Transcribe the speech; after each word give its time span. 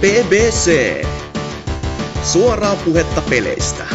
BBC. 0.00 1.02
Suoraa 2.22 2.76
puhetta 2.84 3.22
peleistä. 3.30 3.86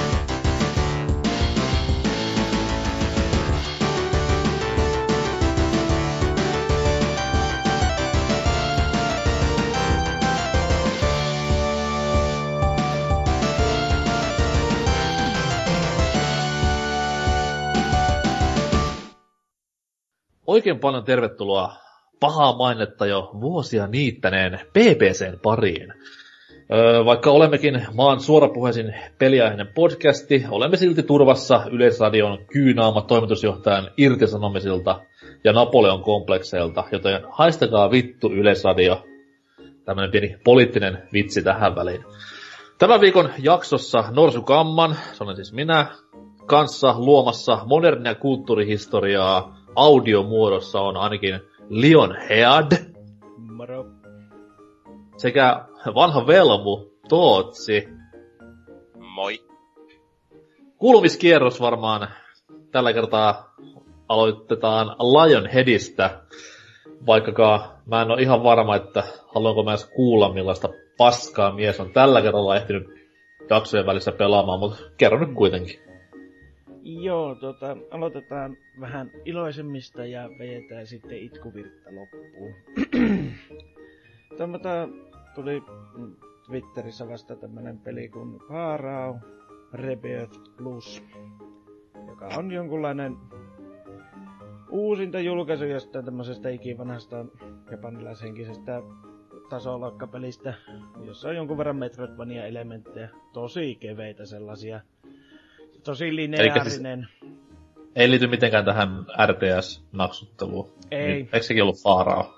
Oikein 20.48 20.80
paljon 20.80 21.04
tervetuloa 21.04 21.74
pahaa 22.22 22.58
mainetta 22.58 23.06
jo 23.06 23.30
vuosia 23.42 23.88
niittäneen 23.88 24.60
BBCn 24.74 25.40
pariin. 25.44 25.94
Öö, 26.74 27.06
vaikka 27.06 27.32
olemmekin 27.32 27.86
maan 27.94 28.20
suorapuheisin 28.20 28.96
peliaiheinen 29.18 29.68
podcasti, 29.76 30.46
olemme 30.50 30.78
silti 30.78 31.04
turvassa 31.04 31.66
Yleisradion 31.72 32.46
kyynaama 32.54 33.02
toimitusjohtajan 33.02 33.92
irtisanomisilta 33.98 35.00
ja 35.44 35.54
Napoleon 35.54 36.04
komplekseilta, 36.04 36.84
joten 36.92 37.22
haistakaa 37.30 37.92
vittu 37.92 38.32
Yleisradio. 38.32 39.06
Tämmönen 39.86 40.12
pieni 40.12 40.38
poliittinen 40.44 40.98
vitsi 41.14 41.44
tähän 41.44 41.76
väliin. 41.76 42.06
Tämän 42.80 43.02
viikon 43.02 43.30
jaksossa 43.38 44.04
Norsu 44.12 44.42
Kamman, 44.42 44.96
se 45.14 45.24
olen 45.24 45.36
siis 45.36 45.54
minä, 45.54 45.86
kanssa 46.46 46.96
luomassa 46.98 47.60
modernia 47.66 48.16
kulttuurihistoriaa 48.16 49.58
audiomuodossa 49.76 50.82
on 50.82 50.98
ainakin 50.98 51.40
Leon 51.74 52.16
Head. 52.30 52.72
Moro. 53.38 53.86
Sekä 55.18 55.66
vanha 55.96 56.28
velmu 56.28 56.92
Tootsi. 57.10 57.90
Moi. 59.00 59.40
Kuulumiskierros 60.78 61.62
varmaan 61.62 62.08
tällä 62.72 62.94
kertaa 62.94 63.56
aloitetaan 64.08 64.88
Lionheadistä. 64.88 66.22
Vaikkakaan 67.06 67.62
mä 67.86 68.02
en 68.02 68.12
ole 68.12 68.22
ihan 68.22 68.44
varma, 68.44 68.76
että 68.76 69.04
haluanko 69.36 69.64
mä 69.64 69.72
edes 69.72 69.92
kuulla 69.96 70.34
millaista 70.34 70.70
paskaa 70.98 71.54
mies 71.56 71.80
on 71.80 71.94
tällä 71.94 72.22
kerralla 72.22 72.56
ehtinyt 72.56 72.88
jaksojen 73.50 73.86
välissä 73.86 74.12
pelaamaan, 74.12 74.60
mutta 74.60 74.78
kerro 74.98 75.20
nyt 75.20 75.36
kuitenkin. 75.36 75.91
Joo, 76.84 77.36
tota, 77.36 77.78
aloitetaan 77.92 78.58
vähän 78.80 79.12
iloisemmista 79.26 80.06
ja 80.06 80.30
vedetään 80.40 80.88
sitten 80.88 81.18
itkuvirta 81.18 81.90
loppuun. 81.96 82.54
Tämmötä 84.38 84.88
tuli 85.36 85.64
Twitterissä 86.46 87.08
vasta 87.08 87.36
tämmönen 87.36 87.78
peli 87.78 88.10
kuin 88.10 88.40
Pharaoh 88.48 89.18
Rebirth 89.74 90.40
Plus, 90.58 91.04
joka 92.08 92.28
on 92.28 92.52
jonkunlainen 92.52 93.18
uusinta 94.70 95.20
julkaisu 95.20 95.66
jostain 95.66 96.06
tämmöisestä 96.06 96.50
ikivanhasta 96.50 97.26
japanilaishenkisestä 97.72 98.82
tasolokkapelistä, 99.50 100.54
jossa 101.06 101.30
on 101.30 101.36
jonkun 101.36 101.58
verran 101.58 101.76
Metroidvania-elementtejä, 101.76 103.10
tosi 103.34 103.76
keveitä 103.76 104.26
sellaisia 104.26 104.82
tosi 105.84 106.16
lineaarinen. 106.16 107.08
Siis 107.10 107.32
ei 107.96 108.12
liity 108.12 108.28
mitenkään 108.28 108.66
tähän 108.66 108.90
RTS-naksutteluun. 109.26 110.74
Ei. 110.92 111.08
Niin, 111.08 111.30
eikö 111.34 111.42
sekin 111.42 111.64
ollut 111.64 111.84
Faaraa? 111.84 112.34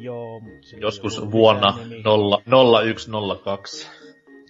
Joo. 0.00 0.42
Joskus 0.80 1.30
vuonna 1.30 1.78
0, 2.04 2.42
0102. 2.84 3.90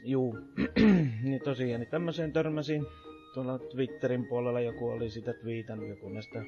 Juu. 0.04 0.38
niin 1.22 1.40
tosiaan, 1.44 1.80
niin 1.80 1.90
tämmöiseen 1.90 2.32
törmäsin. 2.32 2.86
Tuolla 3.34 3.58
Twitterin 3.58 4.26
puolella 4.26 4.60
joku 4.60 4.88
oli 4.88 5.10
sitä 5.10 5.32
twiitannut 5.32 5.88
joku 5.88 6.08
näistä 6.08 6.42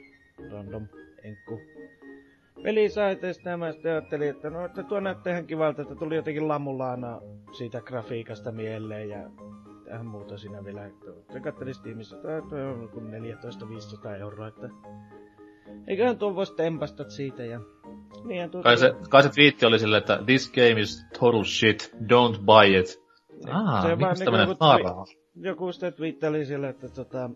random 0.50 0.88
enkku 1.22 1.60
pelisaiteista 2.62 3.48
ja 3.48 3.56
mä 3.56 3.72
sitten 3.72 3.92
ajattelin, 3.92 4.28
että 4.28 4.50
no, 4.50 4.64
että 4.64 4.82
tuo 4.82 5.00
näyttää 5.00 5.32
ihan 5.32 5.46
kivalta, 5.46 5.82
että 5.82 5.94
tuli 5.94 6.16
jotenkin 6.16 6.48
lamulaana 6.48 7.20
siitä 7.58 7.80
grafiikasta 7.80 8.52
mieleen 8.52 9.08
ja 9.08 9.30
tähän 9.84 10.06
muuta 10.06 10.38
siinä 10.38 10.64
vielä. 10.64 10.90
Se 11.32 11.40
katteli 11.40 11.74
Steamissa, 11.74 12.16
että 12.16 12.56
on 12.56 12.88
kuin 12.92 13.06
14-15 14.06 14.08
euroa, 14.08 14.48
että 14.48 14.68
eiköhän 15.86 16.18
tuo 16.18 16.34
voisi 16.34 16.54
tempasta 16.54 17.10
siitä 17.10 17.44
ja 17.44 17.60
niin, 18.24 18.50
tuo 18.50 18.62
kai, 18.62 18.76
se, 18.76 18.94
kai 19.10 19.22
se 19.22 19.28
twiitti 19.28 19.66
oli 19.66 19.78
silleen, 19.78 20.00
että 20.00 20.22
this 20.26 20.52
game 20.52 20.80
is 20.80 21.06
total 21.20 21.44
shit, 21.44 21.94
don't 22.02 22.38
buy 22.44 22.78
it. 22.78 23.02
Ah, 23.50 23.82
se 23.82 23.96
miksi 23.96 24.24
tämmönen 24.24 24.48
joku, 24.48 25.06
joku 25.36 25.72
sitten 25.72 25.92
twiitteli 25.92 26.46
sille, 26.46 26.68
että 26.68 26.88
tota, 26.88 27.30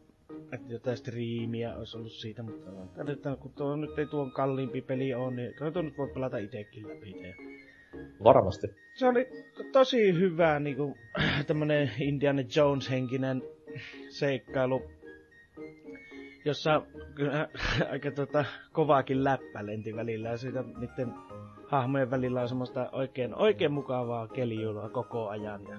että 0.52 0.72
jotain 0.72 0.96
striimiä 0.96 1.76
olisi 1.76 1.96
ollut 1.96 2.12
siitä, 2.12 2.42
mutta 2.42 2.70
että 3.12 3.36
kun 3.36 3.52
tuo 3.52 3.76
nyt 3.76 3.98
ei 3.98 4.06
tuon 4.06 4.32
kalliimpi 4.32 4.82
peli 4.82 5.14
ole, 5.14 5.34
niin 5.34 5.54
kyllä 5.54 5.70
tuo 5.70 5.82
nyt 5.82 5.98
voi 5.98 6.08
pelata 6.08 6.38
itekin 6.38 6.88
läpi. 6.88 7.10
Ja... 7.10 7.34
Varmasti. 8.24 8.66
Se 8.94 9.06
oli 9.06 9.28
tosi 9.72 10.12
hyvä 10.12 10.60
niinku, 10.60 10.96
tämmönen 11.46 11.90
Indiana 12.00 12.42
Jones-henkinen 12.56 13.42
seikkailu, 14.08 14.82
jossa 16.44 16.82
kyllä 17.14 17.48
aika 17.92 18.10
tota, 18.10 18.44
kovaakin 18.72 19.24
läppä 19.24 19.66
lenti 19.66 19.96
välillä 19.96 20.28
ja 20.28 20.36
siitä 20.36 20.64
niiden 20.78 21.14
hahmojen 21.68 22.10
välillä 22.10 22.42
on 22.42 22.48
semmoista 22.48 22.90
oikein, 22.92 23.34
oikein 23.34 23.72
mukavaa 23.72 24.28
keliulua 24.28 24.88
koko 24.88 25.28
ajan. 25.28 25.62
Ja 25.68 25.76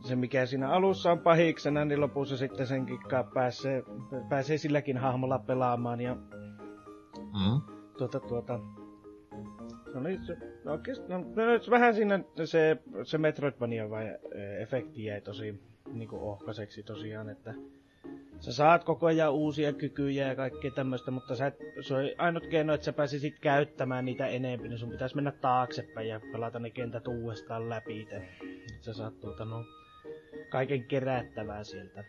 se 0.00 0.16
mikä 0.16 0.46
siinä 0.46 0.70
alussa 0.70 1.12
on 1.12 1.18
pahiksena, 1.18 1.84
niin 1.84 2.00
lopussa 2.00 2.36
sitten 2.36 2.66
sen 2.66 2.86
kikkaa 2.86 3.24
pääsee, 3.24 3.82
pääsee 4.28 4.58
silläkin 4.58 4.98
hahmolla 4.98 5.38
pelaamaan 5.38 6.00
ja 6.00 6.14
mm. 6.14 7.60
tuota, 7.98 8.20
tuota, 8.20 8.60
No 9.98 10.04
niin, 10.04 10.24
se, 10.24 10.36
no 10.64 10.72
oikeesti, 10.72 11.08
no, 11.08 11.18
no, 11.18 11.70
vähän 11.70 11.94
siinä 11.94 12.20
se, 12.44 12.76
se 13.04 13.18
Metroidvania 13.18 13.90
vai 13.90 14.16
efekti 14.60 15.04
jäi 15.04 15.20
tosi 15.20 15.60
niinku 15.92 16.16
ohkaiseksi 16.16 16.82
tosiaan, 16.82 17.28
että 17.30 17.54
sä 18.40 18.52
saat 18.52 18.84
koko 18.84 19.06
ajan 19.06 19.32
uusia 19.32 19.72
kykyjä 19.72 20.28
ja 20.28 20.36
kaikkea 20.36 20.70
tämmöistä, 20.70 21.10
mutta 21.10 21.36
sä 21.36 21.46
et, 21.46 21.54
se 21.80 21.94
on 21.94 22.00
ainut 22.18 22.46
keino, 22.46 22.74
että 22.74 22.84
sä 22.84 22.92
pääsisit 22.92 23.38
käyttämään 23.40 24.04
niitä 24.04 24.26
enemmän, 24.26 24.70
niin 24.70 24.78
sun 24.78 24.90
pitäisi 24.90 25.14
mennä 25.14 25.32
taaksepäin 25.32 26.08
ja 26.08 26.20
pelata 26.32 26.58
ne 26.58 26.70
kentät 26.70 27.08
uudestaan 27.08 27.68
läpi 27.68 28.00
itse. 28.00 28.28
Sä 28.80 28.92
saat 28.92 29.20
tuota 29.20 29.44
no, 29.44 29.64
kaiken 30.48 30.84
kerättävää 30.84 31.64
sieltä. 31.64 32.04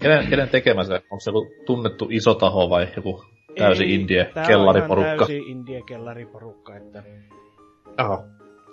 Kenen, 0.00 0.26
kenen 0.26 0.48
tekemä 0.48 0.84
se? 0.84 0.94
Onko 0.94 1.20
se 1.20 1.30
joku 1.30 1.46
tunnettu 1.66 2.08
iso 2.10 2.34
taho 2.34 2.70
vai 2.70 2.88
joku 2.96 3.24
täysin 3.58 3.86
Ei, 3.86 3.94
indie 3.94 4.32
kellariporukka? 4.46 5.16
täysin 5.16 5.42
indie 5.46 5.82
kellariporukka, 5.82 6.76
että... 6.76 7.02
Aha. 7.96 8.24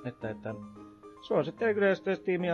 Että, 0.05 0.29
että 0.29 0.55
suosittelen 1.21 1.73
kyllä, 1.73 1.87
jos 1.87 2.03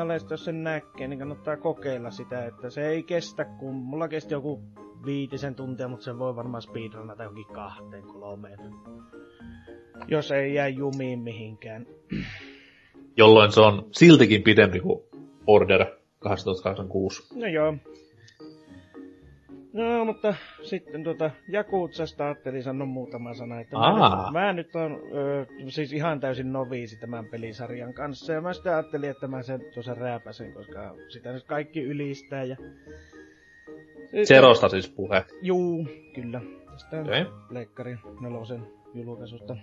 alle, 0.01 0.17
jos 0.29 0.45
sen 0.45 0.63
näkee, 0.63 1.07
niin 1.07 1.19
kannattaa 1.19 1.57
kokeilla 1.57 2.11
sitä, 2.11 2.45
että 2.45 2.69
se 2.69 2.87
ei 2.89 3.03
kestä, 3.03 3.45
kun 3.45 3.75
mulla 3.75 4.07
kesti 4.07 4.33
joku 4.33 4.61
viitisen 5.05 5.55
tuntia, 5.55 5.87
mutta 5.87 6.03
se 6.03 6.19
voi 6.19 6.35
varmaan 6.35 6.61
speedrunata 6.61 7.23
johonkin 7.23 7.45
kahteen, 7.53 8.03
kolmeen. 8.03 8.59
Jos 10.07 10.31
ei 10.31 10.53
jää 10.53 10.67
jumiin 10.67 11.19
mihinkään. 11.19 11.87
Jolloin 13.17 13.51
se 13.51 13.61
on 13.61 13.87
siltikin 13.91 14.43
pidempi 14.43 14.79
kuin 14.79 15.03
Order 15.47 15.85
1886. 15.85 17.39
No 17.39 17.47
joo. 17.47 17.73
No, 19.73 20.05
mutta 20.05 20.33
sitten 20.63 21.03
tuota 21.03 21.31
Jakutsasta 21.47 22.25
ajattelin 22.25 22.63
sanoa 22.63 22.87
muutama 22.87 23.33
sana, 23.33 23.59
että 23.59 23.77
mä 23.77 23.91
nyt, 23.91 24.31
mä 24.33 24.53
nyt 24.53 24.75
on 24.75 25.01
ö, 25.13 25.45
siis 25.67 25.93
ihan 25.93 26.19
täysin 26.19 26.53
noviisi 26.53 26.99
tämän 26.99 27.25
pelisarjan 27.25 27.93
kanssa, 27.93 28.33
ja 28.33 28.41
mä 28.41 28.53
sitten 28.53 28.73
ajattelin, 28.73 29.09
että 29.09 29.27
mä 29.27 29.43
sen 29.43 29.61
tuossa 29.73 29.93
rääpäsen, 29.93 30.53
koska 30.53 30.95
sitä 31.09 31.31
nyt 31.31 31.43
kaikki 31.43 31.81
ylistää, 31.81 32.43
ja... 32.43 32.57
Zerosta 34.23 34.69
siis 34.69 34.89
puhe. 34.89 35.25
Juu, 35.41 35.87
kyllä. 36.15 36.41
Tästä 36.71 37.01
okay. 37.01 37.25
Leikkari 37.49 37.97
nelosen 38.21 38.67
julkaisusta. 38.93 39.55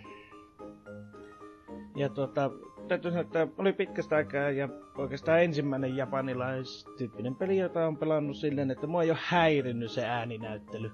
Ja 1.96 2.08
tuota, 2.08 2.50
täytyy 2.88 3.10
sanoa, 3.10 3.24
että 3.24 3.48
oli 3.58 3.72
pitkästä 3.72 4.16
aikaa 4.16 4.50
ja 4.50 4.68
oikeastaan 4.98 5.42
ensimmäinen 5.42 5.96
japanilaistyyppinen 5.96 7.34
peli, 7.34 7.58
jota 7.58 7.86
on 7.86 7.96
pelannut 7.96 8.36
silleen, 8.36 8.70
että 8.70 8.86
mua 8.86 9.02
ei 9.02 9.10
ole 9.10 9.18
häirinnyt 9.22 9.90
se 9.90 10.06
ääninäyttely. 10.06 10.90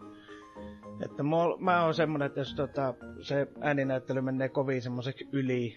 Että 1.04 1.22
mä, 1.22 1.36
mä 1.58 1.84
oon 1.84 1.94
semmonen, 1.94 2.26
että 2.26 2.40
jos 2.40 2.54
tota, 2.54 2.94
se 3.20 3.46
ääninäyttely 3.60 4.20
menee 4.20 4.48
kovin 4.48 4.82
semmoiseksi 4.82 5.28
yli 5.32 5.76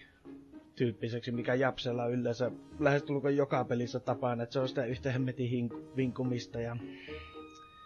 tyyppiseksi, 0.76 1.32
mikä 1.32 1.54
Japsella 1.54 2.04
on 2.04 2.12
yleensä 2.12 2.50
lähestulkoon 2.80 3.36
joka 3.36 3.64
pelissä 3.64 4.00
tapana, 4.00 4.42
että 4.42 4.52
se 4.52 4.60
on 4.60 4.68
sitä 4.68 4.84
yhtä 4.84 5.12
hemmetin 5.12 5.70
vinkumista 5.96 6.60
ja... 6.60 6.76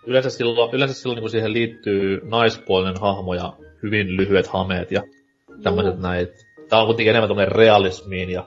Yleensä 0.07 0.31
silloin, 0.31 0.75
yleensä 0.75 0.95
silloin 0.95 1.21
niin 1.21 1.31
siihen 1.31 1.53
liittyy 1.53 2.21
naispuolinen 2.25 3.01
hahmo 3.01 3.35
ja 3.35 3.53
hyvin 3.83 4.17
lyhyet 4.17 4.47
hameet 4.47 4.91
ja 4.91 5.03
tämmöiset 5.63 6.01
näin. 6.01 6.29
Tää 6.73 6.81
on 6.81 6.87
kuitenkin 6.87 7.11
enemmän 7.11 7.29
tuommoinen 7.29 7.57
realismiin 7.57 8.31
ja 8.31 8.45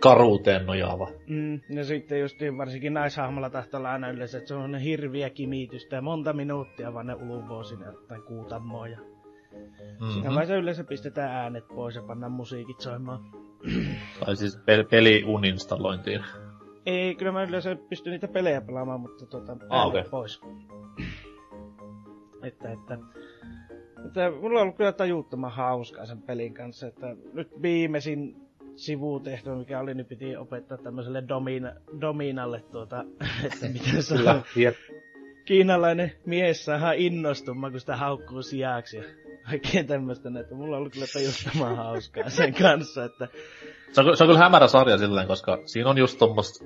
karuuteen 0.00 0.66
nojaava. 0.66 1.08
Mm, 1.26 1.60
ja 1.70 1.84
sitten 1.84 2.20
just 2.20 2.36
varsinkin 2.56 2.94
naishahmolla 2.94 3.50
tahtoo 3.50 3.78
olla 3.78 3.92
aina 3.92 4.10
yleensä, 4.10 4.38
että 4.38 4.48
se 4.48 4.54
on 4.54 4.78
hirviä 4.78 5.30
kimitystä 5.30 5.96
ja 5.96 6.02
monta 6.02 6.32
minuuttia 6.32 6.94
vaan 6.94 7.06
ne 7.06 7.14
uluvoo 7.14 7.64
sinne 7.64 7.86
tai 8.08 8.20
kuutamoa. 8.20 8.88
Ja 8.88 8.98
mm-hmm. 8.98 10.10
Siinä 10.12 10.30
yleensä 10.56 10.84
pistetään 10.84 11.30
äänet 11.30 11.68
pois 11.68 11.94
ja 11.94 12.02
pannaan 12.02 12.32
musiikit 12.32 12.80
soimaan. 12.80 13.20
Tai 14.24 14.36
siis 14.36 14.56
pel- 14.58 14.88
peli 14.90 15.24
uninstallointiin. 15.26 16.24
Ei, 16.86 17.14
kyllä 17.14 17.32
mä 17.32 17.42
yleensä 17.42 17.76
pystyn 17.88 18.10
niitä 18.10 18.28
pelejä 18.28 18.60
pelaamaan, 18.60 19.00
mutta 19.00 19.26
äänet 19.26 19.58
ah, 19.70 19.86
okay. 19.86 20.04
pois. 20.10 20.40
että, 22.48 22.72
että, 22.72 22.98
että 24.06 24.30
mulla 24.30 24.58
on 24.58 24.62
ollut 24.62 24.76
kyllä 24.76 24.92
tajuuttoman 24.92 25.52
hauskaa 25.52 26.06
sen 26.06 26.22
pelin 26.22 26.54
kanssa, 26.54 26.86
että 26.86 27.16
nyt 27.32 27.62
viimeisin 27.62 28.36
sivutehtävä, 28.76 29.56
mikä 29.56 29.80
oli, 29.80 29.94
niin 29.94 30.06
piti 30.06 30.36
opettaa 30.36 30.78
tämmöiselle 30.78 31.24
domina, 31.28 31.72
Dominalle 32.00 32.60
tuota, 32.72 33.04
että 33.44 33.68
miten 33.68 34.02
saa 34.02 34.42
kiinalainen 35.44 36.12
mies 36.26 36.64
saa 36.64 36.92
innostumaan, 36.92 37.72
kun 37.72 37.80
sitä 37.80 37.96
haukkuu 37.96 38.42
sijaksi 38.42 38.96
ja 38.96 39.04
oikein 39.52 39.86
tämmöistä, 39.86 40.28
että 40.40 40.54
mulla 40.54 40.76
on 40.76 40.80
ollut 40.80 40.92
kyllä 40.92 41.06
tajuttoman 41.12 41.76
hauskaa 41.76 42.30
sen 42.30 42.54
kanssa, 42.62 43.04
että... 43.04 43.28
Se 43.92 44.00
on, 44.00 44.16
se 44.16 44.24
on 44.24 44.28
kyllä 44.28 44.40
hämärä 44.40 44.68
sarja 44.68 44.98
silleen, 44.98 45.26
koska 45.26 45.58
siinä 45.64 45.90
on 45.90 45.98
just 45.98 46.18
tommoista, 46.18 46.64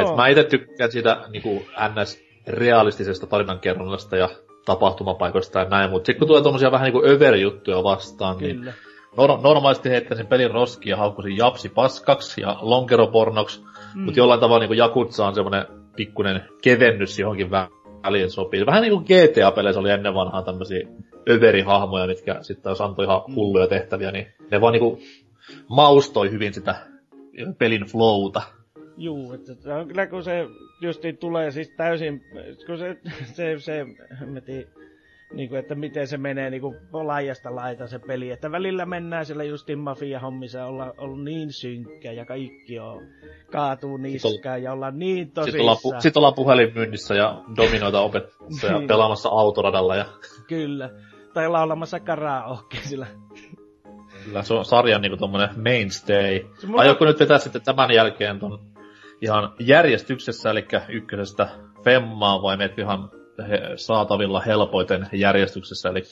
että 0.00 0.16
mä 0.16 0.28
itse 0.28 0.44
tykkään 0.44 0.92
siitä 0.92 1.24
niin 1.28 1.42
kuin 1.42 1.66
NS-realistisesta 1.78 3.26
tarinankerronnasta 3.26 4.16
ja 4.16 4.28
tapahtumapaikoista 4.66 5.58
ja 5.58 5.64
näin, 5.64 5.90
mutta 5.90 6.06
sitten 6.06 6.18
kun 6.18 6.28
tulee 6.28 6.42
tommosia 6.42 6.72
vähän 6.72 6.84
niinku 6.84 7.08
överjuttuja 7.08 7.82
vastaan, 7.82 8.38
niin 8.38 8.56
Kyllä. 8.56 8.70
niin 8.70 8.86
nor- 9.16 9.42
normaalisti 9.42 9.90
heittäisin 9.90 10.26
pelin 10.26 10.50
roskia 10.50 10.90
ja 10.90 10.96
haukkuisin 10.96 11.36
japsi 11.36 11.68
paskaksi 11.68 12.40
ja 12.40 12.56
lonkeropornoksi, 12.60 13.64
mm. 13.94 14.00
mutta 14.02 14.20
jollain 14.20 14.40
tavalla 14.40 14.60
niinku 14.60 14.74
Jakutsa 14.74 15.26
on 15.26 15.34
semmonen 15.34 15.66
pikkunen 15.96 16.48
kevennys 16.62 17.18
johonkin 17.18 17.50
väliin 17.50 18.30
sopii. 18.30 18.66
Vähän 18.66 18.82
niinku 18.82 19.00
GTA-peleissä 19.00 19.80
oli 19.80 19.90
ennen 19.90 20.14
vanhaa 20.14 20.42
tämmösiä 20.42 20.88
överihahmoja, 21.30 22.06
mitkä 22.06 22.38
sitten 22.42 22.70
jos 22.70 22.80
antoi 22.80 23.04
ihan 23.04 23.22
mm. 23.28 23.34
hulluja 23.34 23.66
tehtäviä, 23.66 24.10
niin 24.10 24.26
ne 24.50 24.60
vaan 24.60 24.72
niinku 24.72 24.98
maustoi 25.68 26.30
hyvin 26.30 26.54
sitä 26.54 26.74
pelin 27.58 27.84
flowta. 27.84 28.42
Juu, 28.96 29.32
että 29.32 29.52
kyllä 29.88 30.06
kun 30.06 30.24
se 30.24 30.46
justiin 30.80 31.16
tulee 31.16 31.50
siis 31.50 31.70
täysin, 31.76 32.24
kun 32.66 32.78
se, 32.78 32.96
se, 33.24 33.58
se 33.58 33.86
meti, 34.26 34.66
niin 35.34 35.48
kuin, 35.48 35.58
että 35.58 35.74
miten 35.74 36.06
se 36.06 36.16
menee 36.16 36.50
niin 36.50 36.60
kuin 36.60 36.76
laajasta 36.92 37.54
laita 37.54 37.86
se 37.86 37.98
peli. 37.98 38.30
Että 38.30 38.52
välillä 38.52 38.86
mennään 38.86 39.26
siellä 39.26 39.44
justiin 39.44 39.78
mafia-hommissa, 39.78 40.66
olla 40.66 40.94
ollut 40.98 41.24
niin 41.24 41.52
synkkä 41.52 42.12
ja 42.12 42.24
kaikki 42.24 42.78
on 42.78 43.02
kaatuu 43.52 43.96
niskaan 43.96 44.62
ja 44.62 44.72
ollaan 44.72 44.98
niin 44.98 45.30
tosissaan. 45.30 45.44
Sitten 45.44 45.60
ollaan, 45.60 45.98
pu- 45.98 46.02
sit 46.02 46.16
ollaan 46.16 46.34
puhelinmyynnissä 46.34 47.14
ja 47.14 47.42
dominoita 47.56 48.00
opettamassa 48.00 48.66
ja 48.66 48.78
niin. 48.78 48.88
pelaamassa 48.88 49.28
autoradalla. 49.28 49.96
Ja... 49.96 50.04
Kyllä. 50.48 50.90
Tai 51.34 51.48
laulamassa 51.48 52.00
karaoke 52.00 52.76
sillä. 52.76 53.06
Kyllä, 54.24 54.42
se 54.42 54.54
on 54.54 54.64
sarjan 54.64 55.02
niinku 55.02 55.16
tommonen 55.16 55.48
mainstay. 55.64 56.40
Mulla... 56.66 56.82
Aiotko 56.82 57.04
nyt 57.04 57.20
vetää 57.20 57.38
sitten 57.38 57.62
tämän 57.62 57.90
jälkeen 57.90 58.38
ton 58.38 58.75
ihan 59.20 59.54
järjestyksessä, 59.60 60.50
eli 60.50 60.66
ykkösestä 60.88 61.48
Femmaa, 61.84 62.42
vai 62.42 62.56
meet 62.56 62.78
ihan 62.78 63.10
he, 63.48 63.60
saatavilla 63.76 64.40
helpoiten 64.40 65.06
järjestyksessä, 65.12 65.88
eli 65.88 66.02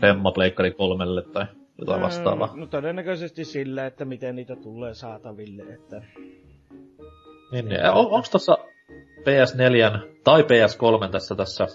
Femma 0.00 0.32
Pleikkari 0.32 0.70
kolmelle 0.70 1.22
tai 1.22 1.46
jotain 1.78 2.02
vastaavaa? 2.02 2.52
No 2.56 2.66
todennäköisesti 2.66 3.44
sillä, 3.44 3.86
että 3.86 4.04
miten 4.04 4.36
niitä 4.36 4.56
tulee 4.56 4.94
saataville, 4.94 5.62
että... 5.62 6.02
Niin, 7.52 7.68
niin. 7.68 7.84
On, 7.84 8.06
onko 8.06 8.26
tuossa 8.30 8.58
PS4 9.18 10.08
tai 10.24 10.42
PS3 10.42 11.10
tässä, 11.10 11.34
tässä 11.34 11.66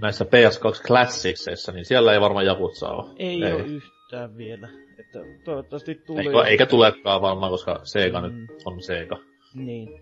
näissä 0.00 0.24
PS2 0.24 0.86
Classicsissa, 0.86 1.72
niin 1.72 1.84
siellä 1.84 2.12
ei 2.12 2.20
varmaan 2.20 2.46
Jakutsa 2.46 2.88
ole. 2.88 3.14
Ei, 3.16 3.44
ei. 3.44 3.52
ole 3.52 3.62
yhtään 3.62 4.36
vielä. 4.36 4.68
Että 4.98 5.18
toivottavasti 5.44 5.94
tulee. 5.94 6.24
Eikä, 6.24 6.42
eikä 6.42 6.66
tulekaan 6.66 7.22
varmaan, 7.22 7.52
koska 7.52 7.80
Sega 7.82 8.20
mm. 8.20 8.26
nyt 8.26 8.62
on 8.64 8.82
Sega. 8.82 9.18
Niin. 9.54 10.00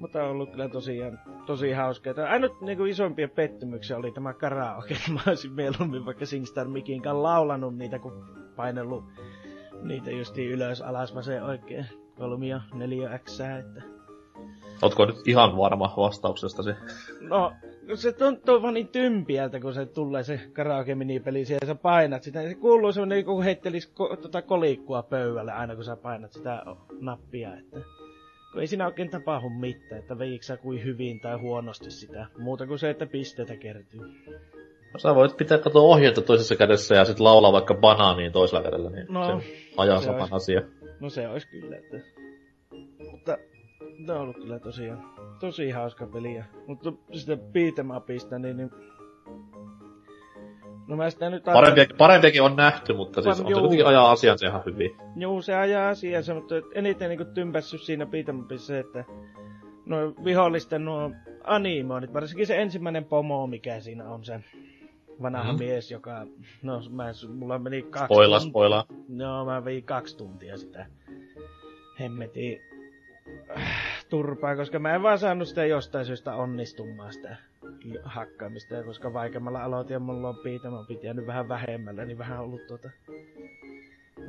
Mutta 0.00 0.24
on 0.24 0.30
ollut 0.30 0.50
kyllä 0.50 0.68
tosiaan 0.68 1.20
tosi 1.46 1.72
hauskaa. 1.72 2.14
Ainut 2.28 2.60
niin 2.60 2.78
kuin, 2.78 2.90
isompia 2.90 3.28
pettymyksiä 3.28 3.96
oli 3.96 4.12
tämä 4.12 4.32
karaoke. 4.32 4.96
Mä 5.14 5.20
olisin 5.26 5.52
mieluummin 5.52 6.06
vaikka 6.06 6.26
Singstar 6.26 6.68
Mikin 6.68 7.02
laulanut 7.04 7.76
niitä, 7.76 7.98
kun 7.98 8.24
painellut 8.56 9.04
niitä 9.82 10.10
justiin 10.10 10.50
ylös 10.50 10.82
alas 10.82 11.14
se 11.20 11.42
oikein 11.42 11.86
kolmio, 12.18 12.60
neljä 12.74 13.18
x 13.18 13.40
että... 13.40 13.82
Ootko 14.82 15.06
nyt 15.06 15.28
ihan 15.28 15.56
varma 15.56 15.94
vastauksestasi? 15.96 16.70
No, 17.20 17.52
se 17.94 18.12
tuntuu 18.12 18.62
vaan 18.62 18.74
niin 18.74 18.88
tympiältä, 18.88 19.60
kun 19.60 19.74
se 19.74 19.86
tulee 19.86 20.22
se 20.22 20.40
karaoke 20.52 20.94
minipeli 20.94 21.44
ja 21.50 21.66
sä 21.66 21.74
painat 21.74 22.22
sitä. 22.22 22.42
Se 22.42 22.54
kuuluu 22.54 22.92
semmonen, 22.92 23.24
kuin 23.24 23.44
heittelis 23.44 23.86
ko, 23.86 24.16
tota 24.16 24.42
kolikkua 24.42 25.02
pöydälle 25.02 25.52
aina, 25.52 25.74
kun 25.74 25.84
sä 25.84 25.96
painat 25.96 26.32
sitä 26.32 26.62
nappia, 27.00 27.56
että 27.56 27.80
kun 28.52 28.60
ei 28.60 28.66
siinä 28.66 28.86
oikein 28.86 29.10
tapahdu 29.10 29.48
mitään, 29.48 30.00
että 30.00 30.18
veiksä 30.18 30.56
kuin 30.56 30.84
hyvin 30.84 31.20
tai 31.20 31.36
huonosti 31.36 31.90
sitä. 31.90 32.26
Muuta 32.38 32.66
kuin 32.66 32.78
se, 32.78 32.90
että 32.90 33.06
pisteitä 33.06 33.56
kertyy. 33.56 34.00
No 34.92 34.98
sä 34.98 35.14
voit 35.14 35.36
pitää 35.36 35.58
katsoa 35.58 35.82
ohjeita 35.82 36.22
toisessa 36.22 36.56
kädessä 36.56 36.94
ja 36.94 37.04
sitten 37.04 37.24
laulaa 37.24 37.52
vaikka 37.52 37.74
banaaniin 37.74 38.32
toisella 38.32 38.64
kädellä, 38.64 38.90
niin 38.90 39.06
no, 39.08 39.40
se 39.40 39.46
ajaa 39.76 40.00
saman 40.00 40.28
asia. 40.30 40.62
No 41.00 41.10
se 41.10 41.28
olisi 41.28 41.48
kyllä, 41.48 41.76
että... 41.76 42.00
Mutta 43.10 43.38
tämä 44.06 44.18
on 44.18 44.22
ollut 44.22 44.36
kyllä 44.36 44.58
tosiaan 44.58 45.14
tosi 45.40 45.70
hauska 45.70 46.06
peli. 46.06 46.44
Mutta 46.66 46.92
sitä 47.12 47.34
beat'em 47.34 47.96
upista, 47.96 48.38
niin, 48.38 48.56
niin 48.56 48.70
No 50.88 50.96
mä 50.96 51.10
sitä 51.10 51.30
nyt 51.30 51.44
parempiakin, 51.44 51.96
parempiakin 51.96 52.42
on 52.42 52.56
nähty, 52.56 52.92
mutta 52.92 53.22
siis 53.22 53.40
on 53.40 53.46
juu. 53.46 53.54
se 53.54 53.60
kuitenkin 53.60 53.86
ajaa 53.86 54.10
asiansa 54.10 54.46
ihan 54.46 54.62
hyvin. 54.66 54.96
Joo, 55.16 55.42
se 55.42 55.54
ajaa 55.54 55.88
asiansa, 55.88 56.34
mutta 56.34 56.54
eniten 56.74 57.08
niinku 57.08 57.24
tympässy 57.24 57.78
siinä 57.78 58.04
beat'em 58.04 58.58
se, 58.58 58.78
että 58.78 59.04
no 59.86 60.14
vihollisten 60.24 60.84
nuo 60.84 61.10
animoinnit, 61.44 62.14
varsinkin 62.14 62.46
se 62.46 62.56
ensimmäinen 62.56 63.04
pomo, 63.04 63.46
mikä 63.46 63.80
siinä 63.80 64.08
on 64.08 64.24
se 64.24 64.40
vanha 65.22 65.52
mm. 65.52 65.58
mies, 65.58 65.90
joka, 65.90 66.26
no 66.62 66.80
mä, 66.90 67.04
mulla 67.34 67.58
meni 67.58 67.82
kaksi 67.82 68.06
Spoila, 68.06 68.38
tuntia. 68.38 68.50
spoila. 68.50 68.86
No 69.08 69.44
mä 69.44 69.64
vein 69.64 69.84
kaksi 69.84 70.16
tuntia 70.16 70.58
sitä 70.58 70.86
hemmeti 72.00 72.60
turpaa, 74.10 74.56
koska 74.56 74.78
mä 74.78 74.94
en 74.94 75.02
vaan 75.02 75.18
saanut 75.18 75.48
sitä 75.48 75.64
jostain 75.64 76.04
syystä 76.04 76.34
onnistumaan 76.34 77.12
sitä 77.12 77.36
hakkaamista, 78.04 78.74
ja 78.74 78.82
koska 78.82 79.12
vaikeammalla 79.12 79.64
aloitin 79.64 79.94
ja 79.94 80.00
mulla 80.00 80.28
on 80.28 80.36
piitä, 80.36 80.70
mä 80.70 80.84
piti 80.88 81.06
jäänyt 81.06 81.26
vähän 81.26 81.48
vähemmällä, 81.48 82.04
niin 82.04 82.18
vähän 82.18 82.40
ollut 82.40 82.66
tuota... 82.66 82.90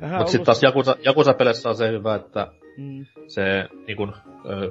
Vähän 0.00 0.18
Mut 0.20 0.28
sit 0.28 0.42
taas 0.42 0.62
Jakusa, 0.62 0.96
Jakusa-peleissä 1.04 1.68
on 1.68 1.76
se 1.76 1.88
hyvä, 1.90 2.14
että 2.14 2.52
mm. 2.76 3.06
se, 3.28 3.68
niin 3.86 3.96
kun, 3.96 4.12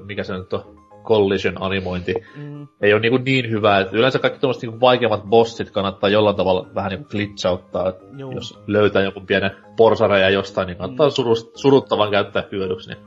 mikä 0.06 0.24
se 0.24 0.34
nyt 0.34 0.54
on, 0.54 0.90
collision 1.04 1.62
animointi, 1.62 2.14
mm. 2.36 2.68
ei 2.82 2.94
ole 2.94 3.02
niin, 3.02 3.24
niin 3.24 3.50
hyvä, 3.50 3.80
että 3.80 3.98
yleensä 3.98 4.20
kaikki 4.20 4.40
tuommoiset 4.40 4.70
niin 4.70 4.82
vaikeammat 4.82 5.24
bossit 5.24 5.72
kannattaa 5.72 6.10
jollain 6.10 6.36
tavalla 6.36 6.70
vähän 6.76 6.92
niin 6.92 7.06
glitchauttaa, 7.10 7.94
jos 8.36 8.60
löytää 8.68 9.04
joku 9.04 9.22
pienen 9.22 9.52
porsareja 9.78 10.30
jostain, 10.30 10.68
niin 10.68 10.78
kannattaa 10.78 11.08
mm. 11.08 11.14
suruttavan 11.56 12.12
käyttää 12.12 12.44
hyödyksi, 12.52 12.90
niin 12.90 13.04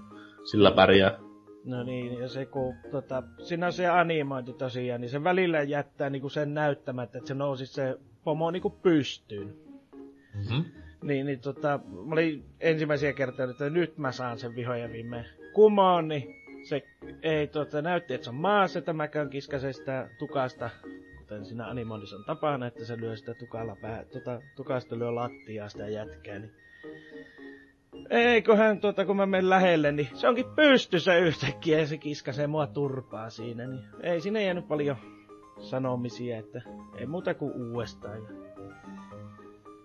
sillä 0.50 0.70
pärjää. 0.70 1.18
No 1.64 1.82
niin, 1.82 2.20
ja 2.20 2.28
se 2.28 2.46
kun, 2.46 2.74
tota, 2.90 3.22
siinä 3.42 3.66
on 3.66 3.72
se 3.72 3.86
animointi 3.86 4.52
tosiaan, 4.52 5.00
niin 5.00 5.10
se 5.10 5.24
välillä 5.24 5.62
jättää 5.62 6.10
niinku 6.10 6.28
sen 6.28 6.54
näyttämättä, 6.54 7.18
että 7.18 7.28
se 7.28 7.34
nousi 7.34 7.66
se 7.66 7.98
pomo 8.24 8.50
niinku 8.50 8.70
pystyyn. 8.70 9.56
Mm-hmm. 10.34 10.64
Niin, 11.02 11.26
niin 11.26 11.40
tota, 11.40 11.80
mä 12.06 12.12
olin 12.12 12.44
ensimmäisiä 12.60 13.12
kertoja, 13.12 13.50
että 13.50 13.70
nyt 13.70 13.98
mä 13.98 14.12
saan 14.12 14.38
sen 14.38 14.56
vihoja 14.56 14.92
viimein 14.92 15.24
kumoon, 15.52 16.08
niin 16.08 16.34
se 16.68 16.82
ei 17.22 17.46
tota, 17.46 17.82
näytti, 17.82 18.14
että 18.14 18.24
se 18.24 18.30
on 18.30 18.36
maassa, 18.36 18.78
että 18.78 18.92
mä 18.92 19.08
käyn 19.08 19.30
kiskasen 19.30 19.74
sitä 19.74 20.08
tukasta, 20.18 20.70
kuten 21.18 21.44
siinä 21.44 21.66
animoinnissa 21.66 22.16
on 22.16 22.24
tapana, 22.24 22.66
että 22.66 22.84
se 22.84 22.96
lyö 22.96 23.16
sitä 23.16 23.34
tukalla 23.34 23.76
pää, 23.82 24.04
tota, 24.04 24.40
tukasta 24.56 24.98
lyö 24.98 25.14
lattiaa 25.14 25.68
sitä 25.68 25.88
jätkää, 25.88 26.38
niin 26.38 26.52
eiköhän 28.10 28.80
tuota, 28.80 29.04
kun 29.04 29.16
mä 29.16 29.26
menen 29.26 29.50
lähelle, 29.50 29.92
niin 29.92 30.08
se 30.14 30.28
onkin 30.28 30.46
pystyssä 30.56 31.16
yhtäkkiä 31.16 31.78
ja 31.78 31.86
se 31.86 31.98
kiskasee 31.98 32.46
mua 32.46 32.66
turpaa 32.66 33.30
siinä. 33.30 33.66
Niin 33.66 33.84
ei 34.02 34.20
siinä 34.20 34.40
jäänyt 34.40 34.68
paljon 34.68 34.96
sanomisia, 35.58 36.38
että 36.38 36.62
ei 36.98 37.06
muuta 37.06 37.34
kuin 37.34 37.52
uudestaan. 37.52 38.28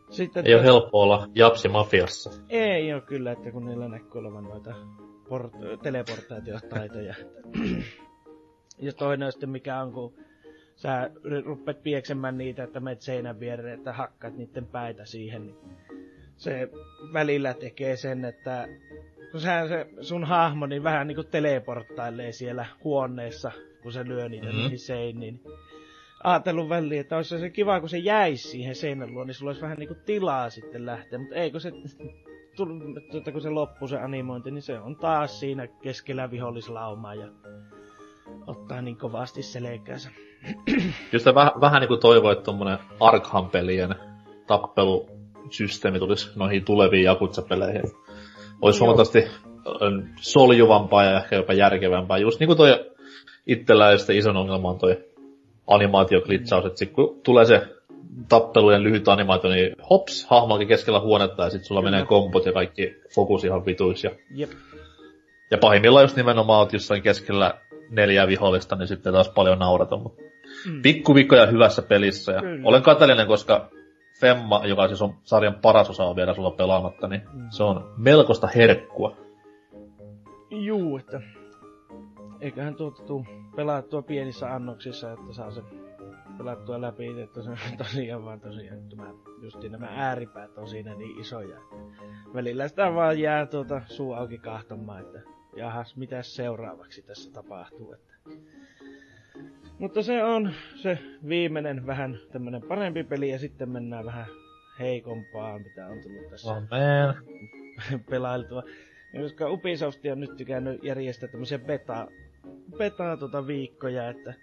Sitten 0.09 0.45
ei 0.45 0.51
tuo... 0.51 0.59
ole 0.59 0.65
helppo 0.65 1.01
olla 1.01 1.27
japsi 1.35 1.69
mafiassa. 1.69 2.31
Ei 2.49 2.93
ole 2.93 3.01
kyllä, 3.01 3.31
että 3.31 3.51
kun 3.51 3.65
niillä 3.65 3.87
näkyy 3.87 4.19
olevan 4.21 4.43
noita 4.43 4.75
port- 5.29 5.81
teleportaatiotaitoja. 5.83 7.15
ja 8.79 8.93
toinen 8.93 9.25
on 9.25 9.31
sitten 9.31 9.49
mikä 9.49 9.81
on, 9.81 9.93
kun 9.93 10.13
sä 10.75 11.11
rupeat 11.45 11.83
pieksemään 11.83 12.37
niitä, 12.37 12.63
että 12.63 12.79
menet 12.79 13.01
seinän 13.01 13.39
viereen, 13.39 13.77
että 13.77 13.93
hakkaat 13.93 14.37
niiden 14.37 14.65
päitä 14.65 15.05
siihen, 15.05 15.45
niin 15.45 15.57
se 16.37 16.69
välillä 17.13 17.53
tekee 17.53 17.95
sen, 17.95 18.25
että 18.25 18.67
kun 19.31 19.41
sehän 19.41 19.67
se 19.67 19.87
sun 20.01 20.23
hahmo 20.23 20.65
niin 20.65 20.83
vähän 20.83 21.07
niinku 21.07 21.23
teleporttailee 21.23 22.31
siellä 22.31 22.65
huoneessa, 22.83 23.51
kun 23.83 23.91
se 23.91 24.05
lyö 24.07 24.29
niitä 24.29 24.45
Mhm. 24.45 24.51
mm-hmm. 24.53 24.61
niihin 24.63 24.79
seiniin. 24.79 25.41
Ajatellut 26.23 26.69
väliin, 26.69 27.01
että 27.01 27.15
olisi 27.15 27.39
se 27.39 27.49
kiva, 27.49 27.79
kun 27.79 27.89
se 27.89 27.97
jäisi 27.97 28.47
siihen 28.49 28.75
seinän 28.75 29.13
luo, 29.13 29.23
niin 29.23 29.33
sulla 29.35 29.49
olisi 29.49 29.61
vähän 29.61 29.77
niinku 29.77 29.95
tilaa 30.05 30.49
sitten 30.49 30.85
lähteä. 30.85 31.19
Mutta 31.19 31.35
ei, 31.35 31.51
kun 31.51 31.61
se, 31.61 31.71
tuota, 33.11 33.31
kun 33.31 33.41
se 33.41 33.49
loppuu 33.49 33.87
se 33.87 33.97
animointi, 33.97 34.51
niin 34.51 34.61
se 34.61 34.79
on 34.79 34.95
taas 34.95 35.39
siinä 35.39 35.67
keskellä 35.67 36.31
vihollislaumaa 36.31 37.15
ja 37.15 37.27
ottaa 38.47 38.81
niin 38.81 38.97
kovasti 38.97 39.43
selkäänsä. 39.43 40.09
Just 41.11 41.25
vähän, 41.25 41.51
vähän 41.61 41.79
niinku 41.81 41.97
toivoi, 41.97 42.31
että 42.31 42.43
tommonen 42.43 42.77
Arkham-pelien 42.99 43.95
tappelusysteemi 45.47 45.99
tulisi 45.99 46.29
noihin 46.35 46.65
tuleviin 46.65 47.03
Jakutsa-peleihin. 47.03 47.83
Olisi 48.61 48.79
huomattavasti 48.79 49.27
soljuvampaa 50.21 51.03
ja 51.03 51.17
ehkä 51.17 51.35
jopa 51.35 51.53
järkevämpää. 51.53 52.17
Just 52.17 52.39
niinku 52.39 52.55
toi 52.55 52.85
itsellä 53.47 53.91
ja 53.91 53.97
sitten 53.97 54.17
ison 54.17 54.37
ongelma 54.37 54.69
on 54.69 54.79
toi 54.79 55.03
animaatioklitsaus, 55.67 56.65
että 56.65 56.79
sit 56.79 56.91
kun 56.91 57.19
tulee 57.23 57.45
se 57.45 57.67
tappelujen 58.29 58.83
lyhyt 58.83 59.07
animaatio, 59.07 59.49
niin 59.49 59.75
hops, 59.89 60.25
hahmoakin 60.29 60.67
keskellä 60.67 60.99
huonetta 60.99 61.43
ja 61.43 61.49
sit 61.49 61.63
sulla 61.63 61.81
Kyllä. 61.81 61.91
menee 61.91 62.05
kompot 62.05 62.45
ja 62.45 62.53
kaikki 62.53 62.95
fokus 63.15 63.43
ihan 63.43 63.65
vituis. 63.65 64.03
Ja, 64.03 64.11
Jep. 64.35 64.49
ja 65.51 65.57
pahimmillaan 65.57 66.03
just 66.03 66.15
nimenomaan 66.15 66.59
oot 66.59 66.73
jossain 66.73 67.01
keskellä 67.01 67.53
neljää 67.89 68.27
vihollista, 68.27 68.75
niin 68.75 68.87
sitten 68.87 69.13
taas 69.13 69.29
paljon 69.29 69.59
naurata. 69.59 69.97
Mutta 69.97 70.21
Mm. 70.65 70.81
pikkuvikkoja 70.81 71.45
hyvässä 71.45 71.81
pelissä. 71.81 72.31
Ja 72.31 72.41
Kyllä. 72.41 72.61
olen 72.63 72.81
kateellinen, 72.81 73.27
koska 73.27 73.69
Femma, 74.19 74.61
joka 74.65 74.87
siis 74.87 75.01
on 75.01 75.13
sarjan 75.23 75.55
paras 75.61 75.89
osa, 75.89 76.03
on 76.03 76.15
vielä 76.15 76.33
sulla 76.33 76.51
pelaamatta, 76.51 77.07
niin 77.07 77.21
Mm. 77.33 77.47
se 77.49 77.63
on 77.63 77.93
melkoista 77.97 78.47
herkkua. 78.47 79.17
Juu, 80.51 80.97
että 80.97 81.21
eiköhän 82.41 82.75
tuota 82.75 83.03
tuu 83.03 83.25
pelattua 83.55 84.01
pienissä 84.01 84.53
annoksissa, 84.55 85.11
että 85.11 85.33
saa 85.33 85.51
se 85.51 85.61
pelattua 86.37 86.81
läpi, 86.81 87.21
että 87.21 87.41
se 87.41 87.49
on 87.49 87.57
tosiaan 87.77 88.25
vaan 88.25 88.39
tosiaan 88.39 88.89
tämä, 88.89 89.13
justi 89.41 89.69
nämä 89.69 89.87
ääripäät 89.91 90.57
on 90.57 90.67
siinä 90.67 90.95
niin 90.95 91.19
isoja. 91.19 91.57
että 91.57 92.33
Välillä 92.33 92.67
sitä 92.67 92.93
vaan 92.93 93.19
jää 93.19 93.45
tuota 93.45 93.81
suu 93.87 94.13
auki 94.13 94.37
kahtomaan, 94.37 95.01
että 95.01 95.21
jahas, 95.55 95.95
mitä 95.95 96.21
seuraavaksi 96.21 97.01
tässä 97.01 97.31
tapahtuu. 97.31 97.93
Että. 97.93 98.13
Mutta 99.79 100.03
se 100.03 100.23
on 100.23 100.51
se 100.75 100.99
viimeinen 101.27 101.87
vähän 101.87 102.19
tämmönen 102.31 102.61
parempi 102.61 103.03
peli 103.03 103.29
ja 103.29 103.39
sitten 103.39 103.69
mennään 103.69 104.05
vähän 104.05 104.25
heikompaa, 104.79 105.59
mitä 105.59 105.87
on 105.87 105.99
tullut 106.03 106.29
tässä 106.29 106.53
man. 106.53 106.67
pelailtua. 108.09 108.63
Ja 109.13 109.21
koska 109.21 109.49
Ubisoft 109.49 109.99
on 110.11 110.19
nyt 110.19 110.37
tykännyt 110.37 110.83
järjestää 110.83 111.29
tämmöisiä 111.29 111.59
beta, 111.59 112.07
beta 112.77 113.17
tota 113.17 113.47
viikkoja, 113.47 114.09
että 114.09 114.33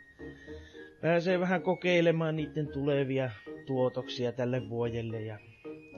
pääsee 1.00 1.40
vähän 1.40 1.62
kokeilemaan 1.62 2.36
niiden 2.36 2.66
tulevia 2.66 3.30
tuotoksia 3.66 4.32
tälle 4.32 4.68
vuodelle 4.68 5.20
ja 5.20 5.38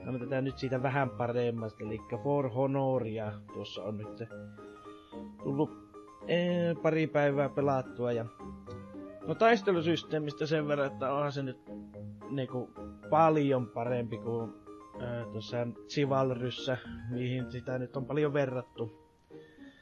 annetaan 0.07 0.45
nyt 0.45 0.59
siitä 0.59 0.83
vähän 0.83 1.11
paremmasta, 1.11 1.85
eli 1.85 2.01
For 2.23 2.51
Honoria 2.51 3.33
tuossa 3.53 3.83
on 3.83 3.99
nyt 3.99 4.29
tullut 5.43 5.71
ee, 6.29 6.75
pari 6.83 7.07
päivää 7.07 7.49
pelattua 7.49 8.13
ja 8.13 8.25
no 9.27 9.35
taistelusysteemistä 9.35 10.47
sen 10.47 10.69
verran, 10.69 10.93
että 10.93 11.13
onhan 11.13 11.33
se 11.33 11.43
nyt 11.43 11.59
niinku 12.31 12.71
paljon 13.11 13.67
parempi 13.67 14.19
kuin 14.19 14.53
ää, 15.01 15.25
tuossa 15.33 15.57
Chivalryssä, 15.89 16.77
mihin 17.11 17.53
sitä 17.53 17.79
nyt 17.79 17.97
on 17.97 18.07
paljon 18.07 18.33
verrattu. 18.33 19.07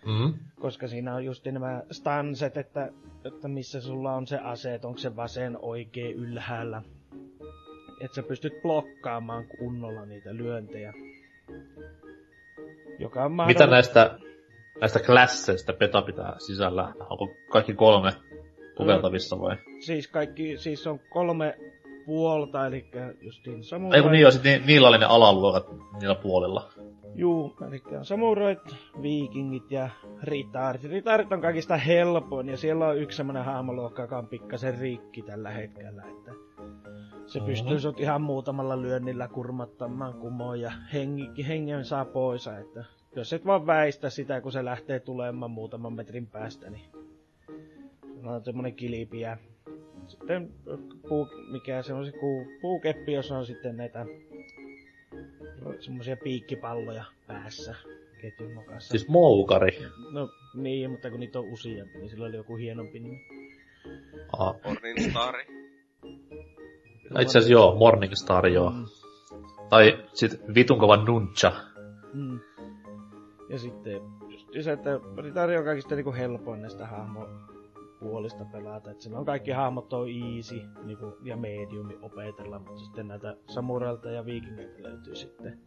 Mm. 0.06 0.34
Koska 0.60 0.88
siinä 0.88 1.14
on 1.14 1.24
just 1.24 1.46
nämä 1.46 1.82
stanset, 1.90 2.56
että, 2.56 2.88
että 3.24 3.48
missä 3.48 3.80
sulla 3.80 4.12
on 4.12 4.26
se 4.26 4.38
ase, 4.38 4.74
että 4.74 4.88
onko 4.88 4.98
se 4.98 5.16
vasen 5.16 5.58
oikein 5.62 6.16
ylhäällä. 6.16 6.82
Että 8.00 8.14
sä 8.14 8.22
pystyt 8.22 8.62
blokkaamaan 8.62 9.44
kunnolla 9.58 10.06
niitä 10.06 10.34
lyöntejä. 10.36 10.92
Joka 12.98 13.24
on 13.24 13.30
Mitä 13.32 13.36
mahdollista. 13.36 13.66
näistä, 13.66 14.18
näistä 14.80 15.00
klasseista 15.00 15.72
beta 15.72 16.02
pitää 16.02 16.34
sisällä? 16.38 16.94
Onko 17.10 17.28
kaikki 17.50 17.74
kolme 17.74 18.12
koveltavissa 18.74 19.40
vai? 19.40 19.56
Siis 19.80 20.08
kaikki, 20.08 20.56
siis 20.58 20.86
on 20.86 21.00
kolme 21.10 21.58
puolta, 22.06 22.66
eli 22.66 22.86
justiin 23.20 23.64
samurai. 23.64 23.96
Ei 23.98 24.02
kun 24.02 24.12
niin, 24.12 24.26
on, 24.26 24.32
sit 24.32 24.44
ni, 24.44 24.62
niillä 24.66 24.88
oli 24.88 24.98
ne 24.98 25.06
alaluokat 25.06 25.66
niillä 26.00 26.14
puolilla. 26.14 26.68
Juu, 27.14 27.56
eli 27.68 27.96
on 27.98 28.04
samurait, 28.04 28.76
viikingit 29.02 29.70
ja 29.70 29.88
ritaarit. 30.22 30.84
Ritaarit 30.84 31.32
on 31.32 31.40
kaikista 31.40 31.76
helpoin 31.76 32.48
ja 32.48 32.56
siellä 32.56 32.86
on 32.88 32.98
yksi 32.98 33.16
semmonen 33.16 33.44
hahmoluokka, 33.44 34.02
joka 34.02 34.18
on 34.18 34.26
pikkasen 34.26 34.78
rikki 34.78 35.22
tällä 35.22 35.50
hetkellä. 35.50 36.02
Että 36.02 36.32
se 37.26 37.38
Mhm. 37.38 37.46
pystyy 37.46 37.80
sut 37.80 38.00
ihan 38.00 38.22
muutamalla 38.22 38.82
lyönnillä 38.82 39.28
kurmattamaan 39.28 40.14
kumoon 40.14 40.60
ja 40.60 40.72
hengi, 40.92 41.48
hengen 41.48 41.84
saa 41.84 42.04
pois. 42.04 42.46
Että 42.46 42.84
jos 43.16 43.32
et 43.32 43.46
vaan 43.46 43.66
väistä 43.66 44.10
sitä, 44.10 44.40
kun 44.40 44.52
se 44.52 44.64
lähtee 44.64 45.00
tulemaan 45.00 45.50
muutaman 45.50 45.92
metrin 45.92 46.26
päästä, 46.26 46.70
niin 46.70 46.84
on 48.28 48.44
semmonen 48.44 48.74
kilpi 48.74 49.20
ja 49.20 49.36
sitten 50.06 50.50
puu, 51.08 51.28
mikä 51.52 51.82
se 51.82 51.92
on 51.94 52.06
se 52.06 52.12
kuu, 52.12 52.46
puukeppi, 52.60 53.12
jossa 53.12 53.38
on 53.38 53.46
sitten 53.46 53.76
näitä 53.76 54.06
semmoisia 55.80 56.16
piikkipalloja 56.16 57.04
päässä 57.26 57.74
ketjun 58.20 58.54
nokassa. 58.54 58.90
Siis 58.90 59.08
moukari. 59.08 59.78
No 60.12 60.28
niin, 60.54 60.90
mutta 60.90 61.10
kun 61.10 61.20
niitä 61.20 61.38
on 61.38 61.52
useampi, 61.52 61.98
niin 61.98 62.08
sillä 62.10 62.26
oli 62.26 62.36
joku 62.36 62.56
hienompi 62.56 62.98
nimi. 62.98 63.20
Aha. 64.32 64.54
Morningstari. 64.64 65.46
Itse 67.04 67.38
asiassa 67.38 67.52
joo, 67.52 67.74
Morningstar 67.74 68.46
joo. 68.46 68.70
Mm, 68.70 68.84
Tai 69.68 70.04
sit 70.14 70.40
vitun 70.54 70.78
kova 70.78 70.96
nuncha. 70.96 71.52
mm. 72.12 72.40
Ja 73.50 73.58
sitten 73.58 74.00
just 74.28 74.48
se, 74.60 74.72
että 74.72 75.00
Ritari 75.22 75.56
on 75.56 75.64
kaikista 75.64 75.94
niinku 75.94 76.12
helpoin 76.12 76.62
näistä 76.62 76.86
hahmopuolista 78.04 78.44
pelata. 78.44 78.90
Että 78.90 79.02
siinä 79.02 79.18
on 79.18 79.24
kaikki 79.24 79.50
hahmot 79.50 79.92
on 79.92 80.08
easy 80.08 80.62
niinku, 80.84 81.16
ja 81.22 81.36
mediumi 81.36 81.98
opetella, 82.02 82.58
mutta 82.58 82.80
sitten 82.80 83.08
näitä 83.08 83.36
samurailta 83.46 84.10
ja 84.10 84.24
viikingeiltä 84.24 84.82
löytyy 84.82 85.14
sitten 85.14 85.58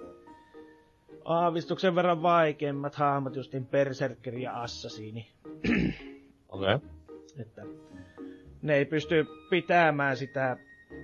aavistuksen 1.26 1.96
verran 1.96 2.22
vaikeimmat 2.22 2.96
hahmot, 2.96 3.36
justiin 3.36 3.66
Berserkeri 3.68 4.42
ja 4.42 4.62
Assassini. 4.62 5.32
Okei. 6.50 6.76
Okay. 6.76 6.80
Että 7.40 7.62
ne 8.62 8.76
ei 8.76 8.86
pysty 8.86 9.26
pitämään 9.50 10.18
sitä, 10.18 10.58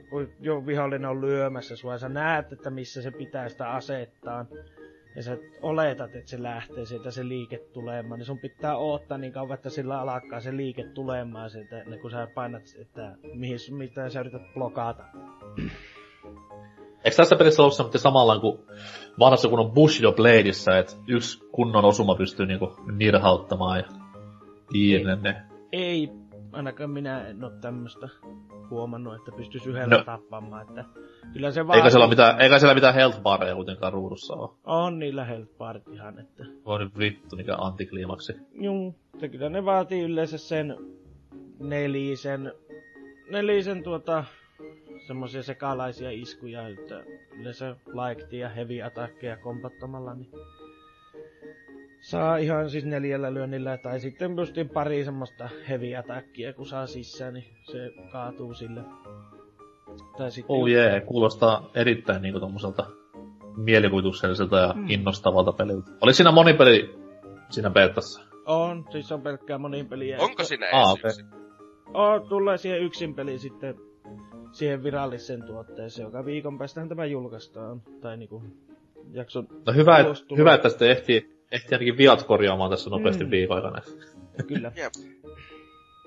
kun 0.10 0.30
jo 0.40 0.66
vihollinen 0.66 1.10
on 1.10 1.22
lyömässä 1.22 1.76
sua. 1.76 1.98
Sä 1.98 2.10
näet, 2.10 2.54
että 2.54 2.70
missä 2.70 3.02
se 3.02 3.12
pitää 3.12 3.50
sitä 3.50 3.70
asettaa. 3.70 4.46
Ja 5.16 5.24
sä 5.24 5.38
oletat, 5.62 6.16
että 6.16 6.30
se 6.30 6.44
lähtee 6.44 6.86
sieltä 6.86 7.12
se 7.12 7.28
liike 7.28 7.58
tulemaan, 7.74 8.20
niin 8.20 8.26
sun 8.26 8.40
pitää 8.40 8.78
odottaa 8.78 9.18
niin 9.18 9.34
kauan, 9.34 9.54
että 9.54 9.70
sillä 9.70 10.02
alkaa 10.02 10.40
se 10.40 10.58
liike 10.58 10.84
tulemaan 10.84 11.50
sieltä, 11.50 11.82
ennen 11.82 12.00
kuin 12.00 12.12
sä 12.12 12.28
painat, 12.36 12.64
että 12.82 13.16
mihin, 13.34 13.58
mitä 13.70 14.10
sä 14.10 14.20
yrität 14.20 14.54
blokata. 14.54 15.04
Eikö 17.04 17.18
tässä 17.18 17.36
pelissä 17.36 17.62
ollut 17.62 17.74
semmoinen 17.74 18.00
samalla 18.00 18.40
kuin 18.40 18.60
vanhassa 19.20 19.50
kunnon 19.50 19.72
Bushido 19.72 20.12
Bladeissa, 20.12 20.78
että 20.78 20.94
yksi 21.08 21.44
kunnon 21.52 21.86
osuma 21.86 22.16
pystyy 22.16 22.46
niinku 22.46 22.76
nirhauttamaan 22.92 23.80
ja 23.80 23.86
jne. 24.74 25.42
Ei, 25.72 26.10
ainakaan 26.54 26.90
minä 26.90 27.28
en 27.28 27.44
oo 27.44 27.50
tämmöstä 27.50 28.10
huomannut, 28.70 29.16
että 29.16 29.32
pystyisi 29.32 29.70
yhdellä 29.70 29.98
No. 29.98 30.04
tappamaan, 30.04 30.62
että 30.70 30.86
kyllä 31.34 31.52
se 31.52 31.66
Eikä 31.74 31.90
siellä, 31.90 32.08
mitään, 32.08 32.42
eikä 32.42 32.60
siellä 32.60 32.74
mitään 32.76 32.94
health 32.94 33.22
bareja 33.22 33.56
kuitenkaan 33.56 33.94
ruudussa 33.94 34.34
ole. 34.34 34.50
On 34.64 35.00
niillä 35.00 35.26
health 35.26 35.50
barit 35.58 35.88
ihan, 35.88 36.20
että 36.20 36.46
Voi 36.66 36.90
vittu, 36.98 37.36
mikä 37.36 37.56
antikliimaksi. 37.56 38.34
Juu, 38.62 38.96
että 39.14 39.28
kyllä 39.28 39.50
ne 39.50 39.66
vaatii 39.66 40.02
yleensä 40.02 40.38
sen 40.38 40.78
nelisen, 41.60 42.54
nelisen 43.32 43.84
tuota, 43.84 44.24
semmosia 45.08 45.44
sekalaisia 45.44 46.12
iskuja, 46.12 46.68
että 46.68 47.04
yleensä 47.40 47.76
laikti 47.94 48.38
ja 48.40 48.50
heavy 48.50 48.82
attackeja 48.82 49.38
kompattomalla, 49.38 50.14
niin 50.14 50.30
saa 52.14 52.38
ihan 52.38 52.70
siis 52.70 52.86
neljällä 52.86 53.34
lyönnillä, 53.34 53.78
tai 53.78 54.00
sitten 54.00 54.38
justiin 54.38 54.70
pari 54.70 55.04
semmoista 55.06 55.50
heavy 55.70 55.96
attackia, 55.96 56.54
kun 56.54 56.66
saa 56.66 56.88
sisään, 56.88 57.34
niin 57.34 57.46
se 57.72 57.92
kaatuu 58.12 58.54
sille. 58.54 58.82
Tai 60.18 60.32
sitten 60.32 60.56
Oh 60.56 60.68
jee, 60.68 60.90
yeah, 60.90 61.06
kuulostaa 61.06 61.70
erittäin 61.76 62.22
niinku 62.22 62.40
tommoselta 62.40 62.86
mielikuvitukselliselta 63.58 64.58
ja 64.58 64.74
Mm. 64.74 64.86
innostavalta 64.90 65.52
peliltä. 65.52 65.92
Oliko 66.02 66.14
siinä 66.16 66.32
monipeli 66.32 66.96
siinä 67.50 67.70
betassa? 67.70 68.22
on, 68.46 68.86
siis 68.92 69.12
on 69.12 69.22
pelkkää 69.22 69.58
monin 69.58 69.88
peliä. 69.88 70.18
Onko 70.20 70.44
siinä 70.44 70.70
Aa, 70.74 70.82
edes 70.82 70.94
okei. 70.94 71.10
yksi? 71.10 71.26
Oh, 71.94 72.28
tulee 72.30 72.58
siihen 72.58 72.82
yksin 72.82 73.16
peli 73.16 73.40
sitten 73.40 73.76
siihen 74.52 74.84
viralliseen 74.84 75.44
tuotteeseen, 75.44 76.06
joka 76.06 76.26
viikon 76.26 76.58
päästähän 76.58 76.90
tämä 76.90 77.06
julkaistaan. 77.06 77.82
Tai 78.02 78.18
niinku 78.18 78.44
jakson 79.12 79.48
No 79.66 79.74
hyvä, 79.74 79.98
et, 79.98 80.08
hyvä 80.38 80.54
että 80.54 80.70
sitten 80.70 80.90
ehtii, 80.90 81.33
ehti 81.54 81.76
ainakin 81.76 81.98
viat 81.98 82.24
korjaamaan 82.24 82.70
tässä 82.72 82.90
nopeasti 82.90 83.24
Mm. 83.24 83.32
viikon 83.32 83.56
aikana. 83.58 83.82
Kyllä. 84.48 84.72
Jep. 84.76 84.92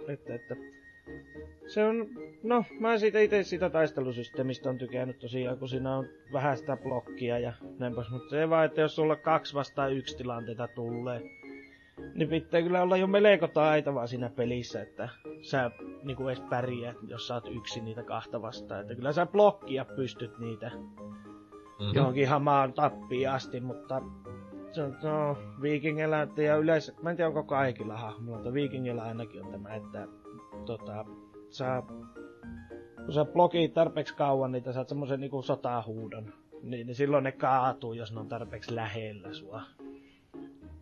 Että, 0.08 0.34
että. 0.34 0.56
Se 1.66 1.84
on, 1.84 2.06
no 2.42 2.64
mä 2.80 2.98
siitä 2.98 3.20
itse 3.20 3.42
siitä 3.42 3.70
taistelusysteemistä 3.70 4.70
on 4.70 4.78
tykännyt 4.78 5.18
tosiaan, 5.18 5.58
kun 5.58 5.68
siinä 5.68 5.96
on 5.96 6.06
vähän 6.32 6.56
sitä 6.56 6.76
blokkia 6.76 7.38
ja 7.38 7.52
näin 7.78 7.94
pois, 7.94 8.10
mutta 8.10 8.30
se 8.30 8.50
vaan, 8.50 8.64
että 8.64 8.80
jos 8.80 8.96
sulla 8.96 9.16
kaksi 9.16 9.54
vastaan 9.54 9.92
yksi 9.92 10.16
tilanteita 10.16 10.68
tulee, 10.68 11.22
niin 12.14 12.28
pitää 12.28 12.62
kyllä 12.62 12.82
olla 12.82 12.96
jo 12.96 13.06
melko 13.06 13.48
taitava 13.48 14.06
siinä 14.06 14.30
pelissä, 14.36 14.82
että 14.82 15.08
sä 15.42 15.70
niinku 16.04 16.28
edes 16.28 16.40
pärjäät, 16.50 16.96
jos 17.08 17.28
sä 17.28 17.34
oot 17.34 17.48
yksin 17.56 17.84
niitä 17.84 18.02
kahta 18.02 18.42
vastaan. 18.42 18.80
Että 18.80 18.94
kyllä 18.94 19.12
sä 19.12 19.26
blokkia 19.26 19.84
pystyt 19.84 20.38
niitä 20.38 20.70
Mm. 21.80 21.94
johonkin 21.94 22.28
hamaan 22.28 22.72
tappiin 22.72 23.30
asti, 23.30 23.60
mutta 23.60 24.02
no, 24.82 25.38
viikingeillä 25.62 26.28
ja 26.36 26.56
yleensä, 26.56 26.92
mä 27.02 27.10
en 27.10 27.16
tiedä 27.16 27.28
onko 27.28 27.44
kaikilla 27.44 27.96
hahmoilla, 27.96 28.36
mutta 28.36 28.52
viikingeillä 28.52 29.02
ainakin 29.02 29.44
on 29.44 29.52
tämä, 29.52 29.74
että 29.74 30.08
tota, 30.66 31.04
sä, 31.50 31.82
kun 33.04 33.14
sä 33.14 33.24
blokit 33.24 33.74
tarpeeksi 33.74 34.16
kauan, 34.16 34.52
niin 34.52 34.72
saat 34.72 34.88
semmoisen 34.88 35.20
niinku 35.20 35.42
sotahuudon. 35.42 36.32
Niin, 36.62 36.86
niin 36.86 36.94
silloin 36.94 37.24
ne 37.24 37.32
kaatuu, 37.32 37.92
jos 37.92 38.12
ne 38.12 38.20
on 38.20 38.28
tarpeeksi 38.28 38.74
lähellä 38.74 39.32
sua. 39.32 39.62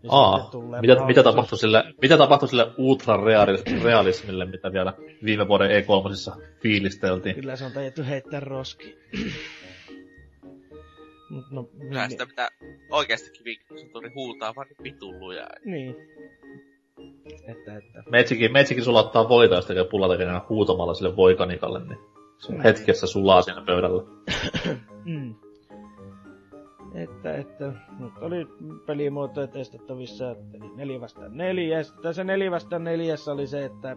Ja 0.02 0.10
Aa, 0.12 0.50
mitä, 0.80 1.06
mitä, 1.06 1.22
tapahtui 1.22 1.58
sille, 1.58 1.84
mitä 2.02 2.18
tapahtui 2.18 2.48
sille 2.48 2.66
ultrarealismille, 2.78 4.44
mitä 4.44 4.72
vielä 4.72 4.92
viime 5.24 5.48
vuoden 5.48 5.70
E3 5.70 6.40
fiilisteltiin? 6.62 7.34
Kyllä 7.34 7.56
se 7.56 7.64
on 7.64 7.72
tajettu 7.72 8.02
heittää 8.04 8.40
roski. 8.40 8.98
Mut 11.34 11.50
no, 11.50 11.62
Kyllä 11.64 12.00
niin, 12.00 12.10
sitä 12.10 12.26
pitää 12.26 12.48
oikeastikin 12.90 13.44
viikkosoturi 13.44 14.12
huutaa 14.14 14.52
vaan 14.56 14.66
vitulluja. 14.82 15.46
niin. 15.64 15.96
Että, 17.46 17.76
että. 17.76 18.02
Metsikin, 18.10 18.52
metsikin 18.52 18.84
sulattaa 18.84 19.28
voita, 19.28 19.54
jos 19.54 19.66
tekee 19.66 19.84
pullatekenä 19.84 20.40
huutamalla 20.48 20.94
sille 20.94 21.16
voikanikalle, 21.16 21.84
niin 21.84 21.98
se 22.38 22.52
on 22.52 22.58
Mm. 22.58 22.62
hetkessä 22.62 23.06
sulaa 23.06 23.42
siinä 23.42 23.62
pöydällä. 23.66 24.02
Mm. 25.04 25.34
Että, 26.94 27.36
että 27.36 27.72
nyt 27.98 28.12
oli 28.20 28.46
pelimuotoja 28.86 29.46
testattavissa, 29.46 30.30
että 30.30 30.58
neljä 30.76 31.00
vastaan 31.00 31.36
neljä. 31.36 31.78
Ja 31.78 31.84
sitten 31.84 32.02
tässä 32.02 32.24
neljä 32.24 32.50
vastaan 32.50 32.84
neljässä 32.84 33.32
oli 33.32 33.46
se, 33.46 33.64
että 33.64 33.96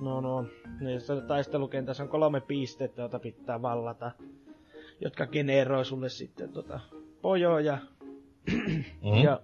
no 0.00 0.20
no, 0.20 0.44
niissä 0.80 1.20
taistelukentässä 1.20 2.02
on 2.02 2.08
kolme 2.08 2.40
pistettä, 2.40 3.02
joita 3.02 3.18
pitää 3.18 3.62
vallata, 3.62 4.10
jotka 5.00 5.26
generoi 5.26 5.84
sulle 5.84 6.08
sitten 6.08 6.52
tota 6.52 6.80
pojoja. 7.22 7.78
Mm. 9.02 9.24
Ja 9.24 9.40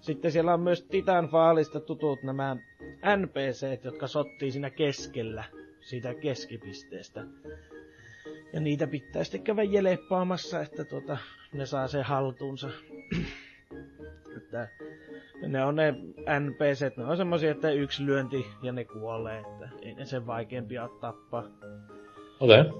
sitten 0.00 0.32
siellä 0.32 0.54
on 0.54 0.60
myös 0.60 0.82
Titanfallista 0.82 1.80
tutut 1.80 2.22
nämä 2.22 2.56
NPC, 3.16 3.84
jotka 3.84 4.06
sottii 4.06 4.50
siinä 4.50 4.70
keskellä, 4.70 5.44
siitä 5.80 6.14
keskipisteestä. 6.14 7.24
Ja 8.52 8.60
niitä 8.60 8.86
pitää 8.86 9.24
sitten 9.24 9.42
käydä 9.42 9.62
jeleppaamassa, 9.62 10.60
että 10.60 10.84
tuota, 10.84 11.18
ne 11.52 11.66
saa 11.66 11.88
sen 11.88 12.02
haltuunsa. 12.02 12.70
että 14.36 14.68
ne 15.46 15.64
on 15.64 15.76
ne 15.76 15.92
NPC, 16.40 16.96
ne 16.96 17.04
on 17.04 17.16
semmosia, 17.16 17.50
että 17.50 17.70
yksi 17.70 18.06
lyönti 18.06 18.46
ja 18.62 18.72
ne 18.72 18.84
kuolee, 18.84 19.38
että 19.40 19.68
ei 19.82 19.94
ne 19.94 20.04
sen 20.04 20.26
vaikeampia 20.26 20.88
tappaa. 21.00 21.44
Okei. 22.40 22.60
Okay. 22.60 22.72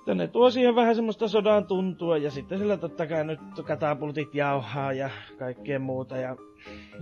Että 0.00 0.14
ne 0.14 0.28
tuo 0.28 0.50
siihen 0.50 0.74
vähän 0.74 0.94
semmoista 0.94 1.28
sodan 1.28 1.66
tuntua 1.66 2.18
ja 2.18 2.30
sitten 2.30 2.58
sillä 2.58 2.76
totta 2.76 3.06
kai 3.06 3.24
nyt 3.24 3.40
katapultit 3.64 4.34
jauhaa 4.34 4.92
ja 4.92 5.10
kaikkea 5.38 5.78
muuta 5.78 6.16
ja 6.16 6.36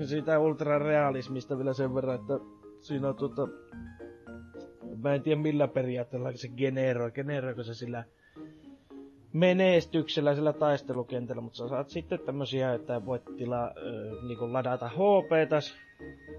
siitä 0.04 0.38
ultrarealismista 0.38 1.58
vielä 1.58 1.72
sen 1.72 1.94
verran, 1.94 2.20
että 2.20 2.34
siinä 2.80 3.08
on 3.08 3.16
tuota, 3.16 3.48
mä 5.02 5.14
en 5.14 5.22
tiedä 5.22 5.40
millä 5.40 5.68
periaatteella 5.68 6.32
se 6.32 6.48
generoi, 6.48 7.10
generoiko 7.10 7.62
se 7.62 7.74
sillä 7.74 8.04
menestyksellä 9.32 10.34
sillä 10.34 10.52
taistelukentällä, 10.52 11.42
mutta 11.42 11.56
sä 11.56 11.68
saat 11.68 11.90
sitten 11.90 12.18
tämmösiä, 12.26 12.74
että 12.74 13.06
voit 13.06 13.22
tilaa, 13.36 13.66
äh, 13.66 14.28
niinku 14.28 14.52
ladata 14.52 14.88
HP 14.88 15.48
tässä 15.48 15.74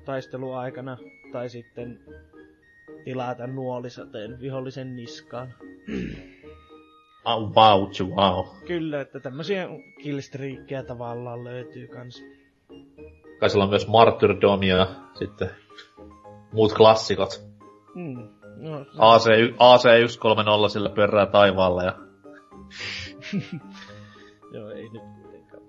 taisteluaikana, 0.06 0.98
tai 1.32 1.50
sitten 1.50 2.00
tilata 3.04 3.48
nuolisateen 3.48 4.40
vihollisen 4.40 4.96
niskaan. 4.96 5.54
Au, 7.24 7.42
wow, 7.42 7.90
wow. 8.16 8.46
Kyllä, 8.68 9.02
että 9.02 9.20
tämmösiä 9.20 9.68
killstreakkejä 10.04 10.84
tavallaan 10.84 11.44
löytyy 11.44 11.88
kans. 11.88 12.24
Kai 13.40 13.50
sillä 13.50 13.64
on 13.64 13.70
myös 13.70 13.88
Martyrdomia 13.88 14.76
ja 14.76 14.88
sitten 15.14 15.50
muut 16.54 16.74
klassikot. 16.74 17.44
Mm. 17.96 18.28
No, 18.58 18.86
se- 18.86 18.92
AC, 18.98 19.86
AC130 20.66 20.70
sillä 20.70 20.90
pörrää 20.90 21.26
taivaalla 21.26 21.84
ja 21.84 21.94
Joo, 24.54 24.70
ei 24.70 24.90
nyt 24.90 25.02
kuitenkaan. 25.22 25.64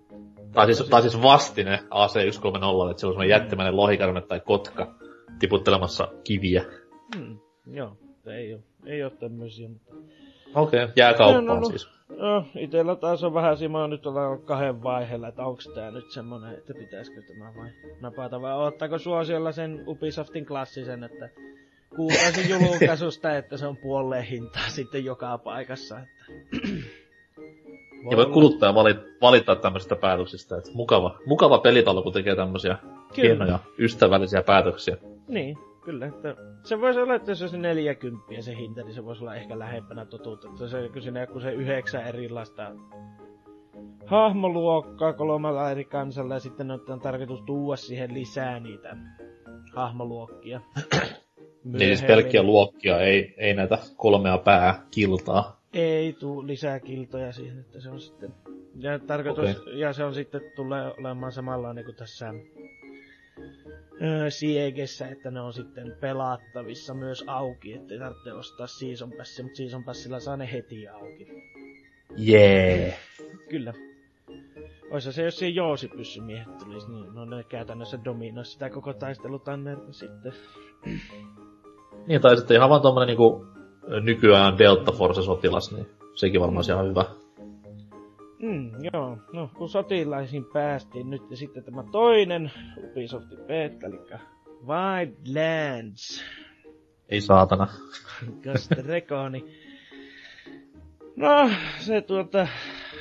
Tai 0.53 0.75
siis, 0.75 0.89
tai 0.89 1.03
siis 1.03 1.23
vastine 1.23 1.77
AC130, 1.77 2.91
että 2.91 3.01
se 3.01 3.07
on 3.07 3.13
semmoinen 3.13 3.29
jättimäinen 3.29 3.77
lohikärme 3.77 4.21
tai 4.21 4.41
kotka 4.41 4.95
tiputtelemassa 5.39 6.09
kiviä. 6.25 6.65
Mm. 7.17 7.39
Joo, 7.67 7.97
ei 8.27 8.55
oo, 8.55 8.61
ei 8.87 9.03
oo 9.03 9.11
tämmösiä, 9.11 9.69
mutta... 9.69 9.95
Okei, 10.55 10.83
okay. 10.83 10.93
jää 10.97 11.15
kauppaan 11.15 11.47
No, 11.47 11.55
no, 11.55 11.61
no. 11.61 11.69
siis. 11.69 11.89
No, 12.09 12.45
itellä 12.57 12.97
taas 12.97 13.25
on 13.25 13.35
vähän 13.35 13.57
Simo 13.57 13.87
nyt 13.87 14.07
ollaan 14.07 14.43
kahden 14.43 14.83
vaiheella, 14.83 15.29
että 15.29 15.45
onks 15.45 15.69
tää 15.75 15.91
nyt 15.91 16.11
semmonen, 16.11 16.55
että 16.55 16.75
pitäisikö 16.75 17.23
tämä 17.23 17.53
vai 17.57 17.71
napata, 18.01 18.41
vai 18.43 18.67
ottaako 18.67 18.99
suosiolla 18.99 19.53
sen 19.53 19.85
Ubisoftin 19.87 20.47
klassisen, 20.47 21.05
että 21.05 21.29
kuukausi 21.97 22.51
julkaisusta, 22.53 23.37
että 23.37 23.57
se 23.57 23.67
on 23.67 23.77
puoleen 23.77 24.25
hintaa 24.25 24.69
sitten 24.69 25.05
joka 25.05 25.39
paikassa, 25.39 25.99
että... 25.99 26.25
Ja 28.11 28.17
voi 28.17 28.27
kuluttaja 28.27 28.75
valita, 28.75 29.01
valittaa 29.21 29.57
tämmöisistä 29.57 29.97
päätöksistä, 29.97 30.57
että 30.57 30.71
mukava, 30.75 31.19
mukava 31.27 31.59
pelitalo, 31.59 32.03
kun 32.03 32.13
tekee 32.13 32.37
tämmöisiä 32.37 32.79
hienoja, 33.17 33.59
ystävällisiä 33.79 34.43
päätöksiä. 34.43 34.97
Niin, 35.29 35.59
kyllä. 35.85 36.07
Että 36.07 36.37
se 36.63 36.81
voisi 36.81 37.01
olla, 37.01 37.15
että 37.15 37.31
jos 37.31 37.39
se 37.39 37.59
40 37.59 38.25
se 38.41 38.57
hinta, 38.57 38.83
niin 38.83 38.95
se 38.95 39.05
voisi 39.05 39.23
olla 39.23 39.35
ehkä 39.35 39.59
lähempänä 39.59 40.05
totuutta. 40.05 40.49
Että 40.49 40.69
se, 40.69 40.89
kun 40.93 41.03
siinä 41.03 41.27
kun 41.27 41.41
se 41.41 41.53
yhdeksän 41.53 42.07
erilaista 42.07 42.73
hahmoluokkaa 44.07 45.13
kolmella 45.13 45.71
eri 45.71 45.85
kansalla 45.85 46.35
ja 46.35 46.41
sitten 46.41 46.71
on 46.71 47.01
tarkoitus 47.03 47.43
tuoda 47.43 47.77
siihen 47.77 48.15
lisää 48.15 48.61
niitä 48.61 48.97
hahmoluokkia. 49.75 50.61
Niin 51.65 51.79
siis 51.79 52.03
pelkkiä 52.03 52.43
luokkia, 52.43 53.01
ei, 53.01 53.35
ei 53.37 53.55
näitä 53.55 53.79
kolmea 53.97 54.39
pääkiltaa. 54.39 55.61
Ei 55.73 56.13
tuu 56.13 56.47
lisää 56.47 56.81
kiltoja 56.81 57.33
siihen, 57.33 57.59
että 57.59 57.81
se 57.81 57.91
on 57.91 58.01
sitten... 58.01 58.35
Ja 58.79 58.99
tarkoitus, 58.99 59.61
okay. 59.61 59.73
ja 59.75 59.93
se 59.93 60.05
on 60.05 60.15
sitten 60.15 60.41
tulee 60.57 60.93
olemaan 60.99 61.33
samanlainen 61.33 61.85
kuin 61.85 61.97
tässä 61.97 62.35
Siegessä, 64.29 65.09
että 65.09 65.31
ne 65.31 65.41
on 65.41 65.53
sitten 65.53 65.97
pelattavissa 66.01 66.95
myös 66.95 67.25
auki, 67.27 67.73
ettei 67.73 67.99
tarvitse 67.99 68.33
ostaa 68.33 68.67
Season 68.67 69.13
Passia, 69.13 69.45
mutta 69.45 69.57
Season 69.57 69.85
Passilla 69.85 70.21
saa 70.21 70.37
ne 70.37 70.53
heti 70.53 70.89
auki. 70.89 71.27
Jee. 72.17 72.87
Yeah. 72.87 72.99
Kyllä. 73.49 73.75
Oissa 74.91 75.13
se, 75.13 75.25
jos 75.25 75.39
siihen 75.39 75.55
joosipyssymiehet 75.55 76.59
tulisi, 76.59 76.93
niin 76.93 77.15
no 77.15 77.25
ne 77.25 77.45
käytännössä 77.45 77.99
dominoisi 78.05 78.53
sitä 78.53 78.71
koko 78.71 78.93
taistelutannerta 78.93 79.93
sitten. 79.93 80.33
Niin, 82.07 82.21
tai 82.21 82.37
sitten 82.37 82.57
ihan 82.57 82.71
vaan 82.71 82.83
tommonen 82.83 83.07
niinku 83.07 83.47
nykyään 84.01 84.59
Delta 84.59 84.93
Force-sotilas, 84.93 85.73
niin 85.73 85.87
sekin 86.15 86.41
varmaan 86.41 86.65
ihan 86.69 86.89
hyvä. 86.89 87.05
Mm, 88.43 88.71
joo, 88.93 89.19
no 89.33 89.51
kun 89.55 89.69
sotilaisiin 89.69 90.45
päästiin 90.53 91.11
nyt 91.11 91.23
ja 91.31 91.37
sitten 91.37 91.65
tämä 91.65 91.85
toinen 91.93 92.53
Ubisoftin 92.77 93.39
beta, 93.47 93.87
eli 93.87 93.99
Wildlands, 94.67 96.25
Ei 97.09 97.21
saatana. 97.21 97.67
Ghost 98.43 98.71
Reconi. 98.71 99.45
No, 101.17 101.51
se 101.79 102.01
tuota, 102.01 102.49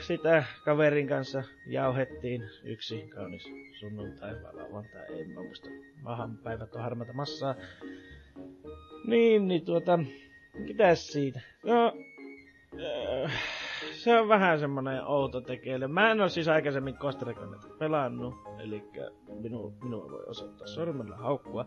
sitä 0.01 0.43
kaverin 0.65 1.07
kanssa 1.07 1.43
jauhettiin 1.67 2.49
yksi 2.63 3.07
kaunis 3.15 3.43
sunnuntai 3.79 4.43
vai 4.43 4.53
lauantai, 4.53 5.05
ei 5.09 5.25
mä 5.25 5.43
muista. 5.43 5.69
Mahan 6.01 6.37
päivät 6.37 6.75
on 6.75 6.81
harmata 6.81 7.13
massaa. 7.13 7.55
Niin, 9.07 9.47
niin 9.47 9.65
tuota, 9.65 9.99
mitäs 10.53 11.07
siitä? 11.07 11.41
No, 11.63 11.93
äh, 13.25 13.58
se 14.03 14.19
on 14.19 14.27
vähän 14.27 14.59
semmonen 14.59 15.05
outo 15.05 15.41
tekeily. 15.41 15.87
Mä 15.87 16.11
en 16.11 16.21
oo 16.21 16.29
siis 16.29 16.47
aikaisemmin 16.47 16.95
Ghost 16.99 17.19
pelannut, 17.79 18.35
eli 18.63 18.83
minu, 19.41 19.73
minua 19.83 20.11
voi 20.11 20.23
osoittaa 20.27 20.67
sormella 20.67 21.15
haukkua. 21.15 21.65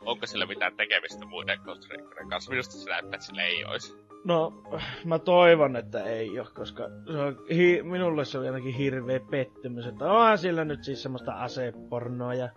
Onko 0.00 0.26
sillä 0.26 0.46
mitään 0.46 0.76
tekemistä 0.76 1.26
muiden 1.26 1.58
Ghost 1.64 1.90
Reconin 1.90 2.28
kanssa? 2.28 2.50
Minusta 2.50 2.72
se 2.72 2.90
näyttää, 2.90 3.16
että 3.16 3.26
sillä 3.26 3.42
ei 3.42 3.64
olisi. 3.64 3.96
No, 4.24 4.62
mä 5.04 5.18
toivon, 5.18 5.76
että 5.76 6.04
ei 6.04 6.40
ole, 6.40 6.48
koska 6.54 6.84
se 7.12 7.18
on, 7.18 7.36
hi, 7.54 7.82
minulle 7.82 8.24
se 8.24 8.38
on 8.38 8.46
ainakin 8.46 8.74
hirveä 8.74 9.20
pettymys, 9.30 9.86
että 9.86 10.12
onhan 10.12 10.38
sillä 10.38 10.64
nyt 10.64 10.84
siis 10.84 11.02
semmoista 11.02 11.32
asepornoa 11.32 12.34
ja 12.34 12.48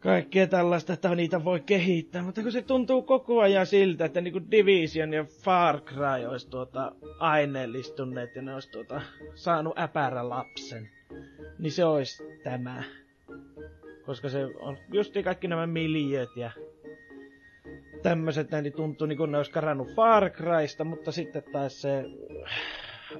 kaikkea 0.00 0.46
tällaista, 0.46 0.92
että 0.92 1.14
niitä 1.14 1.44
voi 1.44 1.60
kehittää, 1.60 2.22
mutta 2.22 2.42
kun 2.42 2.52
se 2.52 2.62
tuntuu 2.62 3.02
koko 3.02 3.40
ajan 3.40 3.66
siltä, 3.66 4.04
että 4.04 4.20
niinku 4.20 4.40
Division 4.50 5.12
ja 5.12 5.24
Far 5.24 5.80
Cry 5.80 6.26
olisi 6.28 6.50
tuota 6.50 6.92
aineellistuneet 7.18 8.36
ja 8.36 8.42
ne 8.42 8.54
olisi 8.54 8.70
tuota 8.70 9.00
saanut 9.34 9.78
äpärä 9.78 10.28
lapsen, 10.28 10.88
niin 11.58 11.72
se 11.72 11.84
olisi 11.84 12.22
tämä. 12.44 12.82
Koska 14.06 14.28
se 14.28 14.44
on 14.60 14.78
justi 14.92 15.22
kaikki 15.22 15.48
nämä 15.48 15.66
miljöt 15.66 16.36
ja 16.36 16.50
tämmöiset 18.02 18.48
niin 18.62 18.72
tuntuu 18.72 19.06
niin 19.06 19.18
kuin 19.18 19.30
ne 19.30 19.36
olisi 19.36 19.50
karannut 19.50 19.94
Far 19.94 20.30
Crysta, 20.30 20.84
mutta 20.84 21.12
sitten 21.12 21.42
taas 21.52 21.82
se 21.82 22.04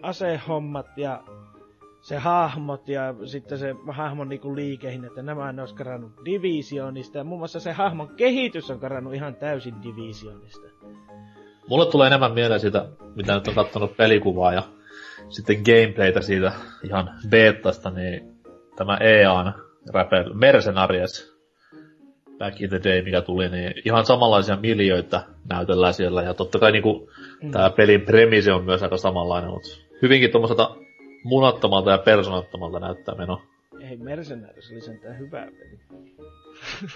asehommat 0.02 0.86
ja 0.98 1.24
se 2.06 2.16
hahmot 2.16 2.88
ja 2.88 3.14
sitten 3.24 3.58
se 3.58 3.74
hahmon 3.88 4.28
niinku 4.28 4.56
liikehin, 4.56 5.04
että 5.04 5.22
nämä 5.22 5.52
ne 5.52 5.62
olisi 5.62 5.74
karannut 5.74 6.12
Divisionista. 6.24 7.18
Ja 7.18 7.24
muun 7.24 7.40
muassa 7.40 7.60
se 7.60 7.72
hahmon 7.72 8.08
kehitys 8.16 8.70
on 8.70 8.80
karannut 8.80 9.14
ihan 9.14 9.34
täysin 9.34 9.74
Divisionista. 9.82 10.66
Mulle 11.68 11.86
tulee 11.86 12.06
enemmän 12.06 12.32
mieleen 12.32 12.60
siitä, 12.60 12.88
mitä 13.14 13.34
nyt 13.34 13.48
on 13.48 13.54
kattonut 13.54 13.96
pelikuvaa 13.96 14.52
ja 14.52 14.62
sitten 15.28 15.56
gameplaytä 15.64 16.20
siitä 16.20 16.52
ihan 16.84 17.10
beettasta, 17.30 17.90
niin 17.90 18.34
tämä 18.76 18.96
EAN 18.96 19.54
Rebel 19.94 20.34
Mercenaries 20.34 21.36
back 22.38 22.60
in 22.60 22.68
the 22.68 22.80
day, 22.84 23.02
mikä 23.02 23.20
tuli, 23.20 23.48
niin 23.48 23.74
ihan 23.84 24.06
samanlaisia 24.06 24.56
miljöitä 24.56 25.22
näytellään 25.48 25.94
siellä. 25.94 26.22
Ja 26.22 26.34
totta 26.34 26.58
kai 26.58 26.72
niinku, 26.72 27.10
mm. 27.42 27.50
tämä 27.50 27.70
pelin 27.70 28.00
premise 28.00 28.52
on 28.52 28.64
myös 28.64 28.82
aika 28.82 28.96
samanlainen, 28.96 29.50
mutta 29.50 29.68
hyvinkin 30.02 30.30
tuommoiselta 30.30 30.85
munattomalta 31.24 31.90
ja 31.90 31.98
persoonattomalta 31.98 32.80
näyttää 32.80 33.14
meno. 33.14 33.42
Ei 33.80 33.96
Mercenaries 33.96 34.70
oli 34.72 34.80
sentään 34.80 35.18
hyvä 35.18 35.46
peli. 35.46 35.78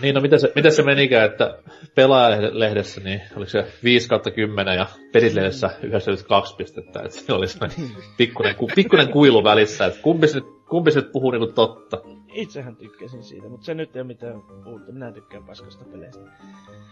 niin, 0.03 0.15
no 0.15 0.21
miten 0.21 0.41
se, 0.41 0.53
miten 0.55 0.73
se 0.73 0.83
menikään, 0.83 1.31
että 1.31 1.59
pelaajalehdessä, 1.95 3.01
niin 3.01 3.21
oliko 3.37 3.51
se 3.51 3.67
5 3.85 4.09
kautta 4.09 4.31
10 4.31 4.77
ja 4.77 4.87
pelislehdessä 5.13 5.71
92 5.83 6.57
pistettä, 6.57 7.03
että 7.05 7.19
se 7.19 7.33
oli 7.33 7.49
semmoinen 7.49 7.91
pikkuinen, 8.17 8.55
pikkuinen 8.75 9.13
kuilu 9.13 9.45
välissä, 9.45 9.87
että 9.87 10.03
kumpi 10.03 10.29
se, 10.29 10.41
kumpi 10.69 10.91
se 10.91 11.03
puhuu 11.03 11.31
niinku 11.31 11.53
totta. 11.53 12.01
Itsehän 12.33 12.77
tykkäsin 12.77 13.23
siitä, 13.23 13.49
mutta 13.49 13.67
se 13.67 13.75
nyt 13.75 13.97
ei 13.97 14.01
ole 14.01 14.07
mitään 14.07 14.43
uutta. 14.67 14.93
Minä 14.93 15.13
tykkään 15.13 15.45
paskasta 15.45 15.85
peleistä. 15.85 16.21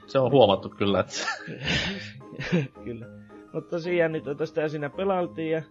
Se 0.06 0.18
on 0.18 0.30
huomattu 0.30 0.68
kyllä, 0.68 1.00
että... 1.00 1.14
kyllä. 2.84 3.06
Mutta 3.52 3.70
tosiaan 3.70 4.12
niin 4.12 4.24
tuota 4.24 4.46
sitä 4.46 4.68
siinä 4.68 4.90
pelailtiin 4.90 5.50
ja 5.50 5.62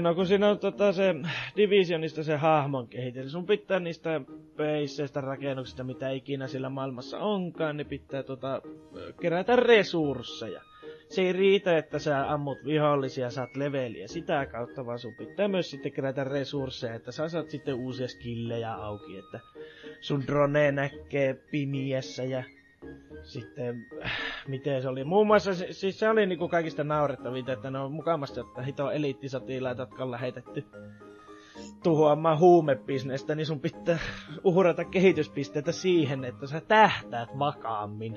No 0.00 0.14
kun 0.14 0.26
siinä 0.26 0.48
on 0.48 0.58
tota 0.58 0.92
se 0.92 1.14
Divisionista 1.56 2.22
se 2.22 2.36
hahmon 2.36 2.88
kehitys, 2.88 3.32
sun 3.32 3.46
pitää 3.46 3.80
niistä 3.80 4.20
peisseistä 4.56 5.20
rakennuksista, 5.20 5.84
mitä 5.84 6.10
ikinä 6.10 6.46
sillä 6.46 6.68
maailmassa 6.68 7.18
onkaan, 7.18 7.76
niin 7.76 7.86
pitää 7.86 8.22
tota, 8.22 8.62
kerätä 9.20 9.56
resursseja. 9.56 10.60
Se 11.08 11.22
ei 11.22 11.32
riitä, 11.32 11.78
että 11.78 11.98
sä 11.98 12.32
ammut 12.32 12.58
vihollisia, 12.64 13.30
saat 13.30 13.56
leveliä 13.56 14.08
sitä 14.08 14.46
kautta, 14.46 14.86
vaan 14.86 14.98
sun 14.98 15.14
pitää 15.14 15.48
myös 15.48 15.70
sitten 15.70 15.92
kerätä 15.92 16.24
resursseja, 16.24 16.94
että 16.94 17.12
sä 17.12 17.28
saat 17.28 17.50
sitten 17.50 17.74
uusia 17.74 18.08
skillejä 18.08 18.74
auki, 18.74 19.18
että 19.18 19.40
sun 20.00 20.26
drone 20.26 20.72
näkee 20.72 21.34
pimiessä 21.50 22.24
ja 22.24 22.42
sitten, 23.22 23.86
miten 24.48 24.82
se 24.82 24.88
oli, 24.88 25.04
muun 25.04 25.26
muassa, 25.26 25.54
siis 25.54 25.98
se 25.98 26.08
oli 26.08 26.26
niinku 26.26 26.48
kaikista 26.48 26.84
naurettavinta, 26.84 27.52
että 27.52 27.70
ne 27.70 27.78
on 27.78 27.92
mukamassa, 27.92 28.40
että 28.40 28.62
hito 28.62 28.90
eliittisotilaita, 28.90 29.82
jotka 29.82 30.02
on 30.02 30.10
lähetetty 30.10 30.64
tuhoamaan 31.82 32.38
huumebisnestä, 32.38 33.34
niin 33.34 33.46
sun 33.46 33.60
pitää 33.60 33.98
uhrata 34.44 34.84
kehityspisteitä 34.84 35.72
siihen, 35.72 36.24
että 36.24 36.46
sä 36.46 36.60
tähtäät 36.60 37.38
vakaammin. 37.38 38.14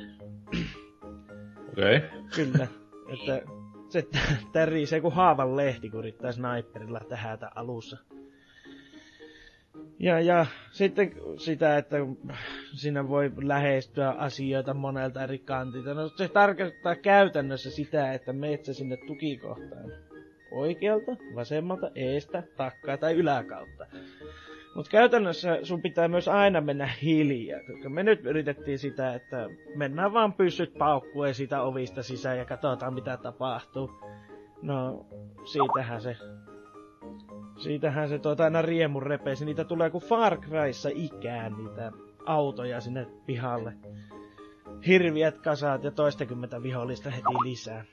Okei. 1.69 1.97
Okay. 1.97 2.09
Kyllä. 2.35 2.67
Että 3.07 3.41
se 3.89 4.07
tärisee 4.51 5.01
kuin 5.01 5.13
haavan 5.13 5.57
lehti, 5.57 5.89
kun 5.89 5.99
yrittää 5.99 6.31
sniperilla 6.31 7.01
tähätä 7.09 7.51
alussa. 7.55 7.97
Ja, 9.99 10.19
ja 10.19 10.45
sitten 10.71 11.11
sitä, 11.37 11.77
että 11.77 11.97
siinä 12.73 13.07
voi 13.07 13.31
lähestyä 13.41 14.09
asioita 14.09 14.73
monelta 14.73 15.23
eri 15.23 15.39
kantilta. 15.39 15.93
No 15.93 16.09
se 16.09 16.27
tarkoittaa 16.27 16.95
käytännössä 16.95 17.71
sitä, 17.71 18.13
että 18.13 18.33
meet 18.33 18.65
sinne 18.65 18.97
tukikohtaan. 19.07 19.91
Oikealta, 20.51 21.11
vasemmalta, 21.35 21.91
eestä, 21.95 22.43
takkaa 22.57 22.97
tai 22.97 23.13
yläkautta. 23.13 23.85
Mutta 24.75 24.91
käytännössä 24.91 25.59
sun 25.63 25.81
pitää 25.81 26.07
myös 26.07 26.27
aina 26.27 26.61
mennä 26.61 26.89
hiljaa, 27.01 27.59
koska 27.67 27.89
me 27.89 28.03
nyt 28.03 28.25
yritettiin 28.25 28.79
sitä, 28.79 29.13
että 29.13 29.49
mennään 29.75 30.13
vaan 30.13 30.33
pyssyt 30.33 30.73
paukkuen 30.77 31.33
siitä 31.33 31.61
ovista 31.61 32.03
sisään 32.03 32.37
ja 32.37 32.45
katsotaan 32.45 32.93
mitä 32.93 33.17
tapahtuu. 33.17 33.91
No, 34.61 35.05
siitähän 35.51 36.01
se 36.01 36.15
Siitähän 37.57 38.09
se 38.09 38.19
tuota 38.19 38.43
aina 38.43 38.61
riemun 38.61 39.03
repeisi. 39.03 39.45
Niitä 39.45 39.63
tulee 39.63 39.89
kuin 39.89 40.03
Far 40.03 40.37
Cryssa 40.37 40.89
ikään 40.93 41.53
niitä 41.57 41.91
autoja 42.25 42.81
sinne 42.81 43.07
pihalle. 43.25 43.73
Hirviät 44.87 45.37
kasaat 45.37 45.83
ja 45.83 45.91
toistakymmentä 45.91 46.63
vihollista 46.63 47.09
heti 47.09 47.33
lisää. 47.43 47.85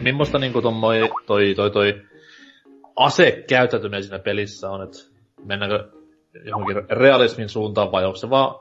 Mimmosta 0.00 0.38
niinku 0.38 0.62
toi, 0.62 1.10
toi, 1.26 1.54
toi, 1.54 1.70
toi 1.70 2.02
ase 2.96 3.44
käyttäytyminen 3.48 4.02
siinä 4.02 4.18
pelissä 4.18 4.70
on, 4.70 4.82
että 4.82 4.98
mennäänkö 5.44 5.88
johonkin 6.44 6.76
realismin 6.90 7.48
suuntaan 7.48 7.92
vai 7.92 8.04
onko 8.04 8.16
se 8.16 8.30
vaan 8.30 8.54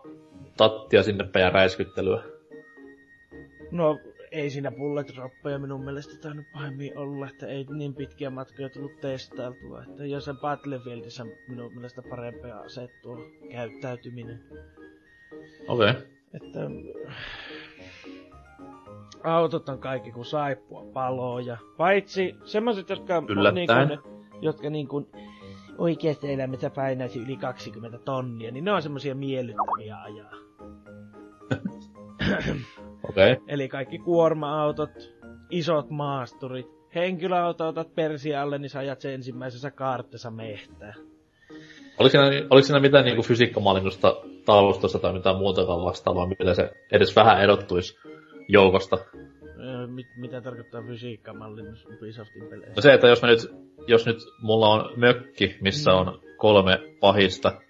tattia 0.58 1.04
sinne 1.04 1.24
päin 1.24 1.44
ja 1.44 1.50
räiskyttelyä? 1.50 2.24
No 3.72 4.00
ei 4.32 4.50
siinä 4.50 4.72
bullet 4.72 5.08
droppeja 5.16 5.60
minun 5.60 5.84
mielestä 5.84 6.18
tainnut 6.18 6.46
pahemmin 6.54 6.98
olla, 6.98 7.30
että 7.30 7.48
ei 7.48 7.66
niin 7.70 7.96
pitkiä 7.96 8.30
matkoja 8.30 8.70
tullut 8.70 9.00
testailtua. 9.02 9.84
Että 9.84 10.06
jos 10.06 10.26
se 10.26 10.34
Battlefieldissä 10.34 11.26
minun 11.48 11.74
mielestä 11.74 12.02
parempia 12.10 12.60
asettua 12.60 13.18
käyttäytyminen. 13.52 14.44
Okei. 15.68 15.90
Okay. 15.90 16.02
Että 16.34 16.60
autot 19.24 19.70
on 19.70 19.80
kaikki 19.80 20.12
kuin 20.12 20.26
saippua 20.26 20.86
paloja. 20.94 21.58
Paitsi 21.78 22.36
semmoiset, 22.44 22.90
jotka 22.90 23.18
on 23.18 23.28
niin 23.54 23.68
kuin, 23.68 24.00
jotka 24.42 24.70
niin 24.70 24.88
kuin 24.88 25.08
oikeassa 25.78 26.28
elämässä 26.28 26.70
painaisi 26.70 27.20
yli 27.20 27.38
20 27.38 27.98
tonnia, 27.98 28.52
niin 28.52 28.66
ne 28.66 28.72
on 28.72 28.82
semmoisia 28.82 29.16
miellyttäviä 29.16 30.02
ajaa. 30.02 30.32
Okay. 33.10 33.36
Eli 33.48 33.68
kaikki 33.70 33.98
kuorma-autot, 33.98 34.90
isot 35.50 35.90
maasturit, 35.90 36.68
henkilöauto 36.96 37.68
otat 37.68 37.96
persialle, 37.96 38.58
niin 38.58 38.70
sä 38.70 38.80
ajat 38.80 39.02
sen 39.02 39.14
ensimmäisessä 39.14 39.72
kaartessa 39.72 40.32
mehtää. 40.32 40.94
Oliko 42.00 42.12
siinä, 42.12 42.26
oliko 42.50 42.66
siinä 42.66 42.80
mitään 42.80 43.06
niinku 43.06 43.22
fysiikkamallinnusta 43.22 44.16
taustassa 44.46 45.00
tai 45.00 45.14
mitään 45.14 45.38
muutakaan 45.38 45.86
vastaavaa, 45.86 46.28
millä 46.28 46.54
se 46.54 46.72
edes 46.92 47.16
vähän 47.16 47.42
erottuisi 47.42 47.98
joukosta? 48.48 48.98
mit, 49.88 50.08
mitä 50.18 50.42
tarkoittaa 50.42 50.84
fysiikkamallinnus 50.88 51.86
Ubisoftin 51.86 52.48
peleissä? 52.50 52.74
No 52.76 52.82
se, 52.82 52.94
että 52.94 53.08
jos, 53.08 53.22
mä 53.22 53.28
nyt, 53.28 53.40
jos 53.88 54.06
nyt 54.06 54.18
mulla 54.42 54.70
on 54.70 54.90
mökki, 54.96 55.56
missä 55.62 55.92
mm. 55.92 55.98
on 55.98 56.20
kolme 56.38 56.80
pahista, 57.00 57.62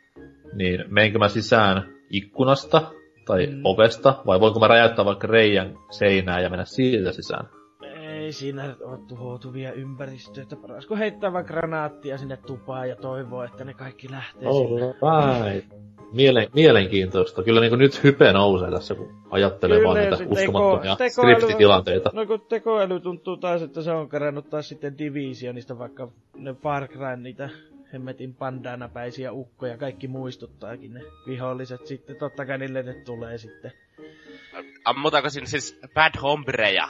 niin 0.53 0.85
menenkö 0.87 1.19
mä 1.19 1.27
sisään 1.27 1.93
ikkunasta 2.09 2.91
tai 3.25 3.47
mm. 3.47 3.61
ovesta, 3.63 4.21
vai 4.25 4.39
voinko 4.39 4.59
mä 4.59 4.67
räjäyttää 4.67 5.05
vaikka 5.05 5.27
reijän 5.27 5.77
seinää 5.89 6.39
ja 6.39 6.49
mennä 6.49 6.65
siitä 6.65 7.11
sisään? 7.11 7.49
Ei 8.21 8.31
siinä 8.31 8.75
ole 8.81 8.99
tuhoutuvia 9.07 9.73
ympäristöitä. 9.73 10.55
Parasko 10.55 10.95
heittää 10.95 11.33
vaikka 11.33 11.53
granaattia 11.53 12.17
sinne 12.17 12.37
tupaan 12.37 12.89
ja 12.89 12.95
toivoo, 12.95 13.43
että 13.43 13.63
ne 13.63 13.73
kaikki 13.73 14.11
lähtee 14.11 14.49
oh, 14.49 14.79
Right. 15.45 15.73
Mielen, 16.11 16.47
mielenkiintoista. 16.53 17.43
Kyllä 17.43 17.61
niin 17.61 17.79
nyt 17.79 18.03
hype 18.03 18.33
nousee 18.33 18.71
tässä, 18.71 18.95
kun 18.95 19.15
ajattelee 19.29 19.77
Kyllä, 19.77 19.87
vaan 19.87 19.99
niitä 19.99 20.25
uskomattomia 20.29 20.95
teko, 20.95 21.21
skriptitilanteita. 21.21 22.09
No 22.13 22.25
kun 22.25 22.41
tekoäly 22.49 22.99
tuntuu 22.99 23.37
taas, 23.37 23.61
että 23.61 23.81
se 23.81 23.91
on 23.91 24.09
kerännyt 24.09 24.49
taas 24.49 24.69
sitten 24.69 24.97
Divisionista, 24.97 25.79
vaikka 25.79 26.11
ne 26.37 26.53
Far 26.53 26.87
Cry 26.87 27.17
niitä 27.17 27.49
hemmetin 27.93 28.33
pandanapäisiä 28.35 29.31
ukkoja, 29.31 29.77
kaikki 29.77 30.07
muistuttaakin 30.07 30.93
ne 30.93 31.01
viholliset 31.27 31.87
sitten, 31.87 32.15
totta 32.15 32.45
kai 32.45 32.57
niille 32.57 32.83
ne 32.83 32.93
tulee 32.93 33.37
sitten. 33.37 33.71
Ammutaanko 34.85 35.29
sinne 35.29 35.47
siis 35.47 35.79
bad 35.93 36.21
hombreja? 36.21 36.87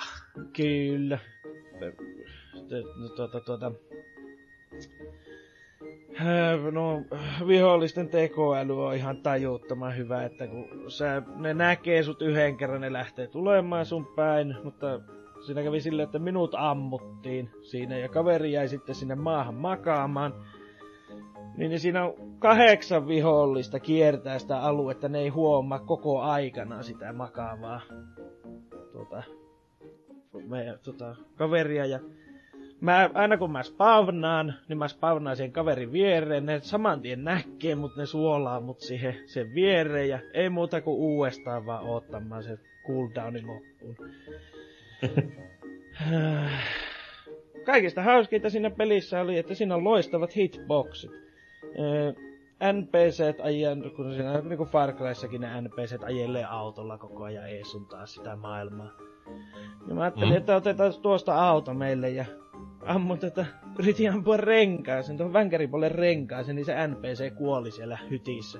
Kyllä. 0.53 1.19
No, 2.95 3.09
tuota, 3.09 3.39
tuota, 3.39 3.71
No, 6.71 7.03
vihollisten 7.47 8.09
tekoäly 8.09 8.85
on 8.85 8.95
ihan 8.95 9.17
tajuttoman 9.17 9.97
hyvä, 9.97 10.23
että 10.23 10.47
kun 10.47 10.91
sä, 10.91 11.21
ne 11.35 11.53
näkee 11.53 12.03
sut 12.03 12.21
yhden 12.21 12.57
kerran, 12.57 12.81
ne 12.81 12.93
lähtee 12.93 13.27
tulemaan 13.27 13.85
sun 13.85 14.05
päin, 14.15 14.55
mutta 14.63 14.99
siinä 15.45 15.63
kävi 15.63 15.81
silleen, 15.81 16.05
että 16.05 16.19
minut 16.19 16.55
ammuttiin 16.57 17.49
siinä 17.61 17.97
ja 17.97 18.09
kaveri 18.09 18.51
jäi 18.51 18.67
sitten 18.67 18.95
sinne 18.95 19.15
maahan 19.15 19.55
makaamaan. 19.55 20.33
Niin, 21.57 21.69
niin 21.69 21.79
siinä 21.79 22.05
on 22.05 22.13
kahdeksan 22.39 23.07
vihollista 23.07 23.79
kiertää 23.79 24.39
sitä 24.39 24.59
aluetta, 24.59 25.09
ne 25.09 25.19
ei 25.19 25.29
huomaa 25.29 25.79
koko 25.79 26.21
aikana 26.21 26.83
sitä 26.83 27.13
makaavaa 27.13 27.81
tuota, 28.91 29.23
meidän 30.47 30.79
tuota, 30.83 31.15
kaveria. 31.35 31.85
Ja 31.85 31.99
mä, 32.81 33.09
aina 33.13 33.37
kun 33.37 33.51
mä 33.51 33.63
spawnaan, 33.63 34.53
niin 34.69 34.77
mä 34.77 34.87
spawnaan 34.87 35.35
sen 35.37 35.51
kaverin 35.51 35.91
viereen. 35.91 36.45
Ne 36.45 36.59
saman 36.59 37.01
tien 37.01 37.23
näkee, 37.23 37.75
mutta 37.75 37.99
ne 37.99 38.05
suolaa 38.05 38.59
mut 38.59 38.79
siihen 38.79 39.15
sen 39.25 39.53
viereen. 39.53 40.09
Ja 40.09 40.19
ei 40.33 40.49
muuta 40.49 40.81
kuin 40.81 40.97
uudestaan 40.97 41.65
vaan 41.65 41.85
oottamaan 41.85 42.43
se 42.43 42.57
cooldownin 42.87 43.47
loppuun. 43.47 43.95
Kaikista 47.65 48.01
hauskinta 48.01 48.49
siinä 48.49 48.69
pelissä 48.69 49.21
oli, 49.21 49.37
että 49.37 49.55
siinä 49.55 49.75
on 49.75 49.83
loistavat 49.83 50.35
hitboxit. 50.35 51.11
NPCt 52.74 53.39
ajan, 53.43 53.91
kun 53.95 54.13
siinä 54.13 54.41
niin 54.41 54.58
kuin 54.58 54.69
Far 54.69 54.93
Cryssakin 54.93 55.41
ne 55.41 55.62
NPCt 55.62 56.04
ajelee 56.04 56.45
autolla 56.45 56.97
koko 56.97 57.24
ajan 57.24 57.50
eesuntaa 57.50 58.06
sitä 58.06 58.36
maailmaa. 58.36 58.91
Ja 59.88 59.95
mä 59.95 60.02
ajattelin, 60.02 60.30
mm. 60.30 60.38
että 60.38 60.56
otetaan 60.56 60.93
tuosta 61.02 61.50
auto 61.50 61.74
meille 61.74 62.10
ja 62.10 62.26
ammun 62.86 63.19
tätä, 63.19 63.45
yritin 63.80 64.12
ampua 64.12 64.38
renkaaseen, 64.38 65.17
tuohon 65.17 65.34
vänkäripuolen 65.34 65.91
renkaaseen, 65.91 66.56
niin 66.56 66.65
se 66.65 66.88
NPC 66.88 67.36
kuoli 67.38 67.71
siellä 67.71 67.97
hytissä. 68.10 68.60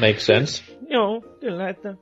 Makes 0.00 0.26
sense. 0.26 0.76
Joo, 0.88 1.20
kyllä, 1.40 1.68
että 1.68 1.94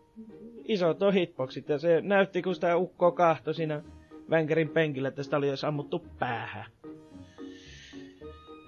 isot 0.65 1.03
on 1.03 1.15
hitboxit 1.15 1.69
ja 1.69 1.79
se 1.79 2.01
näytti, 2.01 2.43
kun 2.43 2.55
sitä 2.55 2.77
ukkoa 2.77 3.13
kahto 3.13 3.53
siinä 3.53 3.83
vänkärin 4.31 4.69
penkillä, 4.69 5.09
että 5.09 5.23
sitä 5.23 5.37
oli 5.37 5.49
jos 5.49 5.65
ammuttu 5.65 6.07
päähän. 6.19 6.65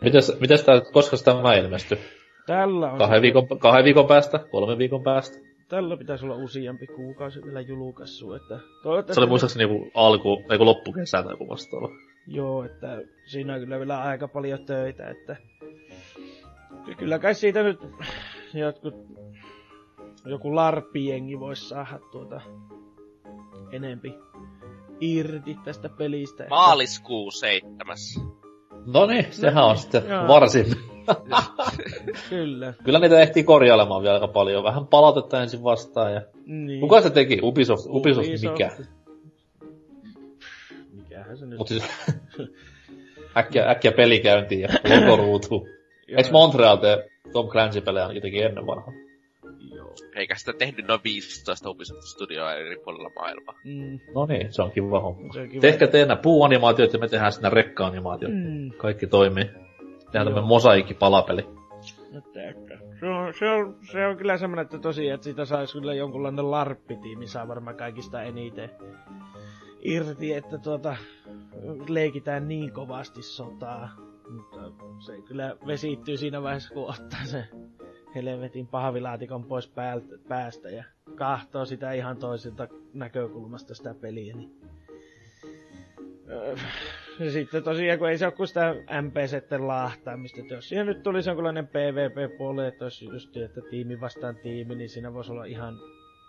Mites, 0.03 0.41
mites 0.41 0.63
tää, 0.63 0.81
koska 0.93 1.17
tämä 1.25 1.55
ilmestyi? 1.55 1.99
Tällä 2.47 2.93
on... 2.93 2.99
Kahden 2.99 3.23
viikon, 3.23 3.49
kahden 3.59 3.85
viikon 3.85 4.07
päästä? 4.07 4.39
Kolmen 4.39 4.79
viikon 4.79 5.03
päästä? 5.03 5.39
Tällä 5.69 5.97
pitäisi 5.97 6.25
olla 6.25 6.37
useampi 6.37 6.87
kuukausi 6.87 7.45
vielä 7.45 7.61
julkaissut, 7.61 8.37
että... 8.37 8.59
Se 9.13 9.21
oli 9.21 9.27
muistaakseni 9.27 9.63
joku 9.63 9.91
alku, 9.95 10.43
joku 10.51 10.65
loppukesä 10.65 11.23
tai 11.23 11.33
joku 11.33 11.49
vastaava. 11.49 11.89
Joo, 12.27 12.65
että 12.65 13.03
siinä 13.27 13.55
on 13.55 13.61
kyllä 13.61 13.79
vielä 13.79 14.03
aika 14.03 14.29
paljon 14.29 14.67
töitä, 14.67 15.11
että... 15.11 15.37
Kyllä 16.99 17.19
kai 17.19 17.35
siitä 17.35 17.63
nyt 17.63 17.81
jotkut... 18.55 18.95
Joku 20.25 20.55
larppiengi 20.55 21.41
voisi 21.41 21.69
saada 21.69 21.99
tuota... 22.13 22.41
Enempi 23.73 24.15
irti 25.01 25.57
tästä 25.65 25.89
pelistä. 25.89 26.47
Maaliskuu 26.51 27.31
seitsemäs. 27.31 28.21
No 28.92 29.07
niin, 29.07 29.27
sehän 29.31 29.64
on 29.64 29.79
sitten 29.79 30.03
varsin. 30.29 30.66
Kyllä. 32.31 32.74
Kyllä 32.85 32.98
niitä 32.98 33.20
ehtii 33.20 33.44
korjailemaan 33.44 34.03
vielä 34.03 34.14
aika 34.14 34.29
paljon. 34.29 34.64
Vähän 34.64 34.87
palautetta 34.87 35.42
ensin 35.42 35.62
vastaan. 35.62 36.14
Ja... 36.14 36.22
Niin. 36.46 36.81
Kuka 36.81 37.01
se 37.01 37.11
teki? 37.11 37.40
Ubisoft, 37.42 37.87
Ubisoft, 37.88 38.29
Ubisoft. 38.29 38.53
mikä? 38.53 38.70
Mikähän 40.92 41.37
se 41.38 41.46
nyt 41.46 41.59
Mut 41.59 41.68
siis, 41.68 41.85
äkkiä, 43.38 43.70
äkkiä 43.70 43.92
pelikäyntiin 43.92 44.61
ja 44.61 44.68
logoruutuun. 45.01 45.68
Eiks 46.16 46.31
Montreal 46.31 46.77
tee 46.77 47.09
Tom 47.33 47.48
Clancy-pelejä 47.48 48.20
teki 48.20 48.42
ennen 48.42 48.66
vanhaa? 48.66 48.92
Eikä 50.18 50.35
sitä 50.35 50.52
tehnyt 50.52 50.87
noin 50.87 51.00
15 51.04 51.70
Ubisoft-studioa 51.70 52.52
eri 52.54 52.76
puolilla 52.85 53.11
maailmaa. 53.16 53.54
Mm. 53.64 53.98
No 54.14 54.26
niin, 54.26 54.52
se 54.52 54.62
on 54.62 54.70
kiva 54.70 55.00
homma. 55.00 55.33
Se 55.33 55.40
on 55.40 55.48
kiva. 55.48 55.61
Tehkää 55.61 55.88
te 55.88 56.07
nämä 56.07 56.16
puuanimaatiot 56.16 56.92
ja 56.92 56.98
me 56.98 57.09
tehdään 57.09 57.33
sitten 57.33 57.52
rekka-animaatiot. 57.52 58.33
Mm. 58.33 58.70
Kaikki 58.76 59.07
toimii. 59.07 59.44
Tehdään 59.44 60.26
tämmönen 60.26 60.44
mosaikki-palapeli. 60.44 61.42
No 62.12 62.20
teekö. 62.20 62.78
Se 63.00 63.07
on, 63.07 63.35
se, 63.35 63.50
on, 63.50 63.76
se 63.92 64.07
on 64.07 64.16
kyllä 64.16 64.38
semmonen, 64.38 64.62
että 64.62 64.78
tosiaan, 64.78 65.14
että 65.14 65.24
siitä 65.24 65.44
saisi 65.44 65.72
kyllä 65.72 65.94
jonkunlainen 65.94 66.50
larppitiimi, 66.50 67.26
saa 67.26 67.48
varmaan 67.48 67.76
kaikista 67.76 68.22
eniten 68.22 68.70
irti, 69.83 70.33
että 70.33 70.59
tuota, 70.59 70.96
leikitään 71.88 72.48
niin 72.48 72.72
kovasti 72.72 73.22
sotaa. 73.22 73.88
Mutta 74.31 74.72
se 75.07 75.22
kyllä 75.22 75.57
vesittyy 75.66 76.16
siinä 76.16 76.42
vaiheessa, 76.42 76.74
kun 76.74 76.90
ottaa 76.90 77.24
se 77.24 77.44
helvetin 78.14 78.66
pahvilaatikon 78.66 79.44
pois 79.44 79.68
päältä, 79.68 80.18
päästä 80.29 80.71
ja 80.71 80.85
kahtoo 81.14 81.64
sitä 81.64 81.92
ihan 81.92 82.16
toiselta 82.16 82.68
näkökulmasta 82.94 83.75
sitä 83.75 83.94
peliä. 83.94 84.37
Niin... 84.37 84.61
Öö, 86.29 86.57
Ja 87.21 87.31
sitten 87.31 87.62
tosiaan, 87.62 87.99
kun 87.99 88.09
ei 88.09 88.18
se 88.18 88.27
ole 88.27 88.33
kuin 88.33 88.47
sitä 88.47 88.75
MP-sitten 89.03 89.68
lahtaamista, 89.68 90.40
että 90.40 90.55
jos 90.55 90.68
siihen 90.68 90.87
nyt 90.87 91.03
tulisi 91.03 91.31
jonkunlainen 91.31 91.66
PvP-puoli, 91.66 92.66
että 92.66 92.85
olisi 92.85 93.05
just, 93.05 93.37
että 93.37 93.61
tiimi 93.71 94.01
vastaan 94.01 94.37
tiimi, 94.37 94.75
niin 94.75 94.88
siinä 94.88 95.14
voisi 95.14 95.33
olla 95.33 95.44
ihan 95.44 95.75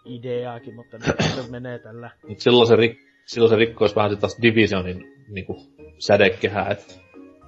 ideaakin, 0.06 0.76
mutta 0.76 0.98
nyt 0.98 1.16
se 1.20 1.52
menee 1.52 1.80
tällä. 1.80 2.12
Mut 2.28 2.40
silloin 2.40 2.68
se, 2.68 2.76
rik, 2.76 2.98
silloin 3.26 3.50
se 3.50 3.56
rikkoisi 3.56 3.96
vähän 3.96 4.18
taas 4.18 4.38
Divisionin 4.42 5.26
niinku, 5.28 5.58
sädekehää, 5.98 6.70
että 6.70 6.94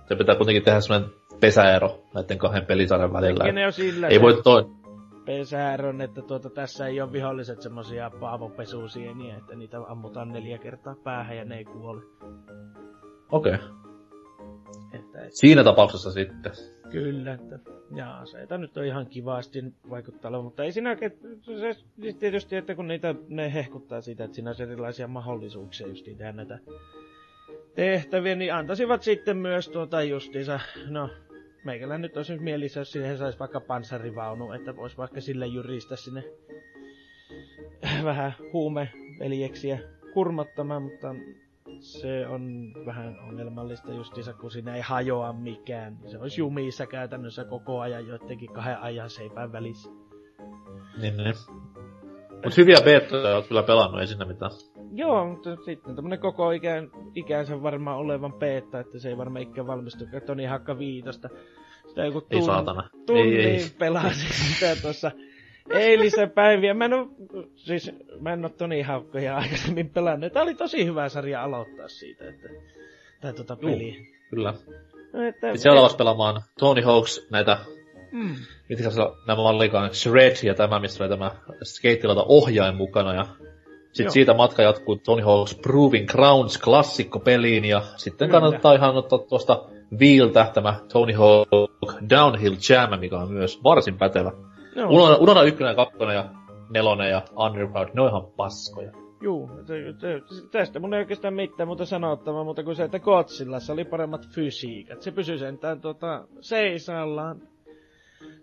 se 0.07 0.15
pitää 0.15 0.35
kuitenkin 0.35 0.63
tehdä 0.63 0.81
semmoinen 0.81 1.20
pesäero 1.41 2.03
näiden 2.13 2.37
kahden 2.37 2.65
pelisarjan 2.65 3.13
välillä. 3.13 3.51
Ne 3.51 3.63
ole 3.65 3.71
sillä 3.71 4.07
Ei 4.07 4.21
voi 4.21 4.41
toi... 4.43 4.63
P-sääron, 5.25 6.01
että 6.01 6.21
tuota, 6.21 6.49
tässä 6.49 6.87
ei 6.87 7.01
ole 7.01 7.11
viholliset 7.11 7.61
semmosia 7.61 8.11
paavopesusieniä, 8.19 9.37
että 9.37 9.55
niitä 9.55 9.77
ammutaan 9.87 10.31
neljä 10.31 10.57
kertaa 10.57 10.95
päähän 11.03 11.37
ja 11.37 11.45
ne 11.45 11.57
ei 11.57 11.65
kuole. 11.65 12.01
Okei. 13.31 13.53
Okay. 13.53 13.67
Että, 14.93 15.25
et, 15.25 15.33
Siinä 15.33 15.63
tapauksessa 15.63 16.11
sitten. 16.11 16.51
kyllä, 16.91 17.33
että 17.33 17.59
ja 17.95 18.17
aseita 18.17 18.57
nyt 18.57 18.77
on 18.77 18.85
ihan 18.85 19.07
kivasti 19.07 19.63
vaikuttaa 19.89 20.29
olevan, 20.29 20.45
mutta 20.45 20.63
ei 20.63 20.71
siinä 20.71 20.97
se, 21.41 21.75
tietysti, 22.19 22.55
että 22.55 22.75
kun 22.75 22.87
niitä, 22.87 23.15
ne 23.27 23.53
hehkuttaa 23.53 24.01
siitä, 24.01 24.23
että 24.23 24.35
siinä 24.35 24.49
olisi 24.49 24.63
erilaisia 24.63 25.07
mahdollisuuksia 25.07 25.87
just 25.87 26.05
tehdä 26.05 26.31
näitä 26.31 26.59
tehtäviä, 27.75 28.35
niin 28.35 28.53
antaisivat 28.53 29.03
sitten 29.03 29.37
myös 29.37 29.69
tuota 29.69 30.03
justiinsa, 30.03 30.59
no, 30.89 31.09
meikällä 31.63 31.97
nyt 31.97 32.17
olisi 32.17 32.37
mielissä, 32.37 32.79
jos 32.79 32.91
siihen 32.91 33.17
saisi 33.17 33.39
vaikka 33.39 33.59
panssarivaunu, 33.59 34.51
että 34.51 34.75
voisi 34.75 34.97
vaikka 34.97 35.21
sille 35.21 35.47
jyristä 35.47 35.95
sinne 35.95 36.23
vähän 38.03 38.33
huumeveljeksiä 38.53 39.79
kurmottamaan, 40.13 40.83
mutta 40.83 41.15
se 41.79 42.27
on 42.27 42.73
vähän 42.85 43.19
ongelmallista 43.19 43.93
justiinsa, 43.93 44.33
kun 44.33 44.51
siinä 44.51 44.75
ei 44.75 44.81
hajoa 44.81 45.33
mikään. 45.33 45.97
Se 46.05 46.17
olisi 46.17 46.41
jumissa 46.41 46.85
käytännössä 46.85 47.45
koko 47.45 47.79
ajan 47.79 48.07
joidenkin 48.07 48.53
kahden 48.53 48.77
ajan 48.77 49.09
seipään 49.09 49.51
välissä. 49.51 49.89
Niin, 51.01 51.17
niin. 51.17 51.35
Mut 52.43 52.57
hyviä 52.57 52.77
betoja 52.83 53.35
oot 53.35 53.47
kyllä 53.47 53.63
pelannut, 53.63 54.01
ei 54.01 54.07
siinä 54.07 54.25
mitään. 54.25 54.51
Joo, 54.91 55.25
mutta 55.25 55.55
sitten 55.55 55.95
tämmönen 55.95 56.19
koko 56.19 56.51
ikään, 56.51 56.91
ikänsä 57.15 57.61
varmaan 57.63 57.97
olevan 57.97 58.33
beta, 58.33 58.79
että 58.79 58.99
se 58.99 59.09
ei 59.09 59.17
varmaan 59.17 59.43
ikään 59.43 59.67
valmistu. 59.67 60.05
Toni 60.25 60.45
Hakka 60.45 60.77
viitosta. 60.79 61.29
Sitä 61.87 62.05
joku 62.05 62.17
Ei 62.19 62.37
tunn, 62.37 62.45
saatana. 62.45 62.89
tunnin 63.05 63.39
Ei, 63.39 63.45
ei. 63.45 63.65
pelasin 63.79 64.33
sitä 64.33 64.75
tuossa 64.81 65.11
eilisen 65.69 66.31
päiviä. 66.31 66.73
Mä 66.73 66.85
en 66.85 66.93
oo, 66.93 67.07
siis 67.55 67.91
mä 68.19 68.33
en 68.33 68.45
oo 68.45 68.49
Toni 68.49 68.81
Haukkoja 68.81 69.37
aikaisemmin 69.37 69.89
pelannut. 69.89 70.33
Tää 70.33 70.43
oli 70.43 70.55
tosi 70.55 70.85
hyvä 70.85 71.09
sarja 71.09 71.43
aloittaa 71.43 71.87
siitä, 71.87 72.29
että, 72.29 72.49
tai 73.21 73.33
tota 73.33 73.57
Juu. 73.61 73.71
peliä. 73.71 73.95
Kyllä. 74.29 74.53
No, 75.13 75.21
että, 75.27 75.47
Sitten 75.47 75.57
seuraavaksi 75.59 75.97
pelaamaan 75.97 76.41
Tony 76.59 76.81
Hawks 76.81 77.27
näitä, 77.31 77.57
Mm. 78.11 78.35
mitkä 78.69 78.89
se 78.89 79.01
nämä 79.27 79.41
olikaan, 79.41 79.93
Shred 79.95 80.35
ja 80.43 80.53
tämä, 80.53 80.79
missä 80.79 81.03
oli 81.03 81.09
tämä 81.09 81.31
skeittilauta 81.63 82.23
ohjain 82.27 82.75
mukana. 82.75 83.13
Ja 83.13 83.25
sitten 83.91 84.03
Joo. 84.03 84.11
siitä 84.11 84.33
matka 84.33 84.61
jatkuu 84.61 84.95
Tony 84.95 85.21
Hawk's 85.21 85.59
Proving 85.61 86.07
Grounds 86.07 86.57
klassikkopeliin 86.57 87.65
ja 87.65 87.81
sitten 87.95 88.27
Kyllä. 88.27 88.41
kannattaa 88.41 88.73
ihan 88.73 88.95
ottaa 88.95 89.19
tuosta 89.19 89.63
Viiltä 89.99 90.51
tämä 90.53 90.75
Tony 90.93 91.13
Hawk 91.13 92.09
Downhill 92.09 92.55
Jam, 92.69 92.99
mikä 92.99 93.17
on 93.17 93.31
myös 93.31 93.63
varsin 93.63 93.97
pätevä. 93.97 94.31
Joo. 94.75 94.89
Unohda, 94.89 95.15
unohda 95.15 95.43
ykkönen, 95.43 95.75
kakkonen 95.75 96.15
ja 96.15 96.25
nelonen 96.69 97.09
ja 97.09 97.21
Underground, 97.35 97.89
ne 97.93 98.01
on 98.01 98.09
ihan 98.09 98.25
paskoja. 98.37 98.91
Juu, 99.21 99.49
tästä 100.51 100.79
mun 100.79 100.93
ei 100.93 100.99
oikeastaan 100.99 101.33
mitään 101.33 101.67
muuta 101.67 101.85
sanottavaa, 101.85 102.43
mutta 102.43 102.63
kuin 102.63 102.75
se, 102.75 102.83
että 102.83 102.99
Godzillassa 102.99 103.73
oli 103.73 103.85
paremmat 103.85 104.27
fysiikat. 104.35 105.01
Se 105.01 105.11
pysyi 105.11 105.37
sentään 105.37 105.81
tota, 105.81 106.27
seisallaan 106.39 107.41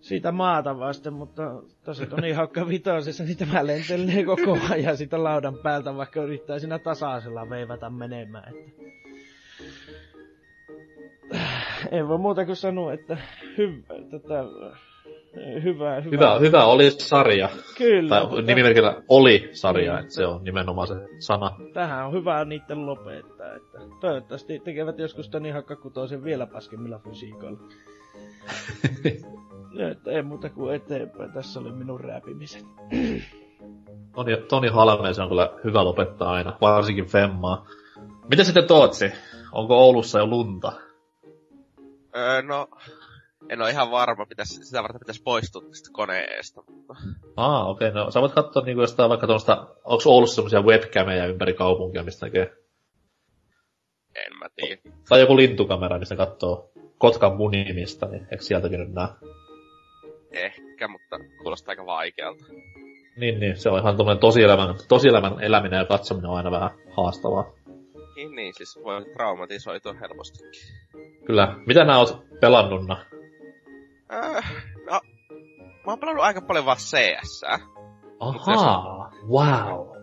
siitä 0.01 0.33
maata 0.33 0.79
vasten, 0.79 1.13
mutta 1.13 1.43
tosi 1.85 2.09
on 2.13 2.25
ihan 2.25 2.37
haukka 2.37 2.69
vitosessa, 2.69 3.25
niin 3.25 3.37
tämä 3.37 3.67
lentelee 3.67 4.25
koko 4.25 4.59
ajan 4.71 4.97
sitä 4.97 5.25
laudan 5.25 5.59
päältä, 5.63 5.97
vaikka 5.97 6.23
yrittää 6.23 6.59
siinä 6.59 6.79
tasaisella 6.79 7.51
veivata 7.51 7.91
menemään. 7.91 8.55
Että... 8.55 8.89
En 11.91 12.09
voi 12.09 12.19
muuta 12.19 12.45
kuin 12.45 12.57
sanoa, 12.57 12.93
että 12.93 13.17
hyvä, 13.59 13.95
tätä, 14.11 14.45
hyvä, 15.63 16.01
hyvä. 16.01 16.01
Hyvä, 16.01 16.39
hyvä 16.39 16.65
oli 16.65 16.91
sarja. 16.91 17.49
Kyllä. 17.79 18.09
Tai 18.09 18.27
mutta 18.27 18.43
nimimerkillä 18.43 19.03
oli 19.09 19.49
sarja, 19.53 19.99
että 19.99 20.15
se 20.15 20.27
on 20.27 20.45
nimenomaan 20.45 20.89
se 20.89 20.95
sana. 21.19 21.51
Tähän 21.73 22.07
on 22.07 22.13
hyvä 22.13 22.45
niitten 22.45 22.87
lopettaa, 22.87 23.55
että 23.55 23.79
toivottavasti 24.01 24.61
tekevät 24.61 24.99
joskus 24.99 25.29
tän 25.29 25.47
ihan 25.47 25.65
kakkutoisen 25.65 26.25
vielä 26.25 26.47
paskemmilla 26.47 26.99
fysiikoilla. 26.99 27.59
Ja, 29.73 29.91
että 29.91 30.11
ei 30.11 30.23
muuta 30.23 30.51
kuin 30.51 30.75
eteenpäin. 30.75 31.33
Tässä 31.33 31.61
oli 31.61 31.73
minun 31.73 32.01
räpimiset. 32.01 32.65
Toni, 34.15 34.37
Toni 34.37 34.69
Halmeen 34.69 35.15
se 35.15 35.23
on 35.23 35.29
kyllä 35.29 35.53
hyvä 35.65 35.85
lopettaa 35.85 36.33
aina, 36.33 36.59
varsinkin 36.61 37.07
Femmaa. 37.07 37.67
Mitä 38.31 38.45
sitten 38.45 38.67
Tootsi? 38.67 39.13
Onko 39.53 39.77
Oulussa 39.77 40.19
jo 40.19 40.27
lunta? 40.27 40.73
Öö, 42.17 42.43
no, 42.43 42.69
en 43.49 43.63
ole 43.63 43.71
ihan 43.71 43.91
varma, 43.91 44.27
pitäis, 44.27 44.61
sitä 44.63 44.83
varten 44.83 44.99
pitäisi 44.99 45.23
poistua 45.23 45.63
tästä 45.63 45.91
koneesta, 45.93 46.63
mutta... 46.71 46.95
Aa, 47.37 47.67
okei, 47.67 47.89
okay, 47.89 48.05
no 48.05 48.11
sä 48.11 48.21
voit 48.21 48.33
katsoa 48.33 48.63
niinku 48.63 48.81
jostain 48.81 49.09
vaikka 49.09 49.27
tuosta, 49.27 49.67
onko 49.85 50.03
Oulussa 50.07 50.35
semmosia 50.35 50.63
webcameja 50.63 51.27
ympäri 51.27 51.55
kaupunkia, 51.55 52.03
mistä 52.03 52.27
näkee? 52.27 52.57
En 54.15 54.39
mä 54.39 54.47
tiedä. 54.57 54.81
Tai 55.09 55.21
joku 55.21 55.37
lintukamera, 55.37 55.99
mistä 55.99 56.17
katsoo 56.17 56.71
Kotkan 56.99 57.37
munimista, 57.37 58.07
niin 58.07 58.27
eikö 58.31 58.45
sieltäkin 58.45 58.81
nyt 58.81 58.93
nää? 58.93 59.15
Ehkä, 60.33 60.89
mutta 60.89 61.19
kuulostaa 61.43 61.73
aika 61.73 61.87
vaikealta. 61.87 62.45
Niin, 63.17 63.41
niin, 63.41 63.57
se 63.57 63.71
on 63.71 63.81
ihan 63.81 63.97
tommonen 63.97 64.21
tosielämän, 64.21 64.75
tosielämän 64.89 65.41
eläminen 65.41 65.79
ja 65.79 65.85
katsominen 65.85 66.31
on 66.31 66.37
aina 66.37 66.51
vähän 66.51 66.71
haastavaa. 66.97 67.53
Niin, 68.17 68.31
niin, 68.37 68.55
siis 68.55 68.79
voi 68.85 69.05
traumatisoitua 69.13 69.95
helpostikin. 70.01 70.61
Kyllä. 71.25 71.57
Mitä 71.67 71.85
nää 71.85 71.99
oot 71.99 72.25
pelannunna? 72.41 73.05
Öö, 74.13 74.41
no, 74.91 75.01
mä 75.87 75.93
oon 75.93 75.99
pelannut 76.01 76.25
aika 76.25 76.41
paljon 76.41 76.67
vaan 76.67 76.77
CS. 76.77 77.45
Ahaa, 78.21 79.13
wow. 79.29 79.97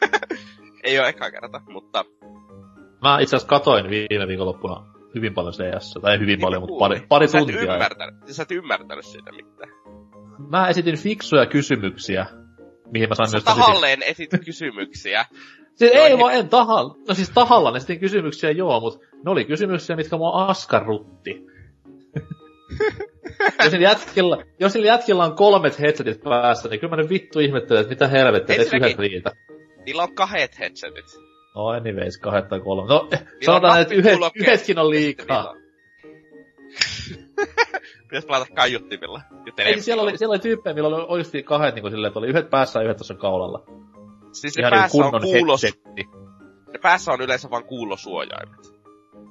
Ei 0.84 0.98
oo 0.98 1.06
eka 1.06 1.30
kerta, 1.30 1.60
mutta 1.68 2.04
Mä 3.02 3.18
itse 3.20 3.36
asiassa 3.36 3.48
katoin 3.48 3.90
viime 3.90 4.28
viikonloppuna 4.28 4.95
hyvin 5.16 5.34
paljon 5.34 5.54
CS, 5.54 5.98
tai 6.02 6.14
hyvin 6.14 6.26
Niin 6.26 6.40
paljon, 6.40 6.62
mutta 6.62 6.78
pari, 6.78 7.02
pari 7.08 7.28
sä 7.28 7.38
et 7.38 7.42
tuntia. 7.44 7.72
ymmärtänyt, 7.74 8.14
sä 8.30 8.42
et 8.42 8.50
ymmärtänyt 8.50 9.04
siitä 9.04 9.32
mitään. 9.32 9.70
Mä 10.50 10.68
esitin 10.68 10.98
fiksuja 10.98 11.46
kysymyksiä, 11.46 12.26
mihin 12.90 13.08
mä 13.08 13.14
sain 13.14 13.28
Sä 13.28 13.34
myös 13.36 13.44
tahalleen 13.44 14.02
esit 14.02 14.30
kysymyksiä. 14.44 15.24
Siis 15.76 15.90
ei 15.92 15.98
Joihin- 15.98 16.18
vaan, 16.18 16.34
en 16.34 16.48
tahalla. 16.48 16.94
No 17.08 17.14
siis 17.14 17.30
tahalla 17.30 17.76
esitin 17.76 18.00
kysymyksiä 18.00 18.50
joo, 18.50 18.80
mutta 18.80 19.06
ne 19.24 19.30
oli 19.30 19.44
kysymyksiä, 19.44 19.96
mitkä 19.96 20.16
mua 20.16 20.44
askarrutti. 20.46 21.30
jos, 23.64 23.72
niillä 23.72 23.88
jätkillä, 23.88 24.44
jos 24.60 24.74
niillä 24.74 24.88
jätkillä 24.88 25.24
on 25.24 25.36
kolmet 25.36 25.78
headsetit 25.80 26.22
päässä, 26.22 26.68
niin 26.68 26.80
kyllä 26.80 26.96
mä 26.96 27.02
nyt 27.02 27.10
vittu 27.10 27.40
ihmettelen, 27.40 27.80
että 27.80 27.90
mitä 27.90 28.08
helvettiä, 28.08 28.56
Ensinnäkin- 28.56 28.84
yhdet 28.86 28.98
riitä. 28.98 29.32
Niillä 29.86 30.02
on 30.02 30.14
kahdet 30.14 30.58
headsetit. 30.58 31.25
No 31.56 31.66
anyways, 31.68 32.18
kahdet 32.18 32.48
tai 32.48 32.60
kolme. 32.60 32.88
No, 32.88 33.00
on 33.00 33.08
sanotaan, 33.44 33.80
että 33.82 33.94
yhdet, 33.94 34.18
yhdetkin 34.34 34.78
on 34.78 34.90
liikaa. 34.90 35.50
on- 35.50 35.56
Pitäis 38.08 38.26
pelata 38.26 38.46
kaiuttimilla. 38.54 39.20
Ei, 39.58 39.80
siellä 39.80 40.02
oli, 40.02 40.18
siellä 40.18 40.32
oli 40.32 40.38
tyyppejä, 40.38 40.74
millä 40.74 40.88
oli 40.88 41.04
oikeasti 41.08 41.42
kahdet 41.42 41.74
niin 41.74 41.82
kuin 41.82 41.92
silleen, 41.92 42.08
että 42.08 42.18
oli 42.18 42.28
yhdet 42.28 42.50
päässä 42.50 42.78
ja 42.78 42.84
yhdet 42.84 42.96
tuossa 42.96 43.14
kaulalla. 43.14 43.64
Siis 44.32 44.56
ne 44.56 44.60
Ihan 44.60 44.72
niin 44.72 44.80
päässä 44.80 44.98
on 44.98 45.10
kunnon 45.10 45.22
kuulos... 45.22 45.62
headsetti. 45.62 46.08
Ne 46.72 46.78
päässä 46.82 47.12
on 47.12 47.20
yleensä 47.20 47.50
vaan 47.50 47.64
kuulosuojaimet. 47.64 48.72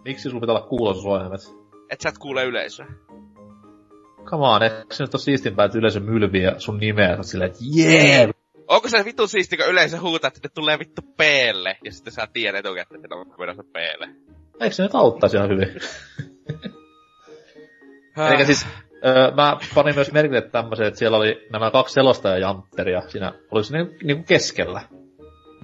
Miksi 0.05 0.29
sulla 0.29 0.39
pitää 0.41 0.55
olla 0.55 0.67
kuulosuojaimet? 0.67 1.41
Et 1.89 2.01
sä 2.01 2.09
et 2.09 2.17
kuule 2.17 2.43
yleisöä. 2.45 2.85
Come 4.25 4.45
on, 4.47 4.63
eikö 4.63 4.85
se 4.91 5.03
nyt 5.03 5.13
ole 5.13 5.21
siistimpää, 5.21 5.65
että 5.65 5.77
yleisö 5.77 5.99
mylvii 5.99 6.43
ja 6.43 6.59
sun 6.59 6.77
nimeä, 6.77 7.09
ja 7.11 7.23
silleen, 7.23 7.51
että 7.51 7.63
jee! 7.75 8.29
Onko 8.67 8.89
se 8.89 9.05
vittu 9.05 9.27
siisti, 9.27 9.57
kun 9.57 9.67
yleisö 9.67 9.99
huutaa, 9.99 10.27
että 10.27 10.39
ne 10.43 10.49
tulee 10.53 10.79
vittu 10.79 11.01
peelle, 11.17 11.77
ja 11.83 11.91
sitten 11.91 12.13
sä 12.13 12.27
tiedät 12.33 12.59
etukäteen, 12.59 13.05
että 13.05 13.15
ne 13.15 13.21
on 13.21 13.35
menossa 13.39 13.63
peelle. 13.73 14.09
Eikö 14.59 14.75
se 14.75 14.83
nyt 14.83 14.95
auttaisi 14.95 15.37
ihan 15.37 15.49
hyvin? 15.49 15.67
Eikä 18.31 18.45
siis, 18.45 18.67
öö, 19.05 19.31
mä 19.31 19.57
panin 19.75 19.95
myös 19.95 20.11
merkille 20.11 20.41
tämmöisen, 20.41 20.87
että 20.87 20.97
siellä 20.97 21.17
oli 21.17 21.47
nämä 21.51 21.71
kaksi 21.71 21.93
selostajajantteria 21.93 23.01
siinä, 23.07 23.33
oliko 23.51 23.63
se 23.63 23.77
niinku, 23.77 23.95
niinku 24.03 24.23
keskellä? 24.23 24.81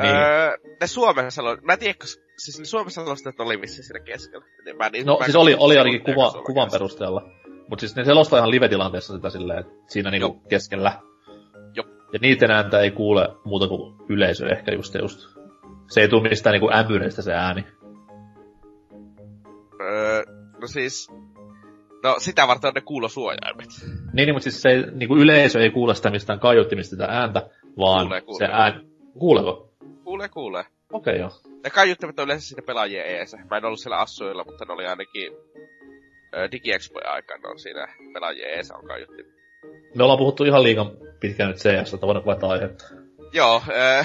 Niin. 0.02 0.16
Öö, 0.16 0.58
ne 0.82 0.88
Suomessa 0.88 1.32
salo... 1.32 1.58
Mä 1.62 1.74
en 1.74 1.80
tiedä, 1.80 1.96
koska... 2.00 2.22
Siis 2.38 2.60
ne 2.60 2.66
Suomessa 2.66 3.04
selostajat 3.04 3.40
oli 3.40 3.62
vissiin 3.62 3.84
siinä 3.84 4.00
keskellä. 4.00 4.46
Niin 4.66 4.78
mä, 4.78 4.90
niin, 4.90 5.06
no 5.06 5.18
mä 5.18 5.26
siis 5.26 5.36
oli, 5.36 5.56
oli 5.60 5.78
ainakin 5.78 6.04
kuva, 6.04 6.32
kuvan 6.46 6.72
perusteella. 6.72 7.22
Mut 7.70 7.80
siis 7.80 7.96
ne 7.96 8.06
selostaa 8.06 8.40
ihan 8.40 8.52
live-tilanteessa 8.52 9.16
sitä 9.16 9.30
silleen, 9.30 9.60
että 9.60 9.74
siinä 9.88 10.12
niinku 10.12 10.28
Joo. 10.28 10.50
keskellä. 10.50 11.02
Ja 12.14 12.20
niiden 12.22 12.52
ääntä 12.52 12.80
ei 12.80 12.92
kuule 12.92 13.30
muuta 13.44 13.68
kuin 13.68 13.96
yleisö 14.10 14.50
ehkä 14.50 14.72
just 14.72 14.96
just. 15.02 15.20
Se 15.88 16.02
ei 16.02 16.08
tuu 16.08 16.22
mistään 16.22 16.52
niinku 16.52 16.70
ämyreistä 16.74 17.22
se 17.22 17.34
ääni. 17.34 17.66
Öö, 19.82 20.24
no 20.62 20.68
siis... 20.68 21.12
No 22.04 22.16
sitä 22.18 22.48
varten 22.48 22.68
on 22.68 22.74
ne 22.74 22.82
kuulosuojaimet. 22.82 23.68
Niin, 24.14 24.26
niin 24.26 24.36
mutta 24.36 24.44
siis 24.44 24.62
se 24.62 24.70
ei, 24.70 24.84
niinku 24.92 25.16
yleisö 25.16 25.60
ei 25.60 25.70
kuule 25.70 25.96
sitä 25.96 26.10
mistään 26.12 26.40
kaiuttimista 26.40 26.90
sitä 26.90 27.06
ääntä, 27.06 27.50
vaan 27.78 28.06
Kuulee, 28.06 28.22
kuulee. 28.22 28.48
se 28.48 28.54
ään... 28.54 28.86
Kuuleeko? 29.20 29.74
Kuulee, 30.04 30.30
kuulee. 30.30 30.64
Okei 30.94 31.14
okay, 31.14 31.22
joo. 31.22 31.32
Ne 31.64 31.70
kaiuttimet 31.70 32.20
on 32.20 32.26
yleensä 32.26 32.48
siinä 32.48 32.64
pelaajien 32.66 33.06
eessä. 33.06 33.38
Mä 33.50 33.58
en 33.58 33.66
ollut 33.66 33.80
siellä 33.80 33.98
assuilla, 33.98 34.44
mutta 34.44 34.66
ne 34.66 34.74
oli 34.74 34.86
ainakin... 34.86 35.34
Öö, 36.36 36.52
DigiExpojen 36.52 37.10
aikana 37.10 37.50
on 37.50 37.60
siinä 37.60 37.88
pelaajien 38.14 38.50
eessä 38.50 38.76
on 38.76 38.88
kaiuttimet. 38.88 39.41
Me 39.96 40.04
ollaan 40.04 40.20
puhuttu 40.20 40.44
ihan 40.44 40.64
liian 40.64 40.92
pitkään 41.20 41.50
nyt 41.50 41.58
CS, 41.60 41.94
että 41.94 42.08
voidaan 42.08 42.26
vaihtaa 42.26 42.50
aihetta. 42.52 42.86
Joo, 43.34 43.62
öö, 43.70 44.04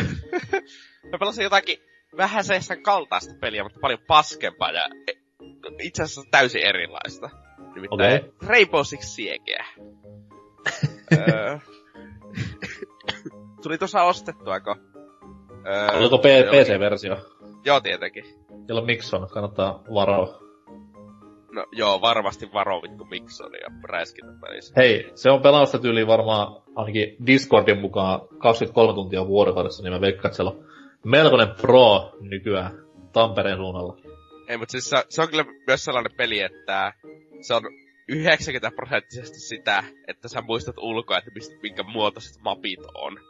mä 1.13 1.19
pelasin 1.19 1.43
jotakin 1.43 1.79
vähän 2.17 2.45
seessä 2.45 2.77
kaltaista 2.77 3.35
peliä, 3.41 3.63
mutta 3.63 3.81
paljon 3.81 3.99
paskempaa 4.07 4.71
ja 4.71 4.89
itse 5.83 6.03
asiassa 6.03 6.31
täysin 6.31 6.67
erilaista. 6.67 7.31
Nimittäin 7.75 8.21
Okei. 8.21 8.33
Rainbow 8.47 8.83
Six 8.85 9.01
Siegeä. 9.01 9.67
öö, 11.19 11.59
tuli 13.63 13.79
tuossa 13.79 14.03
ostettua, 14.03 14.61
kun... 14.61 14.77
Öö, 15.67 15.99
Oliko 15.99 16.19
P- 16.19 16.23
PC-versio? 16.23 17.17
Joo, 17.65 17.81
tietenkin. 17.81 18.25
Jolla 18.69 18.83
Mixon, 18.83 19.29
kannattaa 19.29 19.83
varoa. 19.95 20.46
No 21.57 21.67
joo, 21.73 22.01
varmasti 22.01 22.53
varo 22.53 22.83
vittu 22.83 23.05
Mixon 23.05 23.53
ja 23.53 23.69
räiskintä 23.85 24.33
pelissä. 24.41 24.75
Hei, 24.77 25.13
se 25.15 25.31
on 25.31 25.43
pelausta 25.43 25.79
tyyli 25.79 26.07
varmaan 26.07 26.63
ainakin 26.75 27.17
Discordin 27.27 27.81
mukaan 27.81 28.21
23 28.39 28.95
tuntia 28.95 29.27
vuorokaudessa, 29.27 29.83
niin 29.83 29.93
mä 29.93 30.01
veikkaan, 30.01 30.27
että 30.27 30.37
siellä 30.37 30.51
on 30.51 30.65
melkoinen 31.05 31.55
pro 31.61 32.13
nykyään 32.21 32.71
Tampereen 33.13 33.57
suunnalla. 33.57 33.97
Ei, 34.49 34.57
mutta 34.57 34.73
siis 34.73 34.91
se, 34.91 35.05
se 35.09 35.23
on 35.23 35.29
kyllä 35.29 35.45
myös 35.67 35.85
sellainen 35.85 36.13
peli, 36.17 36.41
että 36.41 36.93
se 37.41 37.55
on 37.55 37.63
90 38.09 38.77
prosenttisesti 38.77 39.41
sitä, 39.41 39.85
että 40.09 40.29
sä 40.29 40.41
muistat 40.41 40.79
ulkoa, 40.79 41.19
että 41.19 41.31
mistä, 41.35 41.57
minkä 41.63 41.83
muotoiset 41.83 42.43
mapit 42.43 42.81
on. 42.95 43.21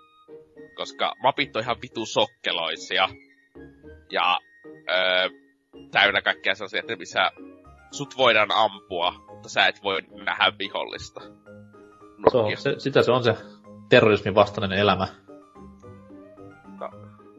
Koska 0.74 1.12
mapit 1.22 1.56
on 1.56 1.62
ihan 1.62 1.76
vitu 1.82 2.06
sokkeloisia. 2.06 3.08
Ja 4.10 4.38
öö, 4.90 5.28
täynnä 5.90 6.22
kaikkea 6.22 6.54
sellaisia, 6.54 6.80
että 6.80 6.96
missä 6.96 7.30
sut 7.90 8.16
voidaan 8.16 8.48
ampua, 8.54 9.12
mutta 9.28 9.48
sä 9.48 9.66
et 9.66 9.82
voi 9.82 9.98
nähdä 10.24 10.52
vihollista. 10.58 11.20
Se 12.30 12.36
on, 12.36 12.56
se, 12.56 12.74
sitä 12.78 13.02
se 13.02 13.12
on 13.12 13.24
se 13.24 13.36
terrorismin 13.88 14.34
vastainen 14.34 14.78
elämä. 14.78 15.08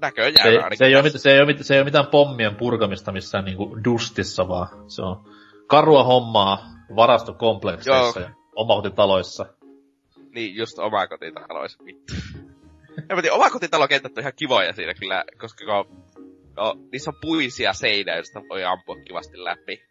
Näköjään 0.02 0.34
Se, 0.34 0.76
se, 0.78 0.86
ei 0.86 0.96
ole, 0.96 1.04
mit- 1.04 1.22
se, 1.22 1.32
ei 1.32 1.38
ole, 1.40 1.46
mit- 1.46 1.66
se 1.66 1.74
ei 1.74 1.80
ole 1.80 1.86
mitään 1.86 2.08
pommien 2.08 2.56
purkamista 2.56 3.12
missään 3.12 3.46
niinku 3.46 3.78
dustissa, 3.84 4.48
vaan 4.48 4.68
se 4.88 5.02
on 5.02 5.24
karua 5.68 6.04
hommaa 6.04 6.60
varastokomplekseissa 6.96 8.20
Joo. 8.20 8.30
ja 8.30 8.36
omakotitaloissa. 8.56 9.46
Niin, 10.36 10.56
just 10.56 10.80
omakotitaloissa, 10.80 11.86
vittu. 11.86 12.14
En 13.10 13.16
mä 13.16 13.22
tiedä, 13.22 13.36
omakotitalokentät 13.36 14.18
on 14.18 14.22
ihan 14.22 14.34
kivoja 14.36 14.74
siinä 14.74 14.94
kyllä, 14.94 15.24
koska 15.38 15.66
kun, 15.66 16.06
no, 16.56 16.76
niissä 16.92 17.12
on 17.12 17.18
puisia 17.22 17.74
seinä, 17.74 18.16
joista 18.16 18.42
voi 18.50 18.64
ampua 18.64 18.96
kivasti 19.08 19.44
läpi. 19.44 19.82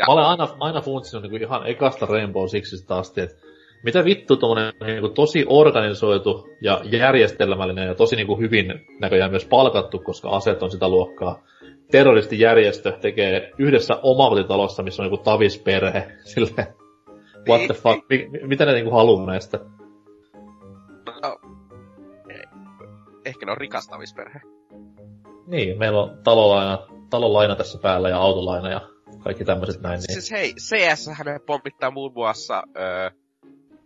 Ja, 0.00 0.06
Mä 0.06 0.12
olen 0.12 0.24
aina, 0.24 0.48
aina 0.60 0.80
funtsinut 0.80 1.22
niinku 1.22 1.36
ihan 1.36 1.66
ekasta 1.66 2.06
Rainbow 2.06 2.46
Sixistä 2.46 2.96
asti, 2.96 3.20
että 3.20 3.36
mitä 3.84 4.04
vittu 4.04 4.36
tommonen 4.36 4.72
niinku 4.80 5.08
tosi 5.08 5.44
organisoitu 5.48 6.48
ja 6.60 6.80
järjestelmällinen 6.84 7.86
ja 7.86 7.94
tosi 7.94 8.16
niinku 8.16 8.36
hyvin 8.38 8.86
näköjään 9.00 9.30
myös 9.30 9.44
palkattu, 9.44 9.98
koska 9.98 10.28
aseet 10.30 10.62
on 10.62 10.70
sitä 10.70 10.88
luokkaa. 10.88 11.42
Terroristijärjestö 11.90 12.92
tekee 12.92 13.52
yhdessä 13.58 13.94
omakotitalossa, 14.02 14.82
missä 14.82 15.02
on 15.02 15.10
niinku 15.10 15.24
tavisperhe. 15.24 16.12
Sille, 16.34 16.74
what 17.48 17.60
the 17.66 17.74
fuck, 17.74 18.08
mi, 18.08 18.28
mi- 18.30 18.46
mitä 18.46 18.64
ne 18.66 18.72
niinku 18.72 18.90
haluu 18.90 19.26
näistä? 19.26 19.58
no, 21.22 21.38
eh, 22.30 22.48
ehkä 23.24 23.46
ne 23.46 23.52
on 23.52 23.58
rikastamisperhe. 23.58 24.40
Niin, 25.46 25.78
meillä 25.78 26.00
on 26.02 26.18
talolaina, 26.24 26.78
talolaina 27.10 27.56
tässä 27.56 27.78
päällä 27.82 28.08
ja 28.08 28.18
autolaina 28.18 28.70
ja 28.70 28.89
kaikki 29.20 29.44
tämmöiset 29.44 29.82
näin. 29.82 30.00
Niin. 30.00 30.12
Siis 30.12 30.30
hei, 30.30 30.54
CS 30.54 31.10
hän 31.12 31.40
pommittaa 31.46 31.90
muun 31.90 32.12
muassa 32.14 32.62
öö, 32.76 33.10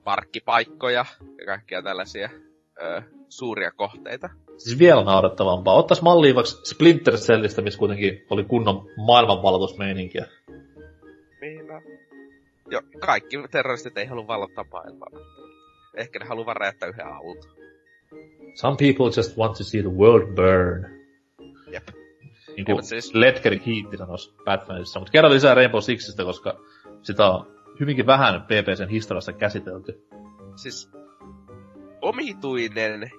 parkkipaikkoja 0.04 1.04
ja 1.38 1.46
kaikkia 1.46 1.82
tällaisia 1.82 2.30
ö, 2.82 3.02
suuria 3.28 3.70
kohteita. 3.70 4.30
Siis 4.56 4.78
vielä 4.78 5.04
naurettavampaa. 5.04 5.74
Ottais 5.74 6.02
malliin 6.02 6.34
vaikka 6.34 6.52
Splinter 6.64 7.14
Cellistä, 7.14 7.62
missä 7.62 7.78
kuitenkin 7.78 8.26
oli 8.30 8.44
kunnon 8.44 8.88
maailmanvalotusmeininkiä. 9.06 10.26
Niin 11.40 11.66
no. 11.66 11.82
Jo, 12.70 12.80
kaikki 13.00 13.36
terroristit 13.50 13.98
ei 13.98 14.06
halua 14.06 14.26
vallottaa 14.26 14.64
maailmaa. 14.72 15.08
Ehkä 15.96 16.18
ne 16.18 16.24
haluaa 16.24 16.54
räjäyttää 16.54 16.88
yhden 16.88 17.06
auton. 17.06 17.54
Some 18.54 18.76
people 18.76 19.06
just 19.16 19.36
want 19.38 19.56
to 19.56 19.64
see 19.64 19.82
the 19.82 19.90
world 19.90 20.34
burn. 20.34 21.03
Niin 22.56 22.64
kuin 22.64 22.84
siis- 22.84 23.14
Ledgerin 23.14 23.60
hiitti 23.60 23.96
sanoisi 23.96 24.34
Batmanissa. 24.44 25.00
Mutta 25.00 25.12
kerran 25.12 25.32
lisää 25.32 25.54
Rainbow 25.54 25.80
Sixistä, 25.80 26.24
koska 26.24 26.60
sitä 27.02 27.26
on 27.30 27.46
hyvinkin 27.80 28.06
vähän 28.06 28.42
PPCn 28.42 28.88
historiassa 28.88 29.32
käsitelty. 29.32 30.06
Siis 30.56 30.90
omituinen 32.02 33.10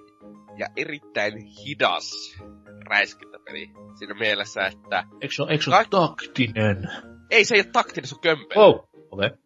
ja 0.58 0.66
erittäin 0.76 1.38
hidas 1.38 2.36
räiskintäpeli. 2.84 3.70
Siinä 3.94 4.14
mielessä, 4.14 4.66
että 4.66 5.04
Eikö 5.20 5.34
se 5.34 5.42
ole, 5.42 5.50
eikö 5.50 5.64
se 5.64 5.70
ole 5.70 5.86
taktinen? 5.90 6.88
ei 7.30 7.44
se 7.44 7.54
ei 7.54 7.60
ole 7.60 7.70
taktinen, 7.72 8.08
se 8.08 8.14
on 8.14 8.20
kömpelö. 8.20 8.60
Oh, 8.60 8.88
okei, 9.10 9.26
okay, 9.26 9.38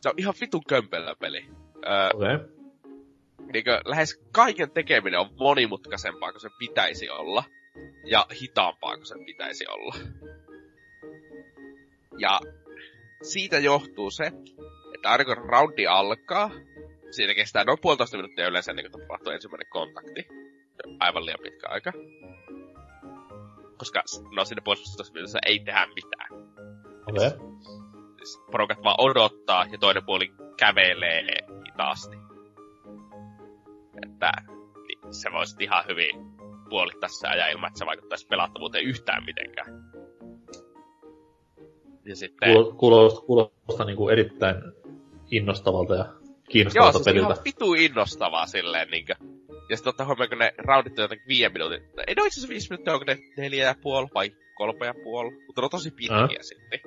Se 0.00 0.08
on 0.08 0.14
ihan 0.16 0.34
vitun 0.40 0.62
kömpelö 0.68 1.14
peli. 1.14 1.46
Öö, 1.86 2.08
okei. 2.14 2.34
Okay. 2.34 2.48
niinkö, 3.52 3.80
lähes 3.84 4.20
kaiken 4.32 4.70
tekeminen 4.70 5.20
on 5.20 5.30
monimutkaisempaa 5.38 6.32
kuin 6.32 6.40
se 6.40 6.48
pitäisi 6.58 7.10
olla. 7.10 7.44
Ja 8.04 8.26
hitaampaa 8.40 8.96
kuin 8.96 9.06
sen 9.06 9.24
pitäisi 9.24 9.64
olla. 9.68 9.94
Ja 12.18 12.40
siitä 13.22 13.58
johtuu 13.58 14.10
se, 14.10 14.32
että 14.94 15.08
aina 15.10 15.24
kun 15.24 15.36
roundi 15.36 15.86
alkaa, 15.86 16.50
siitä 17.10 17.34
kestää 17.34 17.64
noin 17.64 17.78
puolitoista 17.82 18.16
minuuttia 18.16 18.48
yleensä 18.48 18.72
ennen 18.72 18.90
kuin 18.90 19.02
tapahtuu 19.02 19.32
ensimmäinen 19.32 19.70
kontakti. 19.70 20.28
Aivan 21.00 21.26
liian 21.26 21.38
pitkä 21.42 21.68
aika. 21.68 21.92
Koska 23.78 24.02
no 24.36 24.44
sinne 24.44 24.62
puolitoista 24.64 25.12
minuutissa 25.12 25.38
ei 25.46 25.58
tehdä 25.58 25.86
mitään. 25.94 26.46
Okay. 27.08 27.30
Siis 28.16 28.40
porukat 28.50 28.82
vaan 28.84 28.96
odottaa 28.98 29.66
ja 29.72 29.78
toinen 29.78 30.04
puoli 30.04 30.32
kävelee 30.56 31.22
hitaasti. 31.66 32.16
Että 34.02 34.32
niin, 34.88 35.14
se 35.14 35.32
voisi 35.32 35.56
ihan 35.60 35.84
hyvin 35.88 36.35
puolittaa 36.68 37.08
se 37.08 37.28
ajan 37.28 37.50
ilman, 37.50 37.68
että 37.68 37.78
se 37.78 37.86
vaikuttaisi 37.86 38.26
pelattavuuteen 38.26 38.84
yhtään 38.84 39.24
mitenkään. 39.24 39.66
Ja 42.04 42.16
sitten... 42.16 42.48
Kuulo- 42.54 42.72
Kuulostaa, 42.72 43.20
kuulostaa 43.26 43.86
niin 43.86 43.96
kuin 43.96 44.12
erittäin 44.12 44.56
innostavalta 45.30 45.94
ja 45.94 46.04
Joo, 46.04 46.14
kiinnostavalta 46.48 46.92
siis 46.98 47.04
peliltä. 47.04 47.32
ihan 47.32 47.44
vitu 47.44 47.74
innostavaa 47.74 48.46
silleen 48.46 48.88
niinkö. 48.90 49.14
Ja 49.70 49.76
sitten 49.76 49.90
ottaa 49.90 50.06
huomioon, 50.06 50.28
kun 50.28 50.38
ne 50.38 50.54
roundit 50.58 50.98
on 50.98 51.02
jotakin 51.02 51.24
viiden 51.28 51.52
minuutin. 51.52 51.82
Ei 51.82 52.14
ne 52.14 52.22
ole 52.22 52.26
itse 52.26 52.40
asiassa 52.40 52.48
viisi 52.48 52.70
minuuttia, 52.70 52.92
onko 52.92 53.04
ne 53.06 53.18
neljä 53.36 53.64
ja 53.64 53.74
puoli 53.82 54.06
vai 54.14 54.30
kolme 54.54 54.86
ja 54.86 54.94
puoli. 55.04 55.30
Mutta 55.46 55.60
ne 55.60 55.64
on 55.64 55.70
tosi 55.70 55.90
pitkiä 55.90 56.16
Äh. 56.22 56.28
silti. 56.40 56.82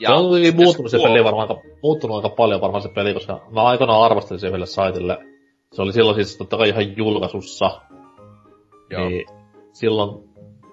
Ja, 0.00 0.08
se 0.08 0.14
on 0.14 0.56
muuttunut 0.56 0.90
se 0.90 0.98
peli 0.98 1.24
varmaan 1.24 1.48
aika, 1.50 1.62
muuttunut 1.82 2.16
aika 2.16 2.36
paljon 2.36 2.60
varmaan 2.60 2.82
se 2.82 2.88
peli, 2.88 3.14
koska 3.14 3.46
mä 3.50 3.62
aikoinaan 3.62 4.02
arvostelin 4.02 4.40
sen 4.40 4.48
yhdelle 4.48 4.66
saitille. 4.66 5.18
Se 5.74 5.82
oli 5.82 5.92
silloin 5.92 6.14
siis 6.14 6.38
totta 6.38 6.56
kai 6.56 6.68
ihan 6.68 6.96
julkaisussa. 6.96 7.80
Joo. 8.90 9.08
Niin 9.08 9.26
silloin, 9.72 10.28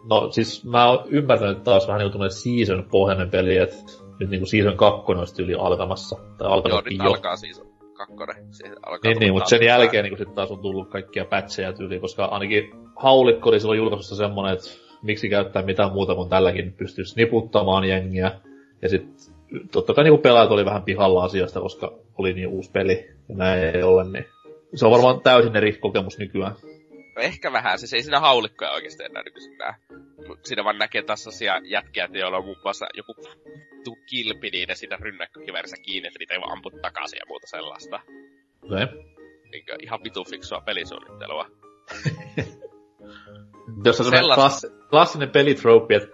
no 0.09 0.31
siis 0.31 0.65
mä 0.65 0.89
oon 0.89 1.05
ymmärtänyt, 1.09 1.57
että 1.57 1.63
taas 1.63 1.87
vähän 1.87 1.99
niinku 1.99 2.29
season 2.29 2.87
pohjainen 2.91 3.29
peli, 3.29 3.57
että 3.57 3.75
nyt 4.19 4.29
niinku 4.29 4.45
season 4.45 4.77
2 4.77 5.11
olisi 5.11 5.43
yli 5.43 5.55
alkamassa. 5.55 6.15
Tai 6.37 6.47
Joo, 6.47 6.81
nyt 6.85 6.97
jo. 7.03 7.11
alkaa 7.11 7.35
siis 7.35 7.63
kakkonen. 7.93 8.35
Alkaa 8.85 9.11
Niin, 9.11 9.19
niin, 9.19 9.33
mutta 9.33 9.49
sen 9.49 9.63
jälkeen 9.63 10.03
niin 10.03 10.17
sitten 10.17 10.35
taas 10.35 10.51
on 10.51 10.59
tullut 10.59 10.89
kaikkia 10.89 11.25
patcheja 11.25 11.73
tyyliin, 11.73 12.01
koska 12.01 12.25
ainakin 12.25 12.71
haulikko 12.95 13.49
oli 13.49 13.59
silloin 13.59 13.77
julkaisussa 13.77 14.15
semmonen, 14.15 14.53
että 14.53 14.69
miksi 15.01 15.29
käyttää 15.29 15.61
mitään 15.61 15.93
muuta 15.93 16.15
kuin 16.15 16.29
tälläkin 16.29 16.73
pystyisi 16.73 17.15
niputtamaan 17.15 17.85
jengiä. 17.85 18.31
Ja 18.81 18.89
sitten 18.89 19.15
totta 19.71 19.93
kai 19.93 20.03
niin 20.03 20.19
pelaajat 20.19 20.51
oli 20.51 20.65
vähän 20.65 20.83
pihalla 20.83 21.23
asiasta, 21.23 21.61
koska 21.61 21.93
oli 22.17 22.33
niin 22.33 22.47
uusi 22.47 22.71
peli 22.71 23.07
ja 23.29 23.35
näin 23.35 23.75
ei 23.75 23.83
ole, 23.83 24.03
niin 24.03 24.25
se 24.75 24.85
on 24.85 24.91
varmaan 24.91 25.21
täysin 25.21 25.55
eri 25.55 25.73
kokemus 25.73 26.17
nykyään. 26.17 26.55
No 27.15 27.21
ehkä 27.21 27.51
vähän, 27.51 27.79
siis 27.79 27.93
ei 27.93 28.03
siinä 28.03 28.19
haulikkoja 28.19 28.71
oikeasti 28.71 29.03
enää 29.03 29.23
nykyisin 29.23 29.57
näe. 29.57 29.73
Siinä 30.43 30.63
vaan 30.63 30.77
näkee 30.77 31.03
taas 31.03 31.23
sellaisia 31.23 31.61
jätkiä, 31.63 32.09
joilla 32.13 32.37
on 32.37 32.45
muun 32.45 32.57
muassa 32.63 32.85
joku 32.93 33.13
vittu 33.87 34.05
kilpi 34.09 34.49
niiden 34.49 34.75
siinä 34.75 34.97
rynnäkkökiväärissä 35.01 35.77
kiinni, 35.81 36.07
että 36.07 36.19
niitä 36.19 36.33
ei 36.33 36.39
vaan 36.41 36.51
ampu 36.51 36.69
takaisin 36.81 37.17
ja 37.17 37.25
muuta 37.27 37.47
sellaista. 37.47 37.99
Okay. 38.63 38.87
Niinkö 39.51 39.75
ihan 39.83 40.03
vitu 40.03 40.23
fiksua 40.23 40.61
pelisuunnittelua. 40.61 41.45
Jos 43.85 43.99
on 43.99 44.05
Sellaista. 44.05 44.35
klass, 44.35 44.67
klassinen 44.89 45.29
pelitrope, 45.29 45.95
että 45.95 46.07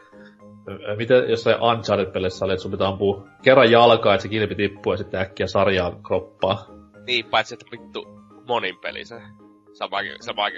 ö, 0.70 0.96
miten 0.96 1.30
jossain 1.30 1.58
Uncharted-pelissä 1.62 2.46
oli, 2.46 2.54
että 2.54 2.62
sun 2.62 2.72
pitää 2.72 2.88
ampua 2.88 3.28
kerran 3.44 3.72
jalkaa, 3.72 4.14
että 4.14 4.22
se 4.22 4.30
kilpi 4.30 4.56
tippuu 4.56 4.94
ja 4.94 4.98
sitten 4.98 5.20
äkkiä 5.20 5.48
sarjaa 5.48 6.00
kroppaa. 6.08 6.66
Niin, 7.06 7.26
paitsi 7.26 7.54
että 7.54 7.66
vittu 7.72 8.08
monin 8.48 8.78
peli 8.82 9.06
se. 9.06 9.16
Sama, 9.74 9.98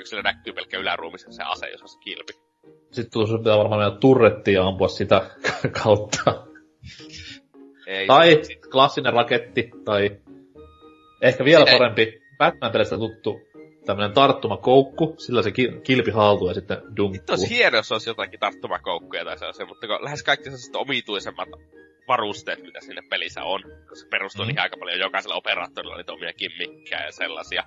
sillä 0.03 0.21
näkyy 0.23 0.53
pelkkä 0.53 0.77
yläruumissa 0.77 1.31
se 1.31 1.43
ase, 1.43 1.69
jos 1.69 1.81
on 1.81 1.87
se 1.89 1.99
kilpi. 1.99 2.33
Sitten 2.91 3.27
sun 3.27 3.39
pitää 3.39 3.57
varmaan 3.57 3.81
mennä 3.81 3.97
turrettiin 3.99 4.55
ja 4.55 4.67
ampua 4.67 4.87
sitä 4.87 5.29
kautta. 5.83 6.45
Ei, 7.87 8.07
Tai 8.07 8.41
klassinen 8.71 9.13
raketti, 9.13 9.71
tai 9.85 10.17
ehkä 11.21 11.45
vielä 11.45 11.65
Sitä- 11.65 11.77
parempi, 11.77 12.21
Batman-pelistä 12.37 12.97
tuttu 12.97 13.41
tämmönen 13.85 14.13
tarttumakoukku, 14.13 15.15
sillä 15.17 15.41
se 15.43 15.51
ki- 15.51 15.81
kilpi 15.83 16.11
haltuu 16.11 16.47
ja 16.47 16.53
sitten 16.53 16.77
dunkkuu. 16.97 17.13
Vittu 17.13 17.31
olisi 17.33 17.49
hieno, 17.55 17.77
jos 17.77 17.91
olisi 17.91 18.09
jotakin 18.09 18.39
tarttumakoukkuja 18.39 19.25
tai 19.25 19.37
sellaisia, 19.39 19.65
mutta 19.65 19.87
kun 19.87 19.97
lähes 20.05 20.23
kaikki 20.23 20.43
sellaiset 20.43 20.75
omituisemmat 20.75 21.49
varusteet, 22.07 22.61
mitä 22.61 22.81
siinä 22.81 23.01
pelissä 23.09 23.43
on, 23.43 23.61
koska 23.63 23.95
se 23.95 24.07
perustuu 24.11 24.45
Mm. 24.45 24.47
niin 24.47 24.59
aika 24.59 24.77
paljon 24.79 24.99
jokaisella 24.99 25.35
operaattorilla 25.35 25.97
niitä 25.97 26.13
omia 26.13 26.33
kimmikkejä 26.33 27.05
ja 27.05 27.11
sellaisia. 27.11 27.63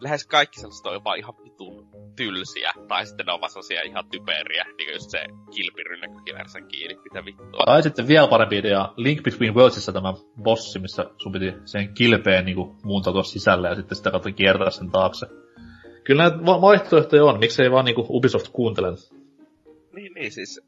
Lähes 0.00 0.26
kaikki 0.26 0.60
sellaiset 0.60 0.86
on 0.86 0.94
jopa 0.94 1.14
ihan 1.14 1.34
vitun 1.44 1.88
tylsiä, 2.16 2.72
tai 2.88 3.06
sitten 3.06 3.26
ne 3.26 3.32
on 3.32 3.40
vaan 3.40 3.50
sellaisia 3.50 3.82
ihan 3.82 4.04
typeriä, 4.10 4.64
niin 4.64 4.86
kuin 4.86 4.94
just 4.94 5.10
se 5.10 5.24
kilpirynnäkkökiväärissä 5.56 6.60
kiinni, 6.60 6.96
mitä 7.04 7.24
vittua. 7.24 7.64
Tai 7.66 7.82
sitten 7.82 8.08
vielä 8.08 8.28
parempi 8.28 8.58
idea, 8.58 8.92
Link 8.96 9.22
Between 9.22 9.54
Worldsissa 9.54 9.92
tämä 9.92 10.14
bossi, 10.42 10.78
missä 10.78 11.04
sun 11.18 11.32
piti 11.32 11.52
sen 11.64 11.94
kilpeen 11.94 12.44
niin 12.44 12.56
muuntautua 12.84 13.22
sisälle 13.22 13.68
ja 13.68 13.74
sitten 13.74 13.96
sitä 13.96 14.10
kautta 14.10 14.32
kiertää 14.32 14.70
sen 14.70 14.90
taakse. 14.90 15.26
Kyllä 16.10 16.22
näitä 16.22 16.46
va- 16.46 16.60
vaihtoehtoja 16.60 17.24
on, 17.24 17.38
miksei 17.38 17.70
vaan 17.70 17.84
niinku 17.84 18.06
Ubisoft 18.08 18.48
kuuntele. 18.52 18.88
Niin, 19.92 20.12
niin 20.14 20.32
siis 20.32 20.60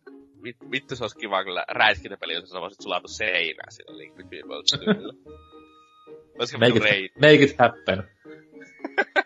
vit, 0.43 0.57
vittu 0.70 0.97
se 0.97 1.05
olisi 1.05 1.18
kiva 1.18 1.45
kyllä 1.45 1.64
räiskintäpeli, 1.68 2.34
jos 2.34 2.51
sä 2.51 2.61
voisit 2.61 2.80
sulata 2.80 3.09
seinää 3.09 3.66
sillä 3.68 3.99
Link 3.99 4.16
Between 4.16 4.49
Worlds 4.49 4.70
tyylillä. 4.70 5.12
Make 6.38 6.74
vittu 6.74 6.88
it, 6.97 7.14
make 7.16 7.34
it 7.34 7.57
happen. 7.59 8.03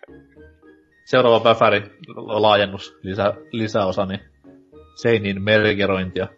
Seuraava 1.10 1.40
päfäri, 1.40 1.82
laajennus, 2.16 2.98
lisä, 3.02 3.34
lisäosa, 3.52 4.06
niin 4.06 4.20
seiniin 5.02 5.42
mergerointia. 5.42 6.28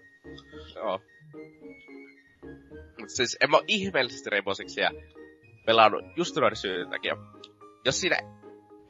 Joo. 0.74 1.00
Mut 3.00 3.10
siis 3.10 3.36
en 3.40 3.50
mä 3.50 3.58
ihmeellisesti 3.66 4.30
Rainbow 4.30 4.54
Sixia 4.54 4.90
pelannut 5.66 6.04
just 6.16 6.36
noiden 6.36 6.56
syiden 6.56 6.90
takia. 6.90 7.16
Jos 7.84 8.00
siinä 8.00 8.37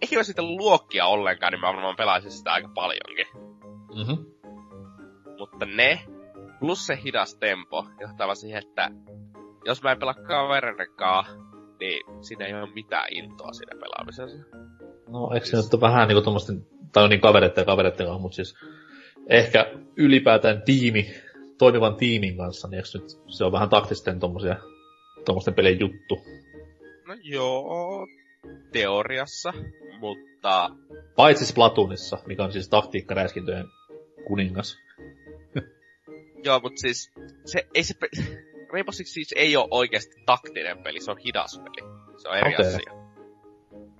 ei 0.02 0.16
olisi 0.16 0.28
sitä 0.28 0.42
luokkia 0.42 1.06
ollenkaan, 1.06 1.52
niin 1.52 1.60
mä 1.60 1.66
varmaan 1.66 1.96
pelaisin 1.96 2.30
sitä 2.30 2.52
aika 2.52 2.68
paljonkin. 2.74 3.26
Mm-hmm. 3.96 4.24
Mutta 5.38 5.66
ne, 5.66 6.00
plus 6.60 6.86
se 6.86 6.98
hidas 7.04 7.34
tempo, 7.34 7.86
johtaa 8.00 8.34
siihen, 8.34 8.62
että 8.68 8.90
jos 9.64 9.82
mä 9.82 9.92
en 9.92 9.98
pelaa 9.98 10.14
kavereidenkaan, 10.14 11.24
niin 11.80 12.22
siinä 12.22 12.46
ei 12.46 12.54
ole 12.54 12.72
mitään 12.74 13.06
intoa 13.10 13.52
siinä 13.52 13.80
pelaamisessa. 13.80 14.58
No, 15.08 15.30
eikö 15.34 15.46
se 15.46 15.56
nyt 15.56 15.74
ole 15.74 15.80
vähän 15.80 16.08
niinku 16.08 16.22
tommosten, 16.22 16.66
tai 16.92 17.04
on 17.04 17.10
niin 17.10 17.20
kavereiden 17.20 17.62
ja 17.62 17.64
kavereiden 17.64 18.06
kanssa, 18.06 18.22
mutta 18.22 18.36
siis 18.36 18.54
ehkä 19.28 19.66
ylipäätään 19.96 20.62
tiimi, 20.62 21.14
toimivan 21.58 21.96
tiimin 21.96 22.36
kanssa, 22.36 22.68
niin 22.68 22.76
eikö 22.76 22.88
nyt 22.94 23.36
se 23.36 23.44
on 23.44 23.52
vähän 23.52 23.68
taktisten 23.68 24.20
tommosia, 24.20 24.56
tommosten 25.24 25.54
pelien 25.54 25.80
juttu. 25.80 26.18
No 27.06 27.14
joo, 27.22 28.06
teoriassa, 28.72 29.52
mutta 30.00 30.70
Paitsi 31.16 31.46
Splatoonissa, 31.46 32.18
mikä 32.26 32.44
on 32.44 32.52
siis 32.52 32.68
taktiikkaräiskintöjen 32.68 33.66
kuningas. 34.26 34.78
Joo, 36.44 36.60
mutta 36.60 36.80
siis 36.80 37.12
se, 37.44 37.68
ei 37.74 37.82
se 37.82 37.94
pe- 37.94 38.08
Rainbow 38.72 38.92
Six 38.92 39.06
siis 39.06 39.34
ei 39.36 39.56
ole 39.56 39.68
oikeasti 39.70 40.16
taktinen 40.26 40.82
peli, 40.82 41.00
se 41.00 41.10
on 41.10 41.18
hidas 41.18 41.60
peli. 41.64 41.90
Se 42.16 42.28
on 42.28 42.36
eri 42.36 42.54
okay. 42.54 42.66
asia. 42.66 42.92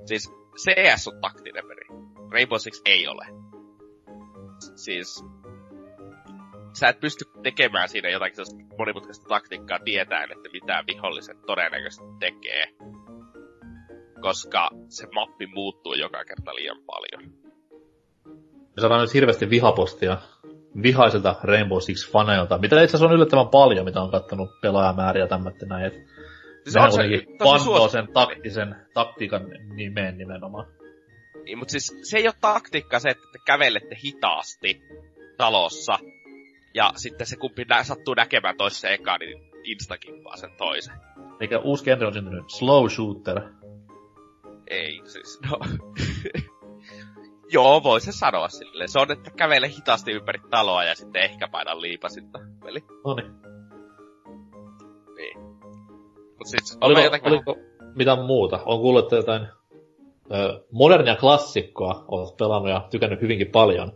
Siis 0.04 0.32
CS 0.56 1.08
on 1.08 1.20
taktinen 1.20 1.64
peli. 1.68 2.00
Rainbow 2.30 2.58
Six 2.58 2.82
ei 2.84 3.08
ole. 3.08 3.26
Siis 4.76 5.24
sä 6.72 6.88
et 6.88 7.00
pysty 7.00 7.24
tekemään 7.42 7.88
siinä 7.88 8.08
jotakin 8.08 8.36
sellaista 8.36 8.76
monimutkaista 8.78 9.28
taktiikkaa 9.28 9.78
tietäen, 9.84 10.32
että 10.32 10.48
mitä 10.52 10.84
viholliset 10.86 11.36
todennäköisesti 11.46 12.04
tekee. 12.20 12.64
Koska 14.20 14.70
se 14.88 15.06
mappi 15.14 15.46
muuttuu 15.46 15.94
joka 15.94 16.24
kerta 16.24 16.54
liian 16.54 16.78
paljon. 16.86 17.32
Me 18.76 18.80
saadaan 18.80 19.00
nyt 19.00 19.14
hirveästi 19.14 19.50
vihapostia 19.50 20.18
vihaisilta 20.82 21.36
Rainbow 21.42 21.80
Six 21.80 22.12
faneilta, 22.12 22.58
mitä 22.58 22.82
itse 22.82 22.96
asiassa 22.96 23.06
on 23.06 23.12
yllättävän 23.12 23.48
paljon, 23.48 23.84
mitä 23.84 24.00
on 24.00 24.10
kattonut 24.10 24.50
pelaajamääriä 24.62 25.26
tämmötten 25.26 25.68
näin, 25.68 25.86
että 25.86 26.00
Siis 26.64 26.76
on 26.76 26.92
se 27.58 27.64
suos... 27.64 27.92
sen 27.92 28.08
taktisen, 28.12 28.76
taktiikan 28.94 29.42
nimeen 29.74 30.18
nimenomaan. 30.18 30.66
Niin, 31.44 31.58
mutta 31.58 31.72
siis 31.72 31.96
se 32.02 32.18
ei 32.18 32.26
ole 32.26 32.34
taktiikka 32.40 32.98
se, 32.98 33.08
että 33.08 33.24
te 33.32 33.38
kävelette 33.46 33.96
hitaasti 34.04 34.82
talossa. 35.36 35.98
Ja 36.74 36.92
sitten 36.96 37.26
se 37.26 37.36
kumpi 37.36 37.64
nä- 37.64 37.84
sattuu 37.84 38.14
näkemään 38.14 38.56
toisessa 38.56 38.88
ekaan, 38.88 39.20
niin 39.20 39.50
instakippaa 39.64 40.36
sen 40.36 40.50
toisen. 40.58 40.94
Eikä 41.40 41.58
uusi 41.58 41.84
genre 41.84 42.06
on 42.06 42.12
syntynyt 42.12 42.50
slow 42.50 42.88
shooter. 42.88 43.40
Ei, 44.70 45.00
siis 45.04 45.40
no... 45.50 45.58
Joo, 47.52 47.82
voi 47.82 48.00
se 48.00 48.12
sanoa 48.12 48.48
silleen. 48.48 48.88
Se 48.88 48.98
on, 48.98 49.12
että 49.12 49.30
kävele 49.30 49.68
hitaasti 49.68 50.12
ympäri 50.12 50.40
taloa 50.50 50.84
ja 50.84 50.94
sitten 50.94 51.22
ehkä 51.22 51.48
paina 51.48 51.80
liipasinta. 51.80 52.38
Eli, 52.66 52.84
Noniin. 53.04 53.32
niin. 55.16 55.40
Mut 56.38 56.46
siis, 56.46 56.78
Oliko, 56.80 57.00
on 57.00 57.04
jotakin 57.04 57.32
oliko 57.32 57.56
mitään 57.94 58.18
muuta? 58.18 58.60
On 58.64 58.80
kuullut, 58.80 59.04
että 59.04 59.16
jotain 59.16 59.46
ö, 60.32 60.64
modernia 60.72 61.16
klassikkoa 61.16 62.04
olet 62.08 62.36
pelannut 62.36 62.70
ja 62.70 62.86
tykännyt 62.90 63.20
hyvinkin 63.20 63.50
paljon. 63.50 63.92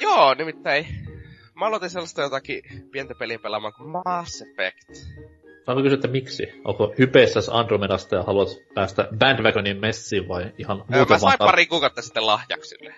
Joo, 0.00 0.34
nimittäin 0.34 0.86
mä 1.54 1.66
aloitin 1.66 1.90
sellaista 1.90 2.22
jotakin 2.22 2.62
pientä 2.92 3.14
peliä 3.18 3.38
pelaamaan 3.38 3.72
kuin 3.76 3.88
Mass 3.90 4.42
Effect. 4.42 5.14
Saanko 5.66 5.82
kysyä, 5.82 5.94
että 5.94 6.08
miksi? 6.08 6.42
Onko 6.64 6.94
hypeissäs 6.98 7.48
Andromedasta 7.48 8.16
ja 8.16 8.22
haluat 8.22 8.48
päästä 8.74 9.08
bandwagonin 9.18 9.80
messiin 9.80 10.28
vai 10.28 10.52
ihan 10.58 10.76
muuten 10.76 11.06
mä 11.08 11.18
sain 11.18 11.38
vaan... 11.38 11.50
pari 11.50 11.66
kuukautta 11.66 12.02
sitten 12.02 12.26
lahjaksi 12.26 12.68
sille. 12.68 12.94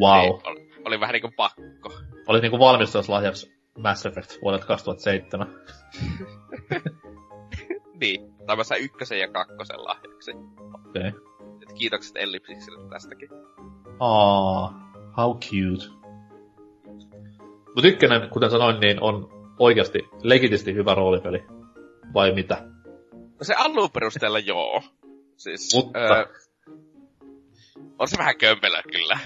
Wow. 0.00 0.20
Niin, 0.20 0.40
oli, 0.44 0.70
oli 0.84 1.00
vähän 1.00 1.12
niinku 1.12 1.30
pakko. 1.36 1.92
Olit 2.26 2.42
niinku 2.42 2.58
valmistuslahjaksi 2.58 3.52
Mass 3.78 4.06
Effect 4.06 4.42
vuodelta 4.42 4.66
2007. 4.66 5.46
Niin, 8.00 8.34
tai 8.46 8.56
mä 8.56 8.64
sain 8.64 8.84
ykkösen 8.84 9.18
ja 9.18 9.28
kakkosen 9.28 9.84
lahjaksi. 9.84 10.30
Okei. 10.74 11.08
Okay. 11.08 11.20
Et 11.62 11.72
kiitokset 11.72 12.16
Ellipsikselle 12.16 12.88
tästäkin. 12.90 13.28
Aa, 14.00 14.74
how 15.16 15.38
cute. 15.38 15.84
Mutta 17.74 17.88
ykkönen, 17.88 18.30
kuten 18.30 18.50
sanoin, 18.50 18.80
niin 18.80 19.02
on 19.02 19.31
oikeasti 19.58 19.98
legitisti 20.22 20.74
hyvä 20.74 20.94
roolipeli. 20.94 21.44
Vai 22.14 22.32
mitä? 22.34 22.64
No 23.14 23.38
se 23.42 23.54
alun 23.54 23.90
perusteella 23.90 24.38
joo. 24.38 24.82
Siis, 25.36 25.74
Mutta- 25.74 25.98
Öö, 25.98 26.24
on 27.98 28.08
se 28.08 28.18
vähän 28.18 28.38
kömpelö 28.38 28.82
kyllä. 28.92 29.18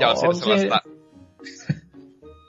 Ja 0.00 0.08
on, 0.08 0.28
On 0.28 0.34
siinä 0.34 0.56
se- 0.56 0.60
sellaista... 0.60 0.90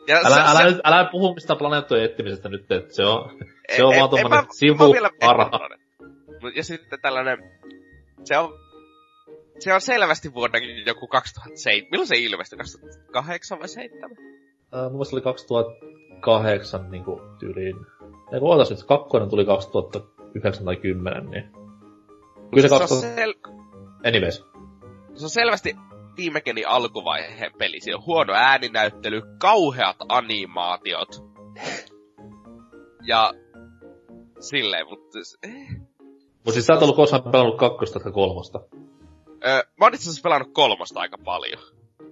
Ja 0.07 0.17
Älä, 0.25 0.45
älä, 0.47 0.63
nyt, 0.65 0.77
älä 0.83 1.09
puhu 1.11 1.33
mistä 1.33 1.55
planeettojen 1.55 2.05
etsimisestä 2.05 2.49
nyt, 2.49 2.71
että 2.71 2.93
se 2.95 3.03
on, 3.05 3.39
se 3.75 3.83
on 3.83 3.95
vaan 3.95 4.09
tommonen. 4.09 4.45
Mut 6.41 6.55
Ja 6.55 6.63
sitten 6.63 7.01
tällainen... 7.01 7.37
Se 8.23 8.37
on... 8.37 8.53
Se 9.59 9.73
on 9.73 9.81
selvästi 9.81 10.33
vuonna 10.33 10.59
joku 10.85 11.07
2007. 11.07 11.87
Milloin 11.91 12.07
se 12.07 12.15
ilmestyi? 12.17 12.57
2008 12.57 13.59
vai 13.59 13.67
7? 13.67 14.11
Äh, 14.11 14.81
mun 14.83 14.91
mielestä 14.91 15.15
oli 15.15 15.21
2008 16.25 16.91
niinku 16.91 17.21
tyyliin. 17.39 17.75
Ei 18.33 18.39
kun 18.39 18.49
ootas 18.49 18.69
nyt, 18.69 18.83
kakkonen 18.83 19.29
tuli 19.29 19.45
2009 19.45 20.65
tai 20.65 20.75
10, 20.75 21.29
niin... 21.29 21.43
Kyllä 22.51 22.61
se 22.61 22.67
se, 22.67 22.73
on 22.75 22.79
2000... 22.79 23.15
sel- 23.15 23.51
Anyways. 24.07 24.45
se 25.15 25.25
on 25.25 25.29
selvästi 25.29 25.75
viime 26.17 26.41
geni 26.41 26.65
alkuvaiheen 26.65 27.51
peli. 27.57 27.79
Siinä 27.79 27.97
on 27.97 28.05
huono 28.05 28.33
ääninäyttely, 28.33 29.21
kauheat 29.39 29.95
animaatiot. 30.09 31.09
Ja 33.07 33.33
silleen, 34.39 34.87
mutta... 34.89 35.19
Eh. 35.43 35.67
Mut 36.45 36.53
siis 36.53 36.65
sä 36.65 36.73
et 36.73 36.81
ollut 36.81 36.95
koskaan 36.95 37.31
pelannut 37.31 37.57
kakkosta 37.57 37.99
tai 37.99 38.11
kolmosta. 38.11 38.59
Öö, 39.47 39.61
mä 39.79 39.85
oon 39.85 39.93
itse 39.93 40.09
asiassa 40.09 40.23
pelannut 40.23 40.53
kolmosta 40.53 40.99
aika 40.99 41.17
paljon. 41.25 41.61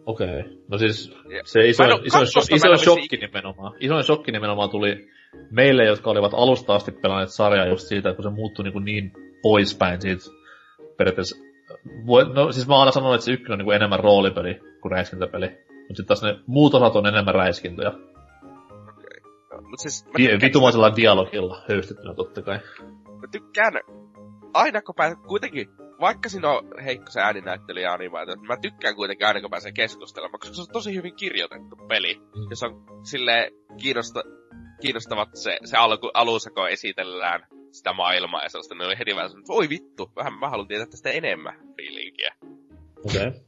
Okei. 0.06 0.40
Okay. 0.40 0.52
No 0.68 0.78
siis 0.78 1.18
se 1.44 1.68
iso, 1.68 1.84
iso, 1.84 2.22
iso, 2.52 2.78
shokki 2.78 3.18
nimenomaan. 3.18 3.74
Isoin 3.80 4.04
shokki 4.04 4.32
nimenomaan 4.32 4.70
tuli 4.70 5.08
meille, 5.52 5.86
jotka 5.86 6.10
olivat 6.10 6.34
alusta 6.34 6.76
asti 6.76 6.92
pelanneet 6.92 7.30
sarjaa 7.30 7.68
just 7.68 7.88
siitä, 7.88 8.10
että 8.10 8.24
kun 8.24 8.32
se 8.32 8.36
muuttui 8.36 8.66
niin, 8.66 8.86
niin 8.86 9.14
poispäin 9.42 10.02
siitä 10.02 10.24
periaatteessa. 10.98 11.38
No 12.34 12.52
siis 12.52 12.68
mä 12.68 12.80
aina 12.80 12.92
sanonut, 12.92 13.16
että 13.16 13.26
se 13.26 13.32
ykkönen 13.32 13.54
on 13.54 13.58
niin 13.58 13.66
kuin 13.66 13.76
enemmän 13.76 14.00
roolipeli 14.00 14.60
kuin 14.82 14.92
räiskintäpeli. 14.92 15.48
Mutta 15.48 15.88
sitten 15.88 16.06
taas 16.06 16.24
ne 16.24 16.40
muut 16.48 16.74
osat 16.74 16.96
on 16.96 17.08
enemmän 17.08 17.36
räiskintöjä. 17.36 17.92
Mut 19.62 19.80
siis 19.80 20.06
mä 20.06 20.12
Di- 20.18 20.24
tykkään, 20.24 20.42
vitumaisella 20.42 20.96
dialogilla 20.96 21.62
höystettynä 21.70 22.14
totta 22.14 22.42
kai. 22.42 22.60
mä 23.22 23.28
tykkään 23.32 23.74
aina 24.54 24.82
kun 24.82 24.96
pääsee, 24.96 25.18
kuitenkin, 25.28 25.68
vaikka 26.04 26.30
siinä 26.30 26.50
on 26.52 26.84
heikko 26.84 27.12
se 27.12 27.22
ääninäyttely 27.22 27.82
ja 27.82 27.94
animaatio, 27.94 28.36
mä 28.36 28.58
tykkään 28.58 28.96
kuitenkin 28.96 29.28
aina 29.28 29.42
kun 29.42 29.50
pääsee 29.50 29.72
keskustelemaan, 29.72 30.40
koska 30.40 30.56
se 30.56 30.62
on 30.62 30.68
tosi 30.74 30.96
hyvin 30.96 31.16
kirjoitettu 31.16 31.76
peli. 31.88 32.16
Mm. 32.16 32.50
Ja 32.50 32.56
se 32.56 32.66
on 32.66 32.86
silleen 33.04 33.52
kiinnosta, 33.82 34.24
kiinnostavat 34.82 35.30
se, 35.34 35.58
se 35.66 35.78
alku, 35.78 36.12
alussa, 36.14 36.50
kun 36.52 36.70
esitellään 36.70 37.48
sitä 37.72 37.94
maailmaa 37.94 38.44
ja 38.44 38.50
sellaista, 38.50 38.76
ne 38.76 38.86
oli 38.86 39.00
heti 39.00 39.16
vähän 39.16 39.30
sellainen, 39.30 39.48
voi 39.48 39.70
vittu, 39.70 40.12
vähän 40.16 40.40
mä 40.40 40.50
haluan 40.50 40.68
tietää 40.68 40.88
tästä 40.88 41.10
enemmän 41.10 41.60
fiilinkiä. 41.78 42.36
Okei. 43.06 43.28
Okay. 43.28 43.40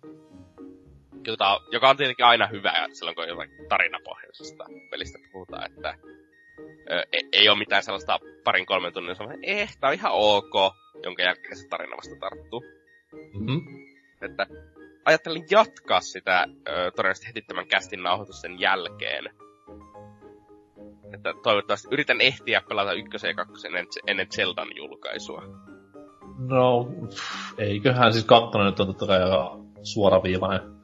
Jota, 1.27 1.61
joka 1.71 1.89
on 1.89 1.97
tietenkin 1.97 2.25
aina 2.25 2.47
hyvä 2.47 2.87
silloin, 2.93 3.15
kun 3.15 3.27
jotain 3.27 3.49
tarinapohjaisesta 3.69 4.65
pelistä 4.91 5.19
puhutaan, 5.31 5.71
että 5.71 5.97
ö, 6.91 7.03
ei, 7.11 7.29
ei 7.31 7.49
ole 7.49 7.57
mitään 7.57 7.83
sellaista 7.83 8.19
parin 8.43 8.65
kolmen 8.65 8.93
tunnin 8.93 9.15
sellainen, 9.15 9.43
eh, 9.43 9.77
tää 9.79 9.87
on 9.87 9.93
ihan 9.93 10.11
ok, 10.13 10.75
jonka 11.03 11.23
jälkeen 11.23 11.57
se 11.57 11.67
tarina 11.67 11.97
vasta 11.97 12.15
tarttuu. 12.19 12.63
Mm-hmm. 13.33 13.61
Että 14.21 14.47
ajattelin 15.05 15.45
jatkaa 15.51 16.01
sitä 16.01 16.45
ö, 16.67 16.71
todennäköisesti 16.71 17.27
heti 17.27 17.41
tämän 17.41 17.67
kästin 17.67 18.03
nauhoitusten 18.03 18.59
jälkeen. 18.59 19.29
Että 21.13 21.33
toivottavasti 21.43 21.87
yritän 21.91 22.21
ehtiä 22.21 22.61
pelata 22.69 22.93
ykkösen 22.93 23.27
ja 23.27 23.33
kakkosen 23.33 23.71
ennen, 24.07 24.27
Zeldan 24.27 24.67
julkaisua. 24.75 25.43
No, 26.37 26.85
pff, 27.09 27.59
eiköhän 27.59 28.13
siis 28.13 28.25
kakkonen 28.25 28.67
nyt 28.67 28.79
on 28.79 28.87
totta 28.87 29.07
kai 29.07 29.23
aika 29.23 29.57
suoraviivainen. 29.83 30.75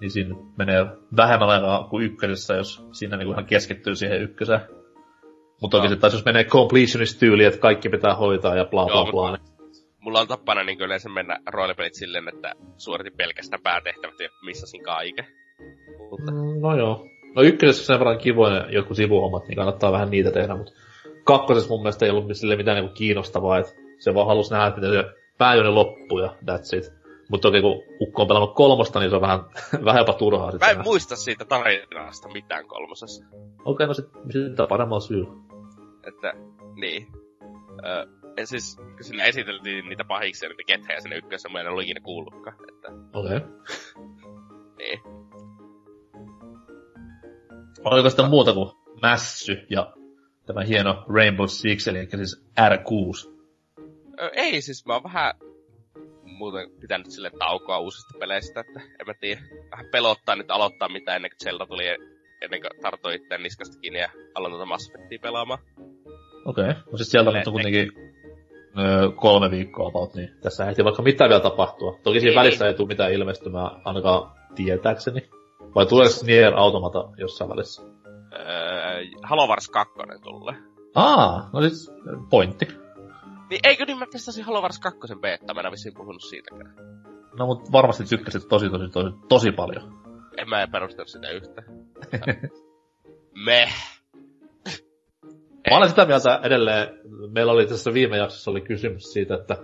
Niin 0.00 0.10
siinä 0.10 0.34
menee 0.58 0.86
vähemmän 1.16 1.48
aikaa 1.48 1.88
kuin 1.88 2.04
ykkösessä, 2.04 2.54
jos 2.54 2.86
siinä 2.92 3.16
niinku 3.16 3.32
ihan 3.32 3.46
keskittyy 3.46 3.96
siihen 3.96 4.22
ykköseen. 4.22 4.60
Mutta 5.60 5.76
toki 5.76 5.88
sitten 5.88 6.00
taas 6.00 6.12
jos 6.12 6.24
menee 6.24 6.44
completionist-tyyli, 6.44 7.44
että 7.44 7.60
kaikki 7.60 7.88
pitää 7.88 8.14
hoitaa 8.14 8.56
ja 8.56 8.64
bla 8.64 8.86
bla 8.86 9.12
bla. 9.12 9.38
Mulla 10.00 10.20
on 10.20 10.28
tapana 10.28 10.64
niin 10.64 10.80
yleensä 10.80 11.08
mennä 11.08 11.38
roolipelit 11.46 11.94
silleen, 11.94 12.28
että 12.28 12.52
suoritin 12.76 13.16
pelkästään 13.16 13.62
päätehtävät 13.62 14.20
ja 14.20 14.28
missasin 14.44 14.82
kaiken. 14.82 15.26
Mutta 16.10 16.32
Mm, 16.32 16.60
No 16.60 16.76
joo. 16.76 17.06
No 17.34 17.42
ykkösessä 17.42 17.86
sen 17.86 17.98
verran 17.98 18.18
kivoja 18.18 18.66
jotkut 18.70 18.96
sivuhommat, 18.96 19.48
niin 19.48 19.56
kannattaa 19.56 19.92
vähän 19.92 20.10
niitä 20.10 20.30
tehdä, 20.30 20.56
mutta 20.56 20.72
kakkosessa 21.24 21.68
mun 21.68 21.82
mielestä 21.82 22.04
ei 22.04 22.10
ollut 22.10 22.36
sille 22.36 22.56
mitään 22.56 22.76
niinku 22.76 22.94
kiinnostavaa, 22.94 23.58
että 23.58 23.72
se 23.98 24.14
vaan 24.14 24.26
halusi 24.26 24.50
nähdä, 24.50 24.66
että 24.66 24.80
se 24.80 25.04
pääjuoni 25.38 25.70
loppuu 25.70 26.18
ja 26.18 26.34
that's 26.44 26.76
it. 26.78 27.00
Mutta 27.30 27.48
toki 27.48 27.60
kun 27.60 27.82
Ukko 28.00 28.22
on 28.22 28.28
pelannut 28.28 28.54
kolmosta, 28.54 29.00
niin 29.00 29.10
se 29.10 29.16
on 29.16 29.22
vähän, 29.22 29.40
vähän 29.84 30.00
jopa 30.00 30.12
turhaa 30.12 30.52
mä 30.60 30.70
en 30.70 30.82
muista 30.82 31.16
siitä 31.16 31.44
tarinasta 31.44 32.28
mitään 32.28 32.66
kolmosessa. 32.66 33.24
Okei, 33.64 33.86
no 33.86 33.94
sit, 33.94 34.06
sitä 34.32 34.66
paremmalla 34.66 35.00
syyllä. 35.00 35.30
Että, 36.06 36.32
niin. 36.74 37.06
Öö, 37.84 38.06
ja 38.36 38.46
siis, 38.46 38.76
kun 38.76 39.04
sinne 39.04 39.28
esiteltiin 39.28 39.88
niitä 39.88 40.04
pahiksi 40.04 40.44
ja 40.44 40.48
niitä 40.48 40.62
kethejä 40.66 41.00
sinne 41.00 41.16
ykkössä, 41.16 41.48
mä 41.48 41.60
en 41.60 41.68
ollut 41.68 41.82
ikinä 41.82 42.00
kuullutkaan. 42.00 42.56
Että, 42.68 42.88
Okei. 43.12 43.36
Okay. 43.36 43.48
niin. 44.78 45.00
Oliko 47.84 48.10
sitten 48.10 48.30
muuta 48.30 48.52
kuin 48.52 48.70
Mässy 49.02 49.66
ja 49.70 49.94
tämä 50.46 50.64
hieno 50.64 51.04
Rainbow 51.14 51.46
Six, 51.46 51.88
eli 51.88 52.08
siis 52.16 52.44
R6? 52.60 53.30
Öö, 54.20 54.30
ei, 54.32 54.62
siis 54.62 54.86
mä 54.86 54.92
oon 54.92 55.02
vähän 55.02 55.34
muuten 56.24 56.70
pitänyt 56.80 57.10
sille 57.10 57.30
taukoa 57.38 57.78
uusista 57.78 58.18
peleistä, 58.18 58.60
että 58.60 58.80
en 58.80 59.06
mä 59.06 59.14
tiedä. 59.14 59.40
Vähän 59.70 59.86
pelottaa 59.90 60.36
nyt 60.36 60.50
aloittaa 60.50 60.88
mitä 60.88 61.16
ennen 61.16 61.30
kuin 61.30 61.44
Zelda 61.44 61.66
tuli, 61.66 61.84
ennen 62.42 62.60
kuin 62.60 62.82
tartoi 62.82 63.14
itseään 63.14 63.42
niskasta 63.42 63.80
kiinni 63.80 64.00
ja 64.00 64.08
aloin 64.34 64.52
tuota 64.52 64.66
Mass 64.66 64.90
Effectia 64.90 65.18
pelaamaan. 65.22 65.58
Okei. 66.44 66.64
Okay. 66.64 66.82
No 66.92 66.96
siis 66.96 67.10
sieltä 67.10 67.30
on 67.30 67.52
kuitenkin 67.52 67.92
öö, 68.78 69.10
kolme 69.10 69.50
viikkoa 69.50 69.88
about, 69.88 70.14
niin 70.14 70.30
tässä 70.42 70.66
ehti 70.70 70.84
vaikka 70.84 71.02
mitä 71.02 71.28
vielä 71.28 71.40
tapahtua. 71.40 71.98
Toki 72.02 72.20
siinä 72.20 72.30
Niin, 72.30 72.40
välissä 72.40 72.66
ei 72.66 72.74
tule 72.74 72.88
mitään 72.88 73.12
ilmestymää, 73.12 73.70
ainakaan 73.84 74.32
tietääkseni. 74.54 75.30
Vai 75.74 75.86
tuleeko 75.86 76.14
Nier 76.26 76.54
Automata 76.54 77.08
jossain 77.16 77.50
välissä? 77.50 77.82
öö, 78.32 79.04
Halo 79.22 79.46
Wars 79.46 79.68
2 79.68 79.94
tulee. 80.22 80.54
Aa, 80.94 81.50
no 81.52 81.60
siis 81.60 81.92
pointti. 82.30 82.68
Niin 83.50 83.60
eikö 83.64 83.84
niin 83.84 83.98
mä 83.98 84.06
pistäisin 84.12 84.44
Halo 84.44 84.60
Wars 84.62 84.78
2 84.78 84.98
beta, 85.20 85.54
mä 85.54 85.60
en 85.60 85.72
vissiin 85.72 85.94
puhunut 85.94 86.22
siitäkään. 86.22 86.74
No 87.38 87.46
mut 87.46 87.72
varmasti 87.72 88.04
tykkäsit 88.04 88.48
tosi 88.48 88.70
tosi 88.70 88.88
tosi 88.88 89.14
tosi 89.28 89.52
paljon. 89.52 90.00
En 90.36 90.48
mä 90.48 90.68
perustella 90.72 91.08
sitä 91.08 91.30
yhtä. 91.30 91.62
Me. 93.46 93.68
Mä 95.70 95.76
olen 95.76 95.88
sitä 95.88 96.04
mieltä 96.04 96.40
edelleen, 96.42 96.88
meillä 97.30 97.52
oli 97.52 97.66
tässä 97.66 97.94
viime 97.94 98.16
jaksossa 98.16 98.50
oli 98.50 98.60
kysymys 98.60 99.12
siitä, 99.12 99.34
että 99.34 99.56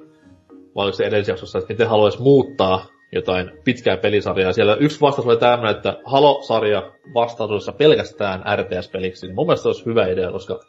vai 0.76 0.84
oliko 0.84 0.96
se 0.96 1.04
edellisessä 1.04 1.32
jaksossa, 1.32 1.58
että 1.58 1.72
miten 1.72 1.88
haluaisi 1.88 2.22
muuttaa 2.22 2.86
jotain 3.12 3.50
pitkää 3.64 3.96
pelisarjaa. 3.96 4.52
Siellä 4.52 4.74
yksi 4.74 5.00
vastaus 5.00 5.26
oli 5.26 5.36
tämmöinen, 5.36 5.76
että 5.76 5.96
Halo-sarja 6.04 6.92
vastaisuudessa 7.14 7.72
pelkästään 7.72 8.42
RTS-peliksi, 8.56 9.26
niin 9.26 9.34
mun 9.34 9.46
mielestä 9.46 9.68
olisi 9.68 9.86
hyvä 9.86 10.06
idea, 10.06 10.32
koska 10.32 10.60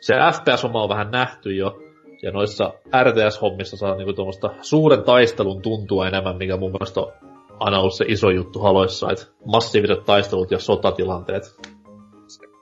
se 0.00 0.14
FPS-homma 0.14 0.82
on 0.82 0.88
vähän 0.88 1.10
nähty 1.10 1.54
jo, 1.54 1.78
ja 2.22 2.30
noissa 2.30 2.74
RTS-hommissa 3.02 3.76
saa 3.76 3.96
niinku 3.96 4.12
tuommoista 4.12 4.50
suuren 4.60 5.02
taistelun 5.02 5.62
tuntua 5.62 6.08
enemmän, 6.08 6.36
mikä 6.36 6.56
mun 6.56 6.70
mielestä 6.70 7.00
on 7.00 7.12
aina 7.60 7.78
ollut 7.78 7.94
se 7.94 8.04
iso 8.08 8.30
juttu 8.30 8.60
haloissa, 8.60 9.10
että 9.12 9.24
massiiviset 9.44 10.04
taistelut 10.04 10.50
ja 10.50 10.58
sotatilanteet. 10.58 11.42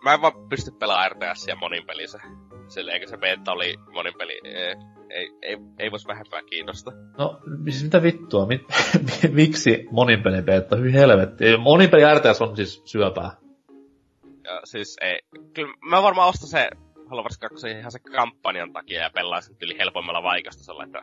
Mä 0.04 0.14
en 0.14 0.22
vaan 0.22 0.48
pysty 0.48 0.70
pelaamaan 0.70 1.10
RTS 1.10 1.46
ja 1.48 1.56
monin 1.56 1.86
pelissä. 1.86 2.18
Sillä 2.68 2.92
eikä 2.92 3.06
se 3.06 3.16
beta 3.16 3.52
oli 3.52 3.74
monin 3.92 4.14
peli. 4.18 4.40
Ei, 4.44 4.74
ei, 5.10 5.30
ei, 5.42 5.56
ei 5.78 5.90
vois 5.90 6.06
vähempää 6.06 6.42
kiinnosta. 6.42 6.92
No, 7.18 7.40
siis 7.64 7.84
mitä 7.84 8.02
vittua? 8.02 8.46
Mi- 8.46 8.66
miksi 9.42 9.86
monin 9.90 10.22
pelin 10.22 10.44
beta? 10.44 10.76
Hyvin 10.76 10.92
helvetti. 10.92 11.56
Monin 11.56 11.90
peli 11.90 12.02
RTS 12.14 12.42
on 12.42 12.56
siis 12.56 12.82
syöpää. 12.84 13.30
Ja 14.44 14.60
siis 14.64 14.96
ei. 15.00 15.18
Kyllä 15.54 15.72
mä 15.90 16.02
varmaan 16.02 16.28
ostan 16.28 16.48
se 16.48 16.68
Halo 17.10 17.22
Wars 17.22 17.38
2 17.38 17.70
ihan 17.70 17.92
se 17.92 17.98
kampanjan 17.98 18.72
takia 18.72 19.02
ja 19.02 19.10
pelaa 19.14 19.40
sen 19.40 19.56
yli 19.62 19.78
helpommalla 19.78 20.22
vaikastasella, 20.22 20.84
että 20.84 20.98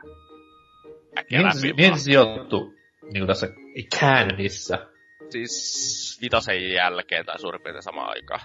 äkkiä 1.18 1.44
läpi. 1.44 1.74
mihin 1.74 1.98
se 1.98 2.04
sijoittuu 2.04 2.74
niin 3.14 3.28
tässä 3.28 3.48
canonissa? 4.00 4.78
Siis 5.30 6.20
vitosen 6.22 6.72
jälkeen 6.72 7.26
tai 7.26 7.40
suurin 7.40 7.62
piirtein 7.62 7.84
samaan 7.84 8.10
aikaan. 8.10 8.42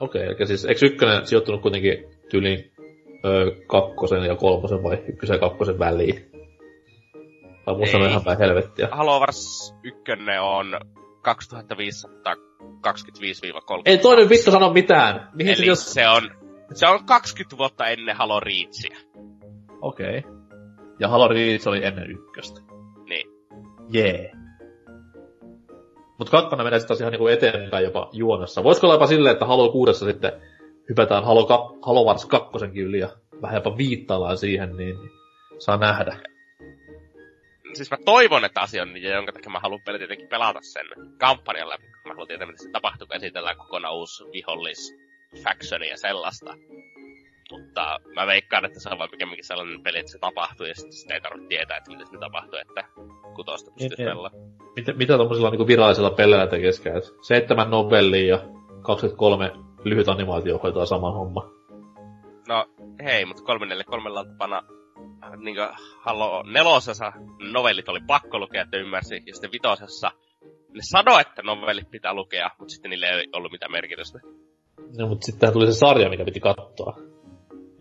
Okei, 0.00 0.22
okay, 0.22 0.36
eli 0.38 0.46
siis 0.46 0.64
eikö 0.64 0.86
ykkönen 0.86 1.26
sijoittunut 1.26 1.62
kuitenkin 1.62 2.04
tyyliin 2.30 2.72
ö, 3.24 3.50
kakkosen 3.66 4.22
ja 4.22 4.36
kolmosen 4.36 4.82
vai 4.82 5.04
ykkösen 5.08 5.34
ja 5.34 5.40
kakkosen 5.40 5.78
väliin? 5.78 6.30
Vai 7.66 7.76
musta 7.76 7.98
on 7.98 8.10
ihan 8.10 8.24
päin 8.24 8.38
helvettiä. 8.38 8.88
Halo 8.90 9.20
Wars 9.20 9.74
1 9.82 10.00
on 10.40 10.80
2525-30. 11.28 11.30
Ei 13.84 13.98
toinen 13.98 14.28
vittu 14.28 14.50
sano 14.50 14.72
mitään. 14.72 15.28
Mihin 15.34 15.56
se 15.56 15.62
Eli 15.62 15.68
jos... 15.68 15.92
se 15.92 16.08
on, 16.08 16.30
se 16.74 16.86
on 16.86 17.04
20 17.04 17.58
vuotta 17.58 17.86
ennen 17.86 18.16
Halo 18.16 18.40
Reachia. 18.40 18.96
Okei. 19.80 20.18
Okay. 20.18 20.32
Ja 21.00 21.08
Halo 21.08 21.28
Reach 21.28 21.68
oli 21.68 21.84
ennen 21.84 22.10
ykköstä. 22.10 22.65
Jee. 23.92 24.20
Yeah. 24.20 24.46
Mut 26.18 26.30
kakkonen 26.30 26.66
menee 26.66 26.78
sitten 26.78 26.96
ihan 27.00 27.12
niinku 27.12 27.26
eteenpäin 27.26 27.84
jopa 27.84 28.08
juonessa. 28.12 28.64
Voisiko 28.64 28.86
olla 28.86 28.94
jopa 28.94 29.06
silleen, 29.06 29.32
että 29.32 29.46
Halo 29.46 29.72
6 29.72 30.04
sitten 30.04 30.32
hypätään 30.88 31.24
Halo, 31.24 31.46
ka- 31.46 31.74
Halo 31.82 32.04
Wars 32.04 32.26
2 32.26 32.80
yli 32.80 32.98
ja 32.98 33.08
vähän 33.42 33.54
jopa 33.54 33.76
viittaillaan 33.76 34.38
siihen, 34.38 34.76
niin 34.76 34.96
saa 35.58 35.76
nähdä. 35.76 36.16
Siis 37.74 37.90
mä 37.90 37.96
toivon, 38.04 38.44
että 38.44 38.60
asia 38.60 38.82
on 38.82 38.92
niin, 38.92 39.04
jonka 39.10 39.32
takia 39.32 39.50
mä 39.50 39.60
haluan 39.60 39.80
pelata 39.84 39.98
tietenkin 39.98 40.28
pelata 40.28 40.58
sen 40.62 40.86
kampanjan 41.18 41.68
läpi. 41.68 41.84
Mä 41.84 42.12
haluan 42.12 42.28
tietää, 42.28 42.46
mitä 42.46 42.62
se 42.62 42.70
tapahtuu, 42.70 43.06
kun 43.06 43.16
esitellään 43.16 43.56
kokonaan 43.56 43.94
uusi 43.94 44.24
vihollis 44.32 44.96
factioni 45.44 45.88
ja 45.88 45.96
sellaista. 45.96 46.54
Mutta 47.50 48.00
mä 48.14 48.26
veikkaan, 48.26 48.64
että 48.64 48.80
se 48.80 48.88
on 48.88 48.98
vaan 48.98 49.10
pikemminkin 49.10 49.46
sellainen 49.46 49.82
peli, 49.82 49.98
että 49.98 50.12
se 50.12 50.18
tapahtuu 50.18 50.66
ja 50.66 50.74
sitten 50.74 50.92
sitä 50.92 51.14
ei 51.14 51.20
tarvitse 51.20 51.48
tietää, 51.48 51.76
että 51.76 51.90
miten 51.90 52.06
se 52.06 52.18
tapahtuu, 52.20 52.58
että 52.58 52.84
kutosta 53.36 53.70
pystyy 53.70 53.96
Niin, 53.98 54.08
pelaamaan. 54.16 54.32
Mitä, 54.76 54.92
mitä 54.92 55.16
tommosilla 55.16 55.50
niinku 55.50 55.66
virallisilla 55.66 56.10
peleillä 56.10 56.46
tekeskään? 56.46 56.96
Et 56.96 57.04
Seitsemän 57.22 57.70
novellia 57.70 58.36
ja 58.36 58.38
23 58.82 59.52
lyhyt 59.84 60.08
animaatio 60.08 60.58
hoitaa 60.58 60.86
saman 60.86 61.14
homma. 61.14 61.50
No 62.48 62.66
hei, 63.04 63.24
mutta 63.24 63.42
343 63.42 64.10
on 64.20 64.26
tapana 64.26 64.62
niin 65.36 65.56
Halo 66.00 66.42
nelosessa 66.42 67.12
novellit 67.52 67.88
oli 67.88 68.00
pakko 68.06 68.38
lukea, 68.38 68.62
että 68.62 68.76
ymmärsi, 68.76 69.22
ja 69.26 69.34
sitten 69.34 69.52
vitosessa 69.52 70.10
ne 70.74 70.80
sanoi, 70.90 71.20
että 71.20 71.42
novellit 71.42 71.90
pitää 71.90 72.14
lukea, 72.14 72.50
mutta 72.58 72.72
sitten 72.72 72.90
niille 72.90 73.06
ei 73.06 73.28
ollut 73.32 73.52
mitään 73.52 73.72
merkitystä, 73.72 74.18
No, 74.98 75.08
mutta 75.08 75.24
sitten 75.26 75.52
tuli 75.52 75.66
se 75.66 75.78
sarja, 75.78 76.08
mikä 76.10 76.24
piti 76.24 76.40
katsoa. 76.40 76.96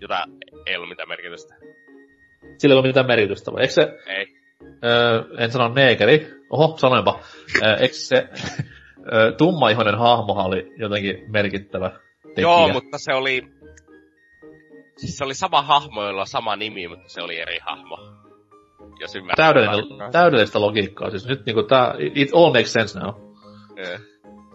jota 0.02 0.26
ei 0.66 0.76
ollut 0.76 0.90
mitään 0.90 1.10
merkitystä. 1.10 1.56
Sillä 2.58 2.74
ei 2.74 2.80
ole 2.80 2.88
mitään 2.88 3.08
merkitystä, 3.08 3.54
vai 3.54 3.62
eikö 3.62 3.74
se, 3.74 3.98
Ei. 4.08 4.26
Öö, 4.84 5.24
en 5.38 5.52
sano 5.52 5.74
neekeri, 5.74 6.28
oho, 6.50 6.78
sanoinpa, 6.78 7.20
öö, 7.64 7.76
eikö 7.76 7.94
se 7.94 8.30
öö, 9.14 9.32
tummaihoinen 9.32 9.98
hahmohan 9.98 10.46
oli 10.46 10.74
jotenkin 10.78 11.32
merkittävä 11.32 11.92
tekijä? 12.28 12.42
Joo, 12.42 12.68
mutta 12.68 12.98
se 12.98 13.14
oli... 13.14 13.42
Siis 14.98 15.18
se 15.18 15.24
oli 15.26 15.34
sama 15.34 15.62
hahmo, 15.62 16.04
jolla 16.04 16.22
on 16.22 16.28
sama 16.28 16.56
nimi, 16.56 16.88
mutta 16.88 17.10
se 17.10 17.22
oli 17.22 17.40
eri 17.40 17.60
hahmo. 17.62 17.98
Jos. 19.00 19.14
Täydellinen, 19.36 20.12
täydellistä 20.12 20.62
logiikkaa, 20.62 21.10
siis 21.10 21.28
nyt 21.28 21.46
niinku 21.46 21.64
tää, 21.64 21.94
it 22.00 22.30
all 22.34 22.54
makes 22.54 22.74
sense 22.74 23.00
now. 23.00 23.14
Joo. 23.76 23.98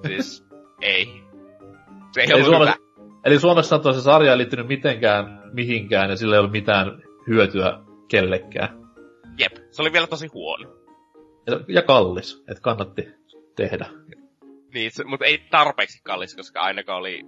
Siis, 0.07 0.44
ei. 0.82 1.07
Se 2.12 2.20
ei 2.20 2.26
Eli 2.26 2.34
ollut 2.34 2.46
Suomessa, 2.46 2.76
eli 3.24 3.38
Suomessa 3.38 3.92
se 3.92 4.01
sarja 4.01 4.32
ei 4.32 4.38
liittynyt 4.38 4.68
mitenkään 4.68 5.42
mihinkään 5.53 6.11
ja 6.11 6.16
sillä 6.16 6.34
ei 6.34 6.38
ollut 6.38 6.53
mitään 6.53 7.03
hyötyä 7.28 7.78
kellekään. 8.09 8.80
Jep, 9.39 9.53
se 9.70 9.83
oli 9.83 9.93
vielä 9.93 10.07
tosi 10.07 10.26
huono. 10.26 10.76
Ja, 11.47 11.61
ja 11.68 11.83
kallis, 11.83 12.45
että 12.49 12.62
kannatti 12.62 13.09
tehdä. 13.57 13.87
Niin, 14.74 14.91
se, 14.91 15.05
mutta 15.05 15.26
ei 15.26 15.39
tarpeeksi 15.51 16.01
kallis, 16.05 16.37
koska 16.37 16.61
aina 16.61 16.83
kun 16.85 16.95
oli 16.95 17.20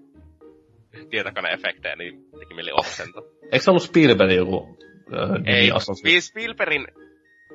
tietokoneefektejä, 1.11 1.97
niin 1.97 2.25
teki 2.39 2.55
mieli 2.55 2.71
oksenta. 2.73 3.23
Eikö 3.43 3.59
se 3.59 3.71
ollut 3.71 3.83
Spielberg 3.83 4.33
joku 4.33 4.77
äh, 5.15 5.31
ei? 5.57 5.71
Spiel- 5.71 6.21
Spielbergin 6.21 6.87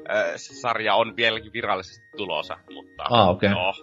äh, 0.10 0.26
sarja 0.36 0.96
on 0.96 1.16
vieläkin 1.16 1.54
virallisesti 1.54 2.06
tulossa, 2.18 2.58
mutta 2.74 3.04
Ah, 3.10 3.30
okei. 3.30 3.50
joo. 3.50 3.74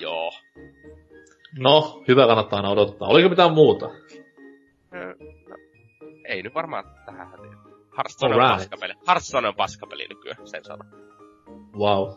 Joo. 0.00 0.32
No, 1.58 2.02
hyvä 2.08 2.26
kannattaa 2.26 2.56
aina 2.56 2.70
odottaa. 2.70 3.08
Oliko 3.08 3.28
mitään 3.28 3.52
muuta? 3.52 3.86
Ö, 4.94 5.14
no, 5.48 5.56
ei 6.28 6.42
nyt 6.42 6.54
varmaan 6.54 6.84
tähän 7.06 7.30
hätiin. 7.30 7.61
Hearthstone 7.96 8.34
on 8.34 8.40
Alright. 8.40 8.58
paskapeli. 8.58 8.94
Hearthstone 9.08 9.48
on 9.48 9.54
paskapeli 9.54 10.06
nykyään, 10.08 10.46
sen 10.46 10.64
sanon. 10.64 10.86
Wow. 11.78 12.08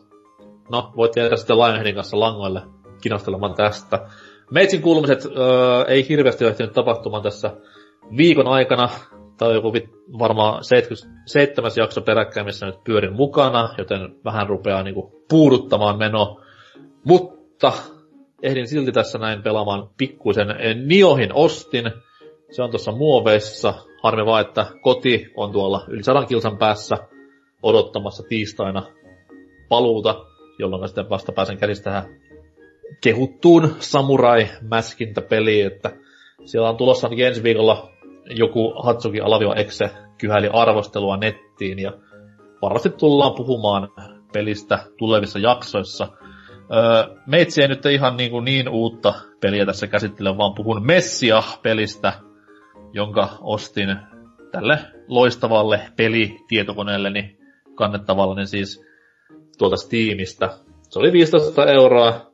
No, 0.72 0.94
voit 0.98 1.16
jäädä 1.16 1.36
sitten 1.36 1.58
Lionheadin 1.58 1.96
kanssa 1.96 2.20
langoille 2.20 2.62
kinostelemaan 3.02 3.56
tästä. 3.56 4.08
Meitsin 4.52 4.82
kuulumiset 4.82 5.26
öö, 5.26 5.86
ei 5.88 6.10
hirveästi 6.10 6.44
ole 6.44 6.52
ehtinyt 6.52 6.74
tapahtumaan 6.74 7.24
tässä 7.24 7.58
viikon 8.18 8.48
aikana. 8.48 8.90
Tämä 9.38 9.50
on 9.50 9.56
joku 9.56 9.74
varmaan 10.20 10.64
77. 10.64 11.72
jakso 11.78 12.02
peräkkäin, 12.02 12.46
missä 12.46 12.66
nyt 12.66 12.84
pyörin 12.84 13.14
mukana, 13.14 13.70
joten 13.78 14.16
vähän 14.26 14.50
rupeaa 14.50 14.84
niinku 14.84 15.24
puuduttamaan 15.30 15.98
meno. 15.98 16.42
Mutta 17.06 17.74
ehdin 18.44 18.68
silti 18.68 18.92
tässä 18.92 19.18
näin 19.18 19.44
pelaamaan 19.44 19.90
pikkuisen 19.98 20.48
Niohin 20.86 21.34
ostin. 21.34 21.92
Se 22.52 22.64
on 22.64 22.70
tuossa 22.70 22.92
muoveissa. 22.92 23.74
Harmi 24.06 24.26
vaan, 24.26 24.42
että 24.42 24.66
koti 24.82 25.32
on 25.36 25.52
tuolla 25.52 25.86
yli 25.88 26.04
sadan 26.04 26.28
kilsan 26.28 26.58
päässä 26.58 26.98
odottamassa 27.64 28.24
tiistaina 28.30 28.84
paluuta, 29.70 30.26
jolloin 30.60 30.88
sitten 30.88 31.10
vasta 31.10 31.32
pääsen 31.32 31.58
käsistä 31.58 31.84
tähän 31.84 32.22
kehuttuun 33.02 33.76
samurai-mäskintäpeliin, 33.80 35.68
että 35.68 35.92
siellä 36.46 36.70
on 36.70 36.78
tulossa 36.78 37.10
ensi 37.26 37.44
viikolla 37.44 37.90
joku 38.26 38.74
Hatsuki 38.84 39.22
Alavio 39.22 39.54
Exe 39.56 39.92
kyhäili 40.18 40.50
arvostelua 40.54 41.18
nettiin 41.18 41.80
ja 41.80 41.92
varmasti 42.62 42.90
tullaan 42.90 43.36
puhumaan 43.36 43.90
pelistä 44.34 44.80
tulevissa 44.98 45.40
jaksoissa. 45.40 46.08
Öö, 46.74 47.16
meitsi 47.28 47.62
ei 47.62 47.68
nyt 47.68 47.86
ihan 47.86 48.18
niin, 48.18 48.32
kuin 48.32 48.46
niin 48.46 48.70
uutta 48.70 49.14
peliä 49.42 49.66
tässä 49.66 49.88
käsittele, 49.88 50.38
vaan 50.38 50.54
puhun 50.54 50.86
Messia-pelistä, 50.86 52.14
jonka 52.94 53.30
ostin 53.42 53.96
tälle 54.52 54.80
loistavalle 55.08 55.80
pelitietokoneelleni 55.96 57.38
kannettavalle, 57.76 58.36
niin 58.36 58.48
siis 58.48 58.86
tuolta 59.58 59.78
Steamista. 59.78 60.50
Se 60.90 61.00
oli 61.00 61.12
15 61.12 61.66
euroa 61.66 62.32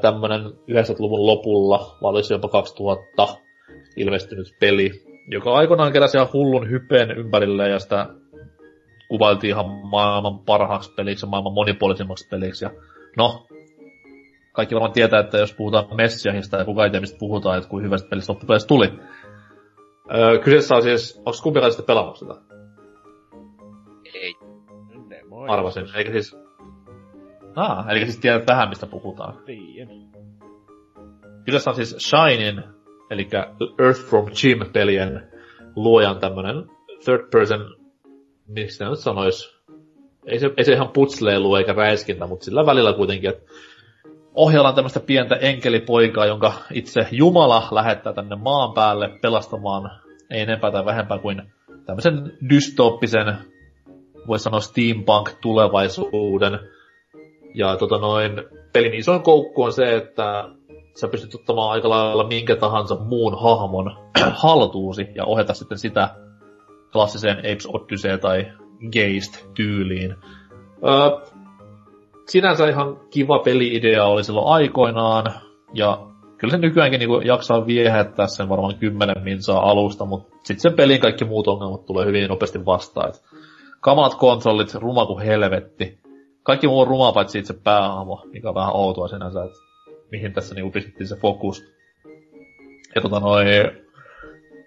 tämmönen 0.00 0.40
90-luvun 0.44 1.26
lopulla, 1.26 1.96
vai 2.02 2.10
olisi 2.10 2.34
jopa 2.34 2.48
2000 2.48 3.28
ilmestynyt 3.96 4.46
peli, 4.60 4.90
joka 5.28 5.52
aikoinaan 5.54 5.92
keräsi 5.92 6.16
ihan 6.16 6.28
hullun 6.32 6.70
hypeen 6.70 7.10
ympärille 7.10 7.68
ja 7.68 7.78
sitä 7.78 8.06
kuvailtiin 9.08 9.50
ihan 9.50 9.66
maailman 9.90 10.38
parhaaksi 10.38 10.92
peliksi 10.94 11.26
ja 11.26 11.30
maailman 11.30 11.52
monipuolisimmaksi 11.52 12.28
peliksi. 12.28 12.64
Ja 12.64 12.70
no, 13.16 13.46
kaikki 14.52 14.74
varmaan 14.74 14.92
tietää, 14.92 15.20
että 15.20 15.38
jos 15.38 15.54
puhutaan 15.54 15.96
Messiahista 15.96 16.56
ja 16.56 16.64
kukaan 16.64 16.86
ei 16.86 16.90
tiedä, 16.90 17.00
mistä 17.00 17.18
puhutaan, 17.18 17.58
että 17.58 17.70
kuin 17.70 17.84
hyvästä 17.84 18.08
pelistä 18.08 18.32
loppupeleissä 18.32 18.68
tuli. 18.68 18.92
Öö, 20.14 20.38
kyseessä 20.38 20.74
on 20.74 20.82
siis, 20.82 21.16
onko 21.16 21.38
kumpikaan 21.42 21.72
sitten 21.72 21.86
pelannut 21.86 22.16
sitä? 22.16 22.34
Ei. 24.14 24.34
Arvasin, 25.48 25.86
eikä 25.96 26.10
siis... 26.12 26.36
Ah, 27.56 27.88
eli 27.88 28.00
siis 28.00 28.18
tiedät 28.18 28.46
vähän, 28.46 28.68
mistä 28.68 28.86
puhutaan. 28.86 29.42
Tiedän. 29.46 30.10
Kyseessä 31.44 31.70
on 31.70 31.76
siis 31.76 31.96
Shinin, 31.98 32.62
eli 33.10 33.28
Earth 33.78 34.00
from 34.00 34.26
Jim-pelien 34.42 35.30
luojan 35.76 36.18
tämmönen 36.18 36.70
third 37.04 37.30
person, 37.30 37.76
miksi 38.48 38.76
se 38.76 38.84
nyt 38.84 38.98
sanois, 38.98 39.60
ei 40.26 40.38
se, 40.38 40.50
ei 40.56 40.64
se 40.64 40.72
ihan 40.72 40.88
putsleilu 40.88 41.54
eikä 41.54 41.72
räiskintä, 41.72 42.26
mutta 42.26 42.44
sillä 42.44 42.66
välillä 42.66 42.92
kuitenkin, 42.92 43.30
että 43.30 43.52
ohjellaan 44.34 44.74
tämmöistä 44.74 45.00
pientä 45.00 45.34
enkelipoikaa, 45.36 46.26
jonka 46.26 46.52
itse 46.72 47.06
Jumala 47.10 47.68
lähettää 47.70 48.12
tänne 48.12 48.36
maan 48.36 48.74
päälle 48.74 49.08
pelastamaan 49.22 49.90
ei 50.30 50.40
enempää 50.40 50.70
tai 50.70 50.84
vähempää 50.84 51.18
kuin 51.18 51.42
tämmöisen 51.86 52.32
dystooppisen, 52.50 53.34
voisi 54.26 54.42
sanoa 54.42 54.60
steampunk-tulevaisuuden. 54.60 56.58
Ja 57.54 57.76
tota 57.76 57.98
noin, 57.98 58.32
pelin 58.72 58.94
isoin 58.94 59.22
koukku 59.22 59.62
on 59.62 59.72
se, 59.72 59.96
että 59.96 60.44
sä 61.00 61.08
pystyt 61.08 61.34
ottamaan 61.34 61.70
aika 61.70 61.90
lailla 61.90 62.28
minkä 62.28 62.56
tahansa 62.56 62.96
muun 62.96 63.40
hahmon 63.40 63.96
haltuusi 64.42 65.06
ja 65.14 65.24
ohjata 65.24 65.54
sitten 65.54 65.78
sitä 65.78 66.08
klassiseen 66.92 67.38
Apes 67.38 67.68
Odyssey 67.72 68.18
tai 68.18 68.52
Geist-tyyliin. 68.92 70.16
Öö, 70.84 71.29
sinänsä 72.30 72.68
ihan 72.68 73.00
kiva 73.10 73.38
peli-idea 73.38 74.04
oli 74.04 74.24
silloin 74.24 74.46
aikoinaan, 74.46 75.24
ja 75.74 76.06
kyllä 76.38 76.52
se 76.52 76.58
nykyäänkin 76.58 76.98
niinku 76.98 77.20
jaksaa 77.20 77.66
viehättää 77.66 78.26
sen 78.26 78.48
varmaan 78.48 78.74
kymmenen 78.74 79.24
minsaa 79.24 79.70
alusta, 79.70 80.04
mutta 80.04 80.36
sitten 80.42 80.60
sen 80.60 80.72
pelin 80.72 81.00
kaikki 81.00 81.24
muut 81.24 81.48
ongelmat 81.48 81.86
tulee 81.86 82.06
hyvin 82.06 82.28
nopeasti 82.28 82.66
vastaan. 82.66 83.08
Et 83.08 83.22
kamalat 83.80 84.14
kontrollit, 84.14 84.74
ruma 84.74 85.06
kuin 85.06 85.24
helvetti. 85.24 85.98
Kaikki 86.42 86.66
muu 86.68 86.80
on 86.80 86.86
ruma 86.86 87.12
paitsi 87.12 87.38
itse 87.38 87.54
päähahmo, 87.64 88.22
mikä 88.32 88.48
on 88.48 88.54
vähän 88.54 88.76
outoa 88.76 89.08
sinänsä, 89.08 89.44
että 89.44 89.58
mihin 90.10 90.32
tässä 90.32 90.54
niinku 90.54 90.70
pistettiin 90.70 91.08
se 91.08 91.16
fokus. 91.16 91.64
Ja 92.94 93.02
tota 93.02 93.20
noin, 93.20 93.46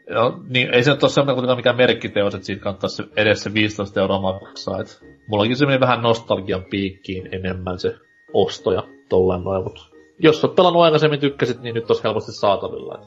ja, 0.10 0.34
niin 0.50 0.74
ei 0.74 0.84
se 0.84 0.92
nyt 0.92 1.04
ole 1.04 1.12
semmoinen 1.12 1.36
kuitenkaan 1.36 1.58
mikään 1.58 1.78
merkkiteos, 1.78 2.36
että 2.36 2.46
siitä 2.46 2.64
kannattaisi 2.64 3.04
edes 3.16 3.44
se 3.44 3.54
15 3.54 4.02
euroa 4.02 4.22
maksaa. 4.22 4.80
Et 4.80 5.00
mullakin 5.28 5.56
se 5.56 5.66
meni 5.66 5.80
vähän 5.80 6.02
nostalgian 6.02 6.64
piikkiin 6.70 7.30
enemmän 7.32 7.80
se 7.80 7.96
ostoja 8.34 8.84
tolleen 9.10 9.44
noin, 9.44 9.64
mutta 9.64 9.82
jos 10.20 10.44
olet 10.44 10.56
pelannut 10.56 10.84
aikaisemmin 10.84 11.20
tykkäsit, 11.20 11.62
niin 11.62 11.76
nyt 11.76 11.90
olisi 11.90 12.04
helposti 12.04 12.32
saatavilla. 12.32 13.00
Et 13.00 13.06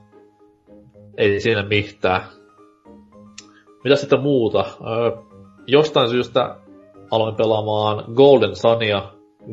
ei 1.17 1.41
siinä 1.41 1.63
mitään. 1.63 2.23
Mitä 3.85 3.97
sitten 3.97 4.23
muuta? 4.23 4.65
Öö, 4.81 5.11
jostain 5.67 6.09
syystä 6.09 6.57
aloin 7.11 7.37
pelaamaan 7.37 8.05
Golden 8.15 8.57
Sunia 8.57 9.03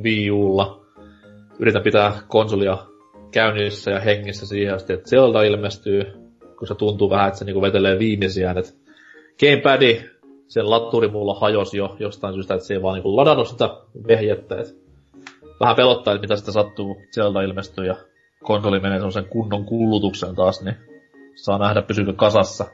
Wii 0.04 0.32
Ulla. 0.32 0.80
Yritän 1.60 1.84
pitää 1.84 2.14
konsolia 2.28 2.78
käynnissä 3.32 3.92
ja 3.92 4.00
hengissä 4.00 4.46
siihen 4.46 4.76
asti, 4.76 4.94
että 4.94 5.10
Zelda 5.10 5.42
ilmestyy 5.42 6.23
kun 6.64 6.68
se 6.68 6.76
tuntuu 6.76 7.10
vähän, 7.10 7.28
että 7.28 7.40
se 7.40 7.46
niinku 7.46 7.62
vetelee 7.62 8.00
viimeisiään. 8.00 8.58
Et 8.58 8.76
gamepadi, 9.40 10.02
sen 10.48 10.70
latturi 10.70 11.08
mulla 11.08 11.40
hajosi 11.40 11.78
jo 11.78 11.96
jostain 12.00 12.34
syystä, 12.34 12.54
että 12.54 12.68
se 12.68 12.74
ei 12.74 12.82
vaan 12.82 12.94
niinku 12.94 13.16
ladannut 13.16 13.48
sitä 13.48 13.70
vehjettä. 14.08 14.56
Et 14.56 14.76
vähän 15.60 15.76
pelottaa, 15.76 16.14
että 16.14 16.22
mitä 16.22 16.36
sitä 16.36 16.52
sattuu. 16.52 16.98
Sieltä 17.12 17.42
ilmestyy 17.42 17.86
ja 17.86 17.96
konsoli 18.44 18.80
menee 18.80 19.12
sen 19.12 19.26
kunnon 19.26 19.66
kulutuksen 19.66 20.36
taas, 20.36 20.62
niin 20.62 20.76
saa 21.36 21.58
nähdä 21.58 21.82
pysyykö 21.82 22.14
kasassa. 22.14 22.66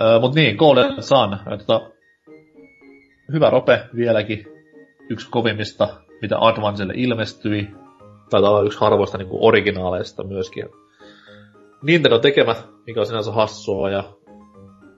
Öö, 0.00 0.20
mut 0.20 0.34
niin, 0.34 0.56
Golden 0.56 1.02
Sun. 1.02 1.36
Tota, 1.58 1.90
hyvä 3.32 3.50
rope 3.50 3.80
vieläkin. 3.96 4.46
Yksi 5.10 5.30
kovimmista, 5.30 5.88
mitä 6.22 6.36
Advancelle 6.40 6.92
ilmestyi. 6.96 7.68
Taitaa 8.30 8.50
olla 8.50 8.62
yksi 8.62 8.80
harvoista 8.80 9.18
niin 9.18 9.28
originaaleista 9.30 10.24
myöskin. 10.24 10.64
Nintendo 11.82 12.18
tekemä, 12.18 12.54
mikä 12.86 13.00
on 13.00 13.06
sinänsä 13.06 13.32
hassua, 13.32 13.90
ja 13.90 14.04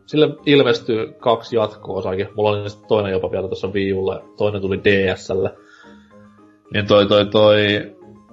sille 0.06 0.28
ilmestyy 0.46 1.12
kaksi 1.12 1.56
jatko-osakin. 1.56 2.28
Mulla 2.36 2.50
oli 2.50 2.68
toinen 2.88 3.12
jopa 3.12 3.30
vielä 3.30 3.48
tuossa 3.48 3.68
Wii 3.68 3.92
Ulla, 3.92 4.14
ja 4.14 4.22
toinen 4.36 4.60
tuli 4.60 4.80
DSlle. 4.84 5.54
Niin 6.74 6.86
toi 6.86 7.06
toi 7.06 7.26
toi... 7.26 7.58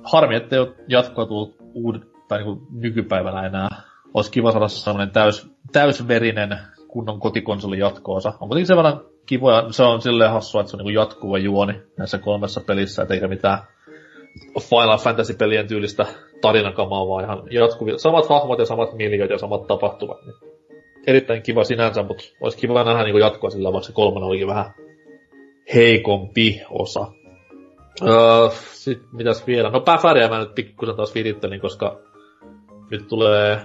Harmi, 0.03 0.35
ettei 0.35 0.59
ole 0.59 0.75
jatkoa 0.87 1.25
tullut 1.25 1.55
uud... 1.73 1.95
tai 2.27 2.43
niinku 2.43 2.67
nykypäivänä 2.71 3.45
enää. 3.45 3.69
Olisi 4.13 4.31
kiva 4.31 4.51
saada 4.51 4.67
sellainen 4.67 5.13
täys, 5.13 5.49
täysverinen 5.71 6.59
kunnon 6.87 7.19
kotikonsoli 7.19 7.79
jatko-osa. 7.79 8.29
On 8.29 8.47
kuitenkin 8.47 8.67
sen 8.67 8.77
verran 8.77 9.01
kivoja, 9.25 9.65
se 9.71 9.83
on 9.83 10.01
silleen 10.01 10.31
hassua, 10.31 10.61
että 10.61 10.71
se 10.71 10.77
on 10.77 10.77
niinku 10.77 10.99
jatkuva 10.99 11.37
juoni 11.37 11.81
näissä 11.97 12.17
kolmessa 12.17 12.61
pelissä, 12.61 13.05
eikä 13.09 13.27
mitään 13.27 13.59
Final 14.69 14.97
Fantasy-pelien 14.97 15.67
tyylistä 15.67 16.05
tarinakamaa, 16.41 17.07
vaan 17.07 17.23
ihan 17.23 17.43
jatkuvia, 17.51 17.97
samat 17.97 18.29
hahmot 18.29 18.59
ja 18.59 18.65
samat 18.65 18.93
miljöt 18.93 19.29
ja 19.29 19.37
samat 19.37 19.67
tapahtumat. 19.67 20.17
Niin 20.25 20.35
erittäin 21.07 21.41
kiva 21.41 21.63
sinänsä, 21.63 22.03
mutta 22.03 22.23
olisi 22.41 22.57
kiva 22.57 22.83
nähdä 22.83 23.03
niin 23.03 23.19
jatkoa 23.19 23.49
sillä, 23.49 23.73
vaikka 23.73 23.87
se 23.87 23.93
kolmannen 23.93 24.29
olikin 24.29 24.47
vähän 24.47 24.73
heikompi 25.73 26.61
osa. 26.69 27.07
Öö, 28.01 28.49
sit 28.51 29.01
mitäs 29.11 29.47
vielä? 29.47 29.69
No 29.69 29.81
Päfäriä 29.81 30.29
mä 30.29 30.39
nyt 30.39 30.55
pikkusen 30.55 30.95
taas 30.95 31.15
virittelin, 31.15 31.61
koska 31.61 31.99
nyt 32.91 33.07
tulee, 33.07 33.61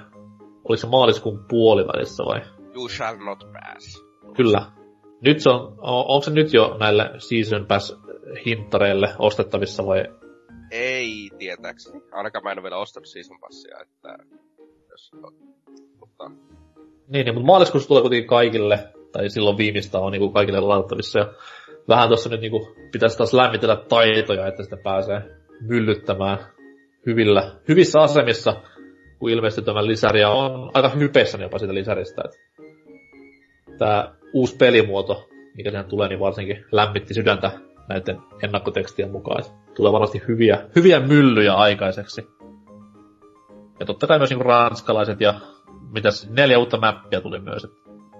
oliko 0.64 0.76
se 0.76 0.86
maaliskuun 0.86 1.44
puolivälissä 1.48 2.24
vai? 2.24 2.40
You 2.74 2.88
shall 2.88 3.16
not 3.16 3.38
pass. 3.38 4.04
Kyllä. 4.36 4.66
Nyt 5.20 5.40
se 5.40 5.50
on, 5.50 5.60
on, 5.78 6.04
onko 6.08 6.22
se 6.22 6.30
nyt 6.30 6.52
jo 6.52 6.76
näille 6.80 7.10
Season 7.18 7.66
Pass 7.66 7.96
hintareille 8.46 9.08
ostettavissa 9.18 9.86
vai 9.86 10.04
ei 10.70 11.29
tietääkseni. 11.40 12.02
Ainakaan 12.12 12.44
mä 12.44 12.52
en 12.52 12.58
ole 12.58 12.62
vielä 12.62 12.76
ostanut 12.76 13.08
season 13.08 13.40
passia, 13.40 13.76
että... 13.82 14.16
Jos, 14.90 15.10
mutta... 16.00 16.30
Niin, 17.08 17.24
niin 17.24 17.34
mutta 17.34 17.46
maaliskuussa 17.46 17.88
tulee 17.88 18.02
kuitenkin 18.02 18.28
kaikille, 18.28 18.78
tai 19.12 19.30
silloin 19.30 19.58
viimeistä 19.58 19.98
on 19.98 20.12
niin 20.12 20.20
kuin 20.20 20.32
kaikille 20.32 20.60
laitettavissa. 20.60 21.18
Ja 21.18 21.32
vähän 21.88 22.08
tuossa 22.08 22.28
nyt 22.28 22.40
niin 22.40 22.50
kuin, 22.50 22.90
pitäisi 22.92 23.18
taas 23.18 23.34
lämmitellä 23.34 23.76
taitoja, 23.76 24.46
että 24.46 24.62
sitä 24.62 24.76
pääsee 24.76 25.22
myllyttämään 25.60 26.38
hyvillä, 27.06 27.52
hyvissä 27.68 28.00
asemissa, 28.00 28.62
kun 29.18 29.30
ilmeisesti 29.30 29.62
tämä 29.62 29.86
lisäri 29.86 30.24
on 30.24 30.70
aika 30.74 30.88
hypeissä 30.88 31.38
jopa 31.38 31.58
siitä 31.58 31.74
lisäristä. 31.74 32.22
Että 32.24 32.38
tämä 33.78 34.14
uusi 34.34 34.56
pelimuoto, 34.56 35.28
mikä 35.56 35.70
siihen 35.70 35.88
tulee, 35.88 36.08
niin 36.08 36.20
varsinkin 36.20 36.64
lämmitti 36.72 37.14
sydäntä 37.14 37.50
näiden 37.90 38.20
ennakkotekstien 38.42 39.10
mukaan. 39.10 39.44
Tulee 39.76 39.92
varmasti 39.92 40.22
hyviä, 40.28 40.58
hyviä 40.76 41.00
myllyjä 41.00 41.54
aikaiseksi. 41.54 42.28
Ja 43.80 43.86
totta 43.86 44.06
kai 44.06 44.18
myös 44.18 44.30
niin 44.30 44.40
ranskalaiset 44.40 45.20
ja 45.20 45.34
mitäs, 45.92 46.30
neljä 46.30 46.58
uutta 46.58 46.76
mappia 46.80 47.20
tuli 47.20 47.40
myös. 47.40 47.66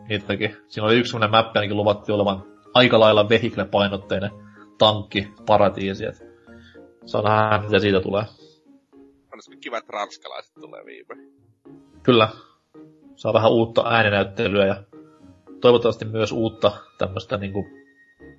Niitäkin. 0.09 0.57
Siinä 0.69 0.87
oli 0.87 0.99
yksi 0.99 1.11
sellainen 1.11 1.31
mappi 1.31 1.59
ainakin 1.59 1.77
luvattiin 1.77 2.15
olevan 2.15 2.45
aika 2.75 3.01
lailla 3.01 3.29
vehikle-painotteinen 3.29 4.31
tankki, 4.79 5.29
paratiisi. 5.47 6.07
Että 6.07 6.25
saa 7.07 7.23
nähdä, 7.23 7.65
mitä 7.67 7.79
siitä 7.79 8.01
tulee. 8.01 8.25
Olisiko 9.35 9.57
kiva, 9.61 9.79
että 9.79 9.93
ranskalaiset 9.93 10.55
tulee 10.55 10.85
viime. 10.85 11.17
Kyllä. 12.03 12.29
Saa 13.17 13.33
vähän 13.33 13.51
uutta 13.51 13.91
ääninäyttelyä 13.91 14.67
ja 14.67 14.83
toivottavasti 15.61 16.05
myös 16.05 16.33
uutta 16.33 16.73
tämmöistä 16.99 17.37
niinku 17.37 17.67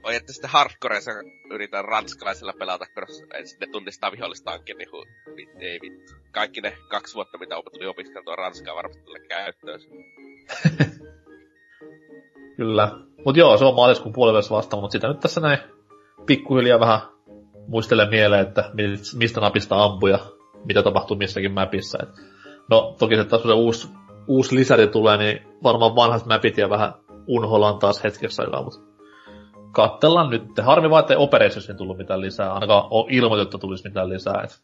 Oi, 0.04 0.16
että 0.16 0.34
sitten 0.34 0.50
hardcoreissa 0.50 1.12
yritän 1.52 1.86
ranskalaisella 1.86 2.54
pelata, 2.60 2.86
ensin 3.34 3.60
ne 3.60 3.68
tunnistaa 3.68 4.12
vihollistankin, 4.12 4.78
niin 4.78 4.92
hu, 4.92 5.06
ei 5.60 5.80
vittu. 5.82 6.14
Kaikki 6.32 6.62
ne 6.62 6.78
kaksi 6.90 7.16
vuotta, 7.16 7.38
mitä 7.38 7.56
tuli 7.74 7.88
opiskeltua 7.88 8.36
ranskaa, 8.36 8.76
varmasti 8.76 9.04
tulee 9.04 9.28
käyttöön. 9.28 9.80
Kyllä. 12.58 12.92
Mut 13.26 13.38
joo, 13.38 13.58
se 13.58 13.66
on 13.66 13.76
maaliskuun 13.76 14.14
puolivälissä 14.14 14.56
vasta, 14.56 14.78
mutta 14.78 14.92
sitä 14.92 15.08
nyt 15.08 15.20
tässä 15.20 15.42
näin 15.42 15.60
pikkuhiljaa 16.26 16.80
vähän 16.80 17.00
muistelen 17.68 18.10
mieleen, 18.10 18.48
että 18.48 18.72
mistä 19.16 19.42
napista 19.42 19.84
ampuja, 19.84 20.20
mitä 20.66 20.84
tapahtuu 20.84 21.18
missäkin 21.18 21.52
mapissa. 21.52 21.98
Et 22.04 22.10
no, 22.70 22.96
toki 23.00 23.16
se 23.16 23.24
taas 23.24 23.42
se 23.42 23.54
uusi, 23.54 23.88
uusi 24.28 24.56
lisäri 24.56 24.88
tulee, 24.88 25.18
niin 25.18 25.42
varmaan 25.64 25.96
vanhat 25.96 26.26
mapit 26.26 26.58
ja 26.58 26.70
vähän 26.70 26.94
unholaan 27.28 27.80
taas 27.80 28.04
hetkessä 28.04 28.44
aikaa, 28.44 28.64
mutta 28.64 28.91
kattellaan 29.72 30.30
nyt. 30.30 30.44
Harmi 30.62 30.90
vaan, 30.90 31.02
ettei 31.02 31.18
Operationsin 31.18 31.78
tullut 31.78 31.98
mitään 31.98 32.22
lisää. 32.22 32.54
Ainakaan 32.54 32.88
ole 32.90 33.06
ilmoitettu 33.10 33.58
tulisi 33.58 33.88
mitään 33.88 34.10
lisää. 34.10 34.42
Et 34.44 34.62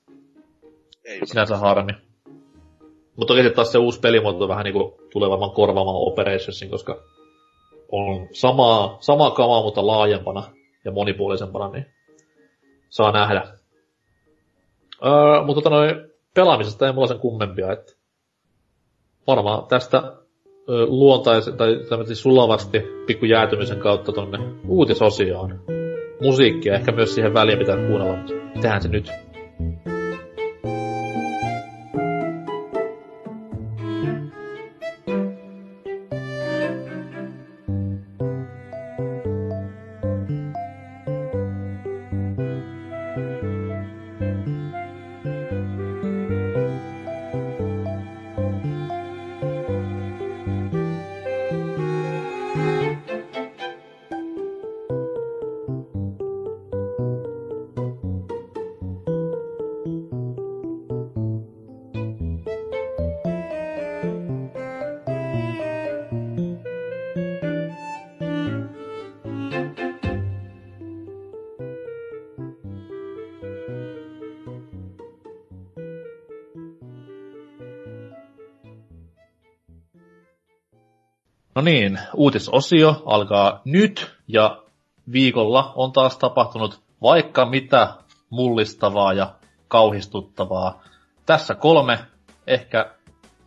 Ei 1.05 1.25
sinänsä 1.25 1.57
harmi. 1.57 1.93
Mutta 3.15 3.33
toki 3.33 3.49
taas 3.49 3.71
se 3.71 3.77
uusi 3.77 3.99
pelimuoto 3.99 4.47
vähän 4.47 4.63
niinku 4.63 4.97
tulee 5.13 5.29
varmaan 5.29 5.51
korvaamaan 5.51 6.11
Operationsin, 6.11 6.69
koska 6.69 7.03
on 7.91 8.27
samaa, 8.33 8.97
samaa 8.99 9.31
kamaa, 9.31 9.63
mutta 9.63 9.87
laajempana 9.87 10.43
ja 10.85 10.91
monipuolisempana, 10.91 11.69
niin 11.69 11.85
saa 12.89 13.11
nähdä. 13.11 13.43
Öö, 15.05 15.43
mutta 15.45 15.61
tota 15.61 15.75
noin, 15.75 15.95
pelaamisesta 16.33 16.87
ei 16.87 16.93
mulla 16.93 17.07
sen 17.07 17.19
kummempia, 17.19 17.71
että 17.71 17.93
varmaan 19.27 19.67
tästä 19.67 20.13
luontaisen, 20.67 21.57
tai 21.57 21.79
tämmöisesti 21.89 22.21
sulavasti 22.21 22.79
pikku 23.05 23.25
jäätymisen 23.25 23.79
kautta 23.79 24.11
tonne 24.11 24.39
uutisosioon. 24.67 25.59
Musiikkia 26.21 26.75
ehkä 26.75 26.91
myös 26.91 27.15
siihen 27.15 27.33
väliin 27.33 27.59
pitää 27.59 27.87
kuunnella, 27.87 28.15
mutta 28.15 28.33
tehdään 28.61 28.81
se 28.81 28.87
nyt. 28.87 29.11
Uutisosio 82.27 83.03
alkaa 83.05 83.61
nyt 83.65 84.15
ja 84.27 84.63
viikolla 85.11 85.73
on 85.75 85.91
taas 85.91 86.17
tapahtunut 86.17 86.81
vaikka 87.01 87.45
mitä 87.45 87.93
mullistavaa 88.29 89.13
ja 89.13 89.35
kauhistuttavaa. 89.67 90.83
Tässä 91.25 91.55
kolme 91.55 91.99
ehkä 92.47 92.95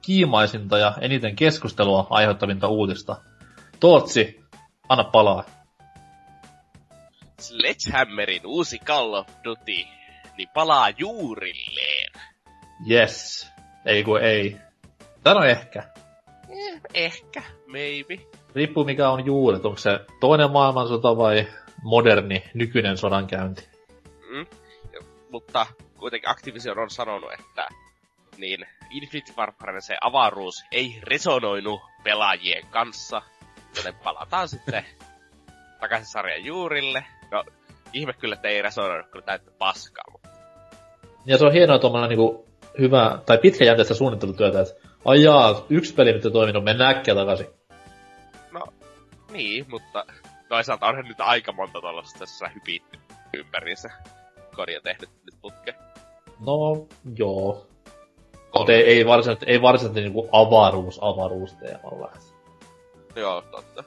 kiimaisinta 0.02 0.78
ja 0.78 0.94
eniten 1.00 1.36
keskustelua 1.36 2.06
aiheuttavinta 2.10 2.68
uutista. 2.68 3.16
Tootsi, 3.80 4.40
anna 4.88 5.04
palaa. 5.04 5.44
Sledgehammerin 7.40 8.46
uusi 8.46 8.78
Call 8.78 9.12
of 9.12 9.26
Duty, 9.44 9.72
niin 10.36 10.48
palaa 10.54 10.90
juurilleen. 10.90 12.12
Yes. 12.90 13.48
Ei 13.86 14.04
kun 14.04 14.22
ei. 14.22 14.56
On 15.24 15.46
ehkä. 15.46 15.82
Eh, 16.48 16.80
ehkä, 16.94 17.42
maybe. 17.66 18.39
Riippuu 18.54 18.84
mikä 18.84 19.10
on 19.10 19.26
juuret. 19.26 19.64
Onko 19.64 19.78
se 19.78 20.00
toinen 20.20 20.50
maailmansota 20.50 21.16
vai 21.16 21.46
moderni, 21.82 22.44
nykyinen 22.54 22.96
sodankäynti? 22.96 23.68
Mm. 24.30 24.46
Mutta 25.30 25.66
kuitenkin 25.98 26.30
Activision 26.30 26.78
on 26.78 26.90
sanonut, 26.90 27.32
että 27.32 27.68
niin 28.38 28.66
Infinity 28.90 29.32
Warfaren 29.38 29.82
se 29.82 29.96
avaruus 30.00 30.64
ei 30.72 31.00
resonoinut 31.02 31.80
pelaajien 32.04 32.66
kanssa, 32.70 33.22
joten 33.76 33.94
palataan 34.04 34.48
sitten 34.54 34.84
takaisin 35.80 36.12
sarjan 36.12 36.44
juurille. 36.44 37.04
No, 37.30 37.44
ihme 37.92 38.12
kyllä, 38.12 38.34
että 38.34 38.48
ei 38.48 38.62
resonoinut 38.62 39.10
kyllä 39.10 39.24
täyttä 39.24 39.50
paskaa, 39.58 40.04
mutta 40.12 40.28
Ja 41.26 41.38
se 41.38 41.44
on 41.44 41.52
hienoa 41.52 41.78
tuommoinen 41.78 42.08
niinku 42.08 42.48
hyvä, 42.78 43.18
tai 43.26 43.38
pitkäjänteistä 43.38 43.94
suunnittelutyötä, 43.94 44.60
että 44.60 44.74
ai 45.04 45.22
jaa, 45.22 45.66
yksi 45.70 45.94
peli 45.94 46.12
nyt 46.12 46.24
ei 46.24 46.30
toiminut, 46.30 46.64
mennään 46.64 46.96
äkkiä 46.96 47.14
takaisin. 47.14 47.59
Niin, 49.32 49.66
mutta 49.70 50.04
toisaalta 50.48 50.86
onhan 50.86 51.04
nyt 51.04 51.20
aika 51.20 51.52
monta 51.52 51.80
tuollaista 51.80 52.18
tässä 52.18 52.48
hypitty 52.48 52.98
ympäriinsä 53.34 53.90
kodia 54.56 54.80
tehnyt 54.80 55.10
nyt 55.24 55.40
putke. 55.42 55.74
No, 56.46 56.86
joo. 57.16 57.66
Mutta 58.58 58.72
ei, 58.72 58.82
ei 58.82 59.06
varsinaisesti, 59.06 59.46
ei 59.52 59.62
varsinaisesti 59.62 60.00
niinku 60.00 60.28
avaruus 60.32 60.98
avaruusteemalla. 61.02 62.12
Joo, 63.16 63.42
totta. 63.42 63.84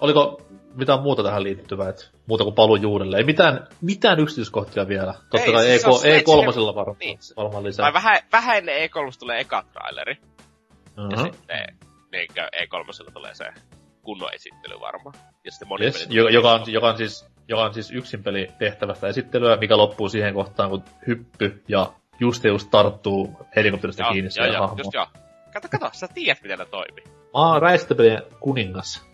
Oliko 0.00 0.42
mitään 0.74 1.02
muuta 1.02 1.22
tähän 1.22 1.42
liittyvää, 1.42 1.88
että 1.88 2.04
muuta 2.26 2.44
kuin 2.44 2.54
paluu 2.54 2.76
juurelle? 2.76 3.16
Ei 3.16 3.24
mitään, 3.24 3.66
mitään 3.80 4.20
yksityiskohtia 4.20 4.88
vielä. 4.88 5.14
Totta 5.30 5.46
Ei, 5.46 5.52
kai 5.52 5.64
siis 5.64 5.82
se 5.82 5.88
on 5.88 5.94
E3, 5.94 5.98
Sledgehammer- 6.00 6.70
E3 6.70 6.74
varmaan, 6.74 6.96
Niin. 7.00 7.18
varmaan 7.36 7.64
lisää. 7.64 7.84
Tai 7.84 7.92
vähän, 7.92 8.18
vähän 8.32 8.56
ennen 8.56 8.90
E3 8.90 9.18
tulee 9.18 9.40
eka 9.40 9.64
traileri, 9.72 10.16
ja 10.96 11.02
uh-huh. 11.02 11.22
sitten 11.22 11.76
niinkö 12.12 12.40
E3 12.40 13.12
tulee 13.12 13.34
se 13.34 13.44
kunnon 14.02 14.34
esittely 14.34 14.80
varmaan. 14.80 15.14
Ja 15.44 15.50
sitten 15.50 15.68
moni 15.68 15.84
yes, 15.84 16.06
joka, 16.10 16.30
joka, 16.30 16.52
on, 16.52 16.62
joka, 16.66 16.88
on 16.88 16.96
siis, 16.96 17.26
joka 17.48 17.62
on 17.62 17.74
siis 17.74 17.90
yksin 17.90 18.22
peli 18.22 18.48
tehtävästä 18.58 19.08
esittelyä, 19.08 19.56
mikä 19.56 19.76
loppuu 19.76 20.08
siihen 20.08 20.34
kohtaan, 20.34 20.70
kun 20.70 20.84
hyppy 21.06 21.62
ja 21.68 21.92
just 22.20 22.44
ja 22.44 22.50
just 22.50 22.70
tarttuu 22.70 23.36
helikopterista 23.56 24.02
joo, 24.02 24.12
kiinni 24.12 24.30
siihen 24.30 24.52
joo, 24.52 24.60
hahmoon. 24.60 24.78
just 24.78 24.94
joo. 24.94 25.06
Kato, 25.52 25.68
kato, 25.70 25.90
sä 25.92 26.08
tiedät 26.14 26.42
miten 26.42 26.58
ne 26.58 26.64
toimii. 26.64 27.04
Mä 27.04 27.12
oon 27.32 27.62
räistöpelien 27.62 28.22
kuningas. 28.40 29.08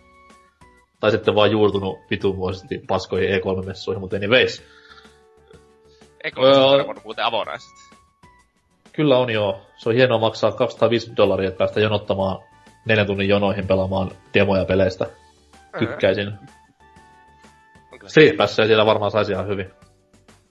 Tai 1.00 1.10
sitten 1.10 1.34
vaan 1.34 1.50
juurtunut 1.50 1.98
vitumuisesti 2.10 2.78
paskoihin 2.88 3.28
E3-messuihin, 3.30 4.00
mutta 4.00 4.16
anyways. 4.16 4.62
E3 6.26 6.44
Öö. 6.44 6.84
on 6.88 7.00
muuten 7.04 7.24
avonaiset. 7.24 7.94
Kyllä 8.92 9.18
on 9.18 9.30
joo. 9.30 9.60
Se 9.76 9.88
on 9.88 9.94
hienoa 9.94 10.18
maksaa 10.18 10.52
250 10.52 11.22
dollaria, 11.22 11.48
että 11.48 11.58
päästä 11.58 11.80
jonottamaan 11.80 12.53
neljän 12.84 13.06
tunnin 13.06 13.28
jonoihin 13.28 13.66
pelaamaan 13.66 14.10
demoja 14.34 14.64
peleistä. 14.64 15.06
Tykkäisin. 15.78 16.32
Street 18.06 18.36
Passia 18.36 18.66
siellä 18.66 18.86
varmaan 18.86 19.10
saisi 19.10 19.32
ihan 19.32 19.48
hyvin. 19.48 19.70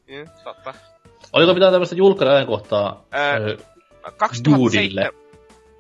Mm, 0.08 0.30
totta. 0.44 0.74
Oliko 1.34 1.54
mitään 1.54 1.72
tämmöistä 1.72 1.96
julkkari-ajankohtaa 1.96 3.06
Öö, 3.16 3.22
öö, 3.22 3.56
no, 4.06 4.12
2007, 4.18 4.60
Duudille? 4.60 5.10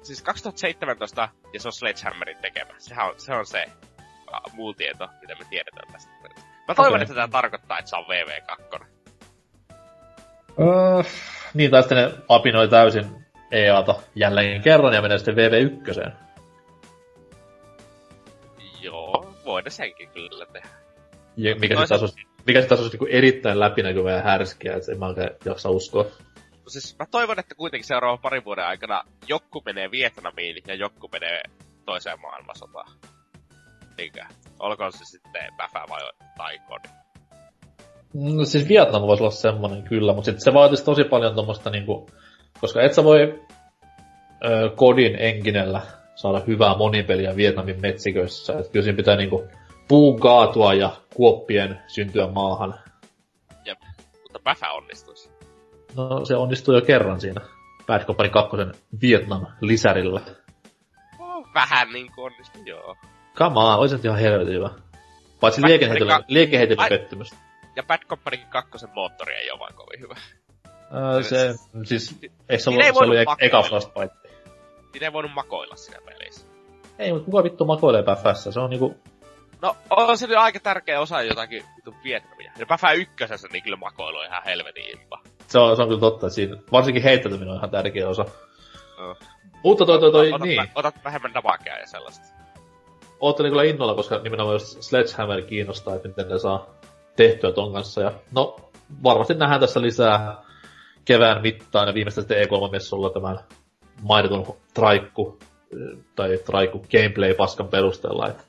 siis 0.01 0.21
2017, 0.21 1.29
ja 1.53 1.59
se 1.59 1.67
on 1.67 1.73
Sledgehammerin 1.73 2.37
tekemä. 2.41 2.73
Sehän 2.77 3.07
on, 3.07 3.13
se 3.17 3.33
on 3.33 3.45
se 3.45 3.65
a, 4.31 4.39
muu 4.53 4.73
tieto, 4.73 5.07
mitä 5.21 5.35
me 5.39 5.45
tiedetään 5.49 5.93
tästä. 5.93 6.11
Mä 6.67 6.75
toivon, 6.75 6.93
Okei. 6.93 7.01
että 7.01 7.13
tämä 7.13 7.27
tarkoittaa, 7.27 7.79
että 7.79 7.89
se 7.89 7.95
on 7.95 8.05
VV2. 8.05 8.85
öö, 10.59 11.03
niin, 11.53 11.71
tai 11.71 11.81
sitten 11.81 11.97
ne 11.97 12.11
apinoi 12.29 12.67
täysin 12.67 13.25
EAta 13.51 13.95
jälleen 14.15 14.61
kerran 14.61 14.93
ja 14.93 15.01
menee 15.01 15.17
sitten 15.17 15.35
VV1. 15.35 16.11
Voidaan 19.45 19.71
senkin 19.71 20.09
kyllä 20.09 20.45
tehdä. 20.45 20.67
Ja 21.37 21.55
mikä 21.55 21.75
sitten 21.75 21.89
taas 21.89 22.01
olisi, 22.01 22.27
mikä 22.47 22.59
sitten 22.59 22.69
taas 22.69 22.81
olisi 22.81 22.97
niinku 22.97 23.17
erittäin 23.17 23.59
läpinäkyvä 23.59 24.11
ja 24.11 24.21
härskiä, 24.21 24.75
että 24.75 24.91
en 24.91 24.99
mä 24.99 25.07
oikein 25.07 25.29
jaksa 25.45 25.69
uskoa. 25.69 26.03
No 26.63 26.69
siis 26.69 26.95
mä 26.99 27.05
toivon, 27.11 27.39
että 27.39 27.55
kuitenkin 27.55 27.87
seuraavan 27.87 28.19
parin 28.19 28.45
vuoden 28.45 28.65
aikana 28.65 29.03
jokku 29.27 29.61
menee 29.65 29.91
Vietnamiin 29.91 30.55
ja 30.67 30.75
jokku 30.75 31.09
menee 31.11 31.41
toiseen 31.85 32.21
maailmansotaan. 32.21 32.91
Niinkö? 33.97 34.21
Olkoon 34.59 34.91
se 34.91 35.05
sitten 35.05 35.53
Päfä 35.57 35.85
vai 35.89 36.01
tai 36.37 36.59
Kodi. 36.59 36.89
No 38.13 38.45
siis 38.45 38.69
Vietnam 38.69 39.01
voisi 39.01 39.23
olla 39.23 39.31
semmonen 39.31 39.83
kyllä, 39.83 40.13
mutta 40.13 40.25
sitten 40.25 40.43
se 40.43 40.53
vaatisi 40.53 40.85
tosi 40.85 41.03
paljon 41.03 41.35
tommoista 41.35 41.69
niinku, 41.69 42.09
koska 42.61 42.81
et 42.81 42.93
sä 42.93 43.03
voi 43.03 43.39
ö, 44.45 44.69
kodin 44.75 45.15
enkinellä 45.19 45.81
saada 46.15 46.41
hyvää 46.47 46.77
monipeliä 46.77 47.35
Vietnamin 47.35 47.81
metsiköissä. 47.81 48.53
Et 48.59 48.69
kyllä 48.69 48.83
siinä 48.83 48.97
pitää 48.97 49.15
niinku 49.15 49.47
puun 49.87 50.19
kaatua 50.19 50.73
ja 50.73 50.91
kuoppien 51.15 51.79
syntyä 51.87 52.27
maahan. 52.27 52.75
Jep. 53.65 53.79
Mutta 54.21 54.39
Päfä 54.43 54.71
onnistuisi. 54.71 55.29
No 55.95 56.25
se 56.25 56.35
onnistui 56.35 56.75
jo 56.75 56.81
kerran 56.81 57.21
siinä 57.21 57.41
Bad 57.87 58.05
Company 58.05 58.29
2 58.29 58.57
Vietnam-lisärillä. 59.01 60.21
Oh, 61.19 61.47
vähän 61.53 61.89
niinku 61.93 62.23
onnistui, 62.23 62.61
joo. 62.65 62.95
Come 63.35 63.59
on, 63.59 63.79
olisi 63.79 63.99
ihan 64.03 64.19
helvetin 64.19 64.53
hyvä. 64.53 64.69
Paitsi 65.39 65.61
Company 65.61 66.05
ka- 66.07 66.23
pettymys. 66.89 67.31
Ja 67.75 67.83
Bad 67.83 67.99
Company 68.07 68.37
2 68.49 68.87
moottori 68.93 69.33
ei 69.33 69.51
ole 69.51 69.59
vaan 69.59 69.73
kovin 69.73 69.99
hyvä. 69.99 70.15
Öö, 71.15 71.23
se, 71.23 71.55
siis, 71.83 72.15
eikö 72.49 72.63
se 72.63 72.69
ollut, 72.69 72.85
se 72.85 72.93
voinut 72.93 73.17
ek- 73.17 73.35
eka 73.39 73.61
Frostbite? 73.61 74.22
Siinä 74.93 75.07
ei 75.07 75.13
voinut 75.13 75.33
makoilla 75.33 75.75
siinä 75.75 75.99
pelissä. 76.05 76.47
Ei, 76.99 77.13
mutta 77.13 77.25
kuka 77.25 77.43
vittu 77.43 77.65
makoilee 77.65 78.03
päfässä? 78.03 78.51
Se 78.51 78.59
on 78.59 78.69
niinku, 78.69 78.95
No, 79.61 79.75
on 79.89 80.17
se 80.17 80.27
nyt 80.27 80.37
aika 80.37 80.59
tärkeä 80.59 80.99
osa 81.01 81.21
jotakin 81.21 81.63
vittu 81.75 81.95
Vietnamia. 82.03 82.51
Ja 82.59 82.65
Päfä 82.65 82.91
ykkösessä 82.91 83.47
niin 83.51 83.63
kyllä 83.63 83.77
makoilu 83.77 84.17
on 84.17 84.25
ihan 84.25 84.43
helvetin 84.45 84.99
impa. 84.99 85.19
se 85.47 85.59
on, 85.59 85.75
se 85.75 85.81
on 85.81 85.87
kyllä 85.87 85.99
totta, 85.99 86.29
siinä, 86.29 86.57
varsinkin 86.71 87.03
heittäytyminen 87.03 87.49
on 87.49 87.57
ihan 87.57 87.69
tärkeä 87.69 88.09
osa. 88.09 88.25
Joo. 88.97 89.15
Mutta 89.63 89.85
toi, 89.85 89.99
toi, 89.99 90.11
toi, 90.11 90.33
otat, 90.33 90.47
niin. 90.47 90.69
otat 90.75 90.95
vähemmän 91.03 91.33
damagea 91.33 91.77
ja 91.77 91.87
sellaista. 91.87 92.25
Oottelin 93.19 93.51
kyllä 93.51 93.63
innolla, 93.63 93.95
koska 93.95 94.19
nimenomaan 94.19 94.55
just 94.55 94.81
Sledgehammer 94.81 95.41
kiinnostaa, 95.41 95.95
että 95.95 96.07
miten 96.07 96.29
ne 96.29 96.39
saa 96.39 96.65
tehtyä 97.15 97.51
ton 97.51 97.73
kanssa. 97.73 98.01
Ja 98.01 98.11
no, 98.31 98.55
varmasti 99.03 99.33
nähdään 99.33 99.61
tässä 99.61 99.81
lisää 99.81 100.37
kevään 101.05 101.41
mittaan 101.41 101.87
ja 101.87 101.93
viimeistä 101.93 102.21
sitten 102.21 102.47
E3-messulla 102.47 103.09
tämän 103.09 103.39
mainitun 104.03 104.55
traikku 104.73 105.39
tai 106.15 106.37
traikku 106.45 106.79
gameplay-paskan 106.79 107.67
perusteella, 107.67 108.27
että 108.27 108.43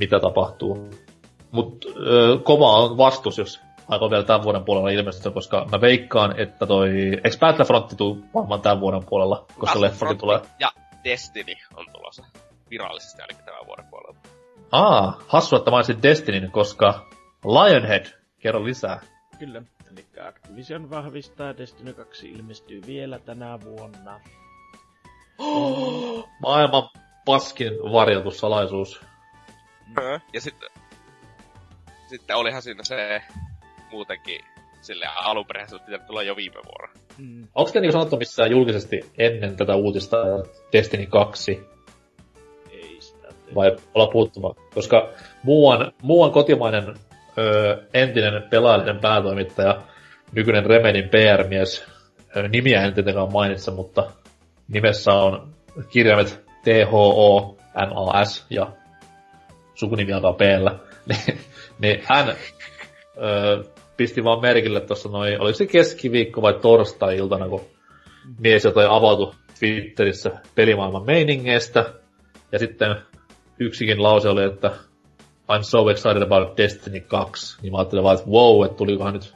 mitä 0.00 0.20
tapahtuu. 0.20 0.90
Mutta 1.50 1.88
kova 2.42 2.76
on 2.76 2.96
vastus, 2.96 3.38
jos 3.38 3.60
aika 3.88 4.10
vielä 4.10 4.24
tämän 4.24 4.42
vuoden 4.42 4.64
puolella 4.64 4.90
ilmestynyt, 4.90 5.34
koska 5.34 5.66
mä 5.72 5.80
veikkaan, 5.80 6.40
että 6.40 6.66
toi... 6.66 6.90
Eikö 7.24 7.38
Battlefront 7.40 7.94
tuu 7.96 8.24
varmaan 8.34 8.60
tämän 8.60 8.80
vuoden 8.80 9.04
puolella, 9.04 9.46
koska 9.58 9.80
leffakin 9.80 10.18
tulee? 10.18 10.40
Ja 10.58 10.72
Destiny 11.04 11.52
on 11.76 11.86
tulossa 11.92 12.24
virallisesti 12.70 13.22
ainakin 13.22 13.44
tämän 13.44 13.66
vuoden 13.66 13.86
puolella. 13.90 14.18
Aa, 14.72 15.20
hassu, 15.26 15.56
että 15.56 15.70
mainitsin 15.70 16.02
Destinyn, 16.02 16.50
koska 16.50 17.08
Lionhead, 17.44 18.06
kerro 18.38 18.64
lisää. 18.64 19.00
Kyllä, 19.38 19.62
eli 19.92 20.06
Activision 20.28 20.90
vahvistaa 20.90 21.56
Destiny 21.56 21.94
2 21.94 22.30
ilmestyy 22.30 22.82
vielä 22.86 23.18
tänä 23.18 23.58
vuonna. 23.64 24.20
Maailman 26.42 26.88
paskin 27.24 27.72
varjeltu 27.72 28.30
salaisuus. 28.30 29.00
Mm. 29.86 30.20
Ja 30.32 30.40
sitten 30.40 30.70
sitten 32.08 32.36
olihan 32.36 32.62
siinä 32.62 32.82
se 32.82 33.22
muutenkin 33.90 34.40
sille 34.80 35.06
alunperäisesti 35.16 35.74
olisi 35.74 35.84
pitänyt 35.84 36.06
tulla 36.06 36.22
jo 36.22 36.36
viime 36.36 36.60
vuonna. 36.64 36.94
Mm. 37.18 37.48
Onko 37.54 37.70
te 37.70 37.80
niin 37.80 37.92
sanottu 37.92 38.16
missään 38.16 38.50
julkisesti 38.50 39.00
ennen 39.18 39.56
tätä 39.56 39.74
uutista 39.74 40.16
Destiny 40.72 41.06
2? 41.06 41.68
Ei 42.70 42.96
sitä 43.00 43.28
tee. 43.28 43.54
Vai 43.54 43.76
olla 43.94 44.06
puuttumaan? 44.06 44.54
Koska 44.74 45.08
muuan, 45.42 45.92
muuan 46.02 46.30
kotimainen 46.32 46.94
ö, 47.38 47.82
entinen 47.94 48.42
pelaajallinen 48.50 49.00
päätoimittaja, 49.00 49.82
nykyinen 50.32 50.66
Remedin 50.66 51.08
PR-mies, 51.08 51.84
nimiä 52.48 52.82
en 52.82 52.94
tietenkään 52.94 53.32
mainitse, 53.32 53.70
mutta 53.70 54.10
nimessä 54.68 55.12
on 55.12 55.54
kirjaimet 55.90 56.44
THO, 56.64 57.56
NAS 57.74 58.46
ja 58.50 58.72
sukunimi 59.74 60.12
alkaa 60.12 60.32
p 60.32 60.40
niin, 61.82 62.02
hän 62.04 62.28
ö, 62.28 63.64
pisti 63.96 64.24
vaan 64.24 64.40
merkille 64.40 64.80
tuossa 64.80 65.08
noin, 65.08 65.40
oliko 65.40 65.56
se 65.56 65.66
keskiviikko 65.66 66.42
vai 66.42 66.54
torstai-iltana, 66.54 67.48
kun 67.48 67.60
mies 68.38 68.64
jotain 68.64 68.90
avautui 68.90 69.32
Twitterissä 69.58 70.30
pelimaailman 70.54 71.06
meiningeistä. 71.06 71.92
Ja 72.52 72.58
sitten 72.58 72.96
yksikin 73.58 74.02
lause 74.02 74.28
oli, 74.28 74.44
että 74.44 74.70
I'm 75.52 75.62
so 75.62 75.88
excited 75.90 76.22
about 76.22 76.56
Destiny 76.56 77.00
2. 77.00 77.62
Niin 77.62 77.72
mä 77.72 77.78
ajattelin 77.78 78.04
vaan, 78.04 78.18
että 78.18 78.30
wow, 78.30 78.64
että 78.64 78.76
tulikohan 78.76 79.14
nyt 79.14 79.34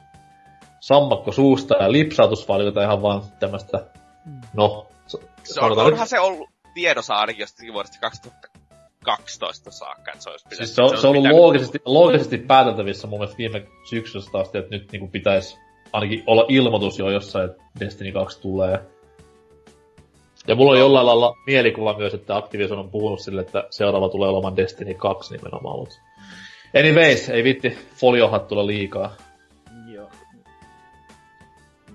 sammakko 0.79 1.31
suusta 1.31 1.75
ja 1.75 1.91
lipsautus 1.91 2.47
vai 2.47 2.83
ihan 2.83 3.01
vaan 3.01 3.21
tämmöstä, 3.39 3.85
no... 4.53 4.87
Se 5.43 5.59
on, 5.59 5.71
onhan 5.71 5.99
nyt... 5.99 6.09
se 6.09 6.19
ollut 6.19 6.49
tiedossa 6.73 7.13
ainakin 7.13 7.41
jostakin 7.41 7.73
vuodesta 7.73 7.99
2000 8.01 8.53
12 9.03 9.71
saakka, 9.71 10.11
että 10.11 10.23
se 10.23 10.29
olisi 10.29 10.45
pitänyt. 10.49 10.57
Siis 10.57 10.75
se 10.75 10.81
on, 10.81 10.89
se, 10.89 11.01
se 11.01 11.07
on 11.07 11.15
ollut 11.15 11.31
loogisesti, 11.31 11.81
loogisesti 11.85 12.37
pääteltävissä 12.37 13.07
mun 13.07 13.19
mielestä 13.19 13.37
viime 13.37 13.67
syksystä 13.89 14.37
asti, 14.37 14.57
että 14.57 14.75
nyt 14.75 14.91
niinku 14.91 15.07
pitäisi 15.07 15.57
ainakin 15.93 16.23
olla 16.27 16.45
ilmoitus 16.47 16.99
jo 16.99 17.09
jossain, 17.09 17.49
että 17.49 17.63
Destiny 17.79 18.11
2 18.11 18.41
tulee. 18.41 18.79
Ja 20.47 20.55
mulla 20.55 20.71
on 20.71 20.79
jollain 20.79 21.05
lailla 21.05 21.35
mielikuva 21.47 21.97
myös, 21.97 22.13
että 22.13 22.35
Activision 22.35 22.79
on 22.79 22.91
puhunut 22.91 23.19
sille, 23.19 23.41
että 23.41 23.63
seuraava 23.69 24.09
tulee 24.09 24.29
olemaan 24.29 24.57
Destiny 24.57 24.93
2 24.93 25.35
nimenomaan, 25.35 25.79
mutta... 25.79 25.95
Anyways, 26.79 27.29
ei 27.29 27.43
vitti 27.43 27.77
foliohat 27.95 28.47
tulla 28.47 28.67
liikaa. 28.67 29.15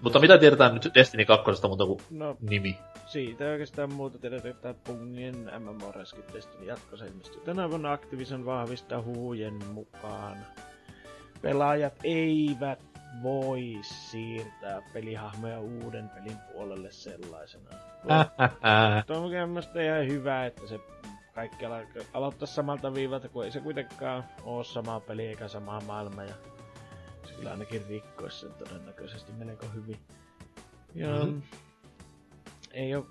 Mutta 0.02 0.20
mitä 0.20 0.38
tiedetään 0.38 0.74
nyt 0.74 0.90
Destiny 0.94 1.24
2 1.24 1.44
muuta 1.66 1.86
kuin 1.86 2.00
no, 2.10 2.36
nimi? 2.40 2.78
siitä 3.06 3.44
oikeastaan 3.44 3.92
muuta 3.92 4.18
tiedetään, 4.18 4.54
että 4.54 4.74
Pungin 4.84 5.50
MMO-reskitteistin 5.58 6.66
jatkossa 6.66 7.04
ilmestyy 7.04 7.40
tänä 7.40 7.70
vuonna 7.70 7.92
Activision 7.92 8.46
vahvistaa 8.46 9.02
huujen 9.02 9.58
mukaan. 9.72 10.36
Pelaajat 11.42 11.94
eivät 12.04 12.78
voi 13.22 13.78
siirtää 13.82 14.82
pelihahmoja 14.92 15.60
uuden 15.60 16.08
pelin 16.08 16.38
puolelle 16.52 16.90
sellaisena. 16.90 17.70
Tuo 19.06 19.16
on 19.16 19.30
mielestäni 19.30 19.86
ihan 19.86 20.08
hyvä, 20.08 20.46
että 20.46 20.66
se 20.66 20.80
kaikki 21.34 21.64
aloittaa 22.12 22.46
samalta 22.46 22.94
viivalta, 22.94 23.28
kun 23.28 23.44
ei 23.44 23.50
se 23.50 23.60
kuitenkaan 23.60 24.24
ole 24.42 24.64
sama 24.64 25.00
peli 25.00 25.26
eikä 25.26 25.48
sama 25.48 25.80
maailma. 25.80 26.24
Ja 26.24 26.34
kyllä 27.38 27.50
ainakin 27.50 27.82
rikkoisi 27.88 28.38
sen 28.38 28.52
todennäköisesti 28.52 29.32
melko 29.32 29.66
hyvin. 29.74 29.98
Ja 30.94 31.24
mm-hmm 31.24 31.42
ei 32.72 32.94
ole 32.94 33.04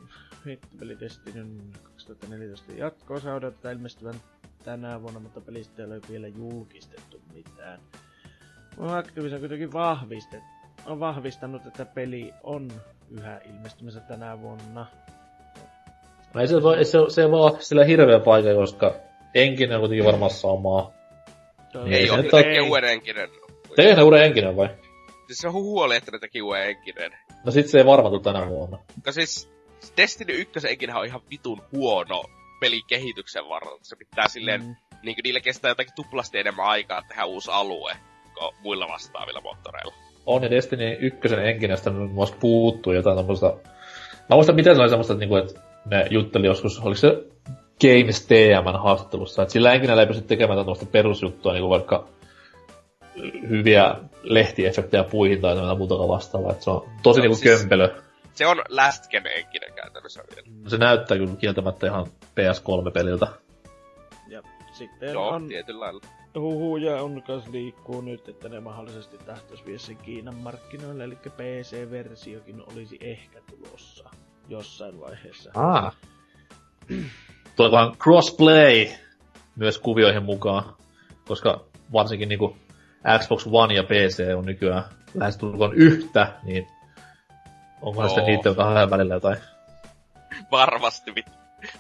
hittipeli 0.46 1.00
Destinyn 1.00 1.62
2014 1.84 2.72
jatko-osa 2.72 3.34
odotetaan 3.34 3.74
ilmestyvän 3.76 4.16
tänä 4.64 5.02
vuonna, 5.02 5.20
mutta 5.20 5.42
pelistä 5.42 5.82
ei 5.82 5.88
ole 5.88 6.02
vielä 6.10 6.28
julkistettu 6.28 7.22
mitään. 7.34 7.80
Activision 8.80 9.40
kuitenkin 9.40 9.74
vahvistet, 9.74 10.44
on 10.86 11.00
vahvistanut, 11.00 11.66
että 11.66 11.86
peli 11.86 12.34
on 12.44 12.72
yhä 13.12 13.42
ilmestymässä 13.50 14.00
tänä 14.00 14.42
vuonna. 14.42 14.86
No 16.34 16.42
ei 16.42 16.48
se, 16.48 16.64
voi, 16.64 16.86
se, 16.86 16.98
se 17.10 17.32
voi 17.32 17.40
olla 17.40 17.60
sillä 17.60 17.86
hirveä 17.86 18.20
paikka, 18.20 18.54
koska 18.54 18.96
enkinen 19.34 19.76
on 19.76 19.82
kuitenkin 19.82 20.06
varmaan 20.06 20.32
samaa. 20.32 20.92
Ei, 21.86 21.94
ei 21.94 22.10
ole, 22.10 22.24
tekee 22.24 22.62
uuden 22.62 22.90
enkinen. 22.90 23.30
Tekee 23.78 24.04
uuden 24.04 24.24
enkinen 24.24 24.58
vai? 24.58 24.70
Siis 25.28 25.40
se 25.40 25.48
huoli, 25.48 25.96
että 25.96 26.12
ne 26.12 26.20
teki 26.20 26.42
uuden 26.42 26.70
enkinen. 26.70 27.12
No 27.46 27.52
sit 27.52 27.68
se 27.68 27.78
ei 27.78 27.86
varmaan 27.86 28.12
tule 28.12 28.24
tänä 28.24 28.50
vuonna. 28.50 28.78
No 29.06 29.12
siis 29.12 29.50
Destiny 29.98 30.34
1 30.34 30.68
enkinä 30.70 31.00
on 31.00 31.06
ihan 31.06 31.22
vitun 31.30 31.62
huono 31.72 32.24
pelikehityksen 32.60 33.50
varrella. 33.50 33.80
Se 33.82 33.96
pitää 33.96 34.28
silleen, 34.28 34.62
mm. 34.62 34.76
niin 35.04 35.16
kuin 35.16 35.24
niille 35.24 35.42
kestää 35.42 35.72
jotakin 35.72 35.94
tuplasti 35.96 36.38
enemmän 36.38 36.66
aikaa 36.66 37.02
tehdä 37.08 37.26
uusi 37.26 37.52
alue 37.52 37.94
kuin 38.34 38.54
muilla 38.62 38.88
vastaavilla 38.88 39.42
moottoreilla. 39.42 39.94
On, 40.26 40.44
ja 40.44 40.50
Destiny 40.50 40.98
1 41.00 41.20
enkinästä 41.44 41.90
muun 41.90 42.12
muassa 42.12 42.36
puuttuu 42.40 42.94
jotain 42.94 43.18
tommoista... 43.18 43.58
Mä 44.30 44.36
muistan, 44.36 44.56
miten 44.56 44.76
se 44.76 44.82
oli 44.82 44.90
semmoista, 44.90 45.14
että, 45.14 45.20
niinku, 45.20 45.36
että 45.36 45.62
ne 45.86 46.08
jutteli 46.10 46.48
joskus, 46.48 46.80
oliko 46.80 46.98
se 46.98 47.24
Games 47.82 48.28
TMn 48.28 48.84
haastattelussa, 48.84 49.42
että 49.42 49.54
sillä 49.54 49.74
enkinällä 49.74 50.02
ei 50.02 50.08
pysty 50.08 50.24
tekemään 50.24 50.60
tämmöistä 50.60 50.86
perusjuttua, 50.86 51.54
niin 51.54 51.62
kuin 51.62 51.70
vaikka 51.70 52.08
hyviä 53.50 53.96
lehtiefektejä 54.24 55.04
puihin 55.04 55.42
tai 55.42 55.56
jotain 55.56 55.78
muuta 55.78 56.08
vastaavaa, 56.08 56.52
että 56.52 56.64
se 56.64 56.70
on 56.70 56.90
tosi 57.04 57.20
no, 57.20 57.22
niinku 57.22 57.36
siis, 57.38 57.60
kömpelö. 57.60 57.96
Se 58.34 58.48
on 58.48 58.62
last 58.70 59.10
gen 59.10 59.24
henkinen 59.36 59.74
käytännössä 59.74 60.24
vielä. 60.36 60.48
No 60.64 60.70
se 60.70 60.78
näyttää 60.78 61.18
kyllä 61.18 61.36
kieltämättä 61.36 61.88
ihan 61.88 62.06
PS3-peliltä. 62.08 63.28
Ja 64.28 64.42
sitten 64.74 65.14
Joo, 65.14 65.30
on 65.30 65.48
tietyllä 65.48 65.80
lailla. 65.80 66.02
huhuja 66.36 67.02
on 67.04 67.24
kas 67.24 67.48
liikkuu 67.48 68.02
nyt, 68.02 68.30
että 68.30 68.50
ne 68.50 68.60
mahdollisesti 68.60 69.18
tahtois 69.18 69.66
vie 69.66 69.80
sen 69.80 69.98
Kiinan 69.98 70.36
markkinoille, 70.36 71.04
eli 71.04 71.16
PC-versiokin 71.16 72.64
olisi 72.74 72.98
ehkä 73.02 73.40
tulossa 73.50 74.10
jossain 74.50 75.00
vaiheessa. 75.00 75.52
Ah. 75.54 75.96
Tuleekohan 77.56 77.98
crossplay 77.98 78.88
myös 79.56 79.78
kuvioihin 79.78 80.24
mukaan, 80.24 80.64
koska 81.28 81.66
varsinkin 81.94 82.30
niinku 82.30 82.58
Xbox 83.20 83.48
One 83.52 83.74
ja 83.74 83.84
PC 83.84 84.36
on 84.38 84.46
nykyään 84.46 84.84
lähestulkoon 85.14 85.74
yhtä, 85.74 86.34
niin 86.44 86.68
Onko 87.82 88.08
sitten 88.08 88.26
niitä 88.26 88.54
kahden 88.54 88.90
välillä 88.90 89.14
jotain? 89.14 89.38
Varmasti. 90.52 91.16
Vit, 91.16 91.26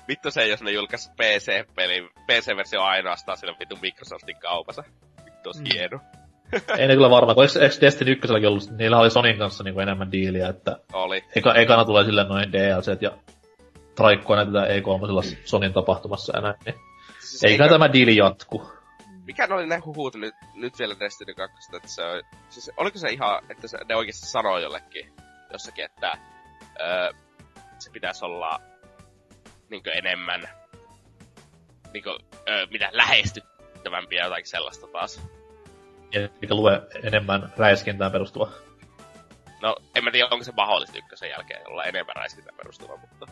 vittu 0.07 0.31
se, 0.31 0.47
jos 0.47 0.61
ne 0.61 0.71
julkaisi 0.71 1.11
PC-peli, 1.11 2.09
PC-versio 2.27 2.81
ainoastaan 2.81 3.37
sillä 3.37 3.55
vittu 3.59 3.77
Microsoftin 3.81 4.37
kaupassa. 4.39 4.83
Vittu 5.25 5.49
olisi 5.49 5.61
mm. 5.61 5.69
hieno. 5.73 5.99
Ei 6.77 6.87
ne 6.87 6.93
kyllä 6.93 7.09
varmaan, 7.09 7.35
kun 7.35 7.43
eikö, 7.43 7.77
Destiny 7.81 8.11
1 8.11 8.33
ollut, 8.47 8.71
niillä 8.77 8.99
oli 8.99 9.09
Sonin 9.09 9.37
kanssa 9.37 9.63
niinku 9.63 9.79
enemmän 9.79 10.11
diiliä, 10.11 10.47
että... 10.47 10.77
Oli. 10.93 11.23
Eka, 11.35 11.53
ekana 11.53 11.85
tulee 11.85 12.05
sille 12.05 12.23
noin 12.23 12.51
DLC 12.51 13.01
ja 13.01 13.11
traikkoa 13.95 14.35
näytetään 14.35 14.67
E3 14.67 15.37
Sonin 15.45 15.73
tapahtumassa 15.73 16.37
ja 16.37 16.41
näin, 16.41 16.55
niin 16.65 16.75
siis 17.19 17.43
eikä 17.43 17.63
eikö... 17.63 17.73
tämä 17.75 17.93
diili 17.93 18.15
jatku. 18.15 18.71
Mikä 19.27 19.47
oli 19.51 19.67
ne 19.67 19.77
huhut 19.77 20.15
nyt, 20.15 20.35
nyt 20.55 20.79
vielä 20.79 20.95
Destiny 20.99 21.33
2, 21.33 21.75
että 21.75 21.87
se 21.87 22.03
on, 22.03 22.23
siis 22.49 22.71
oliko 22.77 22.97
se 22.97 23.09
ihan, 23.09 23.43
että 23.49 23.67
se, 23.67 23.77
ne 23.89 23.95
oikeasti 23.95 24.25
sanoo 24.25 24.57
jollekin 24.57 25.13
jossakin, 25.51 25.85
että 25.85 26.17
öö, 26.79 27.11
se 27.79 27.91
pitäisi 27.91 28.25
olla 28.25 28.59
niin 29.69 29.81
enemmän 29.93 30.49
niin 31.93 32.03
kuin, 32.03 32.15
öö, 32.49 32.67
mitä 32.71 32.89
lähestyttävämpiä 32.91 34.23
jotakin 34.23 34.47
sellaista 34.47 34.87
taas. 34.87 35.21
Mikä 36.41 36.55
lue 36.55 36.81
enemmän 37.03 37.53
räiskintään 37.57 38.11
perustuva. 38.11 38.51
No, 39.61 39.75
en 39.95 40.03
mä 40.03 40.11
tiedä, 40.11 40.27
onko 40.31 40.43
se 40.43 40.51
mahdollista 40.51 40.97
ykkösen 40.97 41.29
jälkeen 41.29 41.69
olla 41.69 41.83
enemmän 41.83 42.15
räiskintään 42.15 42.57
perustuva, 42.57 42.97
mutta... 42.97 43.27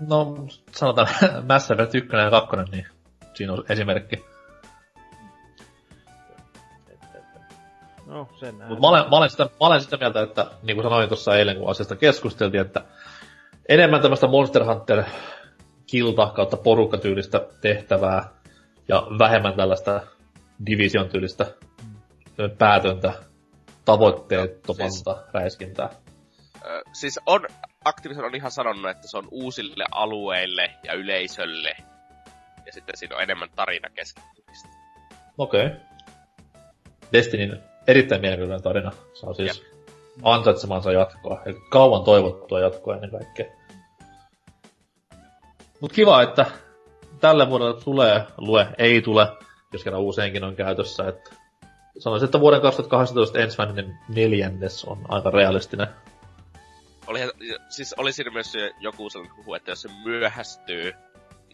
No, 0.00 0.46
sanotaan 0.72 1.08
Mass 1.48 1.70
Effect 1.70 1.94
1 1.94 2.16
ja 2.16 2.30
2, 2.30 2.56
niin 2.72 2.86
siinä 3.34 3.52
on 3.52 3.64
esimerkki. 3.68 4.24
No, 8.10 8.28
sen. 8.40 8.54
Mutta 8.54 8.80
mä 8.80 8.88
olen, 8.88 9.10
mä, 9.10 9.16
olen 9.16 9.30
sitä, 9.30 9.44
mä 9.44 9.50
olen 9.58 9.80
sitä 9.80 9.96
mieltä, 9.96 10.22
että 10.22 10.46
niin 10.62 10.76
kuin 10.76 10.84
sanoin 10.84 11.08
tuossa 11.08 11.36
eilen, 11.36 11.56
kun 11.56 11.70
asiasta 11.70 11.96
keskusteltiin, 11.96 12.60
että 12.60 12.84
enemmän 13.68 14.02
tämmöistä 14.02 14.26
Monster 14.26 14.64
Hunter 14.64 15.04
kilta 15.86 16.26
kautta 16.26 16.56
porukkatyylistä 16.56 17.46
tehtävää 17.60 18.28
ja 18.88 19.06
vähemmän 19.18 19.54
tällaista 19.54 20.00
division 20.66 21.08
tyylistä 21.08 21.46
päätöntä 22.58 23.12
tavoitteettomasta 23.84 25.14
siis, 25.14 25.34
räiskintää. 25.34 25.90
Ö, 26.64 26.82
siis 26.92 27.20
on, 27.26 27.46
Activision 27.84 28.24
on 28.24 28.34
ihan 28.34 28.50
sanonut, 28.50 28.90
että 28.90 29.08
se 29.08 29.18
on 29.18 29.28
uusille 29.30 29.84
alueille 29.92 30.70
ja 30.84 30.92
yleisölle. 30.92 31.76
Ja 32.66 32.72
sitten 32.72 32.96
siinä 32.96 33.16
on 33.16 33.22
enemmän 33.22 33.50
tarina 33.56 33.88
keskittymistä. 33.90 34.68
Okei. 35.38 35.66
Okay. 35.66 35.78
Destinin 37.12 37.69
erittäin 37.90 38.20
mielenkiintoinen 38.20 38.62
tarina. 38.62 38.92
Se 39.14 39.26
on 39.26 39.34
siis 39.34 39.58
Jep. 39.58 39.66
ansaitsemansa 40.22 40.92
jatkoa. 40.92 41.42
Eli 41.46 41.56
kauan 41.70 42.04
toivottua 42.04 42.60
jatkoa 42.60 42.94
ennen 42.94 43.10
kaikkea. 43.10 43.46
Mut 45.80 45.92
kiva, 45.92 46.22
että 46.22 46.46
tälle 47.20 47.50
vuodelle 47.50 47.80
tulee, 47.80 48.26
lue, 48.36 48.66
ei 48.78 49.02
tule, 49.02 49.28
jos 49.72 49.84
kerran 49.84 50.02
uuseenkin 50.02 50.44
on 50.44 50.56
käytössä. 50.56 51.08
Että 51.08 51.30
sanoisin, 51.98 52.24
että 52.24 52.40
vuoden 52.40 52.60
2018 52.60 53.38
ensimmäinen 53.38 53.98
neljännes 54.08 54.84
on 54.84 55.04
aika 55.08 55.30
realistinen. 55.30 55.86
Oli, 57.06 57.20
siis 57.68 57.94
oli 57.98 58.12
siinä 58.12 58.30
myös 58.30 58.52
joku 58.80 59.10
sellainen 59.10 59.36
huhu, 59.36 59.54
että 59.54 59.70
jos 59.70 59.82
se 59.82 59.88
myöhästyy, 60.04 60.92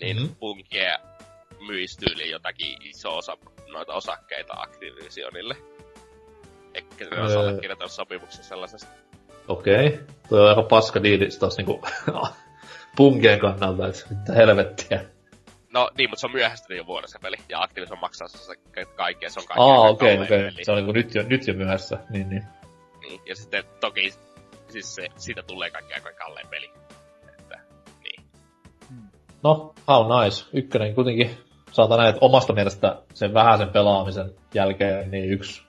niin 0.00 0.16
mm-hmm. 0.16 1.66
myisi 1.66 1.98
tyyliin 1.98 2.30
jotakin 2.30 2.82
iso 2.82 3.16
osa 3.16 3.36
noita 3.72 3.94
osakkeita 3.94 4.52
Activisionille. 4.56 5.56
Ehkä 6.76 7.04
ne 7.04 7.20
on 7.20 7.30
öö... 7.30 7.60
kirjoittanut 7.60 7.92
sopimuksen 7.92 8.44
sellaisesta. 8.44 8.88
Okei. 9.48 9.86
Okay. 9.86 9.98
Tuo 10.28 10.40
on 10.40 10.48
aika 10.48 10.62
paska 10.62 11.02
diili 11.02 11.28
taas 11.40 11.56
niinku 11.56 11.82
punkien 12.96 13.40
kannalta, 13.40 13.88
että 13.88 14.04
mitä 14.10 14.32
helvettiä. 14.32 15.04
No 15.72 15.90
niin, 15.98 16.10
mutta 16.10 16.20
se 16.20 16.26
on 16.26 16.32
myöhästynyt 16.32 16.78
jo 16.78 16.86
vuodessa 16.86 17.18
peli, 17.22 17.36
ja 17.48 17.60
Activision 17.60 18.00
maksaa 18.00 18.28
se 18.28 18.56
kaikkea, 18.96 19.30
se 19.30 19.40
on 19.40 19.46
kaikkea. 19.46 19.64
Aa, 19.64 19.90
okei, 19.90 20.18
okei. 20.18 20.48
Okay. 20.48 20.64
Se 20.64 20.72
on 20.72 20.76
niinku 20.76 20.92
nyt 20.92 21.14
jo, 21.14 21.22
nyt 21.22 21.46
jo 21.46 21.54
myöhässä, 21.54 21.98
niin 22.10 22.28
niin. 22.28 22.44
Niin, 23.00 23.20
ja 23.26 23.36
sitten 23.36 23.64
toki, 23.80 24.14
siis 24.68 24.94
se, 24.94 25.08
siitä 25.16 25.42
tulee 25.42 25.70
kaikkea 25.70 25.96
aika 25.96 26.12
kalleen 26.12 26.48
peli. 26.48 26.70
Että, 27.38 27.58
niin. 28.04 28.24
No, 29.42 29.74
how 29.88 30.24
nice. 30.24 30.44
Ykkönen 30.52 30.94
kuitenkin 30.94 31.38
saatan 31.72 31.98
näin, 31.98 32.10
että 32.10 32.24
omasta 32.24 32.52
mielestä 32.52 33.02
sen 33.14 33.34
vähäisen 33.34 33.68
pelaamisen 33.68 34.34
jälkeen 34.54 35.10
niin 35.10 35.30
yksi 35.30 35.65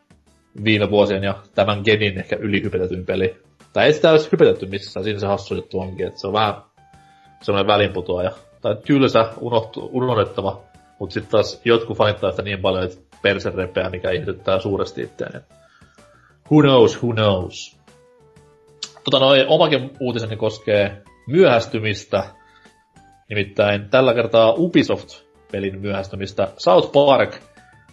viime 0.63 0.89
vuosien 0.89 1.23
ja 1.23 1.35
tämän 1.55 1.81
genin 1.85 2.19
ehkä 2.19 2.35
ylihypetetyn 2.39 3.05
peli. 3.05 3.35
Tai 3.73 3.85
ei 3.85 3.93
sitä 3.93 4.11
olisi 4.11 4.31
hypetetty 4.31 4.65
missään, 4.65 5.03
siinä 5.03 5.19
se 5.19 5.27
hassu 5.27 5.55
juttu 5.55 5.79
onkin, 5.79 6.07
että 6.07 6.19
se 6.19 6.27
on 6.27 6.33
vähän 6.33 6.55
semmoinen 7.41 7.67
välinputoaja. 7.67 8.31
Tai 8.61 8.75
tylsä, 8.85 9.29
unohtu, 9.39 9.89
unohdettava, 9.93 10.61
mutta 10.99 11.13
sitten 11.13 11.31
taas 11.31 11.61
jotkut 11.65 11.97
fanittaa 11.97 12.31
sitä 12.31 12.41
niin 12.41 12.61
paljon, 12.61 12.83
että 12.83 12.97
perse 13.21 13.49
repeää, 13.49 13.89
mikä 13.89 14.11
ihmetyttää 14.11 14.59
suuresti 14.59 15.01
itseään. 15.01 15.45
Who 16.51 16.61
knows, 16.61 17.03
who 17.03 17.13
knows. 17.13 17.77
Tota 19.03 19.19
noin, 19.19 19.47
omakin 19.47 19.91
uutiseni 19.99 20.35
koskee 20.35 21.01
myöhästymistä. 21.27 22.23
Nimittäin 23.29 23.89
tällä 23.89 24.13
kertaa 24.13 24.53
Ubisoft-pelin 24.53 25.79
myöhästymistä. 25.79 26.47
South 26.57 26.91
Park 26.91 27.35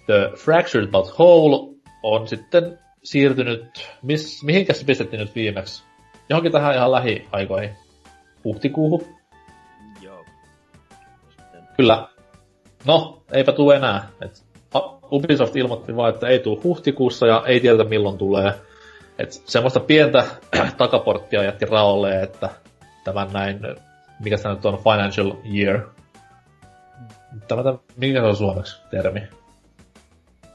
The 0.06 0.30
Fractured 0.36 0.90
But 0.90 1.18
Whole 1.18 1.73
on 2.04 2.28
sitten 2.28 2.78
siirtynyt, 3.02 3.88
mis, 4.02 4.44
mihinkä 4.44 4.72
se 4.72 4.84
pistettiin 4.84 5.20
nyt 5.20 5.34
viimeksi? 5.34 5.84
Johonkin 6.28 6.52
tähän 6.52 6.74
ihan 6.74 6.92
lähiaikoihin. 6.92 7.70
Huhtikuuhun. 8.44 9.06
Joo. 10.02 10.24
Sitten... 11.28 11.68
Kyllä. 11.76 12.08
No, 12.86 13.22
eipä 13.32 13.52
tule 13.52 13.76
enää. 13.76 14.08
Et 14.20 14.44
Ubisoft 15.12 15.56
ilmoitti 15.56 15.96
vaan, 15.96 16.14
että 16.14 16.28
ei 16.28 16.38
tule 16.38 16.60
huhtikuussa 16.64 17.26
ja 17.26 17.42
ei 17.46 17.60
tiedetä 17.60 17.84
milloin 17.84 18.18
tulee. 18.18 18.54
Et 19.18 19.32
semmoista 19.32 19.80
pientä 19.80 20.24
takaporttia 20.78 21.42
jätti 21.42 21.64
raolle, 21.66 22.22
että 22.22 22.50
tämän 23.04 23.32
näin, 23.32 23.60
mikä 24.24 24.36
se 24.36 24.48
nyt 24.48 24.66
on, 24.66 24.78
financial 24.78 25.32
year. 25.54 25.80
Tämä, 27.48 27.62
mikä 27.96 28.20
se 28.20 28.26
on 28.26 28.36
suomeksi 28.36 28.82
termi? 28.90 29.20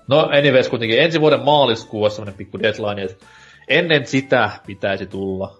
No 0.10 0.20
anyways, 0.20 0.70
kuitenkin 0.70 1.00
ensi 1.00 1.22
vuoden 1.22 1.46
maaliskuu 1.46 2.04
on 2.04 2.12
semmonen 2.12 2.34
pikku 2.34 2.60
deadline, 2.60 3.04
että 3.04 3.26
ennen 3.68 4.06
sitä 4.06 4.50
pitäisi 4.66 5.06
tulla. 5.06 5.58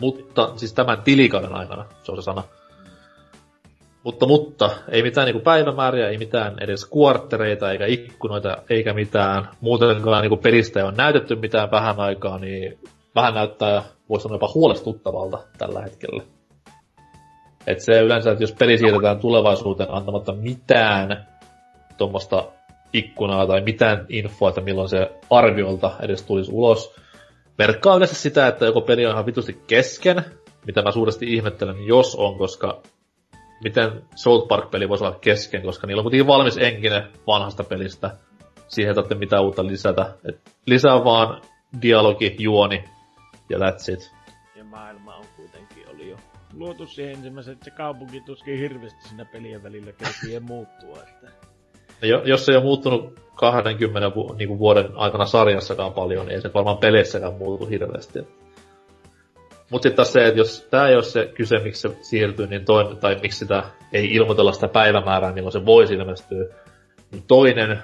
Mutta, 0.00 0.50
siis 0.56 0.72
tämän 0.72 1.02
tilikauden 1.02 1.54
aikana, 1.54 1.84
se 2.02 2.12
on 2.12 2.18
se 2.18 2.22
sana. 2.22 2.42
Mutta, 4.02 4.26
mutta, 4.26 4.70
ei 4.88 5.02
mitään 5.02 5.24
niinku 5.24 5.42
päivämääriä, 5.42 6.08
ei 6.08 6.18
mitään 6.18 6.56
edes 6.60 6.84
kuarttereita, 6.84 7.72
eikä 7.72 7.86
ikkunoita, 7.86 8.56
eikä 8.70 8.92
mitään. 8.94 9.48
Muutenkaan 9.60 10.22
niinku 10.22 10.36
pelistä 10.36 10.80
ei 10.80 10.84
ole 10.86 10.94
näytetty 10.96 11.36
mitään 11.36 11.70
vähän 11.70 12.00
aikaa, 12.00 12.38
niin 12.38 12.78
vähän 13.14 13.34
näyttää, 13.34 13.82
voisi 14.08 14.22
sanoa 14.22 14.34
jopa 14.34 14.50
huolestuttavalta 14.54 15.38
tällä 15.58 15.82
hetkellä. 15.82 16.22
Et 17.66 17.80
se 17.80 18.00
yleensä, 18.00 18.30
että 18.30 18.42
jos 18.42 18.52
peli 18.52 18.78
siirretään 18.78 19.18
tulevaisuuteen 19.18 19.90
antamatta 19.90 20.32
mitään 20.32 21.26
tuommoista 21.98 22.44
ikkunaa 22.94 23.46
tai 23.46 23.60
mitään 23.60 24.06
infoa, 24.08 24.48
että 24.48 24.60
milloin 24.60 24.88
se 24.88 25.10
arviolta 25.30 25.90
edes 26.02 26.22
tulisi 26.22 26.52
ulos. 26.52 26.96
Merkkaa 27.58 27.96
yleensä 27.96 28.14
sitä, 28.14 28.46
että 28.46 28.66
joko 28.66 28.80
peli 28.80 29.06
on 29.06 29.12
ihan 29.12 29.26
vitusti 29.26 29.62
kesken, 29.66 30.24
mitä 30.66 30.82
mä 30.82 30.90
suuresti 30.90 31.34
ihmettelen, 31.34 31.86
jos 31.86 32.16
on, 32.16 32.38
koska 32.38 32.82
miten 33.64 34.02
South 34.14 34.48
Park-peli 34.48 34.88
voisi 34.88 35.04
olla 35.04 35.18
kesken, 35.20 35.62
koska 35.62 35.86
niillä 35.86 36.00
on 36.00 36.04
kuitenkin 36.04 36.26
valmis 36.26 36.56
enkinen 36.56 37.02
vanhasta 37.26 37.64
pelistä. 37.64 38.10
Siihen 38.68 38.88
ei 38.88 38.94
tarvitse 38.94 39.14
mitään 39.14 39.44
uutta 39.44 39.66
lisätä. 39.66 40.14
Et 40.28 40.52
lisää 40.66 41.04
vaan 41.04 41.42
dialogi, 41.82 42.36
juoni 42.38 42.84
ja 43.48 43.58
that's 43.58 43.92
it. 43.92 44.12
Ja 44.56 44.64
maailma 44.64 45.16
on 45.16 45.24
kuitenkin 45.36 45.88
oli 45.88 46.10
jo 46.10 46.16
luotu 46.52 46.86
siihen 46.86 47.14
ensimmäisen, 47.14 47.52
että 47.52 47.64
se 47.64 47.70
kaupunki 47.70 48.20
tuskin 48.20 48.58
hirveästi 48.58 49.08
siinä 49.08 49.24
pelien 49.24 49.62
välillä 49.62 49.92
kerkii 49.92 50.40
muuttua. 50.40 50.96
Että 50.96 51.53
jo, 52.02 52.22
jos 52.24 52.46
se 52.46 52.52
ei 52.52 52.56
ole 52.56 52.64
muuttunut 52.64 53.18
20 53.34 54.14
vu- 54.14 54.34
niin 54.38 54.58
vuoden 54.58 54.88
aikana 54.94 55.26
sarjassakaan 55.26 55.92
paljon, 55.92 56.26
niin 56.26 56.34
ei 56.34 56.40
se 56.40 56.50
varmaan 56.54 56.78
peleissäkään 56.78 57.34
muutu 57.34 57.66
hirveästi. 57.66 58.18
Mutta 59.70 59.82
sitten 59.82 59.96
taas 59.96 60.12
se, 60.12 60.26
että 60.26 60.40
jos 60.40 60.66
tämä 60.70 60.88
ei 60.88 60.94
ole 60.94 61.02
se 61.02 61.30
kyse, 61.34 61.58
miksi 61.58 61.80
se 61.80 61.96
siirtyy, 62.02 62.46
niin 62.46 62.64
toinen, 62.64 62.96
tai 62.96 63.18
miksi 63.22 63.38
sitä 63.38 63.64
ei 63.92 64.14
ilmoitella 64.14 64.52
sitä 64.52 64.68
päivämäärää, 64.68 65.32
milloin 65.32 65.52
se 65.52 65.66
voisi 65.66 65.94
ilmestyä, 65.94 66.44
niin 67.10 67.24
toinen 67.28 67.78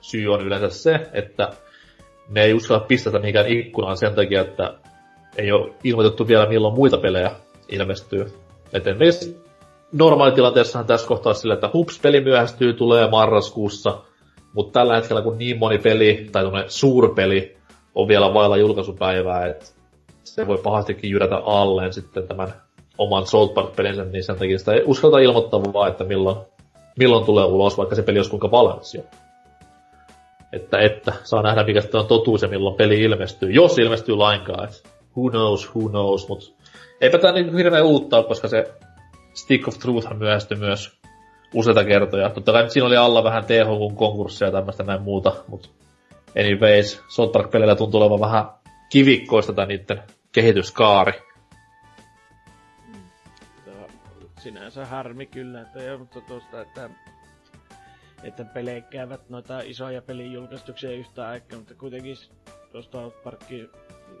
syy 0.00 0.28
on 0.28 0.46
yleensä 0.46 0.68
se, 0.68 1.00
että 1.12 1.50
ne 2.28 2.42
ei 2.42 2.54
uskalla 2.54 2.84
pistetä 2.84 3.18
mihinkään 3.18 3.48
ikkunaan 3.48 3.96
sen 3.96 4.14
takia, 4.14 4.40
että 4.40 4.74
ei 5.36 5.52
ole 5.52 5.74
ilmoitettu 5.84 6.28
vielä 6.28 6.46
milloin 6.48 6.74
muita 6.74 6.98
pelejä 6.98 7.30
ilmestyy. 7.68 8.26
Et 8.72 8.86
esimerkiksi 8.86 9.45
normaalitilanteessahan 9.92 10.86
tässä 10.86 11.08
kohtaa 11.08 11.34
sillä, 11.34 11.54
että 11.54 11.70
hups, 11.72 12.00
peli 12.02 12.20
myöhästyy, 12.20 12.72
tulee 12.72 13.10
marraskuussa, 13.10 13.98
mutta 14.52 14.80
tällä 14.80 14.96
hetkellä 14.96 15.22
kun 15.22 15.38
niin 15.38 15.58
moni 15.58 15.78
peli, 15.78 16.28
tai 16.32 16.44
suurpeli, 16.68 17.56
on 17.94 18.08
vielä 18.08 18.34
vailla 18.34 18.56
julkaisupäivää, 18.56 19.46
että 19.46 19.66
se 20.24 20.46
voi 20.46 20.58
pahastikin 20.58 21.10
jyrätä 21.10 21.36
alleen 21.36 21.92
sitten 21.92 22.28
tämän 22.28 22.52
oman 22.98 23.26
South 23.26 23.54
Park-pelinsä, 23.54 24.04
niin 24.04 24.24
sen 24.24 24.36
takia 24.36 24.58
sitä 24.58 24.72
ei 24.72 24.82
uskalta 24.84 25.18
ilmoittaa 25.18 25.60
vaan, 25.72 25.90
että 25.90 26.04
milloin, 26.04 26.36
milloin 26.98 27.24
tulee 27.24 27.44
ulos, 27.44 27.78
vaikka 27.78 27.94
se 27.94 28.02
peli 28.02 28.18
olisi 28.18 28.30
kuinka 28.30 28.50
valmis 28.50 28.94
jo. 28.94 29.02
Että, 30.52 30.78
että, 30.78 31.12
saa 31.24 31.42
nähdä 31.42 31.64
mikä 31.64 31.80
sitten 31.80 32.00
on 32.00 32.06
totuus 32.06 32.42
ja 32.42 32.48
milloin 32.48 32.76
peli 32.76 33.00
ilmestyy, 33.00 33.50
jos 33.50 33.78
ilmestyy 33.78 34.16
lainkaan, 34.16 34.64
että 34.64 34.88
who 35.16 35.30
knows, 35.30 35.74
who 35.74 35.88
knows, 35.88 36.28
mutta 36.28 36.46
eipä 37.00 37.18
tämä 37.18 37.32
niin 37.32 37.56
hirveän 37.56 37.84
uutta 37.84 38.22
koska 38.22 38.48
se 38.48 38.64
Stick 39.36 39.68
of 39.68 39.78
Truth 39.78 40.14
myöhästyi 40.14 40.58
myös 40.58 40.98
useita 41.54 41.84
kertoja. 41.84 42.30
Totta 42.30 42.52
kai 42.52 42.70
siinä 42.70 42.86
oli 42.86 42.96
alla 42.96 43.24
vähän 43.24 43.44
THQn 43.44 43.96
konkursseja 43.96 44.48
ja 44.48 44.52
tämmöistä 44.52 44.82
näin 44.82 45.02
muuta, 45.02 45.32
mutta 45.48 45.68
anyways, 46.40 47.02
South 47.08 47.32
Park-peleillä 47.32 47.74
tuntuu 47.74 48.00
olevan 48.00 48.20
vähän 48.20 48.44
kivikkoista 48.88 49.52
tai 49.52 49.66
niiden 49.66 50.02
kehityskaari. 50.32 51.12
Sinänsä 54.38 54.86
harmi 54.86 55.26
kyllä, 55.26 55.60
että, 55.60 55.82
ja, 55.82 55.98
mutta 55.98 56.20
tuosta, 56.20 56.60
että, 56.60 56.90
että 58.22 58.44
pelejä 58.44 58.80
käyvät 58.80 59.30
noita 59.30 59.60
isoja 59.60 60.02
pelijulkaistuksia 60.02 60.90
yhtä 60.90 61.28
aikaa, 61.28 61.58
mutta 61.58 61.74
kuitenkin 61.74 62.16
tuosta 62.72 63.10
Parkin 63.24 63.70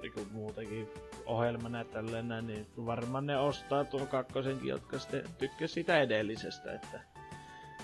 niin 0.02 0.28
muutenkin 0.32 0.88
ohjelmana 1.26 1.78
ja 1.78 1.84
tälleen 1.84 2.28
näin, 2.28 2.46
niin 2.46 2.66
varmaan 2.86 3.26
ne 3.26 3.38
ostaa 3.38 3.84
tuon 3.84 4.06
kakkosenkin, 4.06 4.68
jotka 4.68 4.98
sitten 4.98 5.22
tykkäsivät 5.38 5.70
sitä 5.70 6.00
edellisestä, 6.00 6.72
että 6.72 7.00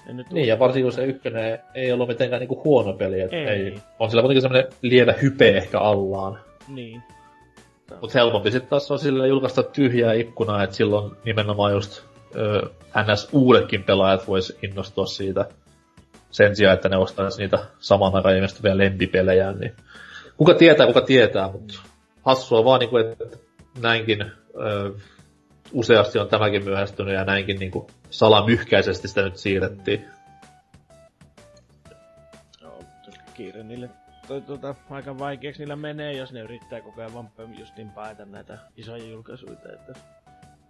En 0.07 0.17
nyt 0.17 0.31
Niin, 0.31 0.49
ja 0.49 0.59
varsinkin 0.59 0.85
kun 0.85 0.93
se 0.93 1.05
ykkönen 1.05 1.59
ei 1.75 1.93
ollut 1.93 2.09
mitenkään 2.09 2.41
niinku 2.41 2.63
huono 2.65 2.93
peli, 2.93 3.21
et 3.21 3.33
Ei. 3.33 3.47
ei. 3.47 3.75
on 3.99 4.11
sillä 4.11 4.23
kuitenkin 4.23 4.43
semmoinen 4.43 4.73
lievä 4.83 5.15
hype 5.23 5.49
ehkä 5.49 5.81
allaan. 5.81 6.39
Niin. 6.69 7.03
Mut 8.01 8.15
helpompi 8.15 8.51
sitten 8.51 8.71
taas 8.71 8.91
on 8.91 8.99
sille 8.99 9.29
julkaista 9.29 9.63
tyhjää 9.63 10.13
ikkunaa, 10.13 10.63
että 10.63 10.77
silloin 10.77 11.13
nimenomaan 11.25 11.73
just 11.73 12.03
ö, 12.37 12.71
NS 13.13 13.29
uudetkin 13.33 13.85
pelaajat 13.85 14.29
vois 14.29 14.59
innostua 14.63 15.07
siitä 15.07 15.47
sen 16.31 16.57
sijaan, 16.57 16.75
että 16.75 16.89
ne 16.89 16.97
ostaisi 16.97 17.43
niitä 17.43 17.59
saman 17.79 18.15
aikaan 18.15 18.37
ilmestyviä 18.37 18.79
lempipelejä, 18.79 19.53
niin 19.53 19.73
kuka 20.37 20.55
tietää, 20.55 20.87
kuka 20.87 21.01
tietää, 21.01 21.53
mutta 21.53 21.75
hassua 22.23 22.65
vaan 22.65 22.81
niinku, 22.81 22.97
että 22.97 23.25
näinkin 23.81 24.23
ö, 24.23 24.93
useasti 25.73 26.19
on 26.19 26.29
tämäkin 26.29 26.65
myöhästynyt 26.65 27.15
ja 27.15 27.25
näinkin 27.25 27.59
niinku 27.59 27.91
salamyhkäisesti 28.11 29.09
sitä 29.09 29.23
nyt 29.23 29.37
siirrettiin. 29.37 30.05
Joo, 32.61 32.85
kiire 33.35 33.63
niille 33.63 33.91
toi, 34.29 34.41
tuota, 34.41 34.75
aika 34.91 35.19
vaikeaksi 35.19 35.63
niillä 35.63 35.77
menee, 35.77 36.13
jos 36.13 36.33
ne 36.33 36.41
yrittää 36.41 36.81
koko 36.81 37.01
ajan 37.01 37.15
vaan 37.15 37.31
justiin 37.59 37.91
paeta 37.91 38.25
näitä 38.25 38.59
isoja 38.77 39.05
julkaisuja, 39.05 39.53
että 39.53 39.93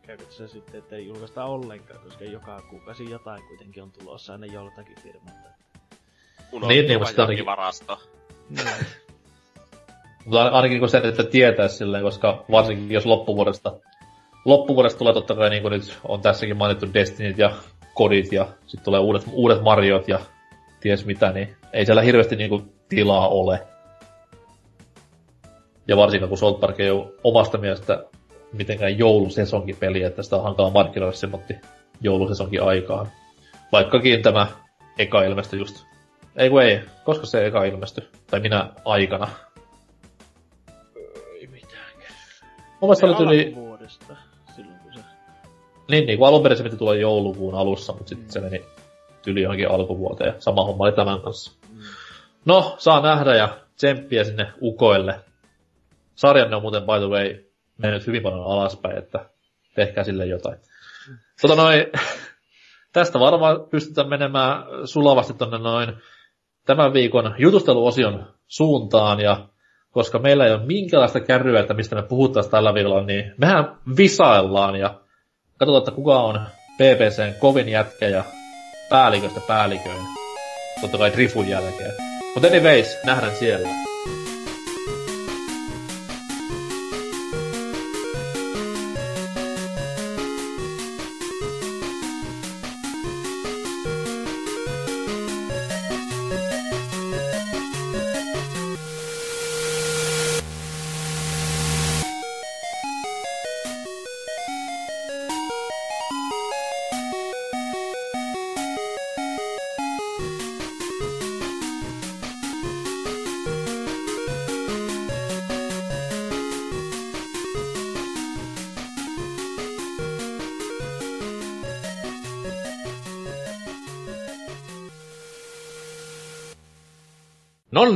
käykö 0.02 0.24
se 0.30 0.48
sitten, 0.48 0.78
että 0.78 0.96
ei 0.96 1.06
julkaista 1.06 1.44
ollenkaan, 1.44 2.00
koska 2.04 2.24
joka 2.24 2.62
kuukausi 2.70 3.10
jotain 3.10 3.42
kuitenkin 3.48 3.82
on 3.82 3.92
tulossa 3.92 4.32
aina 4.32 4.46
joltakin 4.46 4.96
firmalta. 5.02 5.48
Niin, 6.68 6.86
niin, 6.86 7.00
ainakin- 7.20 7.46
varasto. 7.46 8.02
Niin. 8.48 8.68
Mutta 10.24 10.48
ainakin 10.48 10.78
kun 10.78 10.88
sen, 10.88 11.06
että 11.06 11.24
tietää 11.24 11.68
silleen, 11.68 12.02
koska 12.02 12.44
varsinkin 12.50 12.90
jos 12.90 13.06
loppuvuodesta, 13.06 13.72
loppuvuodesta 14.44 14.98
tulee 14.98 15.12
totta 15.12 15.34
kai 15.34 15.50
niin 15.50 15.62
kuin 15.62 15.72
nyt 15.72 15.98
on 16.08 16.20
tässäkin 16.20 16.56
mainittu 16.56 16.86
Destinyt 16.94 17.38
ja 17.38 17.50
Kodit 17.94 18.32
ja 18.32 18.46
sitten 18.66 18.84
tulee 18.84 19.00
uudet, 19.00 19.22
uudet 19.32 19.62
Mariot 19.62 20.08
ja 20.08 20.18
ties 20.80 21.06
mitä, 21.06 21.32
niin 21.32 21.56
ei 21.72 21.86
siellä 21.86 22.02
hirveästi 22.02 22.36
niin 22.36 22.50
kuin 22.50 22.72
tilaa 22.88 23.28
ole. 23.28 23.66
Ja 25.88 25.96
varsinkin 25.96 26.28
kun 26.28 26.38
Salt 26.38 26.60
Park 26.60 26.80
ei 26.80 26.90
ole 26.90 27.12
omasta 27.24 27.58
mielestä 27.58 28.04
mitenkään 28.52 28.98
joulusesonkin 28.98 29.76
peli, 29.76 30.02
että 30.02 30.22
sitä 30.22 30.36
on 30.36 30.42
hankala 30.42 30.70
markkinoida 30.70 31.16
semmoitti 31.16 31.54
joulusesonkin 32.00 32.62
aikaan. 32.62 33.08
Vaikkakin 33.72 34.22
tämä 34.22 34.46
eka 34.98 35.22
ilmestyi 35.22 35.58
just. 35.58 35.84
Ei 36.36 36.50
kun 36.50 36.62
ei, 36.62 36.80
koska 37.04 37.26
se 37.26 37.46
eka 37.46 37.64
ilmestyi. 37.64 38.08
Tai 38.30 38.40
minä 38.40 38.70
aikana. 38.84 39.28
Mun 42.82 42.96
Se 42.96 43.06
oli 43.06 43.24
yli, 43.24 43.46
alkuvuodesta, 43.46 44.16
silloin 44.56 44.78
kun 44.78 44.92
se... 44.94 45.00
niin, 45.90 46.06
niin 46.06 46.18
kun 46.18 46.28
alun 46.28 46.42
perin 46.42 46.59
se 46.59 46.64
piti 46.64 46.76
tulla 46.76 46.94
joulukuun 46.94 47.54
alussa, 47.54 47.92
mutta 47.92 48.09
sitten 48.09 48.32
se 48.32 48.40
meni 48.40 48.64
tyli 49.22 49.42
johonkin 49.42 49.70
alkuvuoteen. 49.70 50.34
Sama 50.38 50.64
homma 50.64 50.84
oli 50.84 50.92
tämän 50.92 51.20
kanssa. 51.20 51.52
No, 52.44 52.74
saa 52.78 53.00
nähdä 53.00 53.34
ja 53.34 53.48
tsemppiä 53.76 54.24
sinne 54.24 54.52
ukoille. 54.62 55.20
Sarjanne 56.14 56.56
on 56.56 56.62
muuten 56.62 56.82
by 56.82 56.98
the 56.98 57.09
way 57.09 57.44
mennyt 57.78 58.06
hyvin 58.06 58.22
paljon 58.22 58.46
alaspäin, 58.46 58.98
että 58.98 59.26
tehkää 59.74 60.04
sille 60.04 60.26
jotain. 60.26 60.59
Tota 61.42 61.56
noin, 61.56 61.86
tästä 62.92 63.20
varmaan 63.20 63.56
pystytään 63.70 64.09
menemään 64.09 64.64
sulavasti 64.84 65.34
tonne 65.34 65.59
noin 65.59 65.92
tämän 66.66 66.92
viikon 66.92 67.34
jutusteluosion 67.38 68.26
suuntaan 68.46 69.20
ja 69.20 69.48
koska 69.93 70.19
meillä 70.19 70.47
ei 70.47 70.52
ole 70.52 70.66
minkäänlaista 70.66 71.20
kärryä, 71.20 71.60
että 71.60 71.74
mistä 71.74 71.97
me 71.97 72.02
puhuttaisiin 72.02 72.51
tällä 72.51 72.74
viikolla, 72.74 73.02
niin 73.02 73.32
mehän 73.36 73.77
visaillaan 73.97 74.77
ja 74.77 74.94
katsotaan, 75.59 75.82
että 75.82 75.90
kuka 75.90 76.20
on 76.20 76.40
PPCn 76.74 77.35
kovin 77.39 77.69
jätkä 77.69 78.09
ja 78.09 78.24
päälliköstä 78.90 79.40
päälliköin. 79.48 80.02
Totta 80.81 80.98
kai 80.98 81.12
Drifun 81.12 81.48
jälkeen. 81.48 81.93
Mutta 82.35 82.48
anyways, 82.48 82.98
nähdään 83.05 83.36
siellä. 83.36 83.69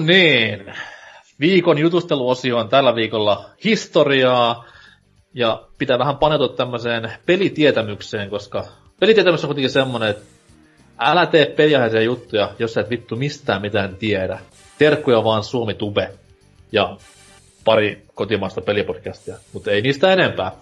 Niin, 0.07 0.75
viikon 1.41 1.79
jutusteluosio 1.79 2.59
on 2.59 2.69
tällä 2.69 2.95
viikolla 2.95 3.51
historiaa, 3.65 4.65
ja 5.35 5.63
pitää 5.79 5.99
vähän 5.99 6.17
paneutua 6.17 6.49
tämmöiseen 6.49 7.13
pelitietämykseen, 7.27 8.31
koska 8.31 8.65
pelitietämys 9.01 9.45
on 9.45 9.49
kuitenkin 9.49 9.71
semmonen, 9.71 10.11
että 10.11 10.25
älä 10.99 11.27
tee 11.27 11.47
peliaiheisia 11.47 12.03
juttuja, 12.03 12.51
jos 12.59 12.75
sä 12.75 12.81
et 12.81 12.91
vittu 12.91 13.17
mistään 13.17 13.63
mitään 13.63 13.97
tiedä. 13.97 14.39
Terkkuja 14.79 15.25
vaan 15.25 15.45
Suomi 15.45 15.75
Tube 15.75 16.11
ja 16.73 16.97
pari 17.65 18.03
kotimaista 18.15 18.61
pelipodcastia, 18.61 19.37
mutta 19.53 19.71
ei 19.71 19.83
niistä 19.83 20.13
enempää. 20.13 20.53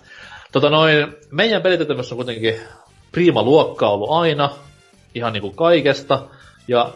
Tota 0.52 0.70
noin, 0.70 1.16
meidän 1.30 1.62
pelitietämys 1.62 2.12
on 2.12 2.16
kuitenkin 2.16 2.60
prima 3.12 3.42
luokka 3.42 3.88
ollut 3.88 4.10
aina, 4.10 4.50
ihan 5.14 5.32
niinku 5.32 5.50
kaikesta, 5.50 6.22
ja 6.68 6.90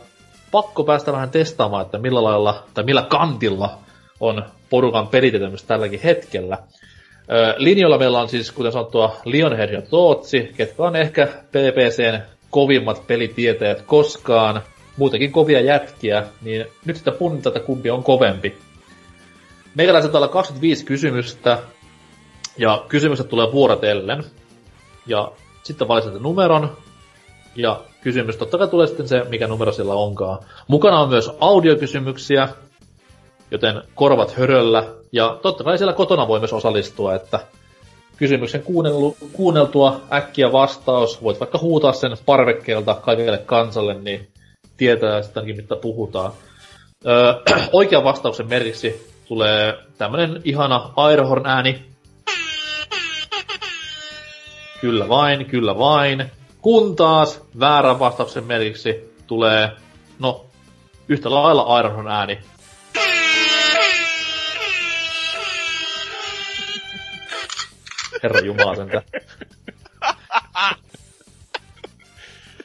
pakko 0.51 0.85
päästä 0.85 1.13
vähän 1.13 1.31
testaamaan, 1.31 1.85
että 1.85 1.99
millä 1.99 2.25
lailla, 2.25 2.65
tai 2.75 2.85
millä 2.85 3.03
kantilla 3.03 3.79
on 4.21 4.45
porukan 4.71 5.09
pelitietämys 5.09 5.65
tälläkin 5.65 6.01
hetkellä. 6.01 6.59
Linjoilla 7.57 7.99
meillä 7.99 8.21
on 8.21 8.29
siis, 8.29 8.53
kuten 8.53 8.73
sanottua, 8.73 9.17
Lionhead 9.25 9.73
ja 9.73 9.83
Tootsi, 9.83 10.53
ketkä 10.57 10.83
on 10.83 10.97
ehkä 10.97 11.27
PPCn 11.27 12.21
kovimmat 12.51 13.07
pelitietäjät 13.07 13.83
koskaan, 13.83 14.63
muutenkin 14.97 15.33
kovia 15.33 15.61
jätkiä, 15.61 16.25
niin 16.43 16.67
nyt 16.85 16.97
sitä 16.97 17.11
punnitaan, 17.11 17.57
että 17.57 17.67
kumpi 17.67 17.91
on 17.91 18.05
kovempi. 18.05 18.59
Meikäläiset 19.75 20.13
täällä 20.13 20.29
25 20.29 20.85
kysymystä, 20.85 21.59
ja 22.59 22.85
kysymykset 22.89 23.29
tulee 23.29 23.53
vuorotellen. 23.53 24.25
Ja 25.07 25.33
sitten 25.63 25.89
valitsette 25.89 26.19
numeron, 26.19 26.77
ja 27.57 27.81
kysymys 28.01 28.37
totta 28.37 28.59
kai 28.59 28.69
tulee 28.69 28.87
sitten 28.87 29.09
se, 29.09 29.25
mikä 29.29 29.47
numero 29.47 29.73
sillä 29.73 29.95
onkaan. 29.95 30.39
Mukana 30.69 31.01
on 31.01 31.09
myös 31.09 31.31
audiokysymyksiä, 31.41 32.49
joten 33.51 33.83
korvat 33.95 34.33
höröllä. 34.33 34.85
Ja 35.13 35.39
totta 35.43 35.65
kai 35.65 35.79
siellä 35.79 35.93
kotona 35.93 36.29
voi 36.29 36.39
myös 36.39 36.53
osallistua, 36.53 37.15
että 37.15 37.41
kysymyksen 38.17 38.63
kuunnellu, 38.63 39.17
kuunneltua 39.33 40.01
äkkiä 40.13 40.53
vastaus, 40.53 41.23
voit 41.23 41.41
vaikka 41.41 41.59
huutaa 41.59 41.93
sen 41.93 42.17
parvekkeelta 42.27 42.95
kaikille 42.95 43.39
kansalle, 43.39 43.95
niin 43.95 44.29
tietää 44.77 45.23
sittenkin, 45.23 45.57
mitä 45.57 45.77
puhutaan. 45.77 46.33
Öö, 47.07 47.35
oikean 47.73 48.05
vastauksen 48.05 48.49
merkiksi 48.49 49.13
tulee 49.29 49.75
tämmönen 49.99 50.41
ihana 50.45 50.91
Airhorn 50.97 51.47
ääni. 51.47 51.85
Kyllä 54.81 55.09
vain, 55.09 55.47
kyllä 55.47 55.79
vain. 55.79 56.31
Kun 56.69 56.97
taas 56.97 57.41
väärän 57.61 57.99
vastauksen 57.99 58.45
merkiksi 58.45 59.15
tulee, 59.27 59.71
no, 60.19 60.47
yhtä 61.09 61.31
lailla 61.31 61.63
Airhorn 61.63 62.09
ääni. 62.09 62.39
Herra 68.23 68.41
Jumala 68.41 68.75
sentä. 68.75 69.03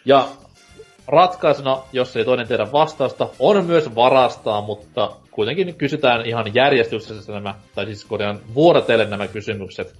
Ja 0.05 0.27
ratkaisuna, 1.07 1.77
jos 1.93 2.15
ei 2.17 2.25
toinen 2.25 2.47
tiedä 2.47 2.71
vastausta, 2.71 3.30
on 3.39 3.65
myös 3.65 3.95
varastaa, 3.95 4.61
mutta 4.61 5.11
kuitenkin 5.31 5.75
kysytään 5.75 6.25
ihan 6.25 6.55
järjestyksessä 6.55 7.31
nämä, 7.31 7.55
tai 7.75 7.85
siis 7.85 8.05
korjaan 8.05 8.39
vuorotellen 8.53 9.09
nämä 9.09 9.27
kysymykset. 9.27 9.95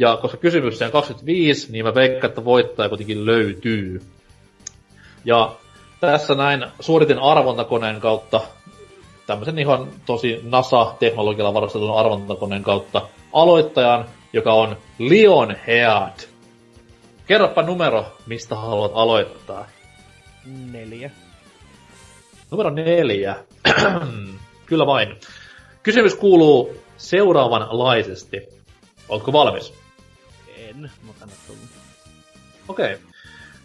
Ja 0.00 0.16
koska 0.16 0.36
kysymyksiä 0.36 0.86
on 0.86 0.92
25, 0.92 1.72
niin 1.72 1.84
mä 1.84 1.94
veikkaan, 1.94 2.28
että 2.28 2.44
voittaja 2.44 2.88
kuitenkin 2.88 3.26
löytyy. 3.26 4.02
Ja 5.24 5.52
tässä 6.00 6.34
näin 6.34 6.66
suoritin 6.80 7.18
arvontakoneen 7.18 8.00
kautta, 8.00 8.40
tämmöisen 9.26 9.58
ihan 9.58 9.88
tosi 10.06 10.40
NASA-teknologialla 10.42 11.54
varustetun 11.54 11.98
arvontakoneen 11.98 12.62
kautta, 12.62 13.02
aloittajan, 13.32 14.04
joka 14.32 14.52
on 14.52 14.76
Leon 14.98 15.56
Head. 15.66 16.20
Kerropa 17.26 17.62
numero, 17.62 18.06
mistä 18.26 18.56
haluat 18.56 18.92
aloittaa. 18.94 19.66
Neljä. 20.72 21.10
Numero 22.50 22.70
neljä. 22.70 23.36
Kyllä 24.66 24.86
vain. 24.86 25.16
Kysymys 25.82 26.14
kuuluu 26.14 26.76
seuraavanlaisesti. 26.96 28.48
Oletko 29.08 29.32
valmis? 29.32 29.79
En, 30.70 30.90
mutta 31.02 31.26
tulla. 31.46 31.60
Okei. 32.68 32.94
Okay. 32.94 32.96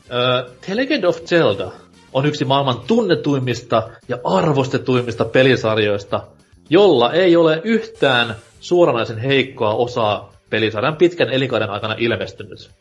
Uh, 0.06 0.56
The 0.62 0.76
Legend 0.76 1.04
of 1.04 1.22
Zelda 1.22 1.72
on 2.14 2.26
yksi 2.26 2.46
maailman 2.46 2.80
tunnetuimmista 2.88 3.90
ja 4.08 4.18
arvostetuimmista 4.24 5.26
pelisarjoista, 5.26 6.28
jolla 6.70 7.14
ei 7.14 7.36
ole 7.36 7.62
yhtään 7.64 8.36
suoranaisen 8.60 9.18
heikkoa 9.18 9.74
osaa 9.74 10.34
pelisarjan 10.50 10.96
pitkän 10.96 11.30
elinkauden 11.30 11.70
aikana 11.70 11.96
ilmestynyt. 11.98 12.72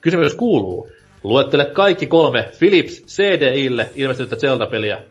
Kysymys 0.00 0.34
kuuluu, 0.34 0.90
luettele 1.24 1.64
kaikki 1.64 2.06
kolme 2.06 2.50
Philips 2.58 3.02
CDIlle 3.06 3.90
ilmestynyttä 3.94 4.36
Zelda-peliä. 4.36 5.02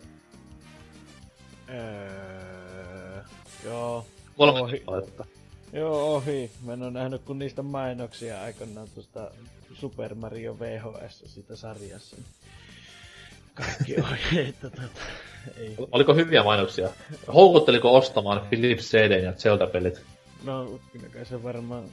Öö, 1.70 3.22
joo. 3.66 4.06
Kolme 4.38 4.62
Ohi. 4.62 4.78
kappaletta. 4.78 5.37
Joo, 5.74 6.16
ohi. 6.16 6.52
Mä 6.66 6.74
en 6.74 6.84
oo 6.84 6.90
nähnyt 6.90 7.22
kun 7.22 7.40
niistä 7.40 7.62
mainoksia 7.62 8.42
aikanaan 8.42 8.88
tuosta 8.94 9.32
Super 9.74 10.16
Mario 10.16 10.60
VHS 10.60 11.24
siitä 11.26 11.56
sarjassa. 11.56 12.18
Kaikki 13.54 13.96
ohi, 14.02 14.40
että 14.40 14.70
tota, 14.70 15.02
ei. 15.58 15.76
Oliko 15.92 16.14
hyviä 16.14 16.44
mainoksia? 16.44 16.90
Houkutteliko 17.34 17.96
ostamaan 17.96 18.48
Philips 18.50 18.92
CD 18.92 19.24
ja 19.24 19.32
Zelda-pelit? 19.32 20.02
No, 20.44 20.80
kyllä 20.92 21.08
kai 21.14 21.26
se 21.26 21.44
varmaan 21.44 21.84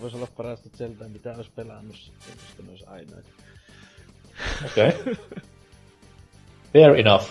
voisi 0.00 0.16
olla 0.16 0.28
parasta 0.36 0.68
Zeldaa, 0.78 1.08
mitä 1.08 1.34
olisi 1.36 1.50
pelannut 1.56 1.96
sitten, 1.96 2.32
koska 2.32 2.62
ne 2.62 2.70
olisi 2.70 2.84
ainoita. 2.86 3.28
Okei. 4.66 4.88
Okay. 4.88 5.14
Fair 6.72 6.96
enough. 6.96 7.24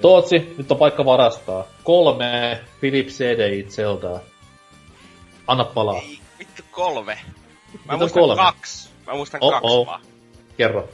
Tootsi, 0.00 0.54
nyt 0.58 0.70
on 0.70 0.78
paikka 0.78 1.04
varastaa. 1.04 1.66
Kolme 1.84 2.60
Philips 2.80 3.18
CDI 3.18 3.66
Zeldaa. 3.70 4.20
Anna 5.48 5.64
palaa. 5.64 5.96
Ei, 5.96 6.18
vittu 6.38 6.62
kolme. 6.70 7.18
Mä 7.84 7.96
muistan 7.96 8.22
kolme? 8.22 8.42
kaksi. 8.42 8.88
Mä 9.06 9.14
muistan 9.14 9.38
Oh, 9.42 9.52
kaksi 9.52 9.66
oh. 9.70 9.86
vaan. 9.86 10.00
Kerro. 10.56 10.88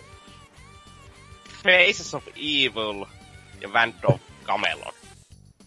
Faces 1.62 2.14
of 2.14 2.28
Evil 2.36 3.06
ja 3.60 3.68
Band 3.68 3.94
of 4.04 4.20
Camelon. 4.44 4.92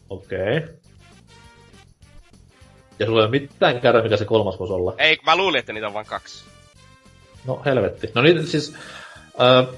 Okei. 0.10 0.58
Okay. 0.58 0.70
Ja 3.00 3.06
sulla 3.06 3.20
ei 3.20 3.28
ole 3.28 3.32
mitään 3.40 3.82
käydä, 3.82 4.02
mikä 4.02 4.18
se 4.18 4.26
kolmas 4.26 4.60
voisi 4.60 4.74
olla. 4.74 4.94
Ei, 4.98 5.18
mä 5.26 5.36
luulin, 5.36 5.60
että 5.60 5.74
niitä 5.74 5.88
on 5.88 5.94
vain 5.94 6.06
kaksi. 6.06 6.44
No 7.46 7.62
helvetti. 7.66 8.08
No 8.16 8.22
niin, 8.22 8.48
siis... 8.48 8.76
Äh, 9.42 9.76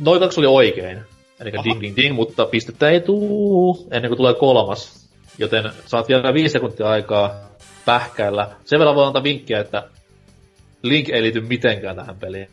noin 0.00 0.20
kaksi 0.20 0.40
oli 0.40 0.46
oikein. 0.46 1.00
Eli 1.40 1.52
ding 1.52 1.80
ding 1.80 1.96
ding, 1.96 2.14
mutta 2.14 2.46
pistettä 2.46 2.90
ei 2.90 3.00
tuu 3.00 3.88
ennen 3.90 4.08
kuin 4.08 4.16
tulee 4.16 4.34
kolmas. 4.34 5.08
Joten 5.38 5.72
saat 5.86 6.08
vielä 6.08 6.34
viisi 6.34 6.52
sekuntia 6.52 6.88
aikaa 6.88 7.46
pähkäillä. 7.86 8.56
Sen 8.64 8.78
verran 8.78 8.94
voi 8.94 9.06
antaa 9.06 9.22
vinkkiä, 9.22 9.60
että 9.60 9.88
Link 10.82 11.08
ei 11.08 11.22
liity 11.22 11.40
mitenkään 11.40 11.96
tähän 11.96 12.16
peliin. 12.16 12.48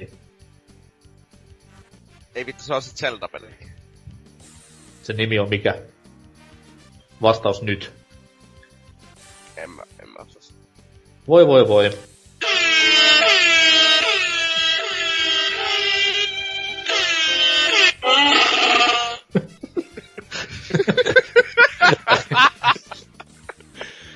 Ei 2.35 2.45
vittu, 2.45 2.63
se 2.63 2.73
on 2.73 2.81
sit 2.81 2.97
Zelda-peli. 2.97 3.47
Sen 5.03 5.17
nimi 5.17 5.39
on 5.39 5.49
mikä? 5.49 5.75
Vastaus 7.21 7.61
nyt. 7.61 7.91
En 9.57 9.69
mä, 9.69 9.83
en 10.03 10.09
mä 10.09 10.19
osaa. 10.19 10.57
Voi 11.27 11.47
voi 11.47 11.67
voi. 11.67 11.91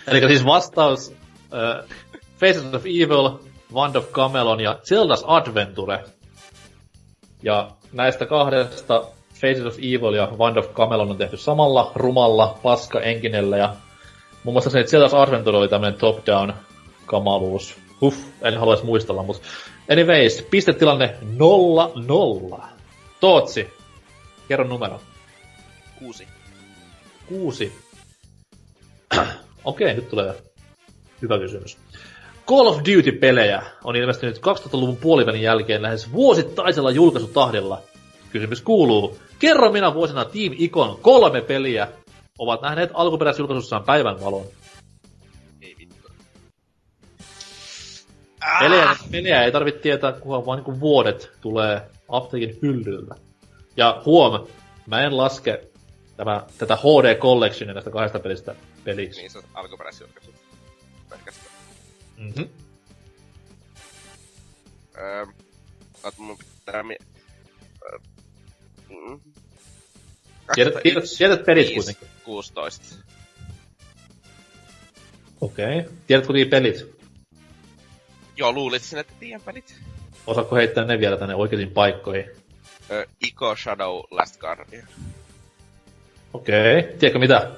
Eli 0.07 0.27
siis 0.27 0.45
vastaus 0.45 1.09
uh, 1.09 1.89
Faces 2.39 2.73
of 2.73 2.85
Evil, 2.85 3.29
Wand 3.73 3.95
of 3.95 4.11
Camelon 4.11 4.59
ja 4.59 4.79
Zelda's 4.83 5.23
Adventure. 5.25 6.03
Ja 7.43 7.71
näistä 7.91 8.25
kahdesta 8.25 9.03
Faces 9.33 9.65
of 9.65 9.77
Evil 9.77 10.13
ja 10.13 10.27
Wand 10.37 10.57
of 10.57 10.73
Camelon 10.73 11.11
on 11.11 11.17
tehty 11.17 11.37
samalla 11.37 11.91
rumalla 11.95 12.59
paska 12.63 12.99
enkinellä 12.99 13.57
ja 13.57 13.75
Muun 14.47 14.53
muassa 14.53 14.69
se, 14.69 14.79
että 14.79 14.97
Zelda's 14.97 15.15
Adventure 15.15 15.57
oli 15.57 15.67
tämmönen 15.67 15.99
top-down 15.99 16.53
kamaluus. 17.05 17.77
Huh, 18.01 18.15
en 18.41 18.59
halua 18.59 18.73
edes 18.73 18.85
muistella, 18.85 19.23
mutta... 19.23 19.47
Anyways, 19.91 20.47
pistetilanne 20.49 21.15
0-0. 22.57 22.61
Tootsi, 23.19 23.73
kerro 24.47 24.67
numero. 24.67 25.01
Kuusi. 25.99 26.27
Kuusi. 27.29 27.73
Okei, 29.67 29.93
nyt 29.93 30.09
tulee 30.09 30.35
hyvä 31.21 31.39
kysymys. 31.39 31.77
Call 32.47 32.67
of 32.67 32.77
Duty-pelejä 32.77 33.61
on 33.83 33.95
ilmestynyt 33.95 34.37
2000-luvun 34.37 34.97
puolivälin 34.97 35.41
jälkeen 35.41 35.81
lähes 35.81 36.11
vuosittaisella 36.11 36.91
julkaisutahdilla. 36.91 37.81
Kysymys 38.31 38.61
kuuluu, 38.61 39.17
kerro 39.39 39.71
minä 39.71 39.93
vuosina 39.93 40.25
Team 40.25 40.53
Icon 40.57 40.97
kolme 41.01 41.41
peliä 41.41 41.87
ovat 42.39 42.61
nähneet 42.61 42.89
alkuperäisjulkaisussaan 42.93 43.83
päivänvalon. 43.83 44.45
Ei 45.61 45.75
vittu. 45.79 46.09
Pelejä, 48.59 48.95
pelejä 49.11 49.43
ei 49.43 49.51
tarvitse 49.51 49.81
tietää, 49.81 50.11
kunhan 50.11 50.45
vaan 50.45 50.63
niin 50.63 50.79
vuodet 50.79 51.31
tulee 51.41 51.81
apteekin 52.09 52.57
hyllyltä. 52.61 53.15
Ja 53.77 54.01
huom, 54.05 54.47
mä 54.85 55.01
en 55.01 55.17
laske 55.17 55.61
tämä, 56.17 56.43
tätä 56.57 56.75
HD 56.75 57.15
Collectionia 57.15 57.73
näistä 57.73 57.91
kahdesta 57.91 58.19
pelistä 58.19 58.55
peliksi. 58.87 59.21
Niin 59.21 59.31
se 59.31 59.37
on 59.37 59.43
alkuperäisjulkaisu. 59.53 60.33
Pelkästään. 61.09 61.55
Mm-hmm. 62.17 62.49
Öö, 64.97 65.25
mun 66.17 66.37
pitää 66.37 66.83
mie... 66.83 66.97
Öö, 67.83 67.99
mm. 68.89 69.19
Tiedät, 70.55 70.73
tiedät, 70.83 71.03
tiedät 71.17 71.45
pelit 71.45 71.73
kuitenkin. 71.73 72.07
16. 72.23 72.95
Okei. 75.41 75.79
Okay. 75.79 75.91
Tiedätkö 76.07 76.33
niitä 76.33 76.49
pelit? 76.49 76.95
Joo, 78.35 78.51
luulit 78.51 78.81
sinä, 78.81 79.01
että 79.01 79.13
tiedän 79.19 79.41
pelit. 79.41 79.75
Osaatko 80.27 80.55
heittää 80.55 80.85
ne 80.85 80.99
vielä 80.99 81.17
tänne 81.17 81.35
oikeisiin 81.35 81.71
paikkoihin? 81.71 82.25
Öö, 82.91 83.05
Ico 83.25 83.55
Shadow 83.55 83.99
Last 84.11 84.39
Guardian. 84.39 84.87
Okei. 86.33 86.79
Okay. 86.79 86.97
Tiedätkö 86.97 87.19
mitä? 87.19 87.51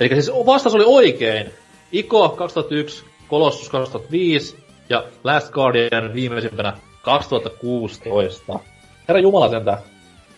Eli 0.00 0.08
siis 0.08 0.30
vastaus 0.46 0.74
oli 0.74 0.84
oikein. 0.86 1.50
Ico 1.92 2.28
2001, 2.28 3.04
Colossus 3.30 3.68
2005 3.68 4.56
ja 4.88 5.04
Last 5.24 5.52
Guardian 5.52 6.14
viimeisimpänä 6.14 6.76
2016. 7.02 8.60
Herra 9.08 9.20
Jumala 9.20 9.50
sentään. 9.50 9.78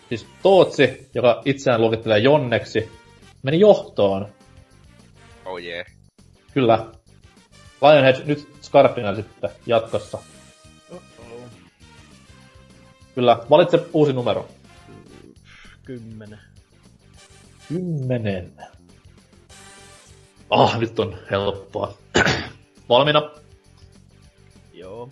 Siis 0.09 0.27
Tootsi, 0.43 1.09
joka 1.15 1.41
itseään 1.45 1.81
luokittelee 1.81 2.19
Jonneksi, 2.19 2.91
meni 3.43 3.59
johtoon. 3.59 4.27
oh 5.45 5.61
yeah. 5.61 5.85
Kyllä. 6.53 6.85
Lionhead 7.81 8.25
nyt 8.25 8.47
Scarpina 8.61 9.15
sitten 9.15 9.49
jatkossa. 9.65 10.17
Oh-oh. 10.91 11.49
Kyllä, 13.15 13.39
valitse 13.49 13.79
uusi 13.93 14.13
numero. 14.13 14.47
Kymmenen. 15.85 16.39
Kymmenen. 17.69 18.53
Ah, 20.53 20.79
nyt 20.79 20.99
on 20.99 21.17
helppoa. 21.31 21.93
Valmiina. 22.89 23.31
Joo. 24.73 25.09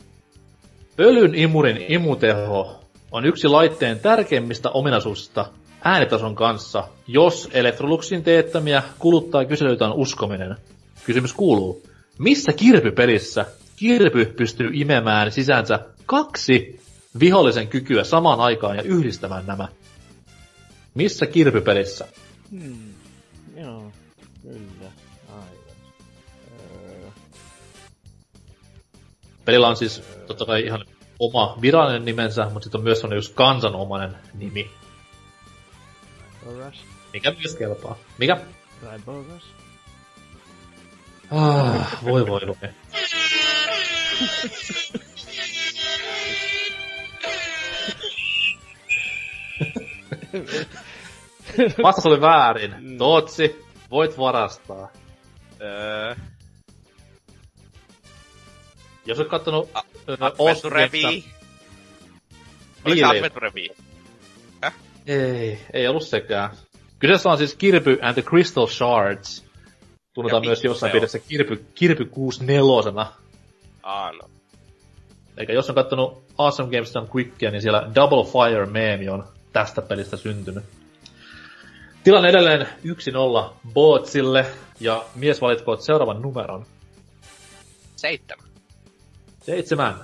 Pölyn 0.95 1.35
imurin 1.35 1.85
imuteho 1.87 2.79
on 3.11 3.25
yksi 3.25 3.47
laitteen 3.47 3.99
tärkeimmistä 3.99 4.69
ominaisuuksista 4.69 5.45
äänitason 5.83 6.35
kanssa, 6.35 6.83
jos 7.07 7.49
Electroluxin 7.53 8.23
teettämiä 8.23 8.83
kuluttaa 8.99 9.45
kyselyitä 9.45 9.85
on 9.85 9.93
uskominen. 9.93 10.55
Kysymys 11.05 11.33
kuuluu, 11.33 11.83
missä 12.17 12.53
kirpypelissä 12.53 13.45
kirpy 13.75 14.25
pystyy 14.25 14.69
imemään 14.73 15.31
sisäänsä 15.31 15.79
kaksi 16.05 16.79
vihollisen 17.19 17.67
kykyä 17.67 18.03
samaan 18.03 18.39
aikaan 18.39 18.77
ja 18.77 18.83
yhdistämään 18.83 19.45
nämä? 19.45 19.67
Missä 20.93 21.25
kirpypelissä? 21.25 22.07
Hmm. 22.51 22.93
Joo. 23.55 23.91
Kyllä. 24.41 24.80
Pelillä 29.45 29.67
on 29.67 29.75
siis 29.75 30.03
totta 30.27 30.45
kai 30.45 30.61
ihan 30.61 30.85
oma 31.19 31.57
virallinen 31.61 32.05
nimensä, 32.05 32.43
mutta 32.43 32.63
sitten 32.63 32.79
on 32.79 32.83
myös 32.83 33.03
on 33.03 33.15
just 33.15 33.33
kansanomainen 33.35 34.17
nimi. 34.33 34.71
Mikä 37.13 37.31
myös 37.31 37.55
kelpaa. 37.55 37.95
Mikä? 38.17 38.37
Tai 38.81 38.99
Ah, 41.31 42.03
voi 42.03 42.27
voi 42.27 42.41
voi. 42.47 42.69
Vastaus 51.83 52.05
oli 52.05 52.21
väärin. 52.21 52.75
Mm. 52.79 52.97
Tootsi, 52.97 53.65
voit 53.91 54.17
varastaa. 54.17 54.89
Öö. 55.61 56.15
Jos 59.05 59.19
olet 59.19 59.29
kattonut... 59.29 59.69
A- 59.73 59.83
Adventure 60.19 60.89
V. 60.91 60.93
Oliko 61.03 61.21
se 62.85 62.95
Viilein. 62.95 63.17
Adventure 63.17 63.51
V? 63.53 63.67
Ei, 65.07 65.59
ei 65.73 65.87
ollut 65.87 66.03
sekään. 66.03 66.49
Kyseessä 66.99 67.29
on 67.29 67.37
siis 67.37 67.55
Kirby 67.55 67.99
and 68.01 68.13
the 68.13 68.21
Crystal 68.21 68.67
Shards. 68.67 69.45
Tunnetaan 70.13 70.45
myös 70.45 70.63
jossain 70.63 70.79
se 70.79 70.85
on. 70.85 70.91
piirissä 70.91 71.19
Kirby, 71.19 71.65
Kirby 71.75 72.05
64. 72.05 73.05
Aa, 73.83 74.11
no. 74.11 74.29
Eikä 75.37 75.53
jos 75.53 75.69
on 75.69 75.75
kattonut 75.75 76.23
Awesome 76.37 76.71
Games 76.71 76.93
Done 76.93 77.07
Quickia, 77.15 77.51
niin 77.51 77.61
siellä 77.61 77.89
Double 77.95 78.23
Fire 78.31 78.65
meemi 78.65 79.09
on 79.09 79.23
tästä 79.53 79.81
pelistä 79.81 80.17
syntynyt. 80.17 80.63
Tilanne 82.03 82.29
edelleen 82.29 82.67
1-0 83.47 83.53
Bootsille, 83.73 84.45
ja 84.79 85.05
mies 85.15 85.41
valitkoot 85.41 85.81
seuraavan 85.81 86.21
numeron. 86.21 86.65
Seitsemän. 87.95 88.50
Seitsemän. 89.41 89.95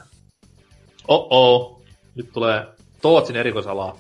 Oh-oh. 1.08 1.82
Nyt 2.16 2.30
tulee 2.34 2.68
Tootsin 3.02 3.36
erikoisalaa. 3.36 3.98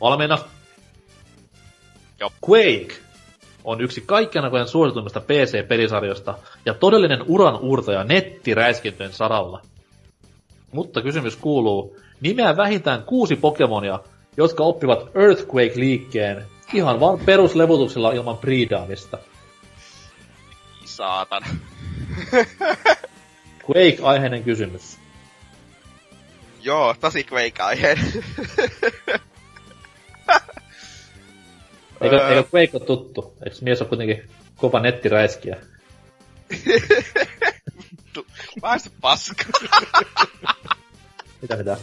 Valmiina? 0.00 0.38
Joo. 2.20 2.30
Quake 2.48 2.94
on 3.64 3.80
yksi 3.80 4.00
kaikkien 4.00 4.44
aikojen 4.44 4.68
suosituimmista 4.68 5.20
PC-pelisarjoista 5.20 6.34
ja 6.66 6.74
todellinen 6.74 7.22
uran 7.26 7.56
uurtaja 7.60 8.04
nettiräiskintöjen 8.04 9.12
saralla. 9.12 9.62
Mutta 10.72 11.02
kysymys 11.02 11.36
kuuluu, 11.36 11.96
nimeä 12.20 12.56
vähintään 12.56 13.02
kuusi 13.02 13.36
Pokemonia, 13.36 14.00
jotka 14.36 14.64
oppivat 14.64 14.98
Earthquake-liikkeen 15.14 16.44
ihan 16.74 17.00
vaan 17.00 17.18
peruslevutuksella 17.18 18.12
ilman 18.12 18.38
priidaamista. 18.38 19.18
Saatan. 20.84 21.42
Quake-aiheinen 23.74 24.44
kysymys. 24.44 24.98
Joo, 26.62 26.94
tosi 27.00 27.26
Quake-aiheen. 27.32 27.98
Eikö, 32.00 32.28
eikö 32.28 32.44
Quake 32.54 32.70
ole 32.72 32.84
tuttu? 32.86 33.34
Eikö 33.44 33.56
mies 33.60 33.80
ole 33.80 33.88
kuitenkin 33.88 34.30
kova 34.56 34.80
nettiräiskiä? 34.80 35.56
Mä 38.62 38.78
se 38.78 38.90
paska. 39.00 39.44
Mitä 41.42 41.56
mitä? 41.56 41.76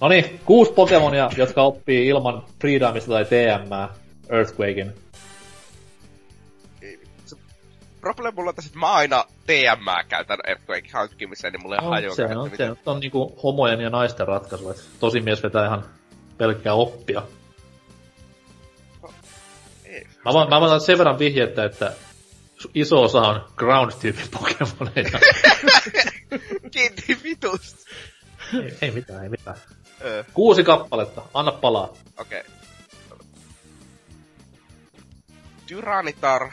No 0.00 0.08
niin, 0.08 0.40
kuusi 0.44 0.72
Pokemonia, 0.72 1.30
jotka 1.36 1.62
oppii 1.62 2.08
ilman 2.08 2.46
Freedomista 2.60 3.10
tai 3.10 3.24
TM 3.24 3.72
Earthquakein. 4.30 5.03
Problem 8.04 8.34
mulla 8.34 8.48
on 8.48 8.54
tässä, 8.54 8.68
että 8.68 8.78
mä 8.78 8.92
aina 8.92 9.24
TM 9.46 10.08
käytän 10.08 10.38
Earthquake 10.46 10.88
hankkimiseen, 10.92 11.52
niin 11.52 11.62
mulla 11.62 11.76
ei 11.76 11.82
No, 11.82 11.88
hajua. 11.90 12.14
se 12.14 12.24
on, 12.24 12.50
se 12.56 12.76
on 12.86 13.00
niinku 13.00 13.38
homojen 13.42 13.80
ja 13.80 13.90
naisten 13.90 14.28
ratkaisu, 14.28 14.70
että 14.70 14.82
tosi 15.00 15.20
mies 15.20 15.42
vetää 15.42 15.66
ihan 15.66 15.84
pelkkää 16.38 16.74
oppia. 16.74 17.22
Ei. 19.84 20.06
Mä 20.24 20.32
vaan, 20.32 20.48
mä 20.48 20.60
vaan 20.60 20.80
sen 20.80 20.98
verran 20.98 21.18
vihjettä, 21.18 21.64
että 21.64 21.92
iso 22.74 23.02
osa 23.02 23.20
on 23.20 23.44
ground-tyypin 23.56 24.28
Pokemoneja. 24.30 25.18
Kiinni 26.72 27.22
vitusta. 27.22 27.90
ei, 28.54 28.78
ei 28.82 28.90
mitään, 28.90 29.22
ei 29.22 29.28
mitään. 29.28 29.56
Öö, 30.04 30.24
Kuusi 30.34 30.64
kappaletta, 30.64 31.22
anna 31.34 31.52
palaa. 31.52 31.88
okei. 32.18 32.40
Okay. 32.40 32.52
Tyranitar. 35.66 36.50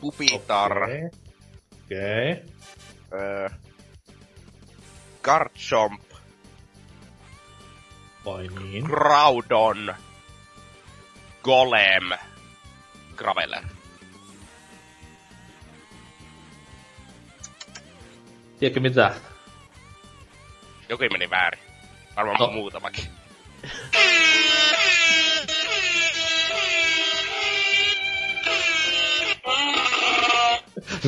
Pupitar. 0.00 0.82
Okei. 0.82 1.02
Okei. 1.84 2.42
Öö, 3.12 3.48
Garchomp. 5.22 6.02
Vai 8.24 8.48
niin? 8.48 8.84
Groudon. 8.84 9.94
Golem. 11.42 12.10
Graveler. 13.16 13.62
Tiedätkö 18.58 18.80
mitä? 18.80 19.14
Joku 20.88 21.04
meni 21.12 21.30
väärin. 21.30 21.62
Varmaan 22.16 22.36
No. 22.40 22.50
muutamakin. 22.50 23.04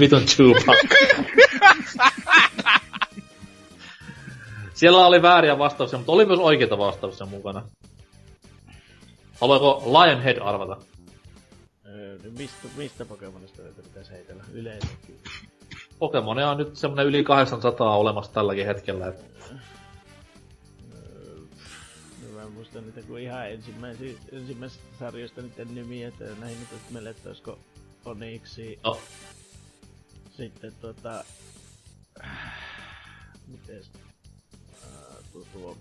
Vitun 0.00 0.22
Chewbacca. 0.26 0.96
Siellä 4.74 5.06
oli 5.06 5.22
vääriä 5.22 5.58
vastauksia, 5.58 5.98
mutta 5.98 6.12
oli 6.12 6.26
myös 6.26 6.38
oikeita 6.38 6.78
vastauksia 6.78 7.26
mukana. 7.26 7.62
Haluaako 9.40 9.82
Lionhead 9.86 10.38
arvata? 10.38 10.76
Öö, 11.86 12.18
mistä, 12.38 12.68
mistä 12.76 13.04
Pokemonista 13.04 13.62
näitä 13.62 13.82
pitäisi 13.82 14.10
heitellä 14.10 14.44
yleensäkin? 14.52 15.20
Pokemonia 15.98 16.50
on 16.50 16.56
nyt 16.56 16.76
semmonen 16.76 17.06
yli 17.06 17.24
800 17.24 17.96
olemassa 17.96 18.32
tälläkin 18.32 18.66
hetkellä. 18.66 19.08
Et 19.08 19.24
Öö, 20.92 21.40
mä 22.34 22.48
muistan 22.48 22.84
niitä 22.84 23.02
kuin 23.02 23.22
ihan 23.22 23.50
ensimmäisi, 23.50 24.18
ensimmäisestä 24.32 24.84
sarjoista 24.98 25.42
niiden 25.42 25.74
nimiä, 25.74 26.08
että 26.08 26.24
näihin 26.40 26.60
nyt 26.60 26.72
olisi 26.72 26.92
meille, 26.92 27.10
että 27.10 27.28
olisiko 27.28 27.58
Oniksi, 28.04 28.78
no, 28.84 28.98
sitten 30.38 30.72
tota... 30.80 31.24
Mites? 33.48 33.90
Ää, 34.82 35.14
tuo, 35.32 35.42
tuo. 35.52 35.76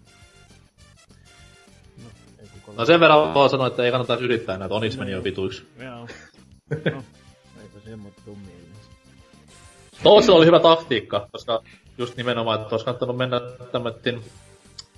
No, 1.98 2.10
no 2.78 2.86
sen 2.86 3.00
verran 3.00 3.34
vaan 3.34 3.50
sanoa, 3.50 3.68
että 3.68 3.84
ei 3.84 3.92
kannata 3.92 4.18
yrittää 4.18 4.58
näitä, 4.58 4.76
Onix 4.76 4.98
meni 4.98 5.12
jo 5.12 5.24
vituiksi. 5.24 5.68
Joo. 5.80 6.08
No, 7.56 7.62
eipä 7.62 7.80
se 7.86 7.96
mut 7.96 8.14
tuu 8.26 8.36
mieleen. 8.36 8.68
Oli 10.06 10.46
hyvä 10.46 10.60
taktiikka, 10.60 11.28
koska 11.32 11.64
just 11.98 12.18
nimenomaan, 12.18 12.62
että 12.62 12.76
olisi 12.76 12.86
kannattanut 12.86 13.18
mennä 13.18 13.42
tämmöttin, 13.72 14.22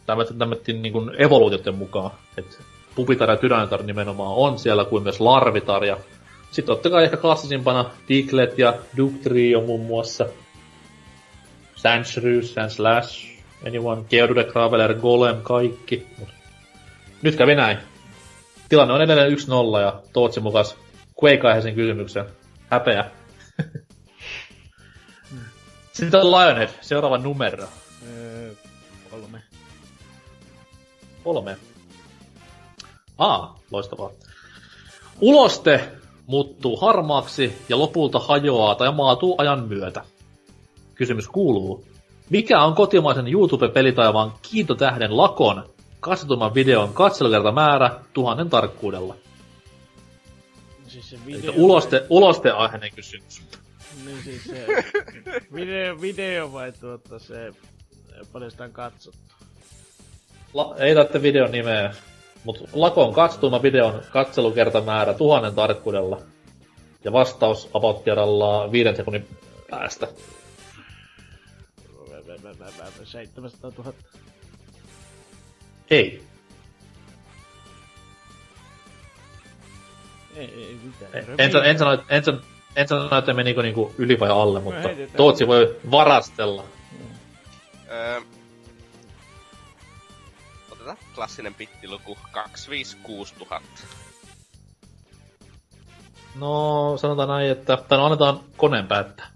tämmöttin, 0.05 0.39
tämmöttin 0.39 0.81
niin 0.81 0.93
kuin 0.93 1.11
evoluutioiden 1.17 1.75
mukaan. 1.75 2.11
Että 2.37 2.57
Pupitar 2.95 3.29
ja 3.29 3.37
Tyranitar 3.37 3.83
nimenomaan 3.83 4.35
on 4.35 4.59
siellä, 4.59 4.85
kuin 4.85 5.03
myös 5.03 5.19
Larvitar 5.19 5.85
ja 5.85 5.97
sitten 6.51 6.75
totta 6.75 6.89
kai 6.89 7.03
ehkä 7.03 7.17
klassisimpana 7.17 7.91
Diglett 8.07 8.59
ja 8.59 8.73
Dugtrio 8.97 9.61
muun 9.61 9.85
muassa. 9.85 10.25
Sandshrew, 11.75 12.41
Sandslash, 12.41 13.25
anyone, 13.67 14.03
Geodude, 14.09 14.43
Graveler, 14.43 14.93
Golem, 14.93 15.41
kaikki. 15.41 16.07
Mut 16.17 16.29
Nyt 17.21 17.35
kävi 17.35 17.55
näin. 17.55 17.77
Tilanne 18.69 18.93
on 18.93 19.01
edelleen 19.01 19.31
1-0 19.31 19.81
ja 19.81 20.01
Tootsi 20.13 20.39
mukas 20.39 20.77
Quake-aiheisen 21.23 21.75
kysymyksen. 21.75 22.25
Häpeä. 22.69 23.11
Sitten 25.93 26.19
on 26.21 26.31
Lionhead, 26.31 26.69
seuraava 26.81 27.17
numero. 27.17 27.67
Öö, 28.07 28.53
kolme. 29.11 29.41
Kolme. 31.23 31.57
Aa, 33.17 33.59
loistavaa. 33.71 34.11
Uloste 35.21 35.98
muuttuu 36.29 36.77
harmaaksi 36.77 37.53
ja 37.69 37.79
lopulta 37.79 38.19
hajoaa 38.19 38.75
tai 38.75 38.91
maatuu 38.91 39.35
ajan 39.37 39.67
myötä. 39.67 40.03
Kysymys 40.95 41.27
kuuluu, 41.27 41.85
mikä 42.29 42.63
on 42.63 42.75
kotimaisen 42.75 43.27
YouTube-pelitaivaan 43.27 44.33
kiintotähden 44.41 45.17
lakon 45.17 45.69
kasvatumman 45.99 46.53
videon 46.53 46.93
katselukertamäärä 46.93 47.91
tuhannen 48.13 48.49
tarkkuudella? 48.49 49.15
Siis 50.87 51.09
se 51.09 51.15
Eli 51.15 51.37
video... 51.37 51.53
uloste, 51.55 52.05
ulosteaiheinen 52.09 52.91
kysymys. 52.95 53.41
Niin 54.05 54.23
siis 54.23 54.43
se 54.43 54.65
video, 55.53 56.01
video 56.01 56.53
vai 56.53 56.71
tuota 56.71 57.19
se 57.19 57.53
paljon 58.33 58.51
sitä 58.51 58.63
on 58.63 58.71
katsottu. 58.71 59.19
La, 60.53 60.75
ei 60.77 60.95
tarvitse 60.95 61.21
videon 61.21 61.51
nimeä, 61.51 61.93
mutta 62.43 62.63
lakon 62.73 63.13
katsotuimman 63.13 63.61
videon 63.61 64.01
katselukertamäärä 64.11 65.13
tuhannen 65.13 65.55
tarkkuudella. 65.55 66.21
Ja 67.03 67.11
vastaus 67.11 67.69
about 67.73 68.03
tiedallaan 68.03 68.71
viiden 68.71 68.95
sekunnin 68.95 69.27
päästä. 69.69 70.07
700 73.03 73.71
000. 73.77 73.93
Ei. 75.91 76.23
Ei, 80.35 80.45
ei 80.53 80.79
mitään. 80.83 81.11
En, 81.13 81.25
en, 81.37 81.51
sano- 81.51 81.63
en, 81.63 81.77
sano, 81.79 81.93
että- 81.93 82.05
en, 82.15 82.23
sano- 82.23 82.41
en 82.75 82.87
sano, 82.87 83.17
että 83.17 83.33
menikö 83.33 83.61
niinku 83.61 83.93
yli 83.97 84.19
vai 84.19 84.29
alle, 84.29 84.59
mutta. 84.59 84.89
Tootsi 85.17 85.47
voi 85.47 85.75
varastella. 85.91 86.63
Öö, 87.91 88.21
klassinen 91.19 91.53
pittiluku 91.53 92.17
256000. 92.31 93.83
No, 96.35 96.93
sanotaan 96.97 97.29
näin, 97.29 97.51
että... 97.51 97.77
Tai 97.77 97.97
no, 97.97 98.05
annetaan 98.05 98.39
koneen 98.57 98.87
päättää. 98.87 99.27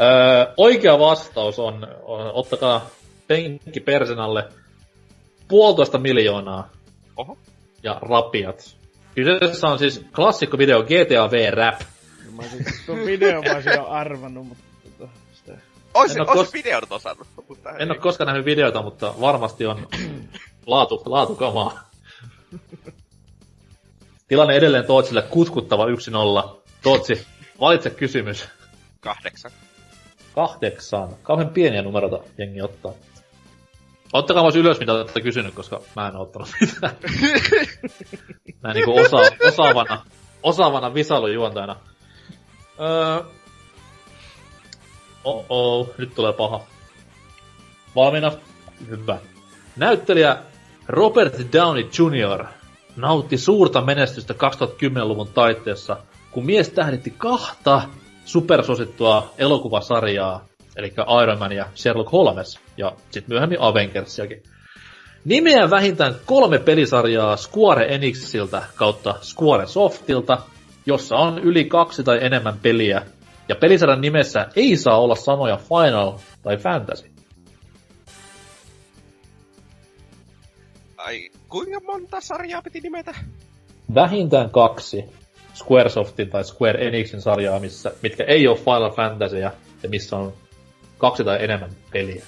Öö, 0.00 0.54
oikea 0.56 0.98
vastaus 0.98 1.58
on, 1.58 1.88
on, 2.02 2.32
ottakaa 2.32 2.86
penkki 3.26 3.80
persenalle 3.80 4.48
puolitoista 5.48 5.98
miljoonaa 5.98 6.68
Oho. 7.16 7.38
ja 7.82 7.98
rapiat. 8.02 8.81
Kyseessä 9.14 9.66
on 9.68 9.78
siis 9.78 10.04
klassikko 10.14 10.58
video 10.58 10.82
GTA 10.82 11.30
V 11.30 11.50
Rap. 11.54 11.80
Mä 12.36 12.42
olisin, 12.42 12.66
tuon 12.86 12.98
video 12.98 13.42
mä 13.42 13.54
olisin 13.54 13.72
jo 13.72 13.86
arvannut, 13.86 14.46
mutta 14.46 14.64
tota, 14.98 15.12
sitä... 15.32 15.58
Ois, 15.94 16.16
En 16.16 16.28
ois 16.30 16.48
kos- 16.48 16.52
videot 16.52 16.92
osannut, 16.92 17.28
mutta 17.48 17.70
En 17.70 17.80
ei. 17.80 17.86
ole 17.86 17.98
koskaan 17.98 18.26
nähnyt 18.26 18.44
videota, 18.46 18.82
mutta 18.82 19.14
varmasti 19.20 19.66
on 19.66 19.88
laatu, 20.66 21.02
laatukamaa. 21.06 21.90
Tilanne 24.28 24.54
edelleen 24.54 24.86
Tootsille 24.86 25.22
kutkuttava 25.22 25.86
1-0. 25.86 26.62
Tootsi, 26.82 27.26
valitse 27.60 27.90
kysymys. 27.90 28.48
Kahdeksan. 29.00 29.50
Kahdeksan. 30.34 31.08
Kauhean 31.22 31.50
pieniä 31.50 31.82
numeroita 31.82 32.18
jengi 32.38 32.62
ottaa. 32.62 32.92
Ottakaa 34.12 34.42
myös 34.42 34.56
ylös, 34.56 34.80
mitä 34.80 34.92
olette 34.92 35.20
kysynyt, 35.20 35.54
koska 35.54 35.80
mä 35.96 36.08
en 36.08 36.16
oo 36.16 36.22
ottanut 36.22 36.48
mitään. 36.60 36.96
Mä 38.62 38.72
niinku 38.72 38.98
osa, 38.98 39.16
osaavana, 39.48 40.04
osaavana 40.42 40.94
visailujuontajana. 40.94 41.76
Öö, 42.80 43.20
oh, 45.24 45.44
oh, 45.48 45.90
nyt 45.98 46.14
tulee 46.14 46.32
paha. 46.32 46.60
Valmiina? 47.96 48.32
Hyvä. 48.88 49.18
Näyttelijä 49.76 50.38
Robert 50.88 51.34
Downey 51.52 51.82
Jr. 51.98 52.44
nautti 52.96 53.38
suurta 53.38 53.80
menestystä 53.80 54.34
2010-luvun 54.34 55.28
taitteessa, 55.28 55.96
kun 56.30 56.46
mies 56.46 56.68
tähditti 56.68 57.14
kahta 57.18 57.82
supersuosittua 58.24 59.30
elokuvasarjaa, 59.38 60.44
eli 60.76 60.94
Iron 61.22 61.38
Man 61.38 61.52
ja 61.52 61.66
Sherlock 61.74 62.12
Holmes, 62.12 62.58
ja 62.76 62.92
sitten 63.10 63.34
myöhemmin 63.34 63.60
Avengersiakin. 63.60 64.42
Nimeä 65.24 65.70
vähintään 65.70 66.14
kolme 66.26 66.58
pelisarjaa 66.58 67.36
Square 67.36 67.94
Enixiltä 67.94 68.62
kautta 68.76 69.14
Square 69.22 69.66
Softilta, 69.66 70.38
jossa 70.86 71.16
on 71.16 71.38
yli 71.38 71.64
kaksi 71.64 72.04
tai 72.04 72.18
enemmän 72.24 72.58
peliä, 72.62 73.02
ja 73.48 73.54
pelisarjan 73.56 74.00
nimessä 74.00 74.46
ei 74.56 74.76
saa 74.76 75.00
olla 75.00 75.14
sanoja 75.14 75.56
Final 75.56 76.18
tai 76.42 76.56
Fantasy. 76.56 77.12
Ai, 80.96 81.30
kuinka 81.48 81.80
monta 81.86 82.20
sarjaa 82.20 82.62
piti 82.62 82.80
nimetä? 82.80 83.14
Vähintään 83.94 84.50
kaksi 84.50 85.04
Squaresoftin 85.54 86.30
tai 86.30 86.44
Square 86.44 86.86
Enixin 86.86 87.20
sarjaa, 87.20 87.60
missä, 87.60 87.92
mitkä 88.02 88.24
ei 88.24 88.48
ole 88.48 88.58
Final 88.58 88.90
Fantasy 88.90 89.38
ja 89.38 89.52
missä 89.88 90.16
on 90.16 90.32
kaksi 90.98 91.24
tai 91.24 91.44
enemmän 91.44 91.70
peliä. 91.92 92.24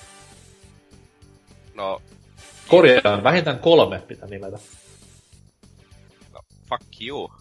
No, 1.75 2.03
Korjaan, 2.69 3.23
vähintään 3.25 3.59
kolme 3.59 4.03
pitää 4.09 4.29
nimetä. 4.29 4.59
no 6.33 6.41
fuck 6.69 6.83
you. 7.01 7.33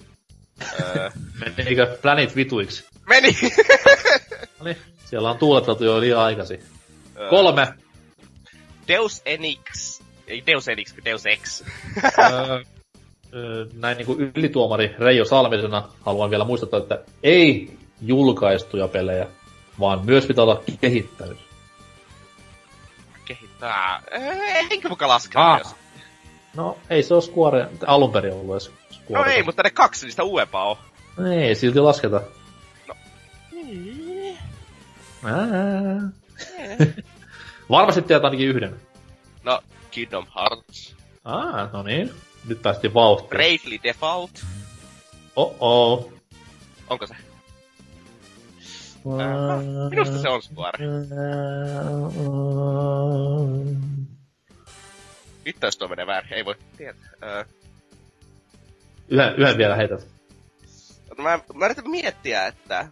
öö, 0.80 1.10
Menikö 1.58 1.98
Planet 2.02 2.36
vituiksi? 2.36 2.86
meni! 3.10 3.38
No 4.60 4.66
niin, 4.66 4.78
siellä 5.06 5.30
on 5.32 5.38
tuuleteltu 5.38 5.84
jo 5.84 6.00
liian 6.00 6.20
aikaisin. 6.20 6.64
Öö, 7.18 7.30
Kolme. 7.30 7.74
Deus 8.88 9.22
Enix. 9.26 10.00
Ei 10.28 10.44
Deus 10.48 10.68
Enix, 10.68 10.94
Deus 11.06 11.26
Ex. 11.26 11.64
Öö, 12.20 12.64
öö, 13.34 13.66
näin 13.74 13.98
niinku 13.98 14.16
ylituomari 14.36 14.96
Reijo 15.00 15.26
Salmisena 15.26 15.90
haluan 16.02 16.30
vielä 16.30 16.44
muistuttaa, 16.44 16.80
että 16.80 17.02
ei 17.24 17.78
julkaistuja 18.02 18.88
pelejä, 18.88 19.28
vaan 19.80 20.06
myös 20.06 20.26
pitää 20.26 20.44
olla 20.44 20.64
kehittänyt. 20.82 21.38
Kehittää. 23.26 24.04
Öö, 24.14 24.34
enkä 24.72 24.90
muka 24.90 25.08
lasketa, 25.08 25.52
Ah. 25.54 25.76
No, 26.56 26.78
ei 26.90 27.04
se 27.04 27.14
ole 27.14 27.22
Square, 27.22 27.70
alun 27.88 28.12
perin 28.12 28.34
ollut 28.34 28.52
edes 28.54 28.72
Square. 28.92 29.26
No 29.26 29.32
ei, 29.32 29.44
mutta 29.44 29.64
ne 29.64 29.70
kaksi 29.70 30.06
niistä 30.06 30.24
uudempaa 30.24 30.70
on. 30.70 30.78
Ei, 31.34 31.56
silti 31.56 31.80
lasketa. 31.80 32.22
No. 32.88 32.96
Ää. 35.26 36.10
Varmasti 37.70 38.02
tietää 38.02 38.28
ainakin 38.28 38.48
yhden. 38.48 38.76
No, 39.44 39.62
Kingdom 39.92 40.26
Hearts. 40.36 40.96
Ah, 41.26 41.72
no 41.74 41.84
niin. 41.84 42.14
Nyt 42.48 42.62
päästiin 42.62 42.94
vauhtiin. 42.94 43.30
Bravely 43.30 43.80
Default. 43.84 44.46
Oh 45.36 45.56
oh. 45.60 46.14
Onko 46.90 47.08
se? 47.08 47.16
Minusta 49.90 50.18
se 50.18 50.30
on 50.30 50.42
Square. 50.42 50.86
Nyt 55.46 55.56
jos 55.62 55.78
tuo 55.78 55.88
menee 55.88 56.08
väärin, 56.08 56.34
ei 56.34 56.46
voi 56.46 56.56
tietää. 56.78 57.10
Öö, 57.24 57.44
Yhden, 59.10 59.36
yhden 59.38 59.58
vielä 59.58 59.76
heität. 59.76 60.08
mä, 61.18 61.40
mä 61.54 61.66
yritän 61.66 61.90
miettiä, 61.90 62.48
että 62.48 62.88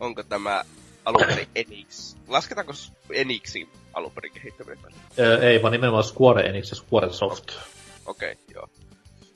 onko 0.00 0.22
tämä 0.22 0.64
alun 1.04 1.20
perin 1.26 1.48
Enix. 1.66 2.16
Lasketaanko 2.28 2.72
Enixin 3.12 3.68
alun 3.92 4.12
perin 4.12 4.32
kehittäminen? 4.32 4.92
Ö, 5.18 5.38
ei, 5.48 5.62
vaan 5.62 5.72
nimenomaan 5.72 6.04
Square 6.04 6.42
Enix 6.42 6.70
ja 6.70 6.76
Square 6.76 7.12
Soft. 7.12 7.50
Okei, 8.06 8.32
okay, 8.32 8.44
joo. 8.54 8.68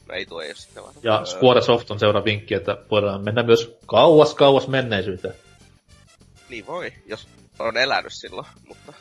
No 0.09 0.15
ei 0.15 0.27
tuo 0.27 0.41
ei 0.41 0.49
oo 0.49 0.55
sitten 0.57 0.83
vaan. 0.83 0.95
Ja 1.03 1.24
Square 1.24 1.62
Soft 1.62 1.91
on 1.91 1.99
seuraava 1.99 2.24
vinkki, 2.24 2.55
että 2.55 2.77
voidaan 2.91 3.24
mennä 3.24 3.43
myös 3.43 3.77
kauas 3.87 4.35
kauas 4.35 4.69
menneisyyteen. 4.69 5.35
Niin 6.53 6.66
voi, 6.66 6.93
jos 7.07 7.29
on 7.59 7.77
elänyt 7.77 8.12
silloin, 8.12 8.47
mutta... 8.69 8.93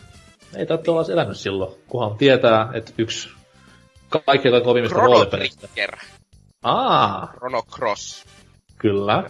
Ei 0.55 0.65
tarvitse 0.65 0.91
olla 0.91 1.05
elänyt 1.13 1.37
silloin, 1.37 1.75
kunhan 1.87 2.17
tietää, 2.17 2.69
että 2.73 2.93
yksi 2.97 3.29
kaikkein 4.25 4.63
kovimmista. 4.63 4.99
Trigger, 5.29 5.97
Aa, 6.63 7.27
Chrono 7.27 7.63
Cross. 7.63 8.25
kyllä. 8.77 9.29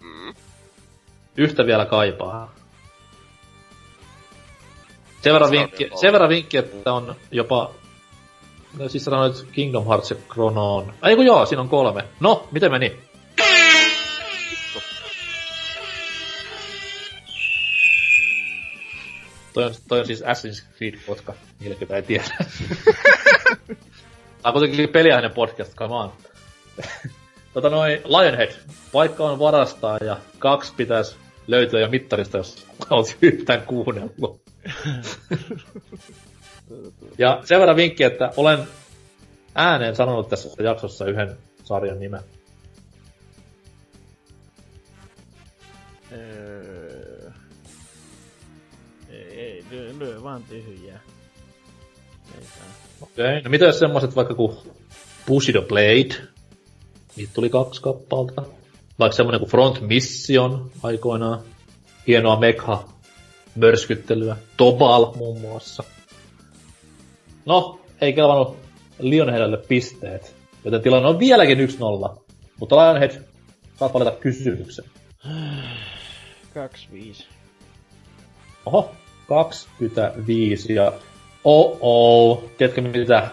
Mm. 0.00 0.34
Yhtä 1.36 1.66
vielä 1.66 1.86
kaipaa. 1.86 2.54
Sen 5.22 5.32
verran, 5.32 5.50
vinkki, 5.50 5.90
sen 6.00 6.12
verran 6.12 6.30
vinkki, 6.30 6.56
että 6.56 6.92
on 6.92 7.14
jopa... 7.30 7.70
No 8.78 8.88
siis 8.88 9.04
sanoit 9.04 9.46
Kingdom 9.52 9.86
Hearts 9.86 10.10
ja 10.10 10.16
Chronoon. 10.32 10.94
Ai 11.02 11.16
kun 11.16 11.26
joo, 11.26 11.46
siinä 11.46 11.62
on 11.62 11.68
kolme. 11.68 12.04
No, 12.20 12.48
miten 12.52 12.70
meni? 12.70 12.98
Toi 19.54 19.64
on, 19.64 19.74
toi 19.88 20.00
on 20.00 20.06
siis 20.06 20.22
Assassin's 20.22 20.76
Creed 20.76 20.94
koska 21.06 21.34
niille 21.60 21.76
ketä 21.76 21.96
ei 21.96 22.02
tiedä. 22.02 22.24
Tää 24.42 24.52
on 24.52 24.52
kuitenkin 24.52 24.88
peliainen 24.88 25.30
podcast, 25.30 25.74
come 25.74 25.94
on. 25.94 26.12
tota 27.54 27.70
noin, 27.70 28.00
Lionhead, 28.04 28.52
vaikka 28.94 29.24
on 29.24 29.38
varastaa 29.38 29.98
ja 30.04 30.16
kaksi 30.38 30.72
pitäisi 30.76 31.16
löytyä 31.46 31.80
jo 31.80 31.88
mittarista, 31.88 32.36
jos 32.36 32.66
olet 32.90 33.16
yhtään 33.22 33.62
kuunnellut. 33.62 34.40
ja 37.18 37.40
sen 37.44 37.60
verran 37.60 37.76
vinkki, 37.76 38.04
että 38.04 38.30
olen 38.36 38.58
ääneen 39.54 39.96
sanonut 39.96 40.28
tässä 40.28 40.62
jaksossa 40.62 41.06
yhden 41.06 41.36
sarjan 41.64 42.00
nimen. 42.00 42.20
Lyö, 50.04 50.22
vaan 50.22 50.42
tyhjää. 50.42 51.00
Okei, 53.00 53.24
okay. 53.24 53.42
no 53.42 53.50
mitä 53.50 53.72
semmoset 53.72 54.16
vaikka 54.16 54.34
kuin 54.34 54.56
Bushido 55.26 55.62
Blade? 55.62 56.28
Niitä 57.16 57.32
tuli 57.34 57.50
kaksi 57.50 57.82
kappalta. 57.82 58.42
Vaikka 58.98 59.16
semmonen 59.16 59.40
kuin 59.40 59.50
Front 59.50 59.80
Mission 59.80 60.70
aikoinaan. 60.82 61.40
Hienoa 62.06 62.40
mekha 62.40 62.88
mörskyttelyä. 63.54 64.36
Tobal 64.56 65.14
muun 65.16 65.40
muassa. 65.40 65.84
No, 67.46 67.80
ei 68.00 68.12
kelvannut 68.12 68.56
Lionheadille 68.98 69.56
pisteet. 69.56 70.36
Joten 70.64 70.82
tilanne 70.82 71.08
on 71.08 71.18
vieläkin 71.18 71.58
1-0. 71.58 72.22
Mutta 72.60 72.76
Lionhead, 72.76 73.22
saat 73.78 73.94
valita 73.94 74.10
kysymyksen. 74.10 74.84
25. 76.54 77.26
Oho, 78.66 78.94
25 79.28 80.74
ja... 80.74 80.92
Oh 81.44 81.78
oh, 81.80 82.44
tiedätkö 82.58 82.80
mitä? 82.80 83.28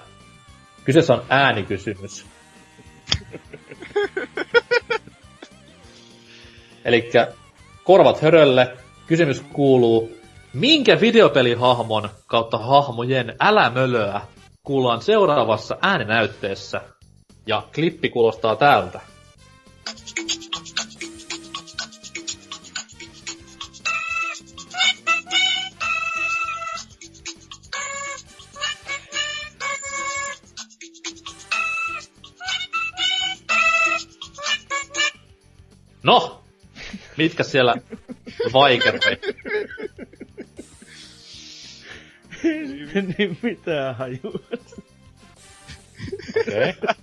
Kyseessä 0.85 1.13
on 1.13 1.23
äänikysymys. 1.30 2.26
Eli 6.85 7.11
korvat 7.84 8.22
hörölle. 8.22 8.77
Kysymys 9.07 9.41
kuuluu, 9.53 10.11
minkä 10.53 11.01
videopelihahmon 11.01 12.09
kautta 12.27 12.57
hahmojen 12.57 13.35
älämölöä 13.39 14.22
kuullaan 14.63 15.01
seuraavassa 15.01 15.77
ääninäytteessä? 15.81 16.81
Ja 17.47 17.63
klippi 17.76 18.09
kuulostaa 18.09 18.55
tältä. 18.55 19.01
Mitkä 37.22 37.43
siellä 37.43 37.76
vaikeroi? 38.53 39.18
niin 43.18 43.38
mitään 43.41 43.95
hajua. 43.95 44.39
Okei. 46.39 46.69
Okay. 46.69 46.95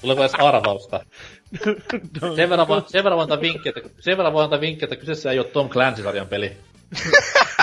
Tuleeko 0.00 0.22
edes 0.22 0.34
arvausta? 0.34 1.04
Sen 2.36 2.50
verran, 2.50 2.68
voin, 2.68 2.82
sen 2.86 3.04
verran 3.04 3.16
voin 3.16 3.22
antaa 3.32 3.40
vinkkiä, 3.40 3.72
että, 3.76 3.90
sen 4.00 4.16
verran 4.16 4.32
voin 4.32 4.44
antaa 4.44 4.60
vinkkiä, 4.60 4.86
että 4.86 4.96
kyseessä 4.96 5.30
ei 5.30 5.38
ole 5.38 5.46
Tom 5.46 5.68
Clancy-sarjan 5.68 6.26
peli. 6.26 6.56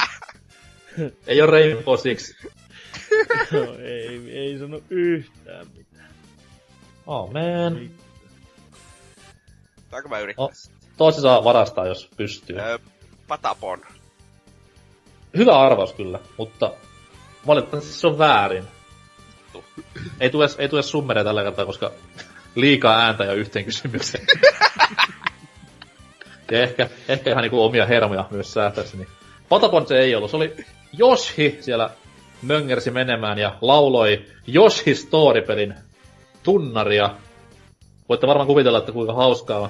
ei 1.27 1.41
ole 1.41 1.51
Rainbow 1.51 1.97
Six. 1.97 2.33
no, 3.51 3.75
ei, 3.79 4.31
ei 4.31 4.59
sano 4.59 4.81
yhtään 4.89 5.67
mitään. 5.77 6.09
Oh 7.07 7.33
man. 7.33 7.89
Saanko 9.91 10.09
mä 10.09 10.19
yrittää? 10.19 10.45
No, 10.45 10.51
tosi 10.97 11.21
saa 11.21 11.43
varastaa, 11.43 11.87
jos 11.87 12.09
pystyy. 12.17 12.59
Öö, 12.59 12.77
Patapon. 13.27 13.81
Hyvä 15.37 15.59
arvaus 15.59 15.93
kyllä, 15.93 16.19
mutta 16.37 16.71
valitettavasti 17.47 17.91
se 17.91 18.07
on 18.07 18.17
väärin. 18.17 18.63
Ei 20.19 20.29
tule, 20.29 20.47
ei 20.57 20.69
tule 20.69 20.83
summereja 20.83 21.23
tällä 21.23 21.43
kertaa, 21.43 21.65
koska 21.65 21.91
liikaa 22.55 22.99
ääntä 22.99 23.23
jo 23.23 23.33
yhteen 23.33 23.65
kysymykseen. 23.65 24.27
ja 26.51 26.61
ehkä, 26.61 26.89
ehkä 27.07 27.29
ihan 27.29 27.41
niinku 27.41 27.63
omia 27.63 27.85
hermoja 27.85 28.27
myös 28.31 28.53
säästäkseni. 28.53 29.07
Patapon 29.49 29.87
se 29.87 29.99
ei 29.99 30.15
ollut, 30.15 30.31
se 30.31 30.37
oli 30.37 30.55
Joshi 30.93 31.57
siellä 31.61 31.89
möngersi 32.41 32.91
menemään 32.91 33.37
ja 33.37 33.55
lauloi 33.61 34.25
Yoshi 34.55 34.95
Story-pelin 34.95 35.75
tunnaria. 36.43 37.09
Voitte 38.09 38.27
varmaan 38.27 38.47
kuvitella, 38.47 38.77
että 38.77 38.91
kuinka 38.91 39.13
hauskaa 39.13 39.59
on 39.59 39.69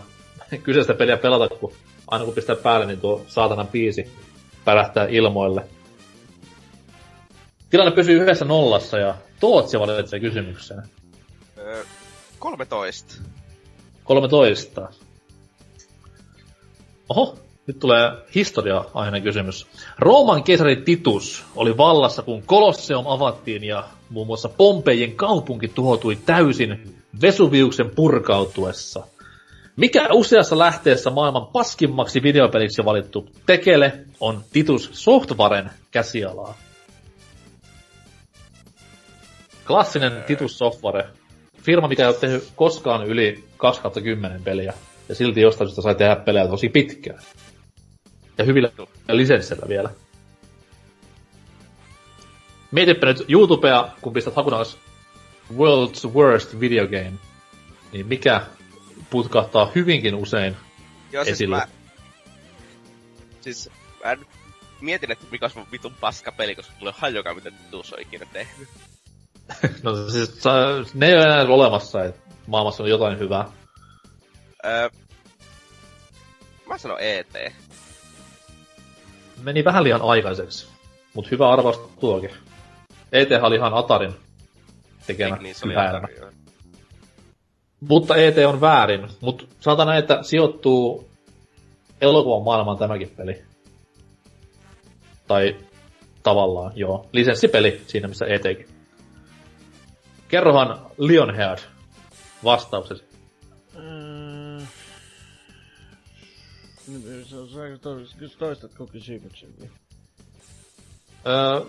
kyseistä 0.64 0.94
peliä 0.94 1.18
pelata, 1.18 1.56
kun 1.56 1.74
aina 2.08 2.26
kun 2.26 2.34
pistää 2.34 2.56
päälle, 2.56 2.86
niin 2.86 3.00
tuo 3.00 3.26
saatanan 3.28 3.68
biisi 3.68 4.12
pärähtää 4.66 5.08
ilmoille. 5.10 5.64
Tilanne 7.70 7.92
pysyy 7.92 8.22
yhdessä 8.22 8.46
nollassa 8.46 8.98
ja 8.98 9.16
Tootsi 9.40 9.80
valitsee 9.80 10.20
kysymykseen. 10.20 10.84
Öö, 11.58 11.84
13. 12.40 13.22
13. 14.04 14.90
Oho, 17.10 17.38
nyt 17.68 17.80
tulee 17.80 18.12
historia-aiheinen 18.36 19.24
kysymys. 19.24 19.68
Rooman 20.00 20.44
keisari 20.44 20.76
Titus 20.76 21.44
oli 21.56 21.78
vallassa, 21.78 22.22
kun 22.22 22.44
Kolosseum 22.46 23.08
avattiin 23.08 23.64
ja 23.64 23.84
muun 24.10 24.28
muassa 24.28 24.50
Pompeijin 24.50 25.16
kaupunki 25.16 25.68
tuhoutui 25.68 26.16
täysin 26.16 26.96
Vesuviuksen 27.22 27.90
purkautuessa. 27.90 29.08
Mikä 29.76 30.08
useassa 30.12 30.58
lähteessä 30.58 31.10
maailman 31.10 31.48
paskimmaksi 31.48 32.24
videopeliksi 32.24 32.86
valittu 32.86 33.30
tekele 33.46 33.94
on 34.20 34.44
Titus 34.54 34.90
Softwaren 34.92 35.70
käsialaa? 35.92 36.58
Klassinen 39.68 40.24
Titus 40.24 40.58
Software. 40.58 41.08
Firma, 41.62 41.88
mikä 41.88 42.04
ei 42.04 42.08
ole 42.08 42.16
tehnyt 42.16 42.52
koskaan 42.56 43.08
yli 43.08 43.44
2010 43.58 44.44
peliä. 44.44 44.74
Ja 45.10 45.16
silti 45.16 45.42
jostain 45.42 45.68
syystä 45.68 45.82
sai 45.82 45.96
tehdä 45.96 46.16
pelejä 46.16 46.48
tosi 46.48 46.70
pitkään. 46.70 47.20
Ja 48.38 48.44
hyvillä 48.44 48.70
lisenssillä 49.12 49.66
vielä. 49.70 49.90
Mietipä 52.72 53.08
nyt 53.08 53.26
YouTubea, 53.30 53.90
kun 54.02 54.14
pistät 54.14 54.36
hakunakas 54.36 54.78
World's 55.54 56.14
Worst 56.14 56.60
Video 56.60 56.88
Game. 56.88 57.14
Niin 57.92 58.08
mikä 58.08 58.42
putkahtaa 59.14 59.72
hyvinkin 59.76 60.16
usein 60.16 60.58
Joo, 61.12 61.24
siis 61.24 61.34
esille? 61.36 61.56
mä... 61.58 61.68
Siis 63.42 63.70
mä 64.04 64.16
nyt 64.16 64.28
mietin, 64.82 65.12
että 65.12 65.26
mikä 65.32 65.46
olisi 65.46 65.72
vitun 65.72 65.94
paska 66.00 66.32
peli, 66.32 66.56
koska 66.56 66.74
ole 66.82 66.94
hajuakaan, 66.98 67.36
mitä 67.36 67.52
Titus 67.52 67.94
on 67.94 68.02
ikinä 68.02 68.26
tehnyt. 68.34 68.70
No 69.84 70.10
siis 70.10 70.42
ne 70.94 71.08
ei 71.08 71.14
ole 71.14 71.24
enää 71.24 71.42
olemassa, 71.44 72.04
että 72.04 72.22
maailmassa 72.48 72.84
on 72.84 72.90
jotain 72.90 73.20
hyvää. 73.20 73.46
Öö, 74.66 74.90
mä 76.66 76.78
sanon 76.78 76.98
ET. 77.00 77.54
Meni 79.42 79.64
vähän 79.64 79.84
liian 79.84 80.02
aikaiseksi, 80.02 80.68
mutta 81.14 81.30
hyvä 81.32 81.50
arvaus 81.50 81.78
tuokin. 82.00 82.30
ET 83.12 83.30
oli 83.42 83.56
ihan 83.56 83.74
Atarin 83.74 84.14
tekemä 85.08 85.36
Niin, 85.36 85.56
se 85.56 85.66
oli. 85.66 85.76
Atari. 85.76 86.43
Mutta 87.90 88.16
ET 88.16 88.38
on 88.38 88.62
väärin, 88.62 89.08
mutta 89.22 89.46
sanotaan 89.60 89.98
että 89.98 90.24
sijoittuu 90.24 91.10
elokuvan 92.02 92.44
maailmaan 92.44 92.78
tämäkin 92.78 93.10
peli. 93.18 93.44
Tai 95.28 95.56
tavallaan, 96.24 96.72
joo. 96.76 97.10
Lisenssipeli 97.12 97.82
siinä, 97.88 98.08
missä 98.08 98.26
ETkin. 98.26 98.68
Kerrohan 100.28 100.80
Lionhead 100.98 101.58
vastauksesi. 102.44 103.04
Öö? 103.76 104.62
Öö, 111.28 111.62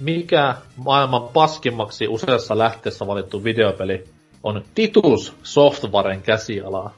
mikä 0.00 0.54
maailman 0.76 1.28
paskimmaksi 1.28 2.08
useassa 2.08 2.58
lähteessä 2.58 3.06
valittu 3.06 3.44
videopeli 3.44 4.04
on 4.42 4.64
Titus 4.74 5.34
Softwaren 5.42 6.22
käsialaa? 6.22 6.94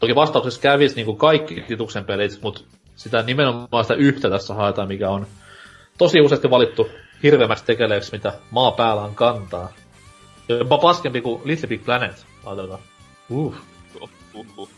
Toki 0.00 0.14
vastauksessa 0.14 0.60
kävisi 0.60 0.96
niinku 0.96 1.14
kaikki 1.14 1.60
Tituksen 1.60 2.04
pelit, 2.04 2.38
mutta 2.42 2.60
sitä 2.96 3.22
nimenomaan 3.22 3.84
sitä 3.84 3.94
yhtä 3.94 4.30
tässä 4.30 4.54
haetaan, 4.54 4.88
mikä 4.88 5.10
on 5.10 5.26
tosi 5.98 6.20
useasti 6.20 6.50
valittu 6.50 6.88
hirveämmäksi 7.22 7.64
tekeleeksi, 7.64 8.12
mitä 8.12 8.32
maa 8.50 8.72
päällään 8.72 9.14
kantaa. 9.14 9.72
Jopa 10.48 10.78
paskempi 10.78 11.20
kuin 11.20 11.42
Little 11.44 11.68
Big 11.68 11.84
Planet, 11.84 12.26
ajatellaan. 12.44 12.80
Uh. 13.30 13.54
Uh, 14.00 14.10
uh, 14.34 14.46
uh. 14.58 14.68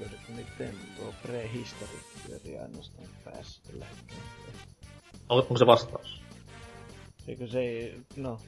Että 0.00 0.32
Nintendo 0.32 1.14
Prehistoric 1.22 2.02
pyörii 2.26 2.58
ainoastaan 2.58 3.08
päässä 3.24 3.60
tällä 3.66 3.84
hetkellä. 3.84 4.37
On- 5.28 5.38
Onko 5.38 5.56
se 5.58 5.66
vastaus? 5.66 6.22
Eikö 7.28 7.46
se 7.46 7.58
ei, 7.60 8.00
no, 8.16 8.38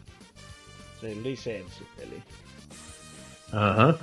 se 1.01 1.09
ei 1.09 1.23
lisenssipeli. 1.23 2.23
Aha. 3.52 3.94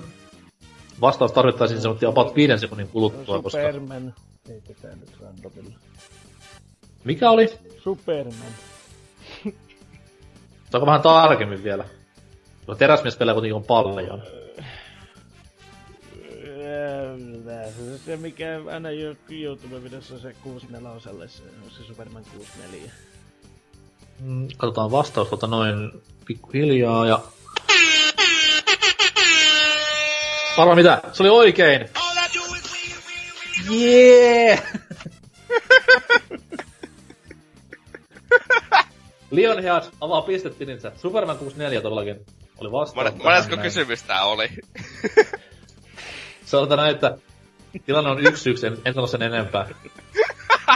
Vastaus 1.02 1.32
tarvittaisiin 1.32 1.82
semmoinen 1.82 2.10
about 2.10 2.36
viiden 2.36 2.60
sekunnin 2.60 2.88
kuluttua, 2.88 3.42
koska... 3.42 3.60
Superman. 3.72 4.14
Ei 4.50 4.62
tätä 4.62 4.96
nyt 4.96 5.18
randomilla. 5.22 5.76
Mikä 7.04 7.30
oli? 7.30 7.50
Superman. 7.84 8.52
Saanko 10.72 10.86
vähän 10.86 11.02
tarkemmin 11.02 11.64
vielä? 11.64 11.86
No 12.68 12.76
teräsmiespelejä 12.76 13.34
kuitenkin 13.34 13.56
on 13.56 13.64
paljon. 13.64 14.24
Se, 16.78 17.98
se 18.06 18.18
mikä 18.18 18.60
aina 18.72 18.92
jo 18.92 19.16
YouTube-videossa 19.30 20.20
se 20.20 20.36
64 20.44 21.00
se 21.28 21.44
on 21.66 21.72
se 21.72 21.84
Superman 21.84 22.24
64. 22.36 22.92
Mm, 24.20 24.48
Katsotaan 24.58 24.92
vastaus 24.92 25.28
tuota 25.28 25.48
noin 25.48 25.92
pikkuhiljaa 26.26 27.08
ja... 27.08 27.20
Arvaa 30.58 30.76
mitä? 30.76 31.02
Se 31.14 31.24
oli 31.24 31.30
oikein! 31.30 31.90
Yeah! 33.72 34.64
Lionhead 39.32 39.84
avaa 40.02 40.22
pistetilinsä. 40.22 40.92
Superman 40.96 41.38
64 41.38 41.82
todellakin 41.82 42.26
oli 42.58 42.72
vastaus. 42.72 43.16
Monesko 43.24 43.58
kysymys 43.58 44.04
tää 44.04 44.24
oli? 44.24 44.50
Sanotaan 46.48 46.78
näin, 46.78 46.96
että 46.96 47.18
tilanne 47.86 48.10
on 48.10 48.26
yksi 48.28 48.50
yksi, 48.50 48.68
en, 48.68 48.78
en 48.86 48.94
sano 48.94 49.08
sen 49.08 49.22
enempää. 49.22 49.68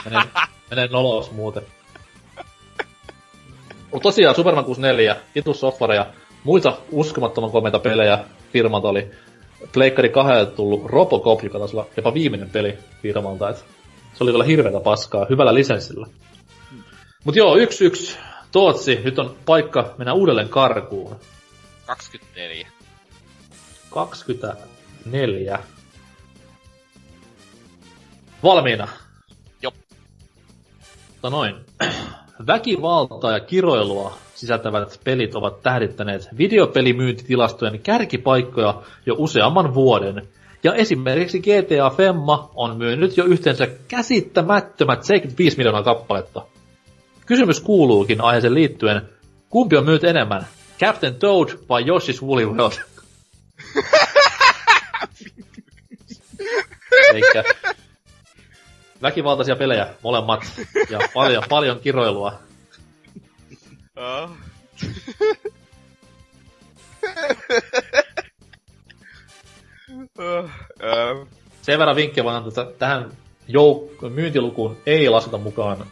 Menen, 0.06 0.24
menen 0.70 0.90
noloos 0.92 1.32
muuten. 1.32 1.64
Mutta 3.92 4.04
tosiaan 4.04 4.36
Superman 4.36 4.66
64, 4.66 5.16
Titus 5.34 5.60
Software 5.60 5.96
ja 5.96 6.06
muita 6.44 6.78
uskomattoman 6.92 7.52
komeita 7.52 7.80
pelejä 7.80 8.20
firmalta 8.54 8.88
oli 8.88 9.12
Pleikkari 9.74 10.10
2 10.10 10.46
tullut 10.56 10.86
Robocop, 10.86 11.44
joka 11.44 11.60
taisi 11.60 11.76
olla 11.76 11.88
jopa 11.98 12.14
viimeinen 12.14 12.50
peli 12.50 12.78
firmalta. 13.02 13.50
Et 13.50 13.66
se 14.14 14.24
oli 14.24 14.32
kyllä 14.32 14.44
hirveätä 14.44 14.80
paskaa, 14.80 15.26
hyvällä 15.30 15.54
lisenssillä. 15.54 16.08
Mut 17.24 17.36
joo, 17.36 17.58
yksi 17.58 17.86
yksi. 17.86 18.18
Tootsi, 18.52 19.00
nyt 19.04 19.20
on 19.20 19.36
paikka 19.46 19.96
mennä 19.98 20.14
uudelleen 20.14 20.50
karkuun. 20.50 21.16
24. 23.90 24.71
24. 25.04 25.60
Valmiina? 28.44 28.88
Jop. 29.62 29.74
Mutta 31.10 31.30
noin. 31.30 31.56
Väkivaltaa 32.48 33.32
ja 33.32 33.40
kiroilua 33.40 34.18
sisältävät 34.36 35.00
pelit 35.04 35.36
ovat 35.36 35.62
tähdittäneet 35.62 36.28
videopelimyyntitilastojen 36.38 37.80
kärkipaikkoja 37.80 38.82
jo 39.06 39.16
useamman 39.18 39.74
vuoden. 39.74 40.28
Ja 40.64 40.74
esimerkiksi 40.74 41.40
GTA 41.40 41.90
Femma 41.98 42.52
on 42.56 42.78
myynyt 42.78 43.18
jo 43.18 43.26
yhteensä 43.26 43.68
käsittämättömät 43.88 45.04
75 45.04 45.58
miljoonaa 45.58 45.84
kappaletta. 45.84 46.46
Kysymys 47.26 47.60
kuuluukin 47.60 48.22
aiheeseen 48.22 48.54
liittyen, 48.54 49.02
kumpi 49.50 49.78
on 49.78 49.86
myynyt 49.86 50.04
enemmän? 50.04 50.48
Captain 50.80 51.16
Toad 51.16 51.50
vai 51.70 51.84
Yoshi's 51.84 52.22
Woolly 52.28 52.46
World? 52.46 52.74
Eikä 57.14 57.44
väkivaltaisia 59.02 59.56
pelejä, 59.56 59.88
molemmat, 60.04 60.44
ja 60.90 61.00
paljon, 61.14 61.44
paljon 61.50 61.80
kiroilua. 61.80 62.40
Oh. 63.96 64.30
oh, 70.18 70.46
uh, 70.46 71.28
Sen 71.62 71.80
verran 71.80 71.96
vinkkejä 71.96 72.26
vaan 72.26 72.48
että 72.48 72.66
tähän 72.80 73.12
jouk- 73.48 74.10
myyntilukuun 74.10 74.78
ei 74.86 75.10
lasketa 75.10 75.38
mukaan 75.38 75.86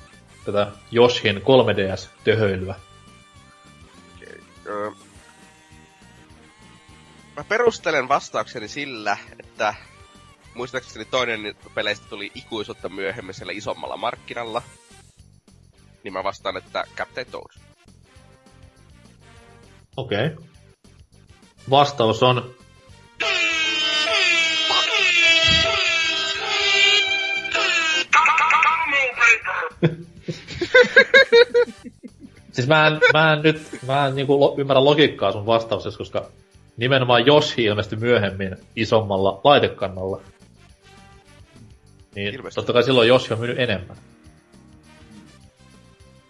tätä 0.45 0.67
Joshin 0.91 1.37
3DS-töhöilyä. 1.37 2.75
uh. 4.87 4.97
Mä 7.37 7.43
perustelen 7.43 8.09
vastaukseni 8.09 8.67
sillä, 8.67 9.17
että 9.39 9.75
muistaakseni 10.53 11.05
toinen 11.05 11.55
peleistä 11.75 12.05
tuli 12.09 12.31
ikuisuutta 12.35 12.89
myöhemmin 12.89 13.33
siellä 13.33 13.53
isommalla 13.53 13.97
markkinalla. 13.97 14.61
Niin 16.03 16.13
mä 16.13 16.23
vastaan, 16.23 16.57
että 16.57 16.83
Captain 16.95 17.27
Toad. 17.31 17.51
Okei. 19.97 20.25
Okay. 20.25 20.45
Vastaus 21.69 22.23
on... 22.23 22.55
siis 32.51 32.67
mä 32.67 32.87
en, 32.87 32.99
mä 33.13 33.33
en 33.33 33.41
nyt, 33.41 33.61
mä 33.87 34.07
en 34.07 34.15
niinku 34.15 34.39
lo, 34.39 34.55
ymmärrä 34.57 34.83
logiikkaa 34.83 35.31
sun 35.31 35.45
vastauksessa, 35.45 35.97
koska 35.97 36.25
nimenomaan 36.77 37.27
Yoshi 37.27 37.63
ilmestyi 37.63 37.99
myöhemmin 37.99 38.55
isommalla 38.75 39.41
laitekannalla. 39.43 40.21
Niin 42.15 42.27
Ilmeisesti. 42.35 42.55
totta 42.55 42.73
kai 42.73 42.83
silloin 42.83 43.07
Yoshi 43.09 43.33
on 43.33 43.39
myynyt 43.39 43.59
enemmän. 43.59 43.97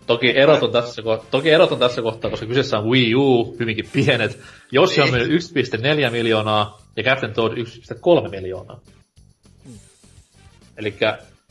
Toki 0.08 0.38
erot, 0.38 0.64
on 0.64 0.72
tässä, 0.72 1.02
ko- 1.02 1.26
toki 1.32 1.50
erot 1.50 1.72
on 1.72 1.80
tässä 1.80 2.02
kohtaa, 2.02 2.32
koska 2.32 2.46
kyseessä 2.46 2.78
on 2.80 2.90
Wii 2.90 3.16
U, 3.16 3.56
hyvinkin 3.60 3.90
pienet. 3.94 4.40
Yoshi 4.74 5.02
on 5.02 5.10
myynyt 5.12 5.42
1,4 5.42 6.12
miljoonaa 6.12 6.82
ja 6.96 7.04
Captain 7.04 7.34
Toad 7.34 7.52
1,3 7.58 8.30
miljoonaa. 8.30 8.80
Eli 10.78 10.94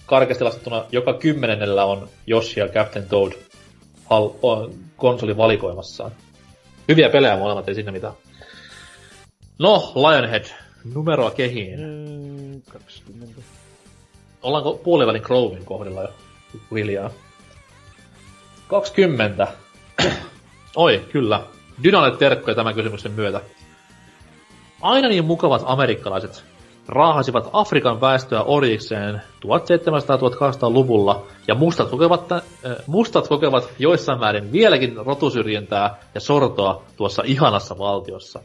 karkeasti 0.07 0.45
laskettuna 0.45 0.85
joka 0.93 1.15
kymmenennellä 1.19 1.85
on 1.85 2.09
Yoshi 2.29 2.61
ja 2.61 2.69
Captain 2.69 3.09
Toad 3.09 3.33
hal- 4.05 4.39
on 4.43 4.75
konsolin 4.97 5.37
valikoimassaan. 5.37 6.13
Hyviä 6.89 7.11
pelejä 7.11 7.37
molemmat, 7.37 7.69
ei 7.69 7.75
sinne 7.75 7.93
mitään. 7.93 8.13
No, 9.59 9.93
Lionhead, 9.95 10.45
numeroa 10.95 11.31
kehiin. 11.31 11.81
Mm, 11.81 12.63
20. 12.73 13.43
Ollaanko 14.43 14.81
puolivälin 14.85 15.23
Crowin 15.23 15.65
kohdilla 15.65 16.03
jo? 16.03 16.09
Hiljaa. 16.75 17.11
20. 18.69 19.49
Oi, 20.77 21.05
kyllä. 21.13 21.43
Dynalle 21.83 22.17
terkkoja 22.17 22.55
tämän 22.55 22.75
kysymyksen 22.75 23.13
myötä. 23.13 23.41
Aina 24.81 25.09
niin 25.09 25.25
mukavat 25.25 25.63
amerikkalaiset 25.67 26.45
raahasivat 26.89 27.51
Afrikan 27.53 28.01
väestöä 28.01 28.43
orjikseen 28.43 29.23
1700-1800-luvulla, 29.47 31.27
ja 31.49 31.55
mustat 31.55 31.91
kokevat, 31.91 32.33
äh, 32.33 32.43
mustat 32.87 33.29
kokevat 33.29 33.69
joissain 33.79 34.21
määrin 34.21 34.53
vieläkin 34.53 34.97
rotusyrjintää 34.97 35.99
ja 36.15 36.21
sortoa 36.21 36.83
tuossa 36.97 37.23
ihanassa 37.27 37.79
valtiossa. 37.79 38.41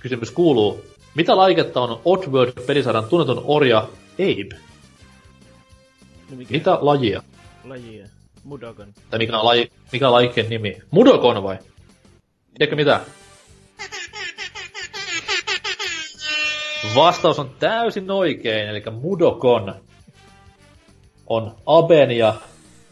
Kysymys 0.00 0.30
kuuluu, 0.30 0.80
mitä 1.14 1.36
laiketta 1.36 1.80
on 1.80 2.00
Oddworld-pelisarjan 2.04 3.08
tunnetun 3.08 3.42
orja 3.44 3.88
Abe? 4.14 4.63
No 6.30 6.36
mikä 6.36 6.52
Mitä 6.54 6.78
lajia? 6.80 7.22
lajia? 7.64 8.06
Mudogon. 8.44 8.88
Tai 9.10 9.18
mikä 9.18 9.38
on, 9.38 9.44
laji, 9.44 9.70
mikä 9.92 10.06
on 10.08 10.12
lajikkeen 10.12 10.48
nimi? 10.50 10.76
Mudokon 10.90 11.42
vai? 11.42 11.58
Tiedätkö 12.58 12.76
mitä? 12.76 13.00
Vastaus 16.94 17.38
on 17.38 17.50
täysin 17.58 18.10
oikein, 18.10 18.68
eli 18.68 18.82
Mudokon 19.00 19.74
on 21.26 21.54
Aben 21.66 22.10
ja 22.10 22.34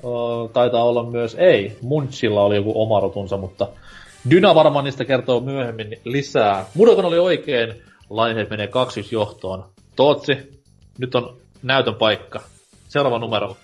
o, 0.02 0.48
taitaa 0.48 0.84
olla 0.84 1.10
myös, 1.10 1.34
ei, 1.34 1.76
Munchilla 1.82 2.42
oli 2.42 2.56
joku 2.56 2.82
oma 2.82 3.00
rotunsa, 3.00 3.36
mutta 3.36 3.68
Dyna 4.30 4.54
varmaan 4.54 4.84
niistä 4.84 5.04
kertoo 5.04 5.40
myöhemmin 5.40 6.00
lisää. 6.04 6.66
Mudokon 6.74 7.04
oli 7.04 7.18
oikein, 7.18 7.82
Lionhead 8.10 8.50
menee 8.50 8.66
2 8.66 9.09
johtoon. 9.10 9.64
Tootsi, 9.96 10.62
nyt 10.98 11.14
on 11.14 11.36
näytön 11.62 11.94
paikka. 11.94 12.40
Seuraava 12.93 13.19
numero. 13.19 13.56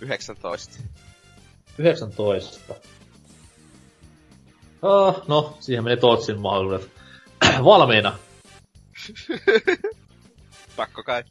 19. 0.00 0.78
19. 1.78 2.74
Ah, 4.82 5.14
no, 5.28 5.56
siihen 5.60 5.84
meni 5.84 5.96
Tootsin 5.96 6.40
mahdollisuudet. 6.40 6.90
Valmiina. 7.64 8.12
Pakko 10.76 11.02
kai. 11.02 11.24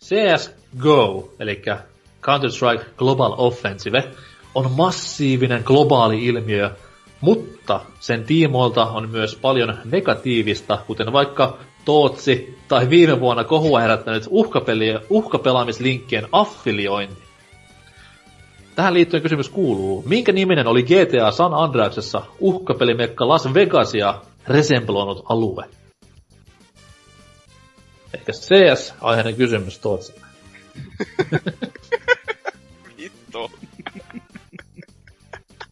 CSGO, 0.00 1.32
eli 1.38 1.62
Counter-Strike 2.22 2.84
Global 2.96 3.34
Offensive, 3.38 4.04
on 4.54 4.70
massiivinen 4.70 5.62
globaali 5.64 6.24
ilmiö, 6.24 6.70
mutta 7.20 7.80
sen 8.00 8.24
tiimoilta 8.24 8.86
on 8.86 9.10
myös 9.10 9.36
paljon 9.36 9.78
negatiivista, 9.84 10.78
kuten 10.86 11.12
vaikka 11.12 11.58
Tootsi 11.84 12.58
tai 12.68 12.90
viime 12.90 13.20
vuonna 13.20 13.44
kohua 13.44 13.80
herättänyt 13.80 14.26
uhkapeli- 14.26 15.06
uhkapelaamislinkkien 15.10 16.28
affiliointi. 16.32 17.24
Tähän 18.74 18.94
liittyen 18.94 19.22
kysymys 19.22 19.48
kuuluu, 19.48 20.02
minkä 20.06 20.32
niminen 20.32 20.66
oli 20.66 20.82
GTA 20.82 21.30
San 21.30 21.54
Andreasessa 21.54 22.22
uhkapelimekka 22.40 23.28
Las 23.28 23.54
Vegasia 23.54 24.22
resembloinut 24.48 25.24
alue? 25.28 25.64
Ehkä 28.14 28.32
CS-aiheinen 28.32 29.36
kysymys 29.36 29.78
Tootsi. 29.78 30.14
Vittu. 32.98 33.50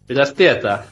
Pitäis 0.06 0.32
tietää. 0.32 0.84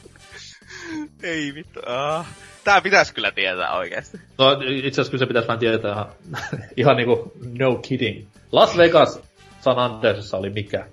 Ei 1.22 1.54
vittu. 1.54 1.80
Ah. 1.86 2.26
Tää 2.64 2.80
pitäis 2.80 3.12
kyllä 3.12 3.32
tietää 3.32 3.76
oikeesti. 3.76 4.20
No 4.38 4.52
itse 4.68 4.88
asiassa 4.88 5.10
kyllä 5.10 5.18
se 5.22 5.26
pitäis 5.26 5.48
vaan 5.48 5.58
tietää 5.58 5.92
ihan, 5.92 6.08
ihan 6.76 6.96
niinku 6.96 7.32
no 7.58 7.74
kidding. 7.74 8.26
Las 8.52 8.76
Vegas 8.76 9.20
San 9.60 9.78
Andreasessa 9.78 10.36
oli 10.36 10.50
mikä? 10.50 10.86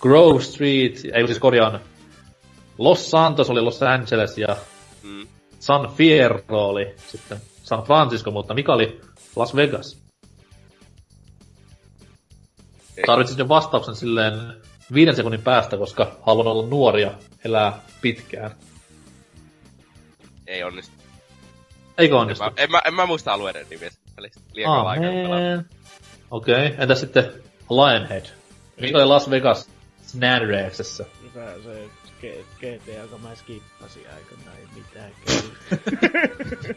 Grove 0.00 0.42
Street, 0.42 0.94
ei 1.14 1.26
siis 1.26 1.38
korjaan. 1.38 1.80
Los 2.78 3.10
Santos 3.10 3.50
oli 3.50 3.60
Los 3.60 3.82
Angeles 3.82 4.38
ja 4.38 4.56
Mm. 5.02 5.26
San 5.60 5.90
Fierro 5.96 6.68
oli 6.68 6.94
sitten 7.06 7.38
San 7.62 7.82
Francisco, 7.82 8.30
mutta 8.30 8.54
mikä 8.54 8.72
oli 8.72 9.00
Las 9.36 9.56
Vegas? 9.56 10.02
Tarvitsin 13.06 13.38
jo 13.38 13.48
vastauksen 13.48 13.94
silleen 13.94 14.34
viiden 14.94 15.16
sekunnin 15.16 15.42
päästä, 15.42 15.76
koska 15.76 16.16
haluan 16.22 16.46
olla 16.46 16.66
nuori 16.68 17.02
ja 17.02 17.14
elää 17.44 17.80
pitkään. 18.00 18.50
Ei 20.50 20.62
onnistu. 20.62 20.94
Eikö 21.98 22.18
onnistu? 22.18 22.44
Mä, 22.44 22.52
en, 22.56 22.70
mä, 22.70 22.82
en 22.86 22.94
mä 22.94 23.06
muista 23.06 23.32
alueiden 23.32 23.66
nimiä 23.70 23.90
pelistä. 24.16 24.40
Liian. 24.52 24.72
Amen. 24.72 25.66
Okei, 26.30 26.66
okay. 26.66 26.74
entä 26.78 26.94
sitten 26.94 27.32
Lionhead? 27.70 28.26
Mikä 28.80 28.98
oli 28.98 29.04
Las 29.06 29.30
Vegas 29.30 29.70
Snadrexessä. 30.02 31.04
Se, 31.34 31.62
se 31.62 31.88
GTA, 32.56 32.92
joka 32.92 33.18
mä 33.18 33.34
skippasin 33.34 34.02
aikanaan, 34.16 34.56
ei 34.58 34.66
mitään 34.74 35.12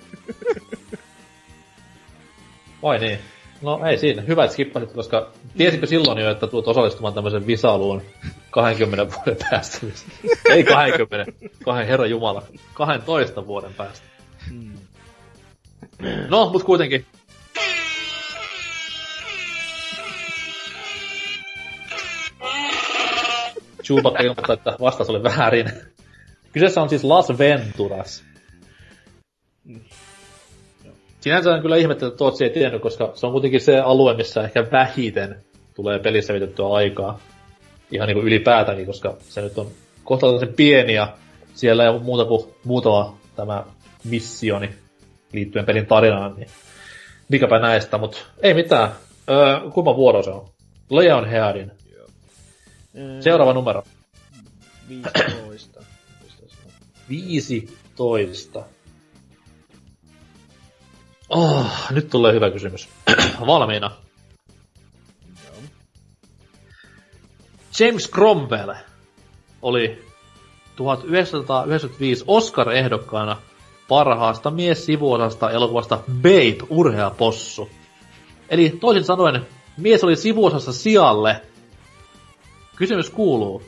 Vai 2.84 3.00
niin? 3.00 3.20
No 3.62 3.86
ei 3.86 3.98
siinä. 3.98 4.22
Hyvä, 4.22 4.44
että 4.44 4.54
skippasit, 4.54 4.92
koska 4.92 5.32
tiesitkö 5.58 5.88
silloin 5.88 6.18
jo, 6.18 6.32
että 6.32 6.48
tulet 6.48 6.68
osallistumaan 6.68 7.14
tämmöisen 7.14 7.48
visaluun 7.48 8.02
20 8.54 9.16
vuoden 9.16 9.38
päästä? 9.50 9.78
ei 10.50 10.64
20, 10.64 11.32
kahden 11.66 11.88
herra 11.88 12.06
jumala, 12.06 12.44
12 12.74 13.48
vuoden 13.48 13.74
päästä. 13.74 14.06
Hmm. 14.50 14.74
No, 16.30 16.50
mut 16.50 16.64
kuitenkin. 16.64 17.06
Chewbacca 23.84 24.24
ilmoittaa, 24.24 24.54
että 24.54 24.76
vastaus 24.80 25.10
oli 25.10 25.24
väärin. 25.24 25.72
Kyseessä 26.52 26.82
on 26.82 26.90
siis 26.90 27.04
Las 27.04 27.30
Venturas. 27.38 28.24
Sinänsä 31.22 31.52
on 31.52 31.62
kyllä 31.62 31.78
ihmettä, 31.78 32.06
että 32.06 32.18
Tootsi 32.18 32.44
ei 32.44 32.50
tiennyt, 32.50 32.82
koska 32.82 33.12
se 33.16 33.26
on 33.26 33.32
kuitenkin 33.32 33.62
se 33.62 33.80
alue, 33.80 34.14
missä 34.14 34.44
ehkä 34.44 34.72
vähiten 34.72 35.36
tulee 35.76 36.00
pelissä 36.00 36.34
vitettyä 36.34 36.68
aikaa. 36.68 37.20
Ihan 37.92 38.08
niinku 38.08 38.22
ylipäätäänkin, 38.24 38.86
koska 38.86 39.18
se 39.30 39.42
nyt 39.42 39.58
on 39.58 39.68
kohtalaisen 40.04 40.54
pieni 40.54 40.94
ja 40.94 41.18
siellä 41.54 41.84
ei 41.84 41.90
ole 41.90 42.02
muuta 42.02 42.26
kuin 42.26 42.54
muutama 42.64 43.18
tämä 43.36 43.64
missioni 44.04 44.70
liittyen 45.34 45.66
pelin 45.66 45.86
tarinaan, 45.86 46.36
niin 46.38 46.50
mikäpä 47.30 47.60
näistä, 47.60 47.98
mutta 47.98 48.18
ei 48.42 48.54
mitään. 48.54 48.92
Öö, 49.30 49.70
kumma 49.72 49.96
vuoro 49.96 50.24
se 50.24 50.30
on? 50.30 50.50
Leon 50.90 51.30
Headin. 51.30 51.72
Seuraava 53.20 53.54
numero. 53.54 53.84
15. 54.90 55.84
15. 57.10 58.64
Oh, 61.30 61.92
nyt 61.92 62.10
tulee 62.10 62.34
hyvä 62.34 62.52
kysymys. 62.52 62.90
Valmiina. 63.48 63.92
James 67.80 68.12
Cromwell 68.12 68.74
oli 69.62 70.06
1995 70.76 72.24
Oscar-ehdokkaana 72.28 73.38
parhaasta 73.88 74.52
mies-sivuosasta 74.52 75.52
elokuvasta 75.52 76.00
Babe, 76.22 76.58
urhea 76.70 77.10
possu. 77.10 77.70
Eli 78.50 78.70
toisin 78.70 79.04
sanoen, 79.04 79.48
mies 79.78 80.04
oli 80.04 80.16
sivuosassa 80.16 80.74
sijalle. 80.74 81.42
Kysymys 82.76 83.10
kuuluu. 83.10 83.64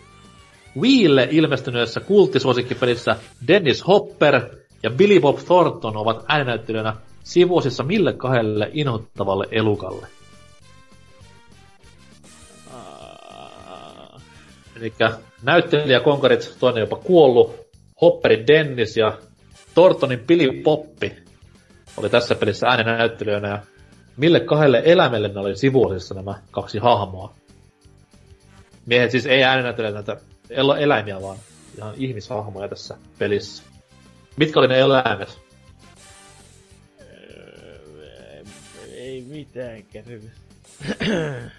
Wiille 0.82 1.28
ilmestyneessä 1.32 2.00
kulttisuosikkipelissä 2.00 3.16
Dennis 3.48 3.88
Hopper 3.88 4.42
ja 4.84 4.90
Billy 4.90 5.20
Bob 5.20 5.38
Thornton 5.40 5.98
ovat 5.98 6.26
ääninäyttelijänä 6.28 6.96
sivuosissa 7.24 7.84
mille 7.84 8.14
kahdelle 8.14 8.70
inhottavalle 8.74 9.48
elukalle. 9.52 10.08
Eli 14.76 14.94
näyttelijäkonkarit, 15.44 16.56
toinen 16.60 16.82
jopa 16.82 16.96
kuollut, 16.96 17.66
Hopperin 18.02 18.48
Dennis 18.48 18.98
ja 18.98 19.18
Thorntonin 19.74 20.20
Billy 20.20 20.62
Poppi 20.64 21.16
oli 21.98 22.10
tässä 22.10 22.36
pelissä 22.36 22.68
ääninäyttelijöinä 22.68 23.48
ja 23.48 23.60
mille 24.18 24.40
kahdelle 24.40 24.82
eläimelle 24.86 25.28
ne 25.28 25.40
oli 25.40 25.58
sivuosissa 25.58 26.16
nämä 26.16 26.36
kaksi 26.52 26.78
hahmoa. 26.78 27.36
Miehet 28.86 29.12
siis 29.12 29.26
ei 29.26 29.44
ääninäyttelijät 29.44 29.94
näitä 29.94 30.18
el- 30.50 30.70
eläimiä, 30.70 31.22
vaan 31.22 31.38
ihan 31.78 31.94
ihmishahmoja 31.98 32.68
tässä 32.68 32.98
pelissä. 33.20 33.64
Mitkä 34.38 34.60
oli 34.60 34.68
ne 34.68 34.80
eläimet? 34.80 35.40
öö, 37.02 37.78
ei 38.94 39.22
mitään 39.22 39.84
käy. 39.84 40.22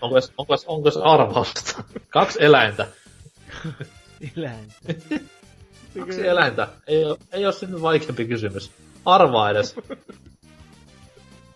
Onko 0.01 0.17
edes, 0.17 0.33
onko 0.39 0.55
edes, 0.55 0.65
onko 0.67 0.89
edes 0.89 0.97
arvausta? 0.97 1.83
Kaksi 2.09 2.39
eläintä. 2.45 2.87
Eläintä. 4.37 4.75
Kaksi 5.99 6.27
eläintä. 6.27 6.69
Ei 6.87 7.05
oo, 7.05 7.19
ei 7.33 7.47
oo 7.47 7.53
sinne 7.53 7.83
vaikeampi 7.83 8.25
kysymys. 8.25 8.71
Arvaa 9.05 9.51
edes. 9.51 9.75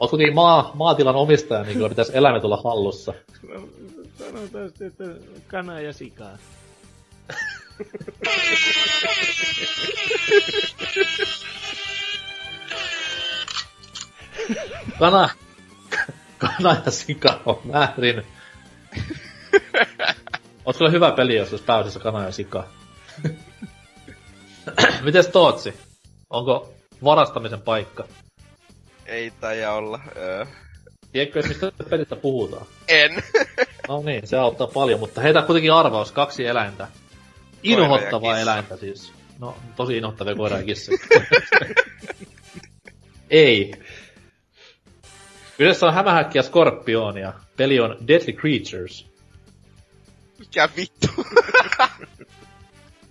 Oot 0.00 0.10
kuitenkin 0.10 0.34
maa, 0.34 0.70
maatilan 0.74 1.16
omistaja, 1.16 1.62
niin 1.62 1.74
kyllä 1.74 1.88
pitäisi 1.88 2.12
eläimet 2.14 2.44
olla 2.44 2.60
hallussa. 2.64 3.14
No, 3.48 3.68
Sanotaan 4.18 4.68
sitten, 4.68 4.86
että 4.86 5.04
kana 5.48 5.80
ja 5.80 5.92
sika. 5.92 6.24
Kana, 14.98 15.28
kana 16.38 16.76
ja 16.84 16.90
sika 16.90 17.40
on 17.46 17.60
väärin. 17.72 18.22
Oot 20.70 20.76
kyllä 20.78 20.90
hyvä 20.90 21.12
peli, 21.12 21.36
jos 21.36 21.50
olisi 21.50 21.64
pääosassa 21.64 22.00
kana 22.00 22.24
ja 22.24 22.32
sika. 22.32 22.64
Mites 25.04 25.28
Tootsi? 25.28 25.74
Onko 26.30 26.72
varastamisen 27.04 27.60
paikka? 27.60 28.04
Ei 29.06 29.30
taida 29.40 29.72
olla. 29.72 30.00
Öö. 30.16 30.46
Tiedätkö 31.12 31.42
mistä 31.48 31.72
pelistä 31.90 32.16
puhutaan? 32.16 32.66
En. 32.88 33.10
No 33.88 34.02
niin, 34.02 34.26
se 34.26 34.36
auttaa 34.36 34.66
paljon, 34.66 35.00
mutta 35.00 35.20
heitä 35.20 35.42
kuitenkin 35.42 35.72
arvaus, 35.72 36.12
kaksi 36.12 36.46
eläintä. 36.46 36.88
Inhottavaa 37.62 38.38
eläintä 38.38 38.76
siis. 38.76 39.12
No, 39.38 39.56
tosi 39.76 39.96
inhottavia 39.96 40.34
koira 40.34 40.56
ja 40.56 40.62
kissa. 40.64 40.92
Ei. 43.30 43.72
Kyseessä 45.58 45.86
on 45.86 45.94
hämähäkki 45.94 46.38
ja 46.38 46.42
skorpioni 46.42 47.20
ja 47.20 47.32
peli 47.56 47.80
on 47.80 47.96
Deadly 48.08 48.32
Creatures. 48.32 49.09
Mikä 50.40 50.68
vittu? 50.76 51.08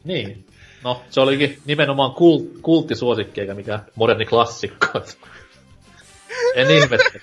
Niin. 0.04 0.46
No, 0.84 1.04
se 1.10 1.22
olikin 1.22 1.62
nimenomaan 1.66 2.12
kult, 2.12 2.44
kulttisuosikki 2.62 3.42
eikä 3.42 3.54
mikä 3.54 3.80
moderni 3.96 4.26
klassikko. 4.26 4.88
en 6.56 6.72
ihmettele. 6.72 7.22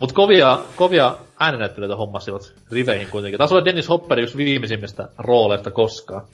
Mut 0.00 0.12
kovia, 0.12 0.58
kovia 0.76 1.18
ääninäyttelijöitä 1.40 1.96
hommasivat 1.96 2.54
riveihin 2.72 3.08
kuitenkin. 3.08 3.38
Taisi 3.38 3.54
olla 3.54 3.64
Dennis 3.64 3.88
Hopper 3.88 4.18
yksi 4.18 4.36
viimeisimmistä 4.36 5.08
rooleista 5.18 5.70
koskaan. 5.70 6.26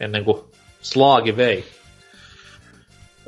Ennen 0.00 0.24
kuin 0.24 0.44
Slaagi 0.80 1.36
vei. 1.36 1.64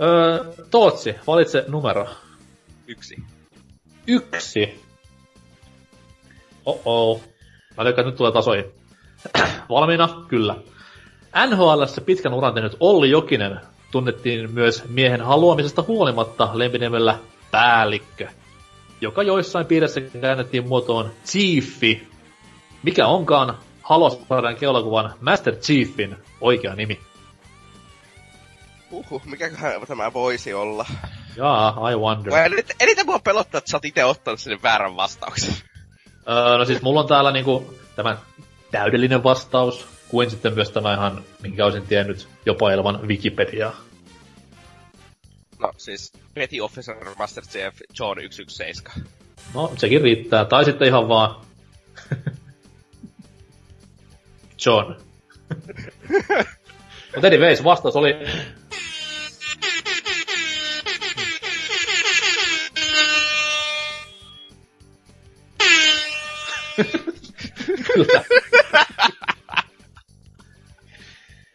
Öö, 0.03 0.45
Tootsi, 0.70 1.15
valitse 1.27 1.65
numero. 1.69 2.09
Yksi. 2.87 3.16
Yksi. 4.07 4.85
Oh-oh. 6.66 7.23
Mä 7.77 7.89
että 7.89 8.03
nyt 8.03 8.16
tulee 8.16 8.32
tasoihin. 8.32 8.80
Valmiina? 9.70 10.09
Kyllä. 10.28 10.56
NHLssä 11.47 12.01
pitkän 12.01 12.34
uran 12.34 12.55
tehnyt 12.55 12.76
Olli 12.80 13.10
Jokinen 13.10 13.60
tunnettiin 13.90 14.55
myös 14.55 14.84
miehen 14.88 15.20
haluamisesta 15.20 15.84
huolimatta 15.88 16.51
lempinimellä 16.52 17.18
Päällikkö, 17.51 18.28
joka 19.01 19.22
joissain 19.22 19.66
piirissä 19.66 20.01
käännettiin 20.01 20.68
muotoon 20.68 21.10
Chiefi, 21.24 22.09
mikä 22.82 23.06
onkaan 23.06 23.59
Halosparadan 23.82 24.56
keulakuvan 24.56 25.14
Master 25.20 25.56
Chiefin 25.56 26.16
oikea 26.40 26.74
nimi. 26.74 27.01
Uhu, 28.90 29.22
mikäköhän 29.24 29.72
tämä 29.86 30.12
voisi 30.12 30.55
olla? 30.55 30.86
Jaa, 31.36 31.90
I 31.90 31.97
wonder. 31.97 32.32
Vai 32.32 32.47
eniten, 32.47 32.76
eniten 32.80 33.06
mua 33.06 33.18
pelottaa, 33.18 33.59
että 33.59 33.70
sä 33.70 33.76
oot 33.76 33.84
ite 33.84 34.05
ottanut 34.05 34.40
sinne 34.40 34.59
väärän 34.62 34.97
vastauksen. 34.97 35.55
Öö, 36.28 36.59
no 36.59 36.64
siis 36.64 36.82
mulla 36.82 37.01
on 37.01 37.09
täällä 37.09 37.32
niinku 37.32 37.74
tämä 37.97 38.16
täydellinen 38.70 39.24
vastaus, 39.24 39.86
kuin 40.09 40.30
sitten 40.30 40.55
myös 40.55 40.70
tämä 40.70 40.94
ihan, 40.94 41.24
minkä 41.42 41.64
olisin 41.64 41.86
tiennyt 41.86 42.28
jopa 42.47 42.72
ilman 42.72 43.09
Wikipediaa. 43.09 43.76
No 45.59 45.72
siis, 45.76 46.12
Petty 46.34 46.60
Officer 46.60 46.97
Master 47.18 47.44
Chief 47.44 47.74
John 47.98 48.20
117. 48.20 48.90
No, 49.55 49.72
sekin 49.76 50.01
riittää. 50.01 50.44
Tai 50.44 50.64
sitten 50.64 50.88
ihan 50.88 51.09
vaan... 51.09 51.47
John. 54.66 54.94
Mutta 57.14 57.26
anyways, 57.26 57.64
vastaus 57.64 57.97
oli... 57.97 58.14
Kyllä. 67.94 68.24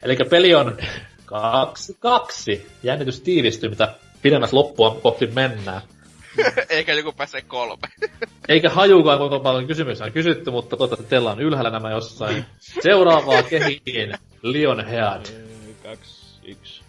Eli 0.05 0.17
peli 0.29 0.55
on 0.55 0.77
kaksi, 1.25 1.97
kaksi. 1.99 2.67
Jännitys 2.83 3.21
tiivistyy, 3.21 3.69
mitä 3.69 3.93
pidemmäs 4.21 4.53
loppua 4.53 4.99
kohti 5.03 5.27
mennään. 5.27 5.81
Eikä 6.69 6.93
joku 6.93 7.11
pääse 7.11 7.41
kolme. 7.41 7.87
Eikä 8.49 8.69
hajukaan 8.69 9.17
kuinka 9.17 9.39
paljon 9.39 9.67
kysymyksiä 9.67 10.05
on 10.05 10.11
kysytty, 10.11 10.51
mutta 10.51 10.77
toivottavasti 10.77 11.09
teillä 11.09 11.31
on 11.31 11.39
ylhäällä 11.39 11.69
nämä 11.69 11.91
jossain. 11.91 12.45
Seuraavaa 12.59 13.43
kehiin 13.43 14.13
Lionhead. 14.41 15.25
Ö, 15.25 15.73
Kaksi, 15.83 16.39
yksi. 16.45 16.81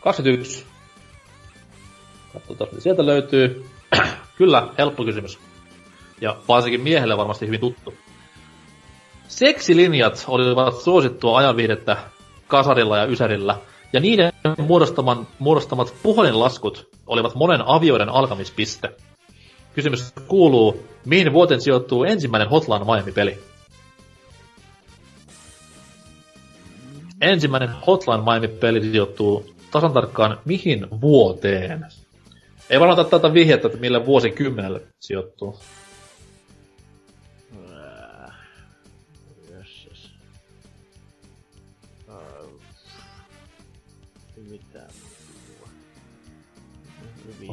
21. 0.00 0.64
Katsotaan, 2.32 2.70
mitä 2.70 2.82
sieltä 2.82 3.06
löytyy. 3.06 3.66
Kyllä, 4.38 4.68
helppo 4.78 5.04
kysymys. 5.04 5.38
Ja 6.20 6.36
varsinkin 6.48 6.80
miehelle 6.80 7.16
varmasti 7.16 7.46
hyvin 7.46 7.60
tuttu. 7.60 7.94
Seksilinjat 9.28 10.24
olivat 10.28 10.80
suosittua 10.80 11.38
ajanviidettä 11.38 11.96
kasarilla 12.48 12.98
ja 12.98 13.04
ysärillä, 13.04 13.56
ja 13.92 14.00
niiden 14.00 14.32
muodostaman, 14.58 15.26
muodostamat 15.38 15.94
puhelinlaskut 16.02 16.88
olivat 17.06 17.34
monen 17.34 17.60
avioiden 17.66 18.08
alkamispiste. 18.08 18.90
Kysymys 19.74 20.12
kuuluu, 20.28 20.86
mihin 21.04 21.32
vuoteen 21.32 21.60
sijoittuu 21.60 22.04
ensimmäinen 22.04 22.48
Hotline 22.48 22.84
Miami-peli? 22.84 23.38
Ensimmäinen 27.20 27.70
Hotline 27.86 28.22
Miami-peli 28.22 28.80
sijoittuu 28.80 29.54
tasan 29.70 29.92
tarkkaan 29.92 30.38
mihin 30.44 30.86
vuoteen? 31.00 31.86
Ei 32.70 32.80
varmaan 32.80 33.06
tätä 33.06 33.34
vihjettä, 33.34 33.68
että 33.68 33.80
mille 33.80 34.06
vuosikymmenelle 34.06 34.82
sijoittuu. 35.00 35.58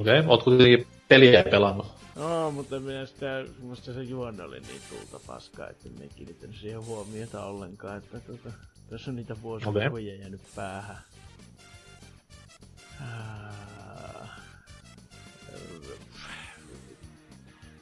Okei, 0.02 0.20
okay. 0.20 0.30
oot 0.30 0.44
kuitenkin 0.44 0.88
peliä 1.08 1.44
pelannut. 1.44 1.88
No, 2.16 2.52
mutta 2.52 2.80
minä 2.80 3.06
sitä, 3.06 3.46
musta 3.60 3.94
se 3.94 4.04
juonne 4.04 4.44
oli 4.44 4.60
niin 4.60 4.82
tulta 4.90 5.26
paskaa, 5.28 5.70
että 5.70 5.90
en 6.02 6.10
kiinnittänyt 6.16 6.56
siihen 6.56 6.86
huomiota 6.86 7.46
ollenkaan, 7.46 7.98
että 7.98 8.20
tota, 8.20 8.50
tässä 8.90 9.12
on 9.12 9.16
niitä 9.16 9.42
vuosilukuja 9.42 9.90
okay. 9.90 10.02
jäänyt 10.02 10.42
päähän. 10.56 10.98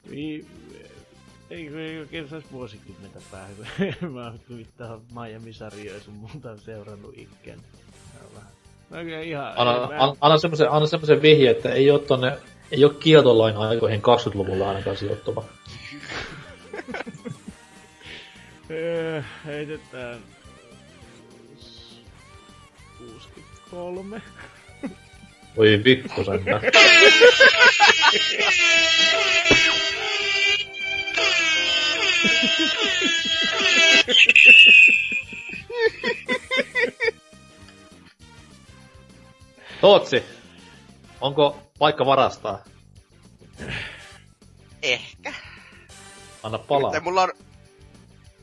Vi... 0.10 0.46
Ei, 1.50 1.68
ei 1.68 2.00
oikein 2.00 2.30
saisi 2.30 2.48
vuosikymmentä 2.52 3.20
päähän, 3.32 3.56
kun 4.00 4.12
mä 4.14 4.24
oon 4.24 5.02
Miami-sarjoja 5.14 6.00
sun 6.00 6.14
muuta 6.14 6.58
seurannut 6.58 7.18
ikkään. 7.18 7.60
Oikein 8.92 9.24
ihan... 9.24 9.54
Anna, 9.56 9.74
mä- 9.74 9.88
anna, 10.00 10.16
anna 10.72 10.88
semmosen 10.88 11.22
vihje, 11.22 11.50
että 11.52 11.74
ei 11.74 11.92
oo 11.92 12.00
tonne, 12.00 12.38
ei 12.72 12.84
oo 12.84 12.90
kieltolain 12.90 13.58
aikoihin 13.58 14.02
20-luvulla 14.02 14.70
ainakaan 14.70 14.98
sijoittuva. 14.98 15.44
Öö, 18.72 19.22
heitetään... 19.46 20.20
63. 23.70 24.22
Voi 25.58 25.82
vittu 25.86 26.24
sentään. 26.24 26.62
Tootsi, 39.82 40.24
onko 41.22 41.58
paikka 41.80 42.06
varastaa? 42.06 42.64
Ehkä. 44.82 45.34
Anna 46.44 46.58
palaa. 46.58 46.82
Nimittäin 46.82 47.04
mulla 47.04 47.22
on... 47.24 47.30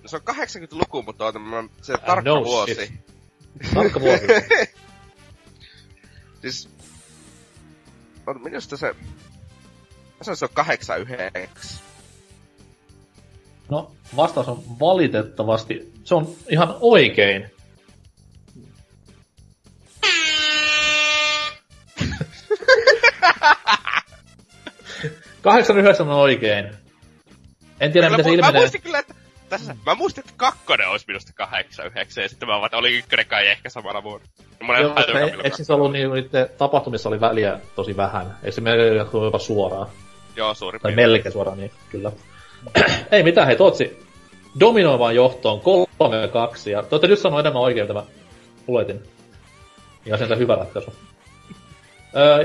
No 0.03 0.09
se 0.09 0.17
on 0.17 0.23
80-luku, 0.23 1.03
mutta 1.03 1.27
on 1.27 1.55
on 1.55 1.71
se 1.83 1.93
Ah, 1.95 2.01
tarkka 2.07 2.31
no 2.31 2.45
vuosi. 2.45 2.75
shit. 2.75 2.93
Tarkka 3.75 4.01
vuosi. 4.01 4.25
siis... 6.43 6.69
On, 8.27 8.43
minusta 8.43 8.77
se... 8.77 8.93
Mä 10.19 10.23
sanoin, 10.25 10.37
se 10.37 10.45
on 10.45 10.51
89. 10.55 11.81
No, 13.71 13.93
vastaus 14.17 14.49
on 14.49 14.63
valitettavasti, 14.81 15.93
se 16.05 16.15
on 16.15 16.37
ihan 16.51 16.77
oikein. 16.81 17.51
Kahdeksan 25.47 25.79
yhdeksän 25.79 26.09
on 26.09 26.15
oikein. 26.15 26.71
En 27.81 27.93
tiedä, 27.93 28.11
mä, 28.11 28.17
miten 28.17 28.25
se 28.25 28.31
mu- 28.31 28.41
mä 28.41 28.47
ilmenee. 28.47 28.61
muistin 28.61 28.83
kyllä, 28.83 28.99
että 28.99 29.15
tässä, 29.49 29.77
mä 29.87 29.95
muistin, 29.95 30.21
että 30.25 30.33
kakkonen 30.37 30.89
olisi 30.89 31.05
minusta 31.09 31.33
89, 31.35 32.23
ja 32.23 32.29
sitten 32.29 32.49
mä 32.49 32.55
vaan, 32.55 32.67
että 32.67 32.77
oli 32.77 32.99
ykkönen 32.99 33.27
kai 33.27 33.47
ehkä 33.47 33.71
samana 33.71 34.03
vuonna. 34.03 34.27
Joo, 34.61 34.89
mutta 34.89 35.13
milloin 35.15 35.45
eikö 35.45 35.57
siis 35.57 35.71
ollut 35.71 35.93
niin, 35.93 36.11
niiden 36.13 36.49
tapahtumissa 36.59 37.09
oli 37.09 37.21
väliä 37.21 37.61
tosi 37.77 37.97
vähän? 37.97 38.37
Eikö 38.43 38.53
se 38.53 38.95
jatkuu 38.97 39.25
jopa 39.25 39.39
suoraan? 39.39 39.87
Joo, 40.37 40.55
suurin 40.55 40.81
Tai 40.81 40.89
piirtein. 40.89 41.09
melkein 41.11 41.33
suoraan, 41.33 41.59
niin 41.59 41.71
kyllä. 41.91 42.13
ei 43.13 43.23
mitään, 43.23 43.47
hei 43.47 43.57
Tootsi. 43.57 44.07
Dominoivaan 44.61 45.15
johtoon 45.15 45.61
3-2, 45.61 46.71
ja 46.71 46.83
te 46.83 46.89
olette 46.91 47.09
nyt 47.09 47.19
sanoa 47.19 47.41
enemmän 47.41 47.63
oikein, 47.63 47.85
mitä 47.85 47.95
mä 47.95 48.03
luetin. 48.67 49.03
Ja 50.07 50.17
sen 50.17 50.39
hyvä 50.39 50.55
ratkaisu. 50.55 50.93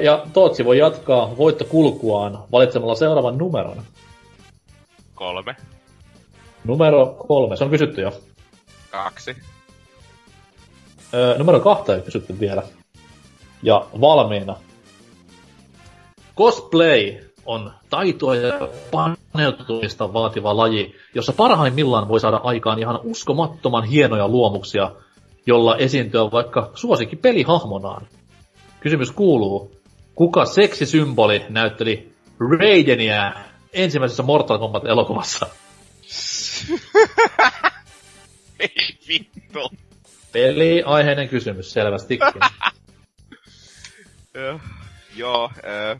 Ja 0.02 0.26
Tootsi 0.34 0.66
voi 0.66 0.78
jatkaa 0.78 1.38
voittokulkuaan 1.38 2.44
valitsemalla 2.52 2.96
seuraavan 2.96 3.38
numeron. 3.38 3.84
Kolme. 5.16 5.56
Numero 6.64 7.16
kolme, 7.28 7.56
se 7.56 7.64
on 7.64 7.70
kysytty 7.70 8.02
jo. 8.02 8.12
Kaksi. 8.92 9.36
Öö, 11.14 11.38
numero 11.38 11.60
kahta 11.60 11.96
ei 11.96 12.02
kysytty 12.02 12.40
vielä. 12.40 12.64
Ja 13.64 13.86
valmiina. 14.02 14.56
Cosplay 16.38 17.16
on 17.46 17.72
taitoa 17.90 18.36
ja 18.36 18.68
paneutumista 18.92 20.14
vaativa 20.14 20.58
laji, 20.58 20.96
jossa 21.16 21.34
parhaimmillaan 21.34 22.08
voi 22.08 22.20
saada 22.20 22.42
aikaan 22.44 22.80
ihan 22.80 23.00
uskomattoman 23.04 23.84
hienoja 23.84 24.28
luomuksia, 24.28 24.92
jolla 25.46 25.78
esiintyä 25.78 26.32
vaikka 26.32 26.72
suosikki 26.76 27.16
pelihahmonaan. 27.16 28.08
Kysymys 28.82 29.12
kuuluu, 29.12 29.82
kuka 30.16 30.46
seksisymboli 30.46 31.46
näytteli 31.50 32.14
Raidenia 32.60 33.34
ensimmäisessä 33.74 34.24
Mortal 34.24 34.58
Kombat-elokuvassa? 34.58 35.48
Ei 38.60 38.98
vittu. 39.08 39.72
Peliaiheinen 40.32 41.30
kysymys 41.30 41.74
selvästikin. 41.74 42.28
Ö, 44.36 44.60
Joo, 45.16 45.52
ö, 45.64 45.98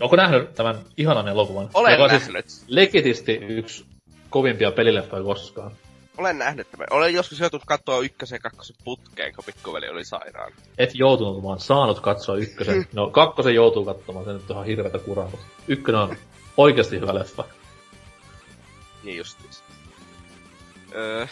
Onko 0.00 0.16
nähnyt 0.16 0.54
tämän 0.54 0.78
ihanan 0.96 1.28
elokuvan? 1.28 1.68
olen 1.74 1.92
Joka 1.92 2.04
on 2.04 2.10
nähnyt. 2.10 2.48
Siis 2.48 2.64
legitisti 2.68 3.32
yksi 3.32 3.84
kovimpia 4.30 4.72
pelileffoja 4.72 5.22
koskaan. 5.22 5.70
Olen 6.18 6.38
nähnyt 6.38 6.70
tämän. 6.70 6.86
Olen 6.90 7.14
joskus 7.14 7.40
joutunut 7.40 7.64
katsoa 7.66 8.00
ykkösen 8.00 8.36
ja 8.36 8.40
kakkosen 8.40 8.76
putkeen, 8.84 9.34
kun 9.34 9.44
pikkuveli 9.44 9.88
oli 9.88 10.04
sairaan. 10.04 10.52
Et 10.78 10.94
joutunut, 10.94 11.42
vaan 11.42 11.60
saanut 11.60 12.00
katsoa 12.00 12.36
ykkösen. 12.36 12.86
No 12.92 13.10
kakkosen 13.10 13.54
joutuu 13.54 13.84
katsomaan, 13.84 14.24
se 14.24 14.32
nyt 14.32 14.50
on 14.50 14.56
ihan 14.56 14.66
hirveätä 14.66 14.98
kuraa, 14.98 15.30
ykkönen 15.68 16.00
on 16.00 16.16
oikeasti 16.56 17.00
hyvä 17.00 17.14
leffa. 17.14 17.44
Niin 19.04 19.16
justiis. 19.16 19.62
Öö... 20.94 21.26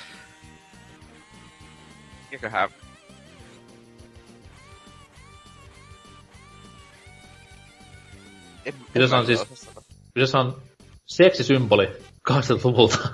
Mikäköhän... 2.30 2.70
En, 8.64 8.74
Kyseessä 8.92 9.16
on 9.16 9.26
siis-. 9.26 9.68
Kyseessä 10.14 10.38
on 10.38 10.62
seksisymboli 11.06 11.88
80-luvulta. 12.30 13.08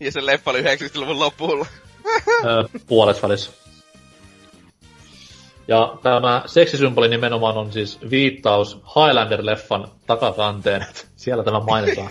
Ja 0.04 0.12
se 0.12 0.26
leffa 0.26 0.50
oli 0.50 0.62
90-luvun 0.62 1.18
lopulla. 1.18 1.66
Öö, 2.44 2.64
puolessa 2.86 3.22
välissä. 3.22 3.50
Ja 5.68 5.98
tämä 6.02 6.42
seksisymboli 6.46 7.08
nimenomaan 7.08 7.56
on 7.56 7.72
siis 7.72 7.98
viittaus 8.10 8.74
Highlander-leffan 8.82 9.88
takakanteen. 10.06 10.86
Siellä 11.16 11.44
tämä 11.44 11.60
mainitaan. 11.60 12.08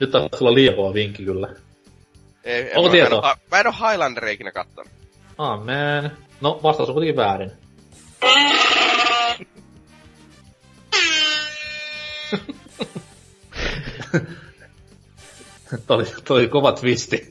Nyt 0.00 0.14
on 0.14 0.28
sulla 0.38 0.54
liian 0.54 0.74
kova 0.76 0.94
vinkki 0.94 1.24
kyllä. 1.24 1.48
Ei, 2.44 2.70
en 2.70 2.76
Onko 2.78 2.88
mä- 2.88 2.92
tietoa? 2.92 3.20
Mä 3.20 3.28
en, 3.30 3.36
oo- 3.38 3.46
mä 3.50 3.60
en 3.60 3.66
oo 3.66 3.72
Highlanderia 3.90 4.32
ikinä 4.32 4.52
kattonut. 4.52 4.92
Amen. 5.38 6.10
No, 6.40 6.60
vastaus 6.62 6.88
on 6.88 6.94
kuitenkin 6.94 7.16
väärin. 7.16 7.52
Toi, 15.86 16.04
toi 16.24 16.38
oli 16.38 16.48
kova 16.48 16.72
twisti. 16.72 17.30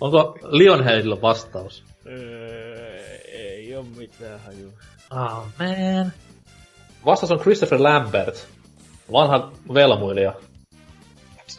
Onko 0.00 0.38
Lionheadilla 0.42 1.20
vastaus? 1.22 1.84
Öö, 2.06 3.06
ei 3.32 3.76
oo 3.76 3.82
mitään 3.82 4.40
haju. 4.40 4.72
Oh 5.10 5.46
man. 5.58 6.12
Vastaus 7.06 7.32
on 7.32 7.40
Christopher 7.40 7.82
Lambert. 7.82 8.48
Vanha 9.12 9.52
velmuilija. 9.74 10.34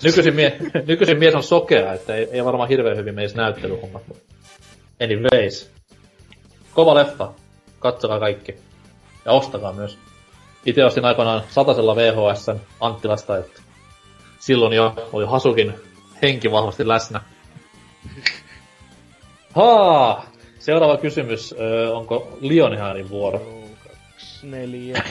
Nykyisin, 0.03 0.35
mie- 0.35 0.57
nykyisin 0.87 1.19
mies 1.19 1.35
on 1.35 1.43
sokea, 1.43 1.93
että 1.93 2.15
ei, 2.15 2.27
ei 2.31 2.45
varmaan 2.45 2.69
hirveän 2.69 2.97
hyvin 2.97 3.15
meis 3.15 3.35
näyttelyhommat. 3.35 4.03
Anyways. 5.03 5.71
Kova 6.73 6.95
leffa. 6.95 7.33
Katsokaa 7.79 8.19
kaikki. 8.19 8.55
Ja 9.25 9.31
ostakaa 9.31 9.73
myös. 9.73 9.97
Itse 10.65 10.85
ostin 10.85 11.05
aikoinaan 11.05 11.41
satasella 11.49 11.95
VHSn 11.95 12.59
Anttilasta, 12.79 13.37
että 13.37 13.61
silloin 14.39 14.73
jo 14.73 15.09
oli 15.13 15.25
Hasukin 15.25 15.73
henki 16.21 16.51
vahvasti 16.51 16.87
läsnä. 16.87 17.21
Haa! 19.55 20.25
Seuraava 20.59 20.97
kysymys. 20.97 21.55
Öö, 21.59 21.91
onko 21.91 22.37
Lionhaanin 22.41 23.09
vuoro? 23.09 23.39
Kaksi, 23.83 24.47
neljä. 24.47 25.03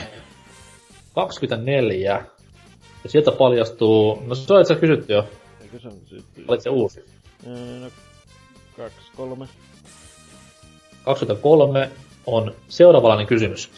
24. 1.15 2.25
Ja 3.03 3.09
sieltä 3.09 3.31
paljastuu... 3.31 4.23
No 4.27 4.35
se 4.35 4.53
on 4.53 4.61
itse 4.61 4.75
kysytty 4.75 5.13
jo. 5.13 5.27
Eikö 5.61 5.79
se 5.79 5.87
on 5.87 5.99
kysytty? 5.99 6.45
Olit 6.47 6.61
se 6.61 6.69
uusi. 6.69 7.05
No, 7.45 7.89
kaksi, 8.77 9.11
kolme. 9.15 9.47
23 11.03 11.89
on 12.25 12.55
seuraavalainen 12.67 13.27
kysymys. 13.27 13.69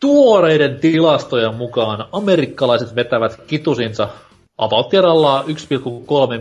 Tuoreiden 0.00 0.80
tilastojen 0.80 1.54
mukaan 1.54 2.08
amerikkalaiset 2.12 2.94
vetävät 2.94 3.40
kitusinsa 3.46 4.08
about 4.58 4.90
kerrallaan 4.90 5.44
1,3 5.44 5.50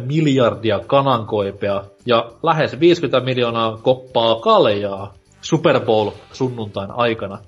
miljardia 0.05 0.79
kanankoipea 0.79 1.83
ja 2.05 2.31
lähes 2.43 2.79
50 2.79 3.19
miljoonaa 3.19 3.77
koppaa 3.77 4.39
kaljaa 4.39 5.13
Super 5.41 5.79
Bowl 5.79 6.11
sunnuntain 6.33 6.91
aikana. 6.91 7.39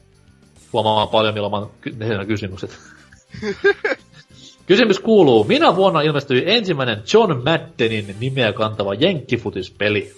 Huomaa 0.73 1.07
paljon, 1.07 1.33
milloin 1.33 1.51
mä 1.51 1.67
nämä 2.05 2.25
kysymykset. 2.25 2.77
Kysymys 4.67 4.99
kuuluu, 4.99 5.43
minä 5.43 5.75
vuonna 5.75 6.01
ilmestyi 6.01 6.43
ensimmäinen 6.45 7.03
John 7.13 7.43
Maddenin 7.43 8.15
nimeä 8.19 8.53
kantava 8.53 8.93
jenkkifutispeli? 8.93 10.13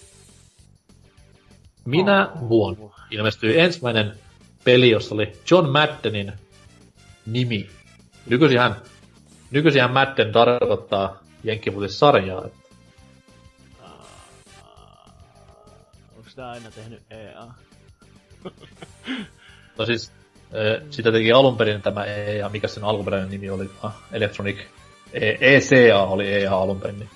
Minä 1.85 2.29
vuonna 2.49 2.89
ilmestyi 3.11 3.59
ensimmäinen 3.59 4.13
peli, 4.63 4.89
jossa 4.89 5.15
oli 5.15 5.31
John 5.51 5.69
Maddenin 5.69 6.33
nimi. 7.25 7.69
Nykyisinhän, 8.29 8.75
nykyisinhän 9.51 9.91
Madden 9.93 10.31
tarkoittaa 10.31 11.17
jenkkifutissarjaa. 11.43 12.45
että 12.45 12.59
Onko 16.17 16.29
sitä 16.29 16.49
aina 16.49 16.71
tehnyt 16.71 17.01
E 17.09 17.15
EA? 17.15 17.47
No 19.77 19.85
siis, 19.85 20.11
sitä 20.89 21.11
teki 21.11 21.31
alun 21.31 21.57
perin 21.57 21.81
tämä 21.81 22.05
EA, 22.05 22.49
mikä 22.49 22.67
sen 22.67 22.83
alkuperäinen 22.83 23.29
nimi 23.29 23.49
oli, 23.49 23.69
ah, 23.83 23.95
Electronic, 24.11 24.57
E- 25.13 25.37
ECA 25.55 26.01
oli 26.03 26.33
EA 26.33 26.57
alun 26.57 26.81
perin. 26.81 26.99
Niin. 26.99 27.09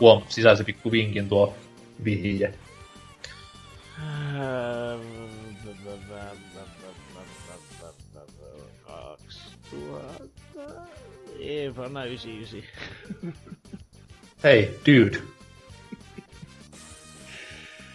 Huom, 0.00 0.22
sisäisi 0.28 0.64
pikku 0.64 0.92
vinkin 0.92 1.28
tuo 1.28 1.54
vihje. 2.04 2.54
Kaksituhatta... 8.86 10.70
Ei, 11.38 11.76
vanha 11.76 12.04
99. 12.04 12.62
Hei, 14.44 14.80
dude. 14.86 15.22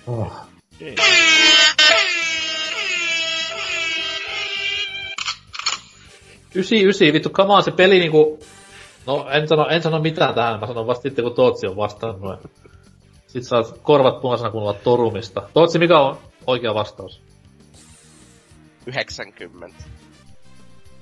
Oh. 0.07 0.31
Ysi, 6.55 6.85
ysi, 6.85 7.13
vittu, 7.13 7.29
on, 7.37 7.63
se 7.63 7.71
peli 7.71 7.99
niinku... 7.99 8.39
No, 9.07 9.29
en 9.29 9.47
sano, 9.47 9.67
en 9.67 9.81
sano 9.81 9.99
mitään 9.99 10.33
tähän, 10.33 10.59
mä 10.59 10.67
sanon 10.67 10.87
vasta 10.87 11.01
sitten, 11.01 11.25
kun 11.25 11.33
Tootsi 11.33 11.67
on 11.67 11.75
vastannut. 11.75 12.39
Sit 13.27 13.43
saat 13.43 13.79
korvat 13.83 14.21
punaisena 14.21 14.51
kuunnella 14.51 14.79
torumista. 14.83 15.49
Tootsi, 15.53 15.79
mikä 15.79 15.99
on 15.99 16.17
oikea 16.47 16.73
vastaus? 16.73 17.21
90. 18.85 19.83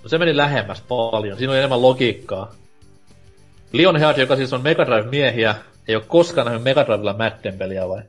No 0.03 0.09
se 0.09 0.17
meni 0.17 0.37
lähemmäs 0.37 0.81
paljon, 0.81 1.37
siinä 1.37 1.51
oli 1.51 1.59
enemmän 1.59 1.81
logiikkaa. 1.81 2.55
Lionheart, 3.71 4.17
joka 4.17 4.35
siis 4.35 4.53
on 4.53 4.61
Mega 4.61 4.85
Drive-miehiä, 4.85 5.55
ei 5.87 5.95
ole 5.95 6.03
koskaan 6.07 6.45
nähnyt 6.45 6.63
Mega 6.63 6.85
Drivella 6.85 7.13
Madden 7.13 7.57
peliä 7.57 7.89
vai? 7.89 8.01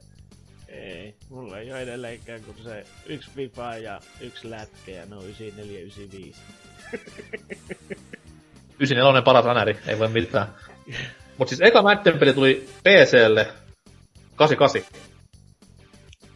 Ei, 0.68 1.14
mulla 1.28 1.58
ei 1.58 1.72
oo 1.72 1.78
edelleenkään 1.78 2.40
kuin 2.42 2.56
se 2.64 2.84
yksi 3.06 3.30
FIFA 3.30 3.76
ja 3.76 4.00
yksi 4.20 4.50
lätkä 4.50 4.92
ja 4.92 5.06
no 5.06 5.22
94 5.22 5.80
95. 5.80 6.40
94 8.78 9.22
paras 9.22 9.46
anäri, 9.46 9.78
ei 9.86 9.98
voi 9.98 10.08
mitään. 10.08 10.48
Mut 11.38 11.48
siis 11.48 11.60
eka 11.60 11.82
Madden 11.82 12.18
peli 12.18 12.32
tuli 12.32 12.68
PClle 12.82 13.48
88. 14.36 14.82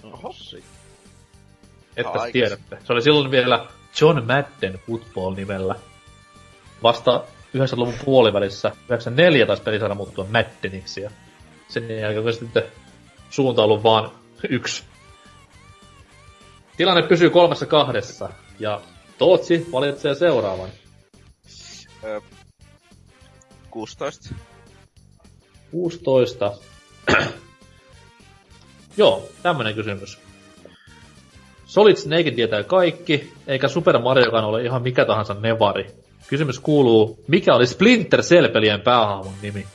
No 0.02 0.10
hossi. 0.10 0.64
Että 1.98 2.10
Aikas. 2.10 2.32
tiedätte. 2.32 2.78
Se 2.84 2.92
oli 2.92 3.02
silloin 3.02 3.30
vielä 3.30 3.66
John 4.00 4.22
Madden 4.26 4.80
Football 4.86 5.34
nimellä. 5.34 5.74
Vasta 6.82 7.24
90-luvun 7.56 7.94
puolivälissä, 8.04 8.72
94 8.88 9.46
taisi 9.46 9.62
peli 9.62 9.78
saada 9.78 9.94
muuttua 9.94 10.26
Maddeniksi 10.32 11.00
ja 11.00 11.10
sen 11.68 11.98
jälkeen 12.00 12.26
on 12.26 12.32
sitten 12.32 12.62
suunta 13.30 13.62
ollut 13.62 13.82
vaan 13.82 14.10
yksi. 14.48 14.84
Tilanne 16.76 17.02
pysyy 17.02 17.30
kolmessa 17.30 17.66
kahdessa 17.66 18.28
ja 18.58 18.80
Tootsi 19.18 19.66
valitsee 19.72 20.14
seuraavan. 20.14 20.68
16. 23.70 24.34
16. 25.70 26.52
Joo, 28.96 29.28
tämmönen 29.42 29.74
kysymys. 29.74 30.27
Solid 31.68 31.96
Snake 31.96 32.30
tietää 32.30 32.62
kaikki, 32.62 33.32
eikä 33.46 33.68
Super 33.68 33.98
Mariokaan 33.98 34.44
ole 34.44 34.62
ihan 34.62 34.82
mikä 34.82 35.04
tahansa 35.04 35.34
nevari. 35.34 35.86
Kysymys 36.28 36.58
kuuluu, 36.58 37.24
mikä 37.26 37.54
oli 37.54 37.66
Splinter 37.66 38.22
Cell-pelien 38.22 38.80
päähahmon 38.80 39.34
nimi? 39.42 39.66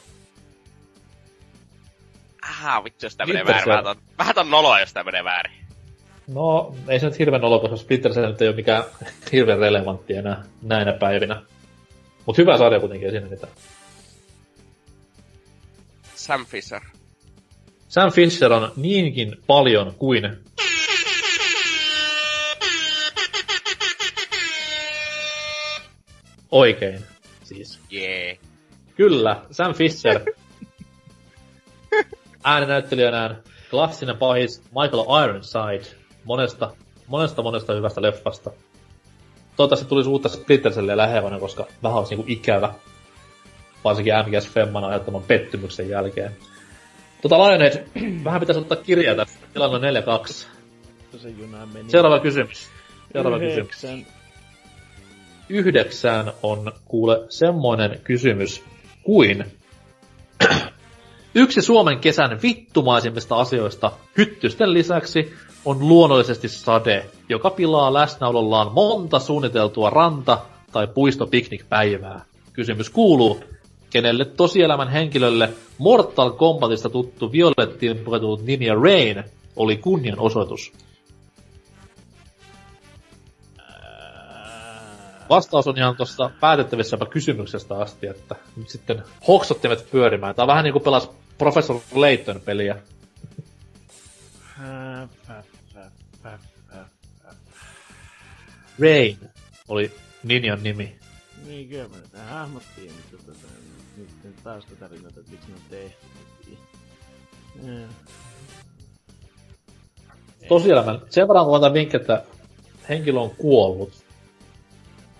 Ah, 2.64 2.84
vittu, 2.84 3.06
jos 3.06 3.16
tää 3.16 3.28
menee 3.28 3.46
väärin. 3.46 3.68
Vähän 3.68 3.84
ton, 3.84 3.96
vähän 4.18 4.36
ton 4.36 4.50
noloa, 4.50 4.80
jos 4.80 4.94
tää 4.94 5.04
menee 5.04 5.24
väärin. 5.24 5.54
No, 6.28 6.76
ei 6.88 7.00
se 7.00 7.06
nyt 7.06 7.20
hirveän 7.20 7.44
olo, 7.44 7.60
koska 7.60 7.78
Splinter 7.78 8.12
Cell 8.12 8.28
nyt 8.28 8.42
ei 8.42 8.48
ole 8.48 8.56
mikään 8.56 8.84
hirveän 9.32 9.60
relevantti 9.60 10.14
enää 10.14 10.44
näinä 10.62 10.94
päivinä. 10.94 11.42
Mut 12.26 12.38
hyvä 12.38 12.58
sarja 12.58 12.80
kuitenkin, 12.80 13.06
ei 13.06 13.12
siinä 13.12 13.28
mitään. 13.28 13.54
Sam 16.16 16.46
Fisher. 16.46 16.82
Sam 17.88 18.12
Fisher 18.12 18.54
on 18.54 18.72
niinkin 18.76 19.36
paljon 19.48 19.94
kuin... 19.98 20.38
Oikein, 26.54 27.00
siis. 27.44 27.80
Jee. 27.90 28.38
Kyllä, 28.96 29.42
Sam 29.52 29.74
Fisher. 29.74 30.22
Ääninäyttelijänään 32.44 33.44
klassinen 33.70 34.18
pahis 34.18 34.64
Michael 34.64 35.24
Ironside 35.24 35.98
monesta, 36.24 36.72
monesta 37.08 37.42
monesta 37.42 37.74
hyvästä 37.74 38.02
leffasta. 38.02 38.52
Toivottavasti 39.56 39.90
tulisi 39.90 40.10
uutta 40.10 40.30
Splinter 40.30 40.72
Cellia 40.72 40.98
lähevänä, 40.98 41.40
koska 41.40 41.68
vähän 41.84 41.98
olisi 41.98 42.16
niinku 42.16 42.32
ikävä. 42.32 42.74
Varsinkin 43.84 44.14
MGS 44.28 44.50
Femman 44.50 44.84
aiheuttaman 44.84 45.24
pettymyksen 45.24 45.90
jälkeen. 45.90 46.32
Tota 47.22 47.38
Lionhead, 47.38 47.84
vähän 48.26 48.40
pitäisi 48.40 48.62
ottaa 48.62 48.78
kirjaa 48.78 49.16
tästä. 49.16 49.48
Tilanne 49.54 50.00
on 50.00 50.18
4-2. 51.16 51.18
Se 51.18 51.30
juna 51.30 51.66
meni. 51.66 51.90
Seuraava 51.90 52.20
kysymys. 52.20 52.70
Seuraava 53.14 53.40
kysymys. 53.40 53.86
Yhdeksään 55.54 56.32
on 56.44 56.72
kuule 56.86 57.26
semmoinen 57.30 58.00
kysymys 58.04 58.64
kuin 59.04 59.46
Yksi 61.36 61.62
Suomen 61.62 62.00
kesän 62.00 62.40
vittumaisimmista 62.44 63.36
asioista 63.36 63.92
hyttysten 64.18 64.74
lisäksi 64.74 65.34
on 65.66 65.80
luonnollisesti 65.80 66.50
sade, 66.50 67.06
joka 67.30 67.50
pilaa 67.50 67.94
läsnäolollaan 67.94 68.72
monta 68.74 69.20
suunniteltua 69.20 69.90
ranta- 69.90 70.38
tai 70.72 70.88
puistopiknikpäivää. 70.88 72.26
Kysymys 72.54 72.90
kuuluu, 72.90 73.44
kenelle 73.90 74.26
tosielämän 74.26 74.90
henkilölle 74.90 75.50
Mortal 75.78 76.32
Kombatista 76.32 76.90
tuttu 76.90 77.32
violettiin 77.32 77.98
pukeutunut 77.98 78.46
Ninja 78.46 78.76
Rain 78.76 79.24
oli 79.56 79.78
kunnianosoitus? 79.78 80.74
Vastaus 85.30 85.68
on 85.68 85.78
ihan 85.78 85.96
tuossa 85.96 86.32
päätettävissä 86.40 86.98
kysymyksestä 87.10 87.78
asti, 87.78 88.08
että 88.08 88.36
nyt 88.56 88.70
sitten 88.70 89.04
hoksottimet 89.28 89.92
pyörimään. 89.92 90.36
Tää 90.36 90.44
on 90.44 90.48
vähän 90.48 90.64
niinku 90.64 90.80
pelas 90.80 91.10
Professor 91.38 91.80
Layton 91.94 92.42
peliä. 92.42 92.78
Rain 98.80 99.18
oli 99.68 99.92
Ninjan 100.24 100.64
nimi. 100.64 100.96
Niin 101.46 101.70
kyllä 101.70 101.88
mä 101.88 101.96
nyt 101.96 102.30
hahmottiin, 102.30 102.92
mutta 102.92 103.26
tota, 103.26 103.48
nyt, 103.98 104.10
en 104.26 104.34
taas 104.44 104.66
tätä 104.66 104.88
rinnata, 104.88 105.20
että 105.20 105.32
miksi 105.32 105.48
ne 105.48 105.56
on 105.56 105.62
tehty. 105.70 106.58
Tosielämän, 110.48 111.02
sen 111.10 111.28
verran 111.28 111.46
kun 111.46 111.56
antan 111.56 111.74
vinkki, 111.74 111.98
että 111.98 112.24
henkilö 112.90 113.20
on 113.20 113.30
kuollut. 113.30 114.03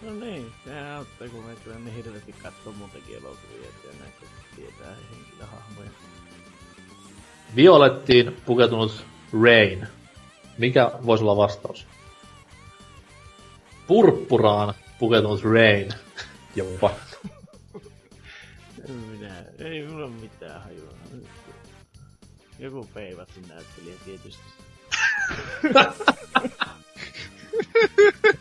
No 0.04 0.14
niin, 0.14 0.52
sehän 0.66 0.92
auttaa, 0.92 1.28
kun 1.28 1.46
me 1.46 1.56
kyllä 1.64 1.80
niin 1.80 1.96
hirveästi 1.96 2.34
katsoo 2.34 2.74
muutenkin 2.74 3.18
elokuvia, 3.18 3.70
että 3.70 3.88
näitä 4.00 4.26
tietää 4.56 4.96
henkilöhahmoja. 5.12 5.90
Violettiin 7.56 8.42
pukeutunut 8.46 9.06
Rain. 9.44 9.88
Mikä 10.58 10.92
voisi 11.06 11.24
olla 11.24 11.38
vastaus? 11.38 11.88
Purppuraan 13.88 14.74
pukeutunut 15.00 15.44
Rain. 15.44 15.90
Jopa. 16.56 16.92
En 18.90 18.96
minä, 18.96 19.44
ei 19.60 19.88
mulla 19.88 20.06
ole 20.06 20.14
mitään 20.14 20.64
hajua. 20.64 20.94
Joku 22.60 22.90
peivatsin 22.94 23.48
näyttelijä 23.48 23.96
tietysti. 24.06 24.44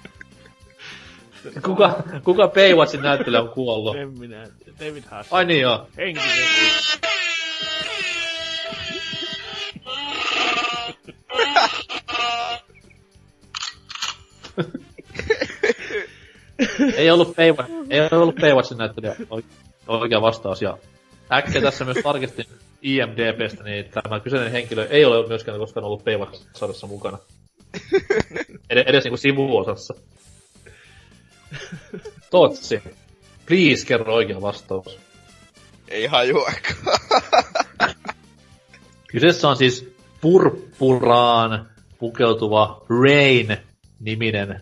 Kuka, 1.65 2.03
kuka 2.25 2.49
Baywatchin 2.49 3.03
näyttelijä 3.03 3.43
on 3.43 3.49
kuollut? 3.49 3.97
En 3.97 4.19
minä, 4.19 4.49
David 4.81 5.05
Hass. 5.11 5.33
Ai 5.33 5.45
niin 5.45 5.61
joo. 5.61 5.87
Henkisesti. 5.97 6.43
Ei 16.97 17.11
ollut 17.11 17.37
Baywatch, 17.37 17.71
ei 17.91 18.01
ollut 18.13 18.37
Baywatchin 18.41 18.79
näyttelijä 18.79 19.17
oi- 19.31 19.45
oikea 19.87 20.23
vastaus. 20.23 20.63
Ja 20.63 20.79
äkkiä 21.33 21.61
tässä 21.61 21.85
myös 21.85 21.97
tarkistin 22.03 22.45
IMDBstä, 22.83 23.65
niin 23.65 23.85
tämä 23.85 24.21
kyseinen 24.21 24.53
henkilö 24.53 24.87
ei 24.91 25.05
ole 25.05 25.29
myöskään 25.29 25.59
koskaan 25.59 25.85
ollut 25.85 26.05
Baywatch-sarjassa 26.05 26.87
mukana. 26.87 27.19
Ed- 28.71 28.85
edes 28.87 29.05
niinku 29.05 29.17
sivuosassa. 29.17 29.95
Totsi. 32.31 32.83
Please 33.47 33.87
kerro 33.87 34.15
oikea 34.15 34.41
vastaus. 34.43 34.99
Ei 35.89 36.07
hajuakaan. 36.07 36.77
Kyseessä 39.11 39.49
on 39.49 39.57
siis 39.57 39.95
purppuraan 40.21 41.71
pukeutuva 41.99 42.85
Rain-niminen 42.89 44.61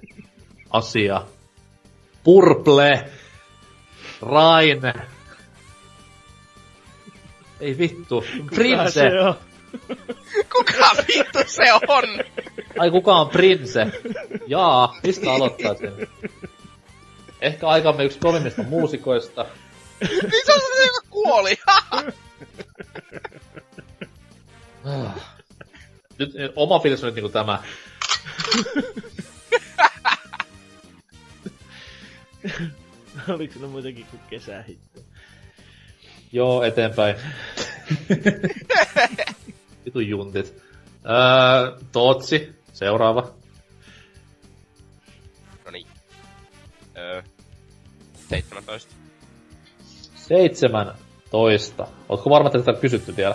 asia. 0.70 1.22
Purple. 2.24 3.10
Rain. 4.22 4.80
Ei 7.60 7.78
vittu. 7.78 8.24
Kuka 8.36 8.54
Prince. 8.54 8.90
se 8.90 9.20
on? 9.20 9.34
Kuka 10.56 10.90
vittu 11.08 11.38
se 11.46 11.72
on? 11.72 12.04
Ai 12.78 12.90
kuka 12.90 13.12
on 13.12 13.28
Prince? 13.28 13.86
Jaa, 14.46 14.94
mistä 15.02 15.32
aloittaa 15.32 15.74
sen? 15.74 15.92
Ehkä 17.40 17.68
aikamme 17.68 18.04
yksi 18.04 18.18
kovimmista 18.18 18.62
muusikoista. 18.62 19.42
niin 20.00 20.20
se 20.46 20.52
on 20.52 20.60
se, 20.60 20.86
joka 20.86 21.00
kuoli. 21.10 21.56
Ah. 24.84 25.36
Nyt 26.18 26.30
oma 26.56 26.78
fiilis 26.78 27.02
on 27.02 27.06
nyt 27.06 27.14
niinku 27.14 27.28
tämä. 27.28 27.62
Oliko 33.28 33.54
sillä 33.54 33.68
muitakin 33.68 34.06
kuin 34.10 34.20
kesähitto? 34.30 35.00
Joo, 36.32 36.62
eteenpäin. 36.62 37.16
Vitu 39.84 40.00
juntit. 40.00 40.62
Öö, 41.06 41.78
Tootsi, 41.92 42.54
seuraava. 42.72 43.34
Öö, 47.00 47.22
17. 48.28 48.94
17. 50.14 51.86
Ootko 52.08 52.30
varma, 52.30 52.46
että 52.46 52.58
tätä 52.58 52.70
on 52.70 52.76
kysytty 52.76 53.16
vielä? 53.16 53.34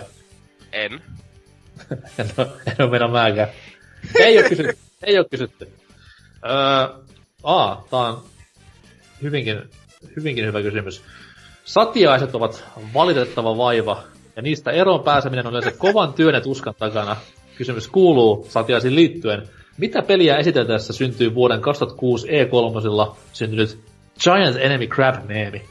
En. 0.72 0.92
en, 2.18 2.26
oo, 2.38 2.46
en 2.66 2.90
mennä 2.90 3.08
mäkään. 3.08 3.48
Ei 4.20 4.38
oo 4.38 4.48
kysytty. 4.48 4.76
Ei 5.02 5.18
oo 5.18 5.24
kysytty. 5.30 5.68
Öö, 6.44 7.04
aa, 7.42 7.86
tää 7.90 7.98
on 7.98 8.24
hyvinkin, 9.22 9.62
hyvinkin 10.16 10.46
hyvä 10.46 10.62
kysymys. 10.62 11.02
Satiaiset 11.64 12.34
ovat 12.34 12.64
valitettava 12.94 13.56
vaiva, 13.56 14.02
ja 14.36 14.42
niistä 14.42 14.70
eroon 14.70 15.04
pääseminen 15.04 15.46
on 15.46 15.52
yleensä 15.52 15.78
kovan 15.78 16.12
työn 16.12 16.34
ja 16.34 16.40
tuskan 16.40 16.74
takana. 16.78 17.16
Kysymys 17.58 17.88
kuuluu 17.88 18.46
satiaisiin 18.48 18.94
liittyen. 18.94 19.48
Mitä 19.78 20.02
peliä 20.02 20.36
esiteltäessä 20.36 20.92
syntyy 20.92 21.34
vuoden 21.34 21.60
2006 21.60 22.26
E3 22.26 23.16
syntynyt 23.32 23.78
Giant 24.22 24.56
Enemy 24.56 24.86
Crab-meemi? 24.86 25.62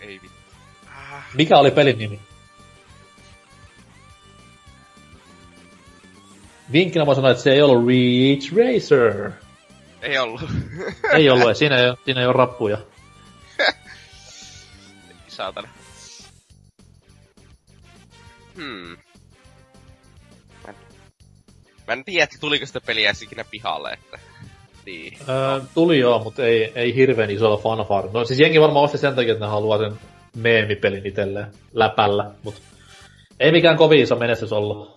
Ei 0.00 0.20
vittu. 0.22 0.36
Mikä 1.34 1.58
oli 1.58 1.70
pelin 1.70 1.98
nimi? 1.98 2.20
Vinkkinä 6.72 7.06
voi 7.06 7.14
sanoa, 7.14 7.30
että 7.30 7.42
se 7.42 7.52
ei 7.52 7.62
ollut 7.62 7.86
Reach 7.86 8.52
Racer. 8.52 9.30
ei 10.02 10.18
ollut. 10.18 10.40
Ei 11.12 11.30
ollut, 11.30 11.56
siinä 11.56 11.76
ei, 11.76 11.94
siinä 12.04 12.20
ei 12.20 12.26
ole 12.26 12.34
rappuja. 12.34 12.78
Saatana. 15.28 15.68
Hmm. 18.56 18.96
Mä 21.86 21.92
en, 21.92 22.04
tiedä, 22.04 22.24
että 22.24 22.36
tuliko 22.40 22.66
sitä 22.66 22.80
peliä 22.80 23.08
edes 23.08 23.22
ikinä 23.22 23.44
pihalle, 23.50 23.92
että... 23.92 24.18
Niin. 24.86 25.18
Öö, 25.28 25.60
tuli 25.74 25.98
joo, 25.98 26.24
mutta 26.24 26.44
ei, 26.44 26.72
ei 26.74 26.94
hirveän 26.94 27.30
isolla 27.30 27.56
fanfare. 27.56 28.08
No 28.12 28.24
siis 28.24 28.40
jengi 28.40 28.60
varmaan 28.60 28.84
osti 28.84 28.98
sen 28.98 29.14
takia, 29.14 29.32
että 29.32 29.44
ne 29.44 29.50
haluaa 29.50 29.78
sen 29.78 29.92
meemipelin 30.36 31.06
itselleen 31.06 31.46
läpällä, 31.72 32.30
mutta 32.42 32.60
ei 33.40 33.52
mikään 33.52 33.76
kovin 33.76 34.00
iso 34.00 34.16
menestys 34.16 34.52
ollut. 34.52 34.96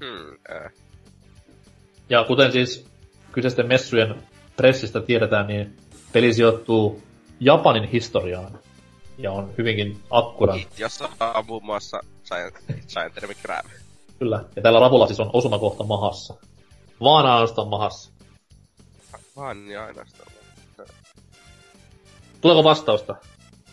Hmm. 0.00 0.38
Äh. 0.50 0.72
Ja 2.08 2.24
kuten 2.24 2.52
siis 2.52 2.86
kyseisten 3.32 3.68
messujen 3.68 4.14
pressistä 4.56 5.00
tiedetään, 5.00 5.46
niin 5.46 5.76
peli 6.12 6.34
sijoittuu 6.34 7.02
Japanin 7.40 7.88
historiaan. 7.88 8.58
Ja 9.18 9.32
on 9.32 9.54
hyvinkin 9.58 10.00
akkurat. 10.10 10.60
Jossa 10.78 11.08
on 11.34 11.46
muun 11.46 11.64
muassa 11.64 12.00
Enemy 13.16 13.34
Crab. 13.34 13.66
Kyllä. 14.18 14.44
Ja 14.56 14.62
tällä 14.62 14.80
rapulla 14.80 15.06
siis 15.06 15.20
on 15.20 15.30
osumakohta 15.32 15.84
mahassa. 15.84 16.34
Vaan 17.00 17.26
ainoastaan 17.26 17.68
mahassa. 17.68 18.10
Vaan 19.36 19.68
ja 19.68 19.84
ainoastaan. 19.84 20.32
Tuleeko 22.40 22.64
vastausta? 22.64 23.16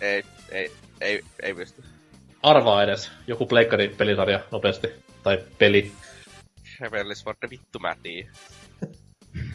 Ei, 0.01 0.23
ei, 0.51 0.71
ei, 1.01 1.23
ei 1.41 1.53
pysty. 1.53 1.84
Arvaa 2.43 2.84
edes. 2.84 3.11
Joku 3.27 3.45
pleikkari 3.45 3.88
pelisarja 3.88 4.39
nopeasti. 4.51 4.88
Tai 5.23 5.45
peli. 5.57 5.91
Rebellis 6.80 7.23
for 7.23 7.35
the 7.39 7.49
vittu. 7.49 7.80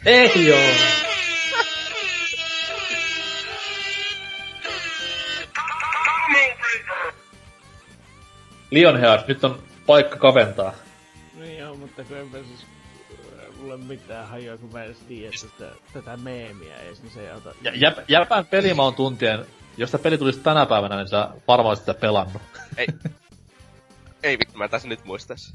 Ei 0.05 0.47
joo. 0.47 0.59
Lionheart, 8.71 9.27
nyt 9.27 9.43
on 9.43 9.63
paikka 9.85 10.17
kaventaa. 10.17 10.73
Niin 11.39 11.57
joo, 11.57 11.75
mutta 11.75 12.03
kun 12.03 12.17
enpä 12.17 12.37
siis 12.37 12.65
äh, 13.39 13.55
mulla 13.59 13.73
ei 13.73 13.79
mitään 13.79 14.27
hajua, 14.27 14.57
kun 14.57 14.69
mä 14.73 14.79
en 14.79 14.85
edes 14.85 14.99
tiedä 15.07 15.31
tätä, 15.57 15.71
tätä 15.93 16.17
meemiä 16.17 16.77
edes, 16.77 17.01
niin 17.01 17.11
se 17.13 17.21
ei 17.21 17.31
auta. 17.31 17.53
Ja, 17.61 17.71
jäp, 17.75 17.97
jäpän 18.07 18.45
pelimaun 18.45 18.95
tuntien, 18.95 19.45
jos 19.77 19.91
tämä 19.91 20.01
peli 20.01 20.17
tulisi 20.17 20.39
tänä 20.39 20.65
päivänä, 20.65 20.95
niin 20.95 21.07
sä 21.07 21.29
varmaan 21.47 21.77
sitä 21.77 21.93
pelannut. 21.93 22.41
Ei. 22.77 22.87
ei 24.23 24.39
vittu, 24.39 24.57
mä 24.57 24.67
tässä 24.67 24.87
nyt 24.87 25.05
muistais. 25.05 25.53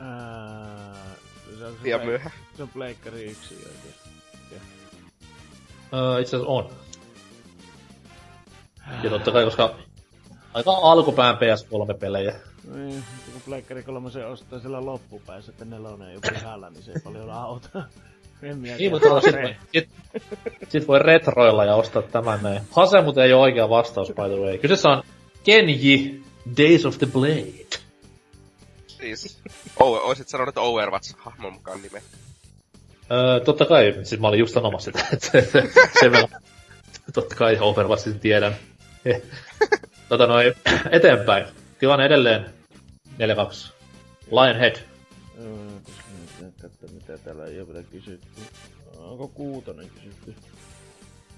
Ää, 0.00 0.94
se 1.58 1.66
on 1.66 1.76
se 1.82 2.04
myöhä. 2.04 2.30
Se 2.56 2.62
on 2.62 2.68
pleikkari 2.68 3.24
yksi 3.24 3.54
oikein. 3.54 3.94
Öö, 5.94 6.20
itse 6.20 6.36
asiassa 6.36 6.52
on. 6.52 6.70
Ja 9.02 9.10
totta 9.10 9.32
kai, 9.32 9.44
koska 9.44 9.74
aika 10.56 10.70
alkupään 10.70 11.36
PS3-pelejä. 11.36 12.34
Niin, 12.74 13.04
mutta 13.14 13.32
kun 13.32 13.42
pleikkari 13.44 13.82
kolmosen 13.82 14.26
ostaa 14.26 14.58
siellä 14.60 14.86
loppupäässä, 14.86 15.52
että 15.52 15.64
nelonen 15.64 16.14
jo 16.14 16.20
pihalla, 16.20 16.70
niin 16.70 16.82
se 16.82 16.90
ei 16.90 17.00
paljon 17.04 17.30
auta. 17.30 17.68
Niin, 18.78 18.90
mutta 18.92 19.20
sit, 19.20 19.34
sit, 19.72 19.88
sit 20.68 20.88
voi 20.88 20.98
retroilla 20.98 21.64
ja 21.64 21.74
ostaa 21.74 22.02
tämän 22.02 22.42
näin. 22.42 22.60
Hase 22.70 23.02
muuten 23.02 23.24
ei 23.24 23.32
ole 23.32 23.42
oikea 23.42 23.68
vastaus, 23.68 24.08
by 24.08 24.14
the 24.14 24.40
way. 24.46 24.58
Kyseessä 24.58 24.88
on 24.88 25.02
Kenji 25.44 26.22
Days 26.56 26.86
of 26.86 26.98
the 26.98 27.06
Blade. 27.06 27.78
Siis, 28.86 29.38
o- 29.80 30.08
oisit 30.08 30.28
sanonut, 30.28 30.48
että 30.48 30.60
Overwatch 30.60 31.14
hahmon 31.18 31.52
mukaan 31.52 31.82
nime. 31.82 32.02
Öö, 33.12 33.40
totta 33.40 33.64
kai, 33.64 33.94
siis 34.02 34.20
mä 34.20 34.28
olin 34.28 34.40
just 34.40 34.54
sanomassa 34.54 34.90
sitä, 34.90 35.06
että 35.12 35.26
se, 35.30 35.50
se, 35.50 35.70
sen 36.00 36.12
verran, 36.12 36.42
totta 37.12 37.34
kai 37.34 37.58
Overwatchin 37.60 38.20
tiedän. 38.20 38.56
tota 40.08 40.26
noin, 40.26 40.54
eteenpäin. 40.90 41.46
Tilanne 41.78 42.06
edelleen 42.06 42.46
4-2. 43.08 43.72
Lionhead. 44.30 44.76
Katso 46.62 46.86
mitä 46.94 47.18
täällä 47.18 47.44
ei 47.44 47.60
ole 47.60 47.68
vielä 47.68 47.82
kysytty. 47.82 48.28
Onko 48.98 49.28
kuutonen 49.28 49.90
kysytty? 49.90 50.34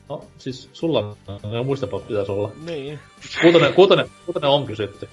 No, 0.08 0.24
siis 0.38 0.70
sulla 0.72 1.16
on 1.42 1.66
muistapa 1.66 2.00
pitäisi 2.00 2.32
olla. 2.32 2.52
Niin. 2.64 2.98
Kuutonen, 3.40 3.74
kuutonen, 3.74 4.10
kuutonen 4.26 4.50
on 4.50 4.66
kysytty. 4.66 5.08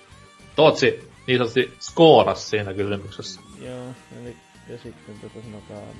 Tootsi 0.55 1.09
niin 1.27 1.37
sanotusti 1.37 1.73
skooras 1.79 2.49
siinä 2.49 2.73
kysymyksessä. 2.73 3.41
Joo, 3.61 3.85
eli 4.21 4.35
ja 4.69 4.77
sitten 4.77 5.19
tota 5.21 5.45
sanotaan... 5.45 5.95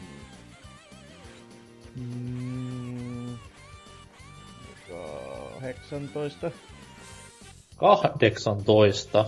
Mm, 1.95 3.37
18. 5.61 6.51
18. 7.75 9.25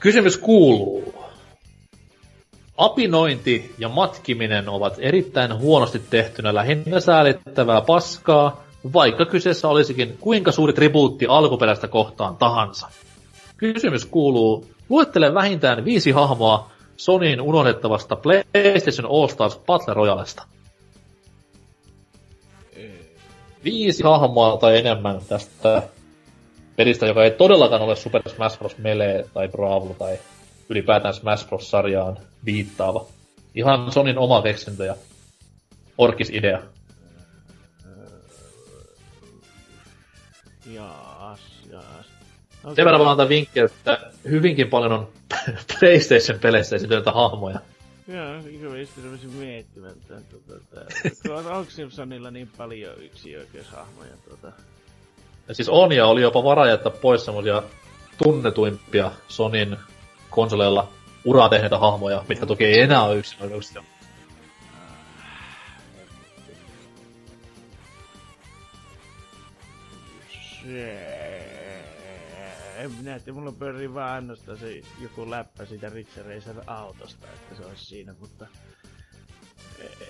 Kysymys 0.00 0.38
kuuluu. 0.38 1.14
Apinointi 2.76 3.74
ja 3.78 3.88
matkiminen 3.88 4.68
ovat 4.68 4.94
erittäin 4.98 5.58
huonosti 5.58 5.98
tehtynä 6.10 6.54
lähinnä 6.54 7.00
säälittävää 7.00 7.80
paskaa, 7.80 8.64
vaikka 8.92 9.26
kyseessä 9.26 9.68
olisikin 9.68 10.16
kuinka 10.20 10.52
suuri 10.52 10.72
tribuutti 10.72 11.26
alkuperäistä 11.26 11.88
kohtaan 11.88 12.36
tahansa. 12.36 12.88
Kysymys 13.56 14.06
kuuluu, 14.06 14.66
luettele 14.88 15.34
vähintään 15.34 15.84
viisi 15.84 16.10
hahmoa 16.10 16.70
Sonyin 16.96 17.40
unohdettavasta 17.40 18.16
PlayStation 18.16 19.10
All 19.10 19.28
Stars 19.28 19.58
Battle 19.66 19.94
Royalesta. 19.94 20.42
Viisi 23.64 24.02
hahmoa 24.02 24.56
tai 24.56 24.78
enemmän 24.78 25.20
tästä 25.28 25.82
pelistä, 26.78 27.06
joka 27.06 27.24
ei 27.24 27.30
todellakaan 27.30 27.82
ole 27.82 27.96
Super 27.96 28.22
Smash 28.28 28.58
Bros. 28.58 28.78
Melee 28.78 29.24
tai 29.34 29.48
Brawl 29.48 29.92
tai 29.92 30.18
ylipäätään 30.68 31.14
Smash 31.14 31.48
Bros-sarjaan 31.48 32.18
viittaava. 32.44 33.06
Ihan 33.54 33.92
Sonin 33.92 34.18
oma 34.18 34.42
keksintö 34.42 34.84
ja 34.84 34.96
orkis-idea. 35.98 36.62
Jaas, 40.72 41.40
jaas. 41.70 42.06
No, 42.62 42.74
Sen 42.74 42.84
verran 42.84 43.00
vaan 43.00 43.10
antaa 43.10 43.28
vinkkiä, 43.28 43.64
että 43.64 44.10
hyvinkin 44.30 44.68
paljon 44.68 44.92
on 44.92 45.08
PlayStation-peleissä 45.78 46.76
esityötä 46.76 47.12
hahmoja. 47.12 47.60
Joo, 48.08 48.38
iso 48.50 48.74
istu 48.74 49.00
rupesin 49.04 49.30
miettimään, 49.30 49.92
että 49.92 50.14
tuota, 50.30 50.64
tuota, 51.26 51.54
onko 51.56 51.70
Simpsonilla 51.70 52.30
niin 52.30 52.50
paljon 52.56 53.02
yksi 53.02 53.36
oikeushahmoja 53.36 54.16
tuota. 54.28 54.52
Siis 55.52 55.68
on 55.68 55.92
ja 55.92 56.06
oli 56.06 56.22
jopa 56.22 56.44
vara 56.44 56.66
jättää 56.66 56.92
pois 56.92 57.24
semmosia 57.24 57.62
tunnetuimpia 58.22 59.10
Sonin 59.28 59.76
konsoleilla 60.30 60.88
uraa 61.24 61.48
tehneitä 61.48 61.78
hahmoja, 61.78 62.24
mitkä 62.28 62.46
toki 62.46 62.64
ei 62.64 62.80
enää 62.80 63.02
ole 63.02 63.16
yksin 63.16 63.42
oikeuksia. 63.42 63.82
En 72.78 72.90
minä 72.92 73.18
tiedä, 73.18 73.32
mulla 73.32 73.52
pyörii 73.52 73.94
vaan 73.94 74.12
ainoastaan 74.12 74.58
se 74.58 74.80
joku 75.00 75.30
läppä 75.30 75.64
siitä 75.64 75.88
Ritse 75.88 76.22
Racer 76.22 76.54
autosta, 76.66 77.26
että 77.26 77.54
se 77.54 77.64
olisi 77.66 77.84
siinä, 77.84 78.14
mutta... 78.20 78.46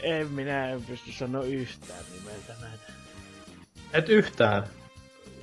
En 0.02 0.30
minä 0.30 0.70
en 0.70 0.82
pysty 0.82 1.12
sanoa 1.12 1.42
yhtään 1.42 2.04
nimeltä 2.12 2.52
näitä. 2.60 2.92
Et 3.92 4.08
yhtään. 4.08 4.66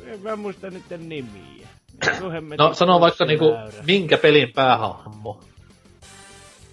En 0.07 0.19
mä 0.23 0.35
muista 0.35 0.69
niiden 0.69 1.09
nimiä. 1.09 1.67
No 2.57 2.73
sano 2.73 2.99
vaikka 2.99 3.25
niinku, 3.25 3.45
minkä 3.87 4.17
pelin 4.17 4.53
päähahmo. 4.53 5.43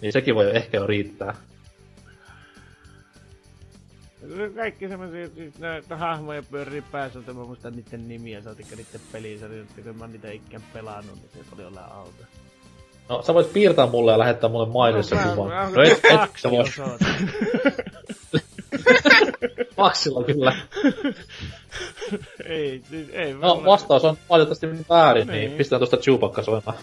Niin 0.00 0.12
sekin 0.12 0.34
voi 0.34 0.56
ehkä 0.56 0.76
jo 0.76 0.86
riittää. 0.86 1.34
Kaikki 4.56 4.88
semmosia, 4.88 5.28
siis 5.28 5.58
näitä 5.58 5.96
hahmoja 5.96 6.42
pyörii 6.42 6.82
päässä, 6.82 7.18
että 7.18 7.32
mä 7.32 7.44
muistan 7.44 7.72
niiden 7.76 8.08
nimiä, 8.08 8.42
saatikka 8.42 8.76
niiden 8.76 9.00
pelisarjoja, 9.12 9.62
että 9.62 9.82
kun 9.82 9.96
mä 9.98 10.06
niitä 10.06 10.30
ikään 10.30 10.62
pelannut, 10.72 11.18
niin 11.34 11.44
se 11.44 11.54
oli 11.54 11.64
olla 11.64 11.80
auto. 11.80 12.22
No 13.08 13.22
sä 13.22 13.34
voit 13.34 13.52
piirtää 13.52 13.86
mulle 13.86 14.12
ja 14.12 14.18
lähettää 14.18 14.50
mulle 14.50 14.68
mainissa 14.72 15.16
mä- 15.16 15.22
kuvan. 15.22 15.48
mä- 15.48 15.70
No 15.76 15.82
et, 15.82 16.00
et, 16.04 16.20
sä 16.38 16.50
voi. 16.50 16.60
osoite. 16.60 17.04
Maksilla 19.76 20.24
kyllä. 20.24 20.56
ei, 22.48 22.82
siis 22.90 23.08
ei. 23.12 23.32
No 23.34 23.54
mulla- 23.54 23.66
vastaus 23.66 24.04
on 24.04 24.18
valitettavasti 24.30 24.88
väärin, 24.88 25.26
niin, 25.26 25.40
Niin. 25.40 25.58
pistetään 25.58 25.80
tuosta 25.80 25.96
Chewbacca 25.96 26.42
soimaan. 26.42 26.78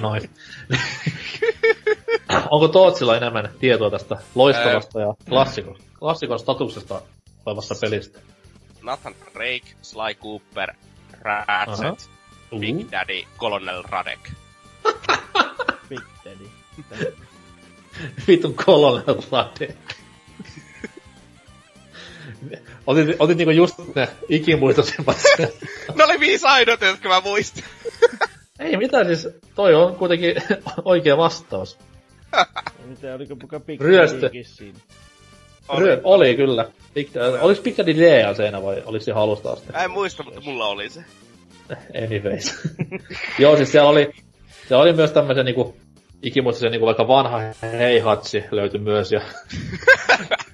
Noin. 0.00 0.30
Onko 2.50 2.68
Tootsilla 2.68 3.16
enemmän 3.16 3.50
tietoa 3.60 3.90
tästä 3.90 4.16
loistavasta 4.34 5.00
ja 5.00 5.14
klassikon, 5.28 5.76
klassikon 5.98 6.38
statuksesta 6.38 7.02
olevasta 7.46 7.74
pelistä? 7.80 8.18
Nathan 8.82 9.14
Drake, 9.34 9.66
Sly 9.82 10.14
Cooper, 10.22 10.74
Ratchet, 11.20 11.86
Aha. 11.86 11.96
Big. 12.60 12.92
Daddy, 12.92 13.22
Colonel 13.38 13.82
Radek. 13.82 14.30
Big 15.88 16.00
Daddy. 16.24 16.48
Vitun 18.28 18.54
Colonel 18.54 19.22
Rade. 19.32 19.74
Otit, 22.86 23.16
otit 23.18 23.36
niinku 23.36 23.50
just 23.50 23.74
ne 23.94 24.08
ikimuistoisimmat. 24.28 25.16
ne 25.94 26.04
oli 26.04 26.20
viisi 26.20 26.46
ainoita, 26.46 26.86
jotka 26.86 27.08
mä 27.08 27.20
muistin. 27.20 27.64
Ei 28.58 28.76
mitään 28.76 29.06
siis, 29.06 29.28
toi 29.54 29.74
on 29.74 29.96
kuitenkin 29.96 30.34
oikea 30.84 31.16
vastaus. 31.16 31.78
Mitä, 32.84 33.14
oliko 33.14 33.34
muka 33.34 33.60
Big 33.60 33.80
Ryöstö. 33.80 34.30
Siinä? 34.42 34.78
Oli. 35.68 35.92
Oli, 35.92 36.00
oli 36.04 36.36
kyllä. 36.36 36.70
Big, 36.94 37.08
oliks 37.40 37.60
Big 37.60 37.78
Daddy 37.78 38.00
Lea 38.00 38.34
siinä 38.34 38.62
vai 38.62 38.82
oliko 38.86 39.04
se 39.04 39.12
halusta 39.12 39.50
asti? 39.50 39.72
Mä 39.72 39.84
en 39.84 39.90
muista, 39.90 40.22
mutta 40.22 40.40
mulla 40.40 40.66
oli 40.66 40.90
se. 40.90 41.04
Anyways. 42.04 42.54
Joo, 43.38 43.56
siis 43.56 43.72
siellä 43.72 43.90
oli, 43.90 44.10
siellä 44.68 44.82
oli 44.82 44.92
myös 44.92 45.12
tämmösen 45.12 45.44
niinku, 45.44 45.76
ikimuistisen 46.22 46.70
niinku 46.70 46.86
vaikka 46.86 47.08
vanha 47.08 47.38
Heihatsi 47.62 48.44
löytyi 48.50 48.80
myös 48.80 49.12
ja 49.12 49.20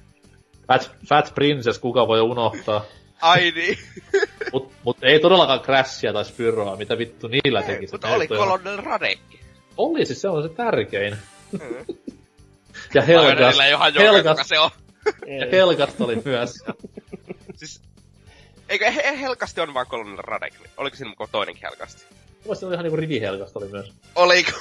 Fat, 0.79 0.91
Fat 1.09 1.35
Princess, 1.35 1.79
kuka 1.79 2.07
voi 2.07 2.21
unohtaa. 2.21 2.85
Ai 3.21 3.51
niin. 3.51 3.77
Mut, 4.53 4.71
mut 4.83 4.97
ei 5.01 5.19
todellakaan 5.19 5.59
Crashia 5.59 6.13
tai 6.13 6.25
Spyroa, 6.25 6.75
mitä 6.75 6.97
vittu 6.97 7.27
niillä 7.27 7.61
teki. 7.63 7.87
mutta 7.91 8.07
oli 8.07 8.27
Colonel 8.27 8.77
Radek. 8.77 9.19
Oli, 9.77 10.05
siis 10.05 10.21
se 10.21 10.29
on 10.29 10.43
se 10.43 10.49
tärkein. 10.49 11.17
Mm. 11.51 11.59
Ja 12.93 13.01
Helgas, 13.01 13.57
Helgas, 13.57 13.69
Johan 13.71 13.93
Joka, 13.93 14.11
Helgas, 14.11 14.47
se 14.47 14.59
on. 14.59 14.69
ja 15.39 15.47
Helgast 15.51 16.01
oli 16.01 16.21
myös. 16.25 16.53
Siis, 17.55 17.81
eikö 18.69 18.91
He- 18.91 19.19
Helkasti 19.21 19.61
on 19.61 19.73
vaan 19.73 19.87
Colonel 19.87 20.17
Radek? 20.17 20.53
Oliko 20.77 20.95
siinä 20.97 21.13
toinenkin 21.31 21.63
Helkasti? 21.63 22.03
Muista 22.45 22.65
oli 22.65 22.73
ihan 22.75 22.83
niinku 22.83 22.97
Rivi 22.97 23.19
Helgast 23.21 23.55
oli 23.57 23.67
myös. 23.67 23.93
Oliko? 24.15 24.51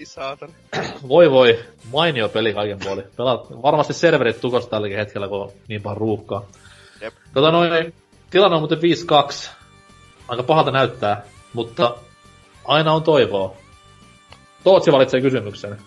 Ei 0.00 0.06
saatana. 0.06 0.52
Voi 1.08 1.30
voi, 1.30 1.64
mainio 1.92 2.28
peli 2.28 2.54
kaiken 2.54 2.78
puolin. 2.84 3.04
Pelaat 3.16 3.62
varmasti 3.62 3.92
serverit 3.92 4.40
tukos 4.40 4.66
tälläkin 4.66 4.98
hetkellä, 4.98 5.28
kun 5.28 5.40
on 5.40 5.52
niin 5.68 5.82
paljon 5.82 5.96
ruuhkaa. 5.96 6.46
Jep. 7.00 7.14
Tota 7.34 7.50
noin, 7.50 7.94
tilanne 8.30 8.56
on 8.56 8.60
muuten 8.60 8.78
5-2. 8.78 9.50
Aika 10.28 10.42
pahalta 10.42 10.70
näyttää, 10.70 11.22
mutta 11.52 11.96
aina 12.64 12.92
on 12.92 13.02
toivoa. 13.02 13.56
Tootsi 14.64 14.92
valitsee 14.92 15.20
kysymyksen. 15.20 15.78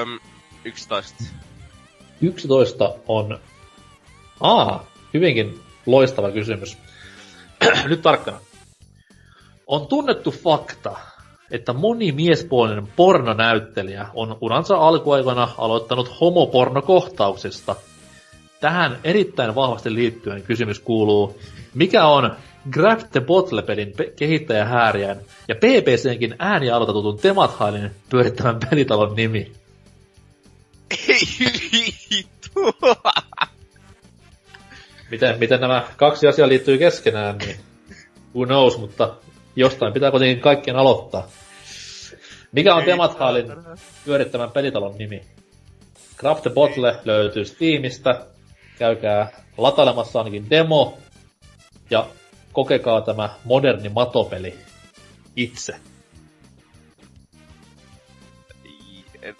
Öm, 0.00 0.18
11. 0.64 1.24
11 2.20 2.94
on... 3.06 3.38
Aa, 4.40 4.86
hyvinkin 5.14 5.60
loistava 5.86 6.30
kysymys. 6.30 6.78
Nyt 7.88 8.02
tarkkana. 8.02 8.40
On 9.66 9.86
tunnettu 9.86 10.30
fakta, 10.30 10.96
että 11.50 11.72
moni 11.72 12.12
miespuolinen 12.12 12.86
pornonäyttelijä 12.96 14.06
on 14.14 14.38
uransa 14.40 14.76
alkuaikoina 14.76 15.48
aloittanut 15.58 16.20
homopornokohtauksista. 16.20 17.76
Tähän 18.60 18.98
erittäin 19.04 19.54
vahvasti 19.54 19.94
liittyen 19.94 20.42
kysymys 20.42 20.80
kuuluu, 20.80 21.38
mikä 21.74 22.06
on 22.06 22.36
Grab 22.70 23.00
the 23.12 23.20
Bottle-pelin 23.20 23.92
pe- 23.96 24.12
kehittäjä 24.16 24.64
häärien 24.64 25.20
ja 25.48 25.54
PPCnkin 25.54 26.34
äänialoitetutun 26.38 27.18
Temathailin 27.18 27.90
pyörittämän 28.10 28.58
pelitalon 28.70 29.16
nimi? 29.16 29.52
Ei 31.08 31.20
vittu. 32.10 32.60
miten, 35.10 35.38
miten 35.38 35.60
nämä 35.60 35.84
kaksi 35.96 36.28
asiaa 36.28 36.48
liittyy 36.48 36.78
keskenään, 36.78 37.38
niin 37.38 37.56
who 38.34 38.46
knows, 38.46 38.78
mutta 38.78 39.14
jostain 39.58 39.92
pitää 39.92 40.10
kuitenkin 40.10 40.40
kaikkien 40.40 40.76
aloittaa. 40.76 41.28
Mikä 42.52 42.74
on 42.74 42.86
Demathalin 42.86 43.46
pyörittämän 44.04 44.50
pelitalon 44.50 44.98
nimi? 44.98 45.22
Craft 46.16 46.42
the 46.42 46.50
Bottle 46.50 47.00
löytyy 47.04 47.44
Steamista. 47.44 48.26
Käykää 48.78 49.32
latailemassa 49.56 50.18
ainakin 50.18 50.50
demo. 50.50 50.98
Ja 51.90 52.06
kokekaa 52.52 53.00
tämä 53.00 53.30
moderni 53.44 53.88
matopeli 53.88 54.54
itse. 55.36 55.76
Ei, 58.64 59.04
en... 59.22 59.36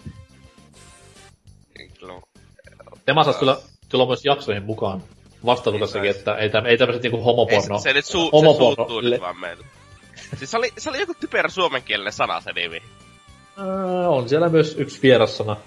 en 1.79 1.91
kyllä... 1.99 3.57
Kyllä 3.89 4.05
myös 4.05 4.25
jaksoihin 4.25 4.63
mukaan 4.63 5.03
vastannut 5.45 5.93
Niin 5.93 6.05
että 6.05 6.35
ei, 6.35 6.49
täm, 6.49 6.65
ei 6.65 6.77
tämmöset 6.77 7.03
niinku 7.03 7.17
Ei, 7.17 7.23
homoporno. 7.23 7.77
se, 7.77 7.83
se 7.83 7.93
nyt 7.93 8.05
se 8.05 8.17
homoporno- 8.17 8.75
suuttuu 8.75 9.01
nyt 9.01 9.21
vaan 9.21 9.39
meille. 9.39 9.65
Siis 10.37 10.51
se 10.51 10.57
oli, 10.57 10.73
se 10.77 10.89
oli 10.89 10.99
joku 10.99 11.13
typerä 11.19 11.49
suomenkielinen 11.49 12.13
sana 12.13 12.41
se 12.41 12.51
nimi. 12.51 12.81
Ää, 13.57 14.09
on 14.09 14.29
siellä 14.29 14.49
myös 14.49 14.75
yksi 14.77 15.01
vierassana. 15.01 15.57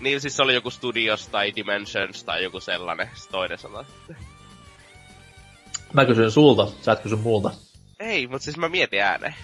Niin 0.00 0.20
siis 0.20 0.36
se 0.36 0.42
oli 0.42 0.54
joku 0.54 0.70
Studios 0.70 1.28
tai 1.28 1.52
Dimensions 1.56 2.24
tai 2.24 2.42
joku 2.42 2.60
sellainen, 2.60 3.10
se 3.14 3.28
toinen 3.28 3.58
sana. 3.58 3.84
Mä 5.92 6.04
kysyn 6.04 6.30
sulta, 6.30 6.68
sä 6.82 6.92
et 6.92 7.00
kysy 7.00 7.16
multa. 7.16 7.50
Ei, 8.00 8.26
mutta 8.26 8.44
siis 8.44 8.56
mä 8.56 8.68
mietin 8.68 9.02
ääneen. 9.02 9.34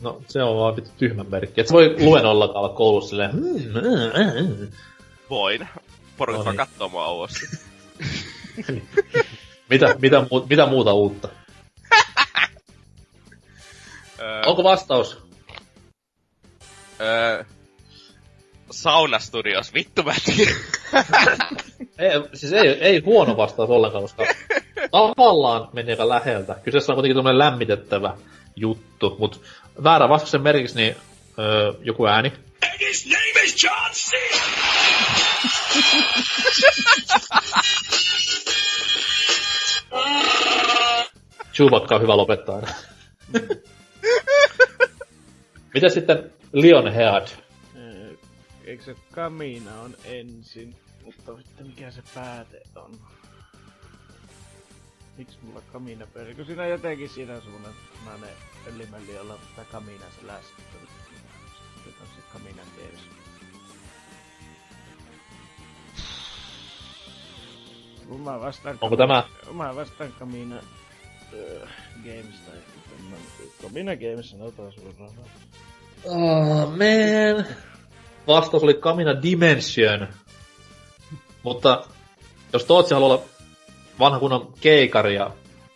No, 0.00 0.22
se 0.28 0.42
on 0.42 0.56
vaan 0.56 0.76
vittu 0.76 0.90
tyhmän 0.98 1.30
merkki. 1.30 1.60
Et 1.60 1.68
sä 1.68 1.72
voi 1.74 1.96
luennollakaan 1.98 2.64
olla 2.64 2.74
koulussa 2.74 3.10
silleen, 3.10 3.32
hmm, 3.32 3.76
äh, 3.76 4.26
äh. 4.26 4.68
Voin. 5.30 5.68
Porukat 6.16 6.38
No 6.38 6.44
vaan 6.44 6.56
niin. 6.56 6.66
kattoo 6.66 6.88
mua 6.88 7.28
mitä, 9.70 9.94
mitä, 10.00 10.26
mitä 10.50 10.66
muuta 10.66 10.92
uutta? 10.92 11.28
Öö, 14.22 14.42
Onko 14.46 14.64
vastaus? 14.64 15.18
öö, 17.00 17.44
Sauna 18.70 19.18
Studios, 19.18 19.74
vittu 19.74 20.02
mä. 20.02 20.14
Ei, 21.98 22.10
siis 22.34 22.52
ei, 22.52 22.68
ei 22.68 22.98
huono 23.04 23.36
vastaus 23.36 23.70
ollenkaan, 23.70 24.02
koska 24.02 24.24
tavallaan 24.90 25.68
meni 25.72 25.90
aika 25.90 26.08
läheltä. 26.08 26.56
Kyseessä 26.64 26.92
on 26.92 26.96
kuitenkin 26.96 27.16
tämmönen 27.16 27.38
lämmitettävä 27.38 28.16
juttu, 28.56 29.16
mutta 29.18 29.38
väärä 29.84 30.08
vastauksen 30.08 30.42
merkiksi 30.42 30.76
niin 30.76 30.96
öö, 31.38 31.72
joku 31.80 32.06
ääni. 32.06 32.32
His 32.80 33.06
name 33.06 33.42
is 33.44 33.62
John 33.64 33.90
C. 33.92 34.12
Chewbacca 41.52 41.94
on 41.94 42.02
hyvä 42.02 42.16
lopettaa 42.16 42.54
aina. 42.56 42.68
Mitä 45.74 45.88
sitten 45.88 46.32
Lionhead? 46.52 47.28
Öö, 47.76 48.14
Eikö 48.64 48.84
se 48.84 48.96
Kamina 49.12 49.80
on 49.80 49.96
ensin? 50.04 50.76
Mutta 51.04 51.36
sitten 51.42 51.66
mikä 51.66 51.90
se 51.90 52.02
pääte 52.14 52.62
on? 52.76 52.92
Miksi 55.18 55.38
mulla 55.42 55.62
Kamina 55.72 56.06
pyörii? 56.06 56.34
Kun 56.34 56.44
siinä 56.46 56.66
jotenkin 56.66 57.08
siinä 57.08 57.34
on 57.34 57.42
semmonen 57.42 57.72
nainen 58.06 58.28
öljymelli, 58.66 59.14
jolla 59.14 59.38
tämä 59.56 59.66
Kamina 59.72 60.04
se 60.20 60.26
läski. 60.26 60.62
Nyt 61.86 61.94
on 62.00 62.06
se 62.06 62.22
Kamina. 62.32 62.62
Kun 68.08 68.20
Mä 68.20 68.40
vastaan 68.40 68.78
Onko 68.80 68.96
tämä- 68.96 69.24
Mä 69.52 69.76
vastaan 69.76 70.12
Kamina 70.18 70.56
öö, 71.32 71.66
Games 72.04 72.40
tai 72.46 72.56
Kamina 73.62 73.96
Games 73.96 74.30
sanotaan 74.30 74.72
suoraan. 74.72 75.10
Oh, 76.04 76.68
man. 76.68 77.46
Vastaus 78.26 78.62
oli 78.62 78.74
Kamina 78.74 79.22
Dimension. 79.22 80.08
Mutta 81.42 81.84
jos 82.52 82.64
Tootsi 82.64 82.94
haluaa 82.94 83.14
olla 83.14 83.24
vanha 83.98 84.18
kunnon 84.18 84.52
keikari 84.60 85.14
ja 85.14 85.30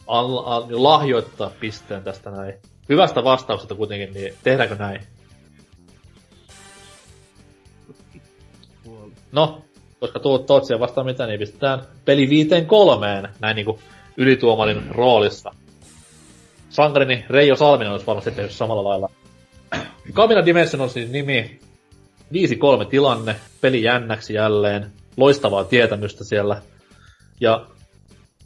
al- 0.07 0.43
al- 0.47 0.66
niin 0.66 0.83
lahjoittaa 0.83 1.51
pisteen 1.61 2.03
tästä 2.03 2.31
näin. 2.31 2.55
Hyvästä 2.89 3.24
vastauksesta 3.24 3.74
kuitenkin, 3.74 4.15
niin 4.15 4.35
tehdäänkö 4.43 4.74
näin? 4.74 5.01
No, 9.33 9.62
koska 10.01 10.19
tuo 10.20 10.39
Tootsi 10.39 10.73
ei 10.73 10.81
vastaa 10.81 11.05
mitään, 11.05 11.28
niin 11.28 11.41
pistetään 11.41 11.83
peli 12.05 12.28
viiteen 12.28 12.66
kolmeen, 12.66 13.28
näin 13.41 13.57
niinku 13.57 13.78
ylituomarin 14.16 14.82
roolissa. 14.90 15.51
Sankarini 16.68 17.24
Reijo 17.28 17.56
Salminen 17.56 17.93
olisi 17.93 18.06
varmasti 18.06 18.30
tehnyt 18.30 18.52
samalla 18.52 18.84
lailla. 18.84 19.10
Kamina 20.12 20.47
Dimension 20.47 20.80
on 20.80 20.90
siis 20.90 21.10
nimi. 21.10 21.60
5-3 22.84 22.86
tilanne, 22.90 23.36
peli 23.60 23.82
jännäksi 23.82 24.34
jälleen, 24.34 24.93
loistavaa 25.16 25.64
tietämystä 25.64 26.24
siellä. 26.24 26.62
Ja 27.40 27.66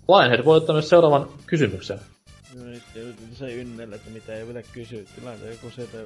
Lionhead 0.08 0.44
voi 0.44 0.56
ottaa 0.56 0.72
myös 0.74 0.88
seuraavan 0.88 1.28
kysymyksen. 1.46 2.00
No 2.54 2.62
se 3.32 3.54
ynnellä, 3.54 3.96
että 3.96 4.10
mitä 4.10 4.34
ei 4.34 4.46
vielä 4.46 4.62
kysy. 4.72 5.06
Tilanne 5.14 5.50
joku 5.50 5.70
sieltä 5.70 5.98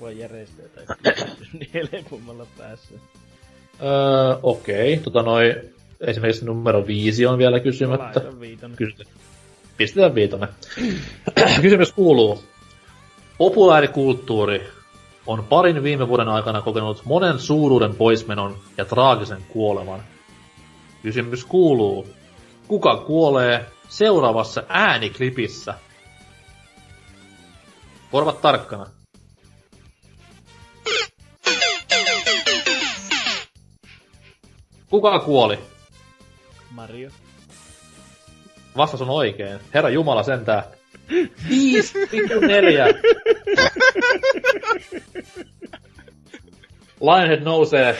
voi 0.00 0.18
järjestää 0.18 0.64
tai 0.68 1.14
niin 1.58 1.88
helpommalla 1.92 2.46
päässä. 2.58 2.94
Öö, 3.82 4.38
okei, 4.42 4.96
tota 4.96 5.22
noi, 5.22 5.54
esimerkiksi 6.00 6.44
numero 6.44 6.86
5 6.86 7.26
on 7.26 7.38
vielä 7.38 7.60
kysymättä. 7.60 8.20
Kysytään. 8.76 9.10
Pistetään 9.76 10.14
viitonen. 10.14 10.48
Kysymys 11.62 11.92
kuuluu. 11.92 12.42
Populaarikulttuuri 13.38 14.66
on 15.26 15.44
parin 15.44 15.82
viime 15.82 16.08
vuoden 16.08 16.28
aikana 16.28 16.62
kokenut 16.62 17.02
monen 17.04 17.38
suuruuden 17.38 17.94
poismenon 17.94 18.56
ja 18.76 18.84
traagisen 18.84 19.42
kuoleman. 19.48 20.02
Kysymys 21.02 21.44
kuuluu. 21.44 22.06
Kuka 22.68 22.96
kuolee 22.96 23.66
seuraavassa 23.88 24.62
ääniklipissä? 24.68 25.74
Korvat 28.10 28.40
tarkkana. 28.40 28.86
Kuka 34.90 35.18
kuoli? 35.18 35.58
Mario. 36.70 37.10
Vastaus 38.76 39.02
on 39.02 39.10
oikein. 39.10 39.58
Herra 39.74 39.90
Jumala 39.90 40.22
sentää. 40.22 40.64
5 41.48 41.92
4. 42.40 42.86
Lionhead 47.00 47.42
nousee 47.42 47.96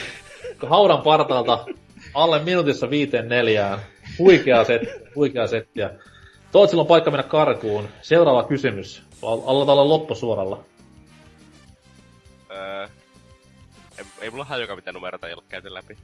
haudan 0.67 1.01
partalta 1.01 1.65
alle 2.13 2.39
minuutissa 2.43 2.89
viiteen 2.89 3.29
neljään. 3.29 3.79
Huikea 4.19 4.63
set, 4.63 4.81
huikea 5.15 5.47
settiä. 5.47 5.89
Tootsilla 6.51 6.81
on 6.81 6.87
paikka 6.87 7.11
mennä 7.11 7.23
karkuun. 7.23 7.87
Seuraava 8.01 8.43
kysymys. 8.43 9.03
Al- 9.21 9.41
Aloitetaan 9.45 9.77
olla 9.77 9.89
loppusuoralla. 9.89 10.63
Öö, 12.51 12.87
ei, 13.97 14.05
ei 14.21 14.29
mulla 14.29 14.45
hajukaan 14.45 14.77
mitä 14.77 14.91
numeroita 14.91 15.27
ei 15.27 15.33
ole 15.33 15.43
käyty 15.49 15.73
läpi. 15.73 15.97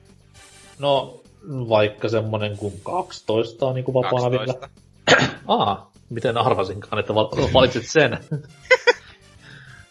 No, 0.80 1.22
vaikka 1.50 2.10
semmonen 2.10 2.58
kuin 2.58 2.74
12 2.84 3.66
on 3.66 3.76
niinku 3.76 3.94
vapaana 3.94 4.32
vielä. 4.32 4.54
12. 4.54 4.70
Aa, 5.48 5.92
miten 6.10 6.38
arvasinkaan, 6.38 7.00
että 7.00 7.16
val- 7.16 7.30
valitsit 7.54 7.86
sen. 7.86 8.20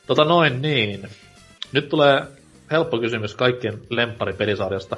tota 0.06 0.24
noin 0.24 0.62
niin. 0.62 1.09
Nyt 1.73 1.89
tulee 1.89 2.23
helppo 2.70 2.98
kysymys 2.98 3.35
kaikkien 3.35 3.81
lempparipelisarjasta. 3.90 4.97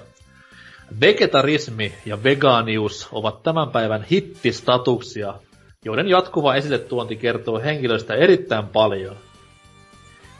Vegetarismi 1.00 1.94
ja 2.06 2.22
vegaanius 2.24 3.08
ovat 3.12 3.42
tämän 3.42 3.70
päivän 3.70 4.02
hittistatuksia, 4.02 5.34
joiden 5.84 6.08
jatkuva 6.08 6.54
esille 6.54 6.78
tuonti 6.78 7.16
kertoo 7.16 7.60
henkilöistä 7.60 8.14
erittäin 8.14 8.66
paljon. 8.66 9.16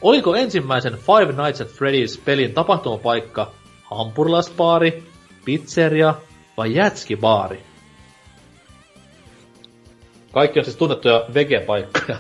Oliko 0.02 0.34
ensimmäisen 0.34 0.92
Five 0.92 1.42
Nights 1.42 1.60
at 1.60 1.68
Freddy's 1.68 2.20
pelin 2.24 2.54
tapahtumapaikka 2.54 3.50
hampurilaisbaari, 3.84 5.07
pizzeria 5.48 6.14
vai 6.56 6.74
jätskibaari? 6.74 7.64
Kaikki 10.32 10.58
on 10.58 10.64
siis 10.64 10.76
tunnettuja 10.76 11.24
vegepaikkoja. 11.34 12.18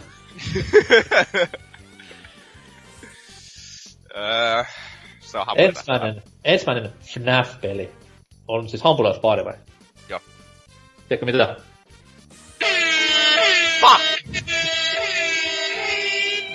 Öö, 4.16 4.64
se 5.20 5.38
on 5.38 5.46
hampurilaista. 5.46 5.92
Ensimmäinen, 5.92 6.22
ensimmäinen 6.44 6.92
FNAF-peli 7.02 7.92
on 8.48 8.68
siis 8.68 8.82
hampurilaisbaari 8.82 9.44
vai? 9.44 9.54
Joo. 10.08 10.20
Tiedätkö 11.08 11.26
mitä? 11.26 11.56
Fuck! 13.80 14.42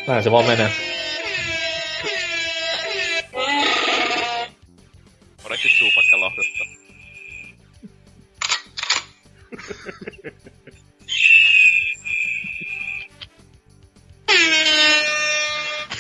Näin 0.08 0.24
se 0.24 0.32
vaan 0.32 0.46
menee. 0.46 0.93
Onneksi 5.54 5.70
Chewbacca 5.78 6.20
lohduttaa. 6.20 6.68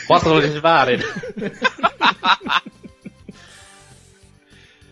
vastaus 0.10 0.34
oli 0.36 0.48
siis 0.52 0.64
väärin. 0.64 1.04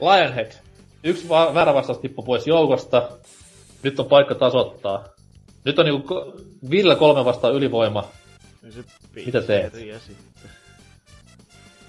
Lionhead. 0.02 0.52
Yksi 1.04 1.30
va- 1.30 1.54
väärä 1.54 1.74
vastaus 1.74 1.98
tippui 2.00 2.26
pois 2.26 2.48
joukosta. 2.48 3.10
Nyt 3.84 4.00
on 4.00 4.06
paikka 4.06 4.36
tasoittaa. 4.36 5.06
Nyt 5.66 5.80
on 5.80 5.86
niinku 5.86 6.14
ko- 6.14 6.42
Ville 6.70 6.96
kolme 6.96 7.26
vastaan 7.26 7.54
ylivoima. 7.54 8.08
Niin 8.62 8.86
Mitä 9.26 9.42
teet? 9.42 9.74
sitten. 9.74 10.50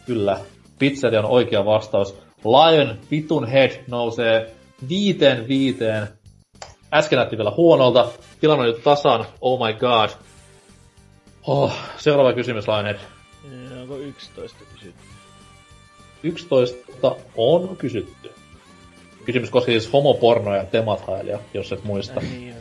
Kyllä. 0.07 0.41
Pizzeria 0.79 1.21
on 1.21 1.27
oikea 1.27 1.65
vastaus. 1.65 2.15
Lion 2.45 2.99
vitun 3.11 3.49
head 3.49 3.71
nousee 3.87 4.55
viiteen 4.89 5.49
viiteen. 5.49 6.09
Äsken 6.95 7.17
näytti 7.17 7.37
vielä 7.37 7.53
huonolta. 7.57 8.09
Tilanne 8.41 8.65
on 8.65 8.75
nyt 8.75 8.83
tasan. 8.83 9.27
Oh 9.41 9.67
my 9.67 9.73
god. 9.73 10.11
Oh, 11.47 11.73
seuraava 11.99 12.33
kysymys, 12.33 12.69
Lionhead. 12.69 12.99
Onko 13.81 13.97
11 13.97 14.59
kysytty? 14.75 15.05
11 16.23 17.17
on 17.37 17.77
kysytty. 17.77 18.31
Kysymys 19.25 19.51
koski 19.51 19.71
siis 19.71 19.93
homopornoa 19.93 20.57
ja 20.57 20.65
temathailia, 20.65 21.39
jos 21.55 21.73
et 21.73 21.85
muista. 21.85 22.21
Äh, 22.21 22.31
niin. 22.31 22.55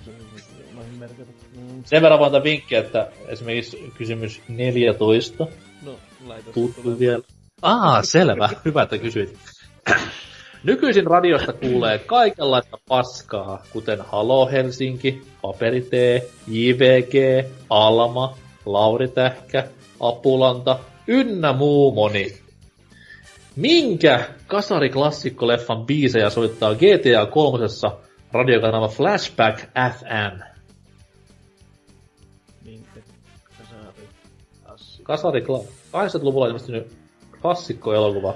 Mm, 1.56 1.84
Sen 1.86 2.02
verran 2.02 2.20
vaan 2.20 2.44
vinkkiä, 2.44 2.80
että 2.80 3.12
esimerkiksi 3.28 3.94
kysymys 3.98 4.42
14 4.48 5.48
no, 5.86 5.96
laita 6.26 6.52
puuttuu 6.54 7.00
vielä. 7.00 7.24
Aa, 7.62 8.04
selvä. 8.04 8.50
Hyvä, 8.66 8.82
että 8.82 8.98
kysyit. 8.98 9.38
Nykyisin 10.64 11.08
radiosta 11.08 11.54
kuulee 11.54 12.00
kaikenlaista 12.00 12.78
paskaa, 12.88 13.64
kuten 13.74 14.02
Halo 14.02 14.48
Helsinki, 14.48 15.22
Paperitee, 15.42 16.30
JVG, 16.48 17.46
Alma, 17.70 18.38
Lauritähkä, 18.66 19.68
Apulanta, 20.00 20.80
ynnä 21.08 21.54
muu 21.54 21.92
moni. 21.92 22.38
Minkä 23.56 24.30
kasariklassikkoleffan 24.48 25.86
biisejä 25.86 26.30
soittaa 26.30 26.76
GTA 26.76 27.26
3 27.26 27.66
radiokanava 28.32 28.88
Flashback 28.88 29.60
FM? 29.60 30.44
Minkä 32.66 33.02
kasari 33.58 34.08
assi. 34.66 35.04
Kasari 35.04 35.42
80-luvulla 35.42 36.48
ilmestynyt 36.48 36.94
klassikkoelokuva. 37.42 38.36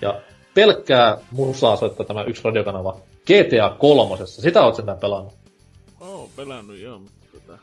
Ja 0.00 0.22
pelkkää 0.54 1.18
musaa 1.30 1.76
soittaa 1.76 2.06
tämä 2.06 2.22
yksi 2.22 2.42
radiokanava 2.44 3.00
GTA 3.22 3.76
3. 3.78 4.26
Sitä 4.26 4.62
oot 4.62 4.76
sentään 4.76 4.98
pelannut. 4.98 5.34
Oo, 6.00 6.30
pelannut 6.36 6.78
joo, 6.78 6.98
mutta 6.98 7.26
tota... 7.32 7.58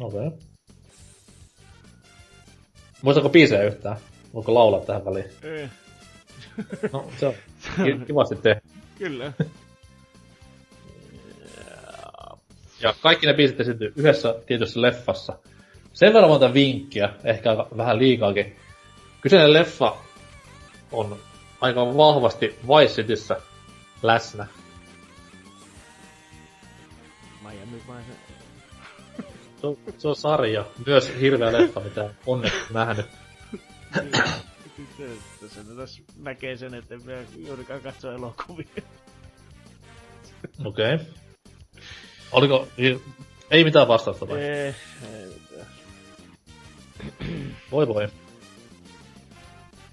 Okei. 0.00 0.26
Okay. 0.26 0.38
Muistatko 3.02 3.28
biisejä 3.28 3.62
yhtään? 3.62 3.96
Voiko 4.34 4.54
laulaa 4.54 4.80
tähän 4.80 5.04
väliin? 5.04 5.24
Ei, 5.42 5.68
No, 6.92 7.10
se 7.16 7.26
on 7.26 7.34
ki- 7.84 8.04
kivasti 8.06 8.36
tehty. 8.36 8.68
kyllä. 8.98 9.32
Ja 12.82 12.94
kaikki 13.02 13.26
ne 13.26 13.32
biisit 13.34 13.60
esiintyy 13.60 13.92
yhdessä 13.96 14.34
tietyssä 14.46 14.82
leffassa. 14.82 15.38
Sen 15.92 16.12
verran 16.12 16.30
monta 16.30 16.54
vinkkiä, 16.54 17.08
ehkä 17.24 17.56
vähän 17.76 17.98
liikaakin. 17.98 18.56
Kyseinen 19.20 19.52
leffa 19.52 19.96
on 20.92 21.18
aika 21.60 21.80
vahvasti 21.96 22.46
Vice 22.68 22.94
Cityssä 22.94 23.40
läsnä. 24.02 24.46
Miami 27.42 27.82
vai 27.88 28.02
se... 28.02 28.12
Se 29.60 29.66
on, 29.66 29.76
se 29.98 30.08
on 30.08 30.16
sarja, 30.16 30.64
myös 30.86 31.12
hirveä 31.20 31.52
leffa, 31.52 31.80
mitä 31.80 32.10
onneksi 32.26 32.58
nähnyt. 32.72 33.06
Tässä 35.40 35.64
tässä 35.76 36.02
näkee 36.16 36.56
sen, 36.56 36.74
että 36.74 36.94
en 36.94 37.26
juurikaan 37.36 37.80
katso 37.80 38.12
elokuvia. 38.12 38.66
Okei. 40.64 40.94
Okay. 40.94 41.06
Oliko... 42.32 42.68
Ei 43.50 43.64
mitään 43.64 43.88
vastausta 43.88 44.28
vai? 44.28 44.38
Ei, 44.38 44.74
ei 45.12 45.26
mitään. 45.26 45.66
Voi 47.70 47.88
voi. 47.88 48.08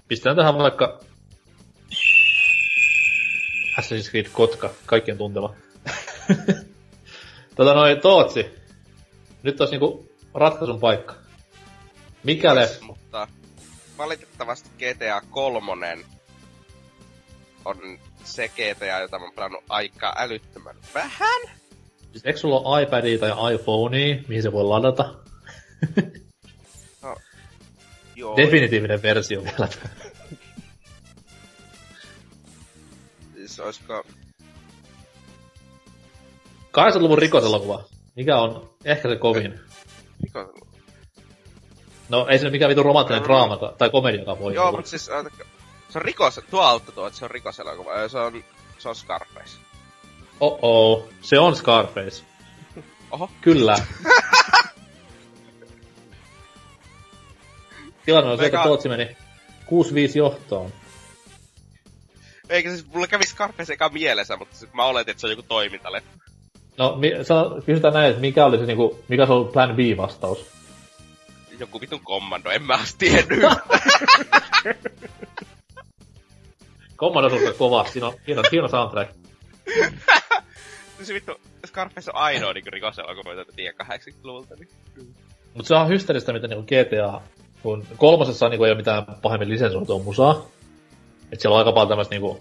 Pistetään 0.08 0.36
tähän 0.36 0.58
vaikka... 0.58 1.00
Assassin's 3.78 4.10
Creed 4.10 4.26
Kotka, 4.32 4.70
kaikkien 4.86 5.18
tuntema. 5.18 5.54
tota 7.56 7.74
noin, 7.74 8.00
Tootsi. 8.00 8.46
Nyt 9.42 9.60
olisi 9.60 9.72
niinku 9.72 10.10
ratkaisun 10.34 10.80
paikka. 10.80 11.14
Mikä 12.22 12.54
leffa? 12.54 12.84
Mutta 12.84 13.28
valitettavasti 13.98 14.70
GTA 14.78 15.20
3 15.30 15.72
on 17.64 17.78
se 18.24 18.48
GTA, 18.48 19.00
jota 19.00 19.18
mä 19.18 19.24
oon 19.24 19.34
pelannut 19.34 19.64
aika 19.68 20.14
älyttömän 20.16 20.76
vähän. 20.94 21.42
Siis 22.12 22.24
eikö 22.24 22.38
sulla 22.38 22.60
ole 22.60 22.82
iPadia 22.82 23.18
tai 23.18 23.54
iPhonea, 23.54 24.16
mihin 24.28 24.42
se 24.42 24.52
voi 24.52 24.64
ladata? 24.64 25.14
Joo, 28.16 28.36
Definitiivinen 28.36 29.02
versio 29.02 29.44
vielä. 29.44 29.68
Siis 33.56 33.66
oisko... 33.66 34.04
80-luvun 36.76 37.18
rikoselokuva. 37.18 37.84
Mikä 38.16 38.38
on 38.38 38.70
ehkä 38.84 39.08
se 39.08 39.16
kovin? 39.16 39.60
Mikä, 40.22 40.46
No 42.08 42.26
ei 42.28 42.38
se 42.38 42.50
mikään 42.50 42.68
vitu 42.68 42.82
romanttinen 42.82 43.24
draama 43.24 43.56
tai 43.78 43.90
komediakaan 43.90 44.38
voi 44.38 44.54
joo, 44.54 44.68
olla. 44.68 44.78
mutta 44.78 44.90
siis... 44.90 45.04
Se 45.88 45.98
on 45.98 46.02
rikos... 46.02 46.40
Tuo 46.50 46.60
autto 46.62 46.92
tuo, 46.92 47.06
että 47.06 47.18
se 47.18 47.24
on 47.24 47.30
rikoselokuva. 47.30 48.08
Se 48.08 48.18
on... 48.18 48.44
Se 48.78 48.88
on 48.88 48.94
Scarface. 48.94 49.58
Oh 50.40 50.58
oh, 50.62 51.08
se 51.20 51.38
on 51.38 51.56
Scarface. 51.56 52.24
Oho. 53.10 53.30
Kyllä. 53.40 53.76
Tilanne 58.06 58.30
on 58.30 58.38
se, 58.38 58.46
että 58.46 58.62
Tootsi 58.62 58.88
meni 58.88 59.04
6-5 59.04 59.16
johtoon. 60.14 60.72
Eikä 62.48 62.70
siis 62.70 62.86
mulle 62.86 63.06
kävi 63.06 63.26
Scarface 63.26 63.72
eka 63.72 63.88
mielessä, 63.88 64.36
mutta 64.36 64.56
sit 64.56 64.74
mä 64.74 64.84
oletin, 64.84 65.10
että 65.10 65.20
se 65.20 65.26
on 65.26 65.30
joku 65.30 65.42
toimintaleffa. 65.42 66.10
No, 66.78 66.96
mi- 66.96 67.24
sano, 67.24 67.60
kysytään 67.66 67.94
näin, 67.94 68.10
että 68.10 68.20
mikä 68.20 68.44
oli 68.44 68.58
se 68.58 68.66
niinku, 68.66 69.04
mikä 69.08 69.26
se 69.26 69.32
on 69.32 69.48
plan 69.48 69.76
B-vastaus? 69.76 70.46
Joku 71.58 71.80
vitun 71.80 72.00
kommando, 72.04 72.50
en 72.50 72.62
mä 72.62 72.78
tiennyt. 72.98 73.40
Commando 76.96 77.36
on 77.36 77.54
kova, 77.58 77.84
siinä 77.84 78.06
on 78.06 78.14
hieno, 78.26 78.42
hieno 78.52 78.68
soundtrack. 78.68 79.12
se 81.02 81.14
vittu, 81.14 81.40
Scarface 81.66 82.10
on 82.10 82.16
ainoa 82.16 82.52
niinku 82.52 82.70
rikoselokuva, 82.70 83.32
jota 83.32 83.52
tiedän 83.52 83.86
80-luvulta. 83.86 84.54
Niin. 84.54 84.68
Mutta 85.54 85.68
se 85.68 85.74
on 85.74 85.88
hysteeristä, 85.88 86.32
mitä 86.32 86.48
niinku 86.48 86.66
GTA, 86.66 87.20
kun 87.62 87.86
kolmosessa 87.96 88.48
niinku 88.48 88.64
ei 88.64 88.70
ole 88.70 88.76
mitään 88.76 89.04
pahemmin 89.22 89.48
lisensoitua 89.50 89.98
musaa. 89.98 90.46
Et 91.32 91.40
siellä 91.40 91.54
on 91.54 91.58
aika 91.58 91.72
paljon 91.72 91.88
tämmöistä 91.88 92.14
niinku 92.14 92.40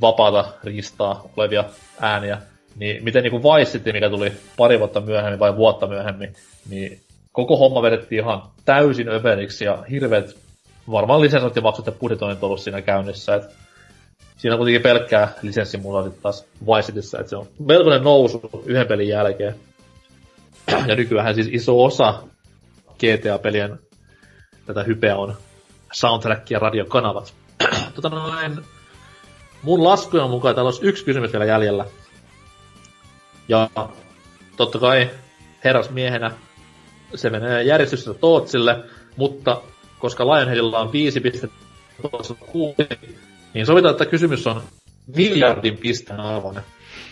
vapaata 0.00 0.44
riistaa 0.64 1.28
olevia 1.36 1.64
ääniä. 2.00 2.38
Niin 2.76 3.04
miten 3.04 3.22
niinku 3.22 3.42
Vice 3.42 3.70
City, 3.70 3.92
mikä 3.92 4.10
tuli 4.10 4.32
pari 4.56 4.78
vuotta 4.78 5.00
myöhemmin 5.00 5.40
vai 5.40 5.56
vuotta 5.56 5.86
myöhemmin, 5.86 6.32
niin 6.68 7.00
koko 7.32 7.56
homma 7.56 7.82
vedettiin 7.82 8.22
ihan 8.22 8.42
täysin 8.64 9.08
överiksi 9.08 9.64
ja 9.64 9.84
hirveet 9.90 10.36
varmaan 10.90 11.20
lisensointimaksut 11.20 11.86
ja 11.86 11.92
budjetoinnit 11.92 12.42
ollut 12.42 12.60
siinä 12.60 12.82
käynnissä. 12.82 13.34
Et 13.34 13.42
siinä 14.36 14.54
on 14.54 14.58
kuitenkin 14.58 14.82
pelkkää 14.82 15.32
lisenssimusaa 15.42 16.02
sitten 16.02 16.22
taas 16.22 16.46
Vice 16.66 16.86
Cityssä, 16.86 17.18
että 17.18 17.30
se 17.30 17.36
on 17.36 17.46
melkoinen 17.58 18.04
nousu 18.04 18.50
yhden 18.66 18.86
pelin 18.86 19.08
jälkeen. 19.08 19.54
Ja 20.86 20.96
nykyään 20.96 21.34
siis 21.34 21.48
iso 21.52 21.84
osa 21.84 22.22
GTA-pelien 22.98 23.78
tätä 24.66 24.82
hypeä 24.82 25.16
on 25.16 25.34
soundtrack 25.92 26.50
ja 26.50 26.58
radiokanavat. 26.58 27.34
Tota 28.00 28.16
noin, 28.16 28.64
mun 29.62 29.84
laskujen 29.84 30.30
mukaan 30.30 30.54
täällä 30.54 30.68
olisi 30.68 30.86
yksi 30.86 31.04
kysymys 31.04 31.32
vielä 31.32 31.44
jäljellä. 31.44 31.84
Ja 33.48 33.70
totta 34.56 34.78
kai 34.78 35.10
herrasmiehenä 35.64 36.30
se 37.14 37.30
menee 37.30 37.62
järjestyksessä 37.62 38.14
Tootsille, 38.14 38.84
mutta 39.16 39.62
koska 39.98 40.26
Lionheadilla 40.26 40.78
on 40.78 40.92
5 40.92 41.20
pistettä, 41.20 41.56
Tootsilla 42.10 42.40
6, 42.46 42.74
niin 43.54 43.66
sovitaan, 43.66 43.92
että 43.92 44.06
kysymys 44.06 44.46
on 44.46 44.62
miljardin 45.16 45.78
pisteen 45.78 46.20
arvoinen. 46.20 46.62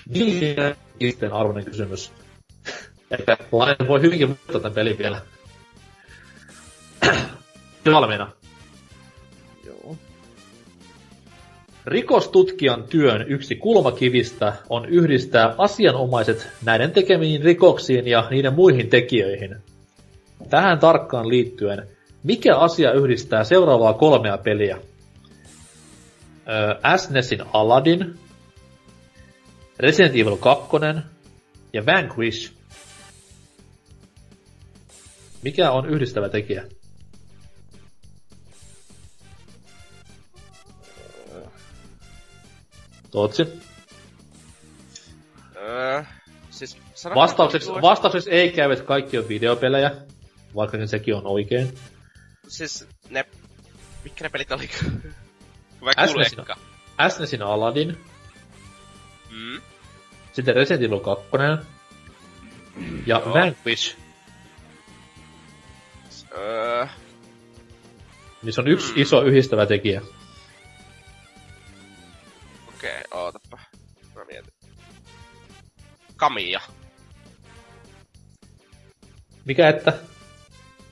Miljardin 0.08 0.76
pisteen 0.98 1.32
arvoinen 1.32 1.64
kysymys. 1.64 2.12
Että 3.10 3.36
Lion 3.52 3.88
voi 3.88 4.02
hyvinkin 4.02 4.28
muuttaa 4.28 4.60
tämän 4.60 4.74
pelin 4.74 4.98
vielä. 4.98 5.20
Valmiina. 7.92 8.32
Rikostutkijan 11.88 12.84
työn 12.84 13.24
yksi 13.28 13.54
kulmakivistä 13.56 14.52
on 14.70 14.88
yhdistää 14.88 15.54
asianomaiset 15.58 16.48
näiden 16.64 16.90
tekemiin 16.90 17.42
rikoksiin 17.42 18.06
ja 18.06 18.26
niiden 18.30 18.54
muihin 18.54 18.90
tekijöihin. 18.90 19.56
Tähän 20.50 20.78
tarkkaan 20.78 21.28
liittyen, 21.28 21.88
Mikä 22.22 22.56
asia 22.56 22.92
yhdistää 22.92 23.44
seuraavaa 23.44 23.94
kolmea 23.94 24.38
peliä? 24.38 24.78
Öö, 26.48 26.96
SNESin 26.96 27.42
Aladdin, 27.52 28.14
Resident 29.78 30.16
Evil 30.16 30.36
2 30.36 30.68
ja 31.72 31.86
Vanquish. 31.86 32.52
Mikä 35.42 35.70
on 35.70 35.88
yhdistävä 35.90 36.28
tekijä? 36.28 36.64
Tootsi? 43.10 43.46
Öö, 45.56 46.02
siis 46.50 46.76
Vastaukseksi, 47.14 47.70
vastaukseksi 47.70 48.30
ei 48.30 48.52
käy, 48.52 48.72
että 48.72 48.84
kaikki 48.84 49.18
on 49.18 49.28
videopelejä, 49.28 49.90
vaikkakin 50.54 50.88
sekin 50.88 51.14
on 51.14 51.26
oikein. 51.26 51.74
Siis 52.48 52.88
ne... 53.10 53.24
Mitkä 54.04 54.24
ne 54.24 54.28
pelit 54.28 54.52
oli? 54.52 54.70
Vai 55.84 55.94
kuulekka? 56.06 56.56
SNESin 57.08 57.42
Aladdin, 57.42 57.98
Mm. 59.30 59.60
sitten 60.32 60.54
Resident 60.56 60.82
Evil 60.82 61.00
2 61.00 61.24
ja 63.06 63.22
Joo. 63.24 63.34
Vanquish, 63.34 63.96
Öö, 66.36 66.86
missä 68.42 68.60
on 68.60 68.68
yksi 68.68 68.92
Hmm. 68.92 69.02
iso 69.02 69.22
yhdistävä 69.22 69.66
tekijä. 69.66 70.02
Okei, 72.78 72.90
okay, 72.90 73.20
ootappa. 73.20 73.58
Mä 74.14 74.24
mietin. 74.24 74.52
Kamia. 76.16 76.60
Mikä 79.44 79.68
että? 79.68 79.92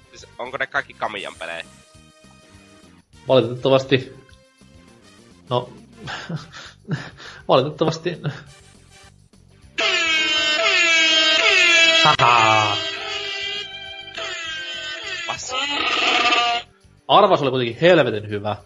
Siis 0.09 0.27
onko 0.39 0.57
ne 0.57 0.67
kaikki 0.67 0.95
Kamian 0.95 1.35
pelejä? 1.39 1.65
Valitettavasti... 3.29 4.13
No... 5.51 5.73
valitettavasti... 7.49 8.23
Haha! 12.05 12.77
Vas. 15.29 15.53
Arvas 17.09 17.43
oli 17.43 17.51
kuitenkin 17.51 17.81
helvetin 17.81 18.29
hyvä. 18.29 18.57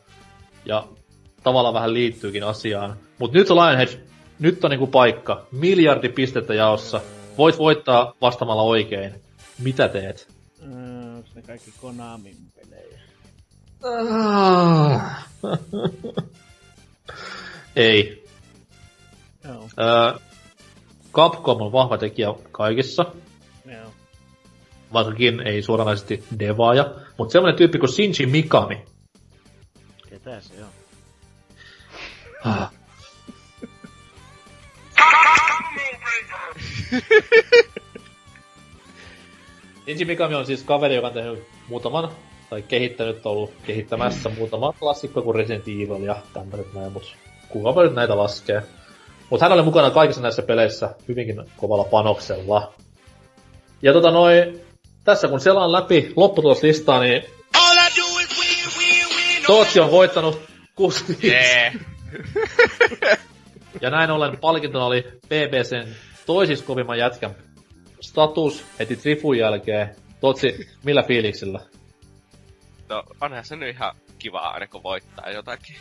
Ja 0.64 0.88
tavallaan 1.42 1.74
vähän 1.74 1.94
liittyykin 1.94 2.44
asiaan. 2.44 3.09
Mut 3.20 3.32
nyt 3.32 3.50
Lionhead, 3.50 3.88
nyt 4.38 4.64
on 4.64 4.70
niinku 4.70 4.86
paikka. 4.86 5.46
Miljardi 5.52 6.08
pistettä 6.08 6.54
jaossa. 6.54 7.00
Voit 7.38 7.58
voittaa 7.58 8.14
vastaamalla 8.20 8.62
oikein. 8.62 9.14
Mitä 9.58 9.88
teet? 9.88 10.28
Öö, 10.62 11.14
onks 11.16 11.34
ne 11.34 11.42
kaikki 11.42 11.72
Konamin 11.80 12.36
pelejä? 12.56 13.00
Ei. 17.76 18.24
Joo, 19.44 19.68
Öö, 19.80 20.12
Capcom 21.12 21.60
on 21.60 21.72
vahva 21.72 21.98
tekijä 21.98 22.28
kaikissa, 22.52 23.04
joo. 23.66 23.90
vaikkakin 24.92 25.46
ei 25.46 25.62
suoranaisesti 25.62 26.24
devaaja, 26.38 26.94
mutta 27.18 27.32
semmoinen 27.32 27.58
tyyppi 27.58 27.78
kuin 27.78 27.92
Shinji 27.92 28.26
Mikami. 28.26 28.84
Ketä 30.10 30.40
se 30.40 30.54
on? 30.64 30.70
Ah. 32.44 32.79
Shinji 39.84 40.04
Mikami 40.04 40.34
on 40.34 40.46
siis 40.46 40.62
kaveri, 40.62 40.94
joka 40.94 41.06
on 41.06 41.12
tehnyt 41.12 41.42
muutaman, 41.68 42.10
tai 42.50 42.62
kehittänyt, 42.62 43.26
ollut 43.26 43.52
kehittämässä 43.66 44.28
muutaman 44.28 44.74
klassikko 44.78 45.22
kuin 45.22 45.34
Resident 45.34 45.68
Evil 45.68 46.02
ja 46.02 46.16
tämmöiset 46.32 46.74
näin, 46.74 46.92
mutta 46.92 47.08
kuka 47.48 47.82
nyt 47.82 47.94
näitä 47.94 48.16
laskee. 48.16 48.62
Mutta 49.30 49.44
hän 49.44 49.52
oli 49.52 49.62
mukana 49.62 49.90
kaikissa 49.90 50.22
näissä 50.22 50.42
peleissä 50.42 50.94
hyvinkin 51.08 51.42
kovalla 51.56 51.84
panoksella. 51.84 52.72
Ja 53.82 53.92
tota 53.92 54.10
noin, 54.10 54.60
tässä 55.04 55.28
kun 55.28 55.40
selaan 55.40 55.72
läpi 55.72 56.12
lopputuloslistaa, 56.16 57.00
niin. 57.00 57.24
Tootsi 59.46 59.80
on 59.80 59.90
voittanut 59.90 60.40
65. 60.74 61.26
Jee. 61.26 61.72
Ja 63.80 63.90
näin 63.90 64.10
ollen 64.10 64.36
palkintona 64.36 64.84
oli 64.84 65.02
BBCn 65.02 65.88
toisis 66.34 66.62
kovimman 66.62 66.98
jätkän 66.98 67.34
status 68.00 68.64
heti 68.78 68.96
Trifun 68.96 69.38
jälkeen. 69.38 69.94
Totsi, 70.20 70.68
millä 70.84 71.02
fiiliksillä? 71.02 71.60
No, 72.88 73.02
onhan 73.20 73.44
se 73.44 73.56
nyt 73.56 73.74
ihan 73.76 73.94
kiva 74.18 74.38
aina 74.38 74.66
kun 74.66 74.82
voittaa 74.82 75.30
jotakin. 75.30 75.76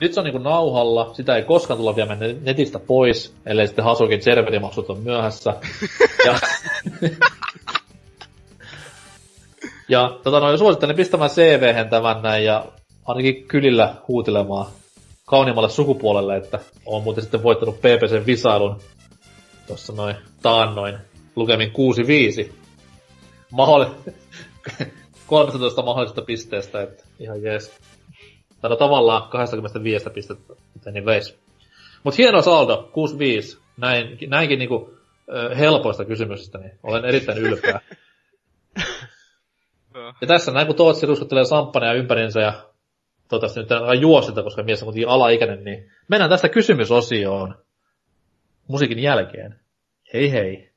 Nyt 0.00 0.14
se 0.14 0.20
on 0.20 0.24
niinku 0.24 0.38
nauhalla, 0.38 1.14
sitä 1.14 1.36
ei 1.36 1.42
koskaan 1.42 1.78
tulla 1.78 1.96
vielä 1.96 2.16
mennä 2.16 2.40
netistä 2.40 2.78
pois, 2.78 3.34
ellei 3.46 3.66
sitten 3.66 3.84
Hasukin 3.84 4.22
serverimaksut 4.22 4.90
on 4.90 4.98
myöhässä. 4.98 5.54
ja, 6.26 6.38
ja 9.88 10.18
tota 10.22 10.40
noin, 10.40 10.58
suosittelen 10.58 10.96
pistämään 10.96 11.30
cv 11.30 11.88
tämän 11.90 12.22
näin 12.22 12.44
ja 12.44 12.64
ainakin 13.04 13.44
kylillä 13.48 13.94
huutelemaan 14.08 14.66
kauniimmalle 15.24 15.70
sukupuolelle, 15.70 16.36
että 16.36 16.58
on 16.86 17.02
muuten 17.02 17.22
sitten 17.22 17.42
voittanut 17.42 17.76
PPCn 17.78 18.26
visailun 18.26 18.80
tossa 19.72 19.92
noin 19.92 20.16
taannoin 20.42 20.98
lukemin 21.36 21.72
6-5. 22.48 22.52
Mahdoll... 23.50 23.84
13 25.26 25.82
mahdollisesta 25.82 26.22
pisteestä, 26.22 26.82
että 26.82 27.04
ihan 27.18 27.42
jees. 27.42 27.78
Tai 28.60 28.76
tavallaan 28.76 29.30
25 29.30 30.10
pistettä, 30.10 30.54
mutta 30.74 30.90
anyways. 30.90 31.38
Mut 32.04 32.18
hieno 32.18 32.42
saldo, 32.42 32.90
65. 32.92 33.58
Näin, 33.76 34.18
näinkin 34.26 34.58
niinku 34.58 34.94
ö, 35.28 35.54
helpoista 35.54 36.04
kysymyksistä, 36.04 36.58
niin 36.58 36.78
olen 36.82 37.04
erittäin 37.04 37.38
ylpeä. 37.38 37.80
No. 39.94 40.14
Ja 40.20 40.26
tässä 40.26 40.52
näin 40.52 40.66
kun 40.66 40.76
Tootsi 40.76 41.06
ruskuttelee 41.06 41.44
samppaneja 41.44 41.92
ympärinsä 41.92 42.40
ja 42.40 42.52
toivottavasti 43.28 43.60
nyt 43.60 43.72
ei 43.92 44.00
juosteta, 44.00 44.42
koska 44.42 44.62
mies 44.62 44.82
on 44.82 44.86
kuitenkin 44.86 45.08
alaikäinen, 45.08 45.64
niin 45.64 45.90
mennään 46.08 46.30
tästä 46.30 46.48
kysymysosioon 46.48 47.54
musiikin 48.68 48.98
jälkeen. 48.98 49.61
Hei 50.12 50.28
hei. 50.30 50.68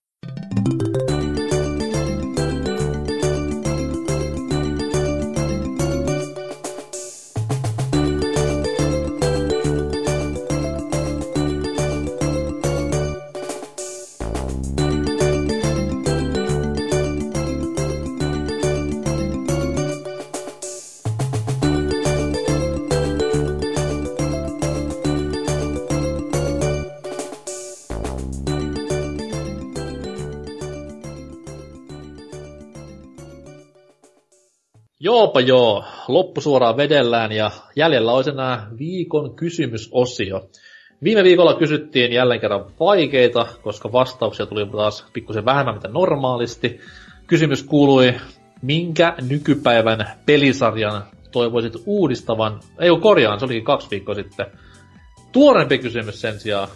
Joopa 35.35 35.47
joo, 35.47 35.85
loppu 36.07 36.41
suoraan 36.41 36.77
vedellään 36.77 37.31
ja 37.31 37.51
jäljellä 37.75 38.11
olisi 38.11 38.30
enää 38.30 38.67
viikon 38.77 39.35
kysymysosio. 39.35 40.49
Viime 41.03 41.23
viikolla 41.23 41.53
kysyttiin 41.53 42.14
jälleen 42.14 42.39
kerran 42.39 42.65
vaikeita, 42.80 43.47
koska 43.61 43.91
vastauksia 43.91 44.45
tuli 44.45 44.65
taas 44.65 45.05
pikkusen 45.14 45.45
vähemmän 45.45 45.75
mitä 45.75 45.88
normaalisti. 45.88 46.80
Kysymys 47.27 47.64
kuului, 47.64 48.15
minkä 48.61 49.15
nykypäivän 49.30 50.07
pelisarjan 50.25 51.03
toivoisit 51.31 51.73
uudistavan, 51.85 52.59
ei 52.80 52.89
kun 52.89 53.01
korjaan, 53.01 53.39
se 53.39 53.45
olikin 53.45 53.64
kaksi 53.64 53.88
viikkoa 53.91 54.15
sitten. 54.15 54.45
Tuorempi 55.31 55.77
kysymys 55.77 56.22
sen 56.22 56.39
sijaan 56.39 56.67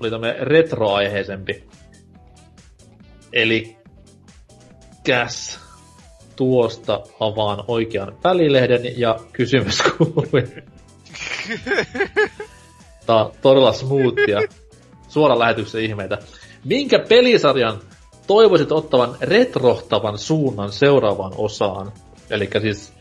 oli 0.00 0.10
tämmöinen 0.10 0.46
retroaiheisempi. 0.46 1.64
Eli 3.32 3.76
käs 5.04 5.65
tuosta 6.36 7.00
avaan 7.20 7.64
oikean 7.68 8.16
välilehden 8.24 9.00
ja 9.00 9.18
kysymys 9.32 9.82
kuului. 9.82 10.42
Tää 13.06 13.16
on 13.16 13.32
todella 13.42 13.72
smoothia. 13.72 14.40
Suora 15.08 15.38
lähetyksen 15.38 15.82
ihmeitä. 15.82 16.18
Minkä 16.64 16.98
pelisarjan 16.98 17.78
toivoisit 18.26 18.72
ottavan 18.72 19.16
retrohtavan 19.20 20.18
suunnan 20.18 20.72
seuraavaan 20.72 21.32
osaan? 21.36 21.92
Eli 22.30 22.50
siis, 22.62 22.92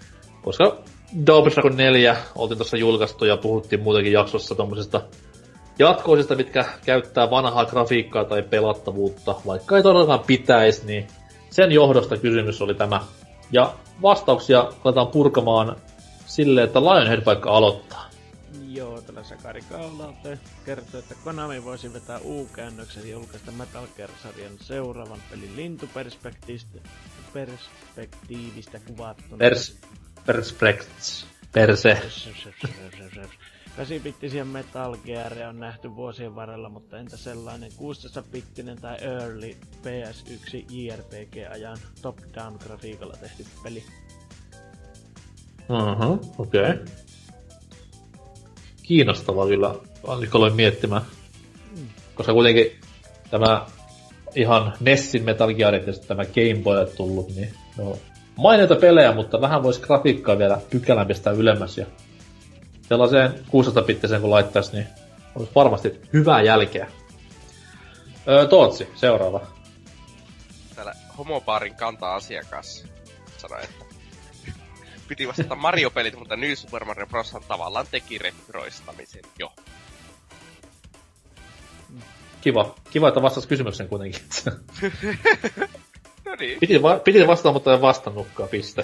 koska 0.43 0.77
Double 1.25 1.51
Dragon 1.51 1.77
4 1.77 2.17
oltiin 2.35 2.57
tuossa 2.57 2.77
julkaistu 2.77 3.25
ja 3.25 3.37
puhuttiin 3.37 3.81
muutenkin 3.81 4.13
jaksossa 4.13 4.55
tommosista 4.55 5.01
jatkoisista, 5.79 6.35
mitkä 6.35 6.65
käyttää 6.85 7.29
vanhaa 7.29 7.65
grafiikkaa 7.65 8.25
tai 8.25 8.43
pelattavuutta, 8.43 9.35
vaikka 9.45 9.77
ei 9.77 9.83
todellakaan 9.83 10.23
pitäisi, 10.27 10.85
niin 10.85 11.07
sen 11.49 11.71
johdosta 11.71 12.17
kysymys 12.17 12.61
oli 12.61 12.73
tämä. 12.73 13.01
Ja 13.51 13.73
vastauksia 14.01 14.71
aletaan 14.83 15.07
purkamaan 15.07 15.75
silleen, 16.25 16.67
että 16.67 16.81
Lionhead 16.81 17.25
vaikka 17.25 17.51
aloittaa. 17.51 18.09
Joo, 18.69 19.01
tällä 19.01 19.23
Sakari 19.23 19.61
Kaulaute 19.61 20.39
kertoo, 20.65 20.99
että 20.99 21.15
Konami 21.23 21.63
voisi 21.63 21.93
vetää 21.93 22.19
U-käännöksen 22.23 23.03
ja 23.07 23.11
julkaista 23.11 23.51
Metal 23.51 23.87
Gear-sarjan 23.97 24.57
seuraavan 24.61 25.19
pelin 25.31 25.55
lintuperspektiivistä 25.55 26.79
perspektiivistä 27.33 28.79
kuvattuna. 28.79 29.37
Pers... 29.37 29.77
Perspects. 30.25 31.25
Perse. 31.51 32.01
8-bittisiä 33.77 34.45
Metal 34.45 34.97
Gearia 35.05 35.49
on 35.49 35.59
nähty 35.59 35.95
vuosien 35.95 36.35
varrella, 36.35 36.69
mutta 36.69 36.99
entä 36.99 37.17
sellainen 37.17 37.71
16-bittinen 37.71 38.81
tai 38.81 38.97
early 39.01 39.55
PS1 39.83 40.65
JRPG-ajan 40.69 41.77
top-down 42.01 42.57
grafiikalla 42.63 43.13
tehty 43.21 43.45
peli? 43.63 43.83
Mhm, 45.69 46.11
okei. 46.37 46.61
Okay. 46.61 46.85
Kiinnostavaa 48.83 49.47
kyllä, 49.47 49.75
aloin 50.07 50.55
miettimään. 50.55 51.01
Koska 52.15 52.33
kuitenkin 52.33 52.71
tämä 53.31 53.65
ihan 54.35 54.73
Nessin 54.79 55.23
Metal 55.23 55.53
Gearit 55.53 55.87
ja 55.87 55.93
tämä 56.07 56.25
Game 56.25 56.63
Boy 56.63 56.85
tullut, 56.97 57.35
niin 57.35 57.53
no, 57.77 57.97
mainita 58.37 58.75
pelejä, 58.75 59.15
mutta 59.15 59.41
vähän 59.41 59.63
voisi 59.63 59.81
grafiikkaa 59.81 60.37
vielä 60.37 60.61
pykälän 60.69 61.07
pistää 61.07 61.33
ylemmäs 61.33 61.77
ja 61.77 61.85
sellaiseen 62.89 63.31
16-bittiseen 63.31 64.21
kun 64.21 64.29
laittaisi, 64.29 64.71
niin 64.71 64.87
olisi 65.35 65.51
varmasti 65.55 66.01
hyvää 66.13 66.41
jälkeä. 66.41 66.87
Öö, 68.27 68.47
Tootsi, 68.47 68.89
seuraava. 68.95 69.47
Täällä 70.75 70.93
homobaarin 71.17 71.75
kanta-asiakas 71.75 72.85
sanoi, 73.37 73.63
että 73.63 73.85
piti 75.07 75.27
vastata 75.27 75.55
Mario-pelit, 75.55 76.19
mutta 76.19 76.35
New 76.35 76.53
Super 76.53 76.85
Mario 76.85 77.07
Bros. 77.07 77.33
tavallaan 77.47 77.87
teki 77.91 78.17
retroistamisen 78.17 79.23
jo. 79.39 79.53
Kiva. 82.41 82.75
Kiva, 82.91 83.07
että 83.07 83.21
vastas 83.21 83.47
kysymyksen 83.47 83.87
kuitenkin. 83.89 84.21
No 86.25 86.35
niin. 86.39 86.59
piti, 86.59 86.81
va- 86.81 86.99
piti 86.99 87.27
vastata, 87.27 87.53
mutta 87.53 87.73
en 87.73 87.81
vastannutkaan, 87.81 88.49
piste. 88.49 88.83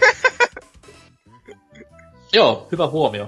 Joo, 2.33 2.67
hyvä 2.71 2.88
huomio. 2.88 3.27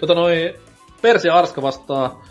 Tota 0.00 0.14
noi, 0.14 0.54
Persi 1.02 1.28
Arska 1.28 1.62
vastaa, 1.62 2.24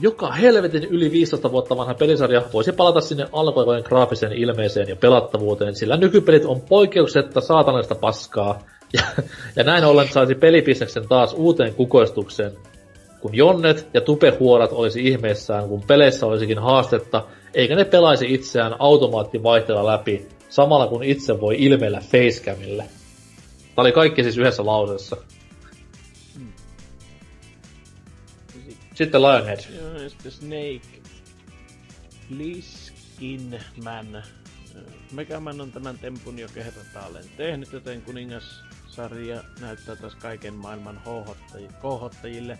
joka 0.00 0.32
helvetin 0.32 0.84
yli 0.84 1.10
15 1.10 1.52
vuotta 1.52 1.76
vanha 1.76 1.94
pelisarja 1.94 2.42
voisi 2.52 2.72
palata 2.72 3.00
sinne 3.00 3.26
alkuaikojen 3.32 3.84
graafiseen 3.86 4.32
ilmeeseen 4.32 4.88
ja 4.88 4.96
pelattavuuteen, 4.96 5.76
sillä 5.76 5.96
nykypelit 5.96 6.44
on 6.44 6.60
poikkeuksetta 6.60 7.40
saatanallista 7.40 7.94
paskaa, 7.94 8.58
ja, 8.92 9.02
ja 9.56 9.64
näin 9.64 9.84
ollen 9.84 10.08
saisi 10.08 10.34
pelibisneksen 10.34 11.08
taas 11.08 11.34
uuteen 11.34 11.74
kukoistukseen, 11.74 12.52
kun 13.20 13.34
jonnet 13.34 13.88
ja 13.94 14.00
tupehuorat 14.00 14.72
olisi 14.72 15.08
ihmeissään, 15.08 15.68
kun 15.68 15.82
peleissä 15.86 16.26
olisikin 16.26 16.58
haastetta, 16.58 17.22
eikä 17.54 17.76
ne 17.76 17.84
pelaisi 17.84 18.34
itseään 18.34 18.76
automaattivaihteella 18.78 19.86
läpi, 19.86 20.28
samalla 20.48 20.86
kun 20.86 21.04
itse 21.04 21.40
voi 21.40 21.56
ilmeillä 21.58 22.00
facecamille. 22.00 22.84
Tää 23.74 23.82
oli 23.82 23.92
kaikki 23.92 24.22
siis 24.22 24.38
yhdessä 24.38 24.66
lauseessa. 24.66 25.16
Sitten 28.96 29.22
Lionhead. 29.22 29.60
Joo, 29.76 30.08
sitten 30.08 30.32
Snake 30.32 30.80
Pliskinman. 32.28 34.22
Megaman 35.12 35.60
on 35.60 35.72
tämän 35.72 35.98
tempun 35.98 36.38
jo 36.38 36.48
kertaalleen 36.54 37.24
tehnyt, 37.36 37.72
joten 37.72 38.02
kuningassarja 38.02 39.44
näyttää 39.60 39.96
taas 39.96 40.14
kaiken 40.14 40.54
maailman 40.54 41.00
kohottajille. 41.82 42.58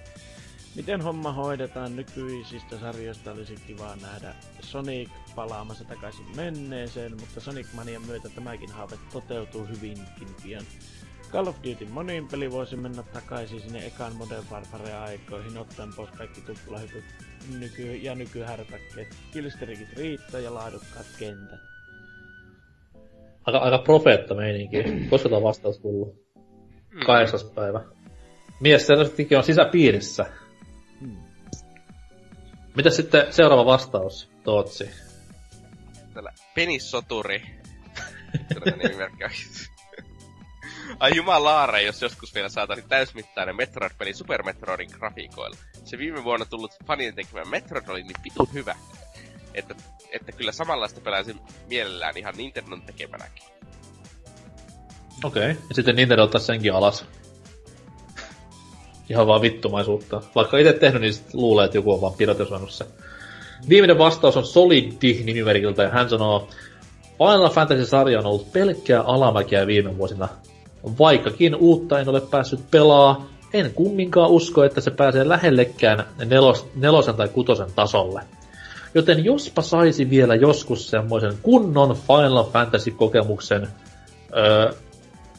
Miten 0.74 1.00
homma 1.00 1.32
hoidetaan 1.32 1.96
nykyisistä 1.96 2.78
sarjoista 2.80 3.32
olisi 3.32 3.54
kiva 3.66 3.96
nähdä 4.02 4.34
Sonic 4.60 5.10
palaamassa 5.34 5.84
takaisin 5.84 6.36
menneeseen, 6.36 7.20
mutta 7.20 7.40
Sonic 7.40 7.66
Manian 7.72 8.06
myötä 8.06 8.28
tämäkin 8.28 8.72
haave 8.72 8.98
toteutuu 9.12 9.66
hyvinkin 9.66 10.28
pian. 10.42 10.64
Call 11.32 11.46
of 11.46 11.56
Duty 11.56 11.84
monin 11.84 12.28
peli 12.28 12.50
voisi 12.50 12.76
mennä 12.76 13.02
takaisin 13.02 13.60
sinne 13.60 13.86
ekan 13.86 14.16
Modern 14.16 14.44
Warfare-aikoihin, 14.52 15.58
ottaen 15.58 15.88
pois 15.96 16.10
kaikki 16.10 16.40
tuplahypyt 16.40 17.04
nyky- 17.58 17.96
ja 17.96 18.14
nykyhärpäkkeet. 18.14 19.16
Killsterikit 19.32 19.92
riittää 19.96 20.40
ja 20.40 20.54
laadukkaat 20.54 21.06
kentät. 21.18 21.60
Aika, 23.44 23.58
aika 23.58 23.78
profeetta 23.78 24.34
meininki. 24.34 24.76
Koska 25.10 25.28
tää 25.28 25.42
vastaus 25.42 25.78
tullut? 25.78 26.26
Kahdeksas 27.06 27.44
päivä. 27.44 27.80
Mies 28.60 28.86
selvästikin 28.86 29.38
on 29.38 29.44
sisäpiirissä. 29.44 30.26
Mitä 32.76 32.90
sitten 32.90 33.32
seuraava 33.32 33.66
vastaus, 33.66 34.30
Tootsi? 34.44 34.90
Täällä 36.14 36.32
penissoturi. 36.54 37.42
Tällainen 38.54 38.78
nimimerkki 38.78 39.24
on. 39.24 39.30
Ai 41.00 41.10
jumalaare, 41.16 41.82
jos 41.82 42.02
joskus 42.02 42.34
vielä 42.34 42.48
saataisiin 42.48 42.88
täysmittainen 42.88 43.56
Metroid-peli 43.56 44.14
Super 44.14 44.42
Metroidin 44.42 44.90
grafiikoilla. 44.92 45.56
Se 45.84 45.98
viime 45.98 46.24
vuonna 46.24 46.46
tullut 46.46 46.76
fanien 46.86 47.14
tekemä 47.14 47.44
Metroid 47.44 47.88
oli 47.88 48.02
niin 48.02 48.22
pitun 48.22 48.48
hyvä, 48.52 48.76
että, 49.54 49.74
että 50.12 50.32
kyllä 50.32 50.52
samanlaista 50.52 51.00
pelaisin 51.00 51.40
mielellään 51.68 52.16
ihan 52.16 52.34
Nintendon 52.36 52.82
tekemänäkin. 52.82 53.44
Okei. 55.24 55.50
Okay. 55.50 55.62
Ja 55.68 55.74
sitten 55.74 55.96
Nintendo 55.96 56.22
ottaa 56.22 56.40
senkin 56.40 56.72
alas. 56.72 57.04
Ihan 59.08 59.26
vaan 59.26 59.42
vittumaisuutta. 59.42 60.22
Vaikka 60.34 60.58
itse 60.58 60.72
tehnyt, 60.72 61.02
niin 61.02 61.14
luulee, 61.32 61.64
että 61.64 61.78
joku 61.78 61.92
on 61.92 62.00
vaan 62.00 62.14
piratesoinut 62.14 62.70
se. 62.70 62.86
Viimeinen 63.68 63.98
vastaus 63.98 64.36
on 64.36 64.46
Solidi 64.46 65.24
nimimerkiltä 65.24 65.82
ja 65.82 65.88
hän 65.88 66.10
sanoo, 66.10 66.48
Final 67.18 67.50
Fantasy-sarja 67.50 68.18
on 68.18 68.26
ollut 68.26 68.52
pelkkää 68.52 69.02
alamäkiä 69.02 69.66
viime 69.66 69.98
vuosina. 69.98 70.28
Vaikkakin 70.98 71.54
uutta 71.54 72.00
en 72.00 72.08
ole 72.08 72.20
päässyt 72.20 72.60
pelaa, 72.70 73.26
en 73.52 73.72
kumminkaan 73.74 74.30
usko, 74.30 74.64
että 74.64 74.80
se 74.80 74.90
pääsee 74.90 75.28
lähellekään 75.28 76.04
nelos, 76.24 76.66
nelosen 76.74 77.14
tai 77.14 77.28
kutosen 77.28 77.72
tasolle. 77.76 78.22
Joten 78.94 79.24
jospa 79.24 79.62
saisi 79.62 80.10
vielä 80.10 80.34
joskus 80.34 80.90
semmoisen 80.90 81.34
kunnon 81.42 81.96
Final 81.96 82.44
Fantasy-kokemuksen 82.44 83.68
öö, 84.36 84.72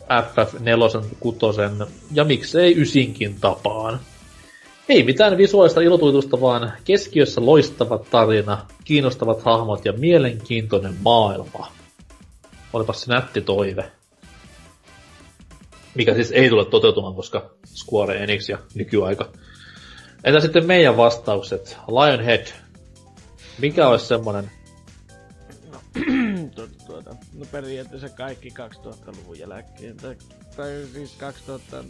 FF4, 0.09 1.05
6 1.19 1.39
ja 2.13 2.23
miksei 2.23 2.81
ysinkin 2.81 3.35
tapaan. 3.41 3.99
Ei 4.89 5.03
mitään 5.03 5.37
visuaalista 5.37 5.81
ilotuitusta, 5.81 6.41
vaan 6.41 6.73
keskiössä 6.83 7.45
loistava 7.45 7.99
tarina, 8.11 8.65
kiinnostavat 8.83 9.41
hahmot 9.41 9.85
ja 9.85 9.93
mielenkiintoinen 9.93 10.95
maailma. 11.03 11.71
Olipas 12.73 13.01
se 13.01 13.13
nätti 13.13 13.41
toive. 13.41 13.91
Mikä 15.97 16.13
siis 16.13 16.31
ei 16.31 16.49
tule 16.49 16.65
toteutumaan, 16.65 17.15
koska 17.15 17.51
Square 17.65 18.23
Enix 18.23 18.49
ja 18.49 18.57
nykyaika. 18.75 19.31
Entä 20.23 20.39
sitten 20.39 20.65
meidän 20.65 20.97
vastaukset? 20.97 21.77
Lionhead. 21.87 22.47
Mikä 23.59 23.87
olisi 23.87 24.05
semmonen... 24.05 24.51
tuota, 26.55 26.73
tuota, 26.85 27.15
no 27.33 27.45
periaatteessa 27.51 28.09
kaikki 28.09 28.49
2000-luvun 28.49 29.39
jälkeen, 29.39 29.97
tai, 29.97 30.15
tai 30.55 30.85
siis 30.93 31.15
2000, 31.15 31.83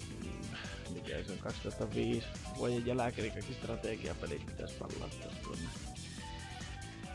mikä 0.94 1.24
se 1.28 1.32
on, 1.32 1.38
2005 1.38 2.28
vuoden 2.58 2.86
jälkeen, 2.86 3.24
niin 3.24 3.34
kaikki 3.34 3.54
strategiapelit 3.54 4.46
pitäisi 4.46 4.76
palauttaa 4.80 5.32
tuonne 5.44 5.70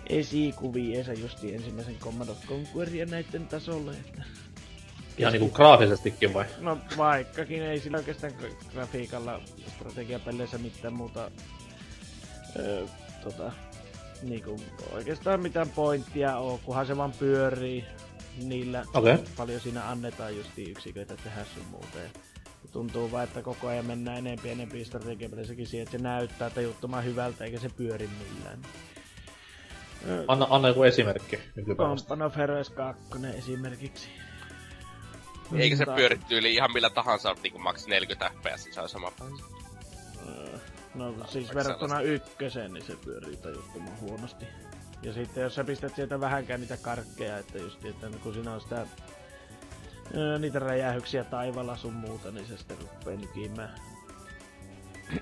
esikuviensa 0.07 1.13
justi 1.13 1.55
ensimmäisen 1.55 1.97
Commodore 1.99 2.39
Conquerin 2.49 3.11
näiden 3.11 3.47
tasolle, 3.49 3.93
että 3.93 4.23
Ihan 5.19 5.33
niinku 5.33 5.51
graafisestikin 5.51 6.35
vai? 6.35 6.45
No 6.61 6.79
vaikkakin 6.97 7.63
ei 7.63 7.81
sillä 7.81 7.97
oikeastaan 7.97 8.33
gra- 8.33 8.73
grafiikalla 8.73 9.41
strategiapeleissä 9.77 10.59
mitään 10.59 10.95
muuta 10.95 11.31
öö, 12.57 12.87
tota, 13.25 13.53
niinku, 14.23 14.61
oikeastaan 14.93 15.41
mitään 15.41 15.69
pointtia 15.69 16.37
oo, 16.37 16.61
kunhan 16.65 16.87
se 16.87 16.97
vaan 16.97 17.13
pyörii. 17.13 17.85
Niillä 18.43 18.85
Okei. 18.95 19.19
paljon 19.37 19.61
siinä 19.61 19.89
annetaan 19.89 20.37
justi 20.37 20.71
yksiköitä 20.71 21.17
tehdä 21.17 21.45
sun 21.55 21.67
muuta. 21.71 21.99
Ja 21.99 22.09
tuntuu 22.73 23.13
vaan, 23.13 23.25
että 23.25 23.43
koko 23.43 23.69
ajan 23.69 23.87
mennään 23.87 24.19
enempi 24.19 24.51
enempi 24.51 24.85
strategiapeleissäkin 24.85 25.67
siihen, 25.67 25.83
että 25.83 25.99
se 25.99 26.03
näyttää 26.03 26.51
tajuttoman 26.51 27.05
hyvältä 27.05 27.45
eikä 27.45 27.59
se 27.59 27.69
pyöri 27.69 28.09
millään. 28.19 28.59
Anna, 30.29 30.47
anna 30.51 30.69
joku 30.69 30.83
esimerkki 30.83 31.39
nykypäivästä. 31.57 32.09
Company 32.09 32.27
of 32.27 32.37
Heroes 32.37 32.71
2 32.71 33.03
esimerkiksi. 33.39 34.09
Eikä 35.57 35.77
se 35.77 35.85
Mutta- 35.85 35.97
pyöri 35.97 36.19
tyyli 36.29 36.55
ihan 36.55 36.73
millä 36.73 36.91
tahansa 36.91 37.37
niinku 37.43 37.59
maks 37.59 37.87
40 37.87 38.31
fps, 38.41 38.69
se 38.75 38.81
on 38.81 38.89
sama 38.89 39.11
peli. 39.19 39.31
Öö, 40.29 40.59
No 40.95 41.15
siis 41.29 41.55
verrattuna 41.55 42.01
ykköseen, 42.01 42.73
niin 42.73 42.85
se 42.87 42.97
pyörii 43.05 43.37
tajuttoman 43.37 44.01
huonosti. 44.01 44.45
Ja 45.03 45.13
sitten 45.13 45.43
jos 45.43 45.55
sä 45.55 45.65
pistät 45.65 45.95
sieltä 45.97 46.21
vähänkään 46.21 46.61
niitä 46.61 46.77
karkkeja, 46.77 47.39
että 47.39 47.59
just, 47.59 47.85
että 47.85 48.07
kun 48.23 48.35
siinä 48.35 48.53
on 48.55 48.61
sitä 48.61 48.87
öö, 50.15 50.39
niitä 50.39 50.59
räjähyksiä 50.59 51.25
taivaalla 51.25 51.77
sun 51.77 51.93
muuta, 51.93 52.31
niin 52.31 52.47
se 52.47 52.57
sitten 52.57 52.79
ruppee 52.81 53.17
nykimään. 53.17 53.75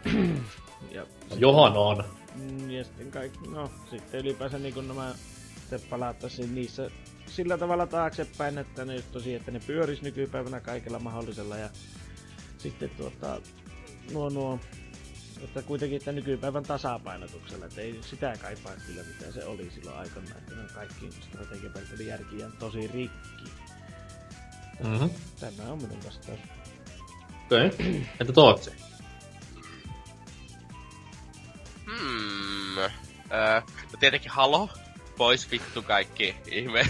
ja, 0.92 1.07
Johan 1.36 1.76
on. 1.76 2.05
mm, 2.34 2.70
ja 2.70 2.84
sitten 2.84 3.10
kaikki, 3.10 3.49
no 3.49 3.70
sitten 3.91 4.20
ylipäänsä 4.20 4.59
niin 4.59 4.75
kun 4.75 4.89
nämä 4.89 5.15
sitten 5.60 5.81
palattaisiin 5.91 6.55
niissä 6.55 6.91
sillä 7.31 7.59
tavalla 7.59 7.86
taaksepäin, 7.86 8.59
että 8.59 8.84
ne 8.84 9.02
tosi, 9.12 9.34
että 9.34 9.50
ne 9.50 9.60
pyöris 9.67 10.02
nykypäivänä 10.02 10.60
kaikella 10.60 10.99
mahdollisella 10.99 11.57
ja 11.57 11.68
sitten 12.59 12.91
tuota, 12.91 13.41
nuo 14.12 14.28
nuo 14.28 14.59
että 15.44 15.62
kuitenkin 15.62 15.97
että 15.97 16.12
nykypäivän 16.12 16.62
tasapainotuksella, 16.62 17.67
että 17.67 17.81
ei 17.81 18.00
sitä 18.02 18.34
kaipaa 18.42 18.73
kyllä 18.86 19.02
mitä 19.02 19.33
se 19.33 19.44
oli 19.44 19.70
silloin 19.75 19.99
aikanaan, 19.99 20.36
että 20.39 20.55
ne 20.55 20.62
kaikki 20.75 21.10
järki 22.07 22.44
on 22.44 22.52
tosi 22.52 22.86
rikki. 22.86 23.44
Mm-hmm. 24.84 25.10
Tämä 25.41 25.73
on 25.73 25.83
minun 25.83 25.99
vastaus. 26.05 26.39
Okei. 27.47 27.67
Okay. 27.67 28.00
Entä 28.20 28.33
Tootsi? 28.33 28.70
Hmm. 31.86 32.78
Öö, 32.78 33.60
no 33.60 33.99
tietenkin 34.00 34.31
Halo. 34.31 34.68
Pois 35.20 35.50
vittu 35.50 35.82
kaikki 35.82 36.36
ihme. 36.50 36.86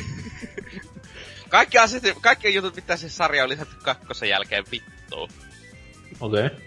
kaikki 1.48 1.78
asiat, 1.78 2.16
kaikki 2.22 2.54
jutut, 2.54 2.76
mitä 2.76 2.96
se 2.96 3.08
sarja 3.08 3.42
on 3.42 3.48
lisätty 3.48 3.74
kakkosen 3.84 4.28
jälkeen 4.28 4.64
vittuun. 4.70 5.28
Okei. 6.20 6.46
Okay. 6.46 6.58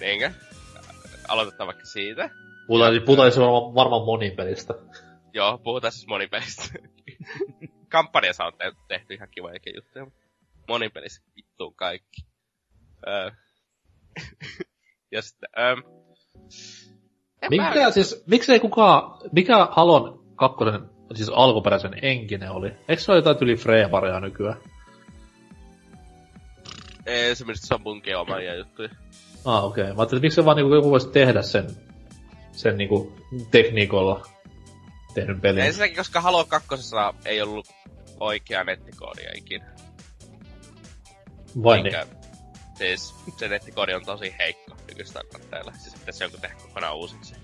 Niinkö? 0.00 0.30
Aloitetaan 1.28 1.66
vaikka 1.66 1.84
siitä. 1.84 2.30
Puhutaan, 2.66 3.02
puhutaan 3.06 3.32
siis 3.32 3.40
varmaan, 3.40 3.74
varmaan 3.74 4.04
monipelistä. 4.04 4.74
Joo, 5.32 5.58
puhutaan 5.58 5.92
siis 5.92 6.06
monipelistä. 6.06 6.62
Kampanjassa 7.88 8.44
on 8.44 8.52
te- 8.58 8.72
tehty 8.88 9.14
ihan 9.14 9.28
kivoja 9.30 9.58
juttuja. 9.74 10.04
mutta 10.04 10.20
Monipelissä 10.68 11.22
vittuun 11.36 11.74
kaikki. 11.74 12.26
Öö. 13.06 13.30
ja 15.12 15.22
sitten, 15.22 15.48
öö. 15.58 15.76
Mikä 17.50 17.62
mä- 17.62 17.90
siis, 17.90 18.24
miksei 18.26 18.60
kukaan, 18.60 19.20
mikä 19.32 19.68
Halon 19.70 20.23
kakkonen, 20.36 20.80
siis 21.14 21.28
alkuperäisen 21.34 21.94
enkinen 22.02 22.50
oli? 22.50 22.72
Eikö 22.88 23.02
se 23.02 23.12
ole 23.12 23.18
jotain 23.18 23.36
yli 23.40 23.56
Freeparia 23.56 24.20
nykyään? 24.20 24.56
Ei, 27.06 27.36
se 27.36 27.44
mielestä 27.44 27.66
se 27.66 27.74
on 27.74 27.82
munkin 27.82 28.16
omia 28.16 28.54
juttuja. 28.54 28.88
Ah, 29.44 29.64
okei. 29.64 29.82
Okay. 29.82 29.94
Mä 29.94 30.00
ajattelin, 30.00 30.18
että 30.18 30.26
miksi 30.26 30.44
vaan 30.44 30.56
niinku 30.56 30.74
joku 30.74 30.90
voisi 30.90 31.08
tehdä 31.08 31.42
sen, 31.42 31.66
sen 32.52 32.76
niinku 32.76 33.12
tekniikolla 33.50 34.26
tehnyt 35.14 35.40
pelin. 35.40 35.64
Ensinnäkin, 35.64 35.96
koska 35.96 36.20
Halo 36.20 36.44
2 36.44 36.68
ei 37.24 37.42
ollut 37.42 37.68
oikea 38.20 38.64
nettikoodia 38.64 39.30
ikinä. 39.34 39.66
Vai 41.62 41.82
niin? 41.82 41.84
Minkä- 41.84 42.24
Siis 42.74 43.14
se 43.36 43.48
nettikoodi 43.48 43.94
on 43.94 44.04
tosi 44.04 44.34
heikko 44.38 44.76
nykystandardteilla. 44.88 45.72
Siis 45.78 45.94
pitäisi 45.94 46.24
joku 46.24 46.36
tehdä 46.40 46.54
kokonaan 46.62 46.96
uusiksi. 46.96 47.34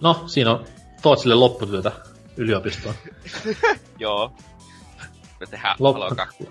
No, 0.00 0.22
siinä 0.26 0.50
on 0.50 0.66
Tootsille 1.06 1.34
lopputyötä 1.34 1.92
yliopistoon. 2.36 2.94
Joo. 3.98 4.32
Me 5.40 5.46
tehdään 5.46 5.76
Lop- 5.76 5.92
Halo 5.92 6.14
2. 6.16 6.48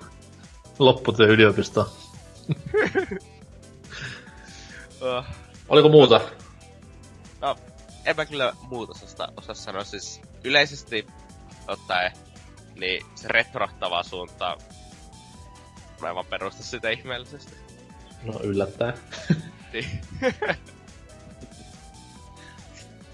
Lopputyö 0.80 1.28
yliopistoon. 1.28 1.88
Uh, 5.02 5.26
Oliko 5.70 5.90
muuta? 5.90 6.22
no, 7.42 7.56
en 8.06 8.16
mä 8.16 8.26
kyllä 8.26 8.54
muuta 8.62 8.94
osaa, 9.04 9.28
osaa 9.38 9.56
sanoa. 9.56 9.84
Siis 9.84 10.22
yleisesti 10.44 11.08
ottaen, 11.68 12.12
niin 12.76 13.06
se 13.16 13.28
retrohtava 13.28 14.04
suunta, 14.04 14.58
mä 16.02 16.10
en 16.10 16.16
vaan 16.16 16.26
perusta 16.26 16.64
sitä 16.64 16.90
ihmeellisesti. 16.90 17.56
No 18.24 18.40
yllättäen. 18.44 18.94
Niin. 19.74 20.02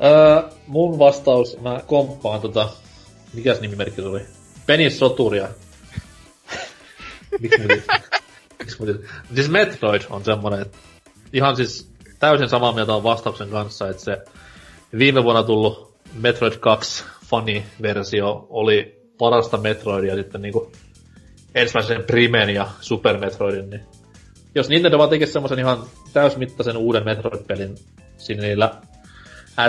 Öö, 0.03 0.49
mun 0.67 0.99
vastaus, 0.99 1.57
mä 1.61 1.81
komppaan 1.87 2.41
tota, 2.41 2.69
mikäs 3.33 3.61
nimimerkki 3.61 4.01
se 4.01 4.07
oli? 4.07 4.21
Soturia. 4.89 5.47
Miksi 7.39 7.59
muuten? 7.59 7.83
Miksi 8.59 8.77
muuten? 8.79 8.99
Siis 9.35 9.49
Metroid 9.49 10.01
on 10.09 10.25
semmonen, 10.25 10.61
että 10.61 10.77
ihan 11.33 11.55
siis 11.55 11.91
täysin 12.19 12.49
samaa 12.49 12.71
mieltä 12.71 12.93
on 12.93 13.03
vastauksen 13.03 13.49
kanssa, 13.49 13.89
että 13.89 14.03
se 14.03 14.17
viime 14.97 15.23
vuonna 15.23 15.43
tullut 15.43 15.93
Metroid 16.13 16.53
2 16.59 17.03
Funny-versio 17.25 18.47
oli 18.49 19.01
parasta 19.17 19.57
Metroidia 19.57 20.15
sitten 20.15 20.41
niinku 20.41 20.71
ensimmäisen 21.55 22.03
Primen 22.03 22.49
ja 22.49 22.67
Super 22.81 23.17
Metroidin, 23.17 23.69
niin 23.69 23.81
jos 24.55 24.69
Nintendo 24.69 24.97
vaan 24.97 25.09
tekisi 25.09 25.31
semmoisen 25.31 25.59
ihan 25.59 25.83
täysmittaisen 26.13 26.77
uuden 26.77 27.05
Metroid-pelin 27.05 27.75
sinne 28.17 28.47
niillä 28.47 28.71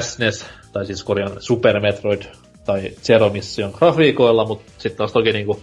SNES, 0.00 0.46
tai 0.72 0.86
siis 0.86 1.04
korjaan 1.04 1.42
Super 1.42 1.80
Metroid 1.80 2.22
tai 2.64 2.90
Zero 3.02 3.28
Mission 3.28 3.70
grafiikoilla, 3.78 4.44
mutta 4.44 4.72
sitten 4.78 4.98
taas 4.98 5.12
toki 5.12 5.32
niinku 5.32 5.62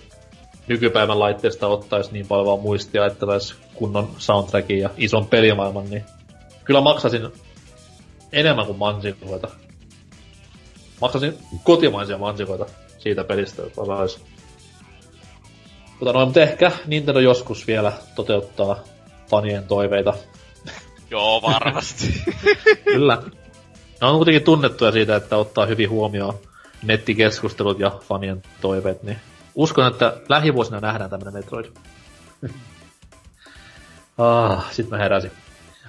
nykypäivän 0.67 1.19
laitteesta 1.19 1.67
ottaisi 1.67 2.11
niin 2.11 2.27
paljon 2.27 2.47
vaan 2.47 2.59
muistia, 2.59 3.05
että 3.05 3.25
taisi 3.25 3.55
kunnon 3.73 4.09
soundtrackin 4.17 4.79
ja 4.79 4.89
ison 4.97 5.27
pelimaailman, 5.27 5.89
niin 5.89 6.03
kyllä 6.63 6.81
maksasin 6.81 7.27
enemmän 8.31 8.65
kuin 8.65 8.77
mansikoita. 8.77 9.47
Maksasin 11.01 11.37
kotimaisia 11.63 12.17
mansikoita 12.17 12.65
siitä 12.97 13.23
pelistä, 13.23 13.61
jos 13.61 13.77
osais. 13.77 14.19
Mutta 15.99 16.13
noin, 16.13 16.27
mutta 16.27 16.41
ehkä 16.41 16.71
Nintendo 16.85 17.19
joskus 17.19 17.67
vielä 17.67 17.93
toteuttaa 18.15 18.83
fanien 19.29 19.63
toiveita. 19.63 20.13
Joo, 21.11 21.41
varmasti. 21.41 22.23
Kyllä. 22.83 23.23
Ne 24.01 24.07
on 24.07 24.15
kuitenkin 24.15 24.43
tunnettuja 24.43 24.91
siitä, 24.91 25.15
että 25.15 25.37
ottaa 25.37 25.65
hyvin 25.65 25.89
huomioon 25.89 26.33
nettikeskustelut 26.83 27.79
ja 27.79 27.91
fanien 28.07 28.41
toiveet, 28.61 29.03
niin 29.03 29.17
uskon, 29.55 29.87
että 29.87 30.17
lähivuosina 30.29 30.79
nähdään 30.79 31.09
tämmönen 31.09 31.33
Metroid. 31.33 31.65
ah, 34.17 34.71
sit 34.71 34.89
mä 34.89 34.97
heräsin. 34.97 35.31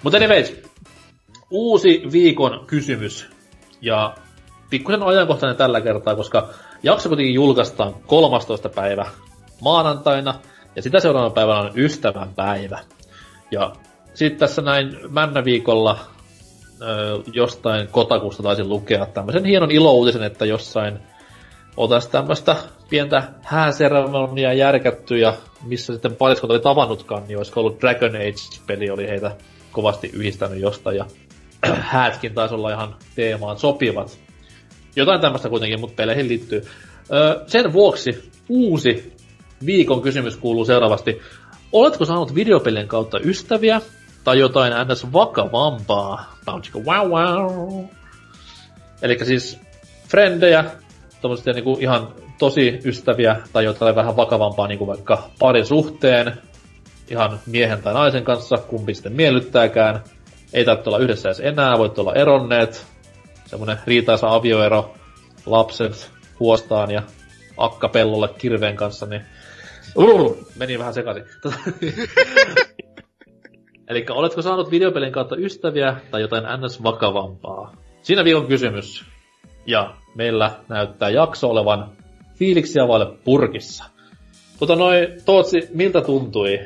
Mutta 0.02 0.16
anyways, 0.16 0.62
uusi 1.50 2.02
viikon 2.12 2.64
kysymys. 2.66 3.26
Ja 3.80 4.14
pikkusen 4.70 5.02
ajankohtainen 5.02 5.56
tällä 5.56 5.80
kertaa, 5.80 6.16
koska 6.16 6.48
jakso 6.82 7.08
kuitenkin 7.08 7.34
julkaistaan 7.34 7.94
13. 8.06 8.68
päivä 8.68 9.06
maanantaina, 9.60 10.34
ja 10.76 10.82
sitä 10.82 11.00
seuraavana 11.00 11.34
päivänä 11.34 11.60
on 11.60 11.72
ystävän 11.76 12.34
päivä. 12.34 12.78
Ja 13.50 13.72
sitten 14.14 14.38
tässä 14.38 14.62
näin 14.62 14.96
männäviikolla 15.08 16.00
ö, 16.00 16.19
jostain 17.32 17.88
Kotakusta 17.88 18.42
taisin 18.42 18.68
lukea 18.68 19.06
tämmöisen 19.06 19.44
hienon 19.44 19.70
ilouutisen, 19.70 20.22
että 20.22 20.46
jossain 20.46 20.98
otas 21.76 22.08
tämmöistä 22.08 22.56
pientä 22.90 23.22
hääseremoniaa 23.42 24.52
järkätty 24.52 25.18
ja 25.18 25.34
missä 25.66 25.92
sitten 25.92 26.16
paliskot 26.16 26.50
oli 26.50 26.60
tavannutkaan, 26.60 27.22
niin 27.28 27.36
olisiko 27.36 27.60
ollut 27.60 27.80
Dragon 27.80 28.16
Age-peli 28.16 28.90
oli 28.90 29.08
heitä 29.08 29.36
kovasti 29.72 30.10
yhdistänyt 30.12 30.60
jostain 30.60 30.96
ja 30.96 31.06
häätkin 31.92 32.34
taisi 32.34 32.54
olla 32.54 32.70
ihan 32.70 32.96
teemaan 33.14 33.58
sopivat. 33.58 34.18
Jotain 34.96 35.20
tämmöistä 35.20 35.48
kuitenkin, 35.48 35.80
mutta 35.80 35.96
peleihin 35.96 36.28
liittyy. 36.28 36.62
Öö, 37.12 37.44
sen 37.46 37.72
vuoksi 37.72 38.30
uusi 38.48 39.12
viikon 39.66 40.02
kysymys 40.02 40.36
kuuluu 40.36 40.64
seuraavasti. 40.64 41.20
Oletko 41.72 42.04
saanut 42.04 42.34
videopelien 42.34 42.88
kautta 42.88 43.18
ystäviä 43.24 43.80
tai 44.24 44.38
jotain 44.38 44.72
ns. 44.88 45.12
vakavampaa? 45.12 46.36
Bounchiko 46.44 46.78
wow 46.78 47.08
wow. 47.08 47.84
Eli 49.02 49.24
siis 49.24 49.58
frendejä, 50.08 50.64
tommosia 51.20 51.52
niinku 51.52 51.78
ihan 51.80 52.08
tosi 52.38 52.80
ystäviä 52.84 53.36
tai 53.52 53.64
jotain 53.64 53.94
vähän 53.94 54.16
vakavampaa 54.16 54.68
niinku 54.68 54.86
vaikka 54.86 55.30
parin 55.38 55.66
suhteen, 55.66 56.32
ihan 57.10 57.40
miehen 57.46 57.82
tai 57.82 57.94
naisen 57.94 58.24
kanssa, 58.24 58.56
kumpi 58.56 58.94
sitten 58.94 59.12
miellyttääkään. 59.12 60.04
Ei 60.52 60.64
tarvitse 60.64 60.90
olla 60.90 60.98
yhdessä 60.98 61.28
edes 61.28 61.40
enää, 61.40 61.78
voit 61.78 61.98
olla 61.98 62.14
eronneet. 62.14 62.86
Semmonen 63.46 63.78
riitaisa 63.86 64.34
avioero, 64.34 64.94
lapset 65.46 66.10
huostaan 66.40 66.90
ja 66.90 67.02
akka 67.56 67.88
pellolle 67.88 68.28
kirveen 68.38 68.76
kanssa, 68.76 69.06
niin 69.06 69.22
Uh, 69.96 70.48
meni 70.56 70.78
vähän 70.78 70.94
sekaisin. 70.94 71.24
Eli 73.90 74.06
oletko 74.10 74.42
saanut 74.42 74.70
videopelin 74.70 75.12
kautta 75.12 75.36
ystäviä 75.36 75.96
tai 76.10 76.20
jotain 76.20 76.44
ns. 76.64 76.82
vakavampaa? 76.82 77.76
Siinä 78.02 78.24
viikon 78.24 78.46
kysymys. 78.46 79.04
Ja 79.66 79.94
meillä 80.14 80.50
näyttää 80.68 81.10
jakso 81.10 81.50
olevan 81.50 81.90
fiiliksiä 82.34 82.88
vaille 82.88 83.16
purkissa. 83.24 83.84
Tota 84.58 84.76
noin, 84.76 85.08
Tootsi, 85.24 85.68
miltä 85.74 86.00
tuntui? 86.00 86.60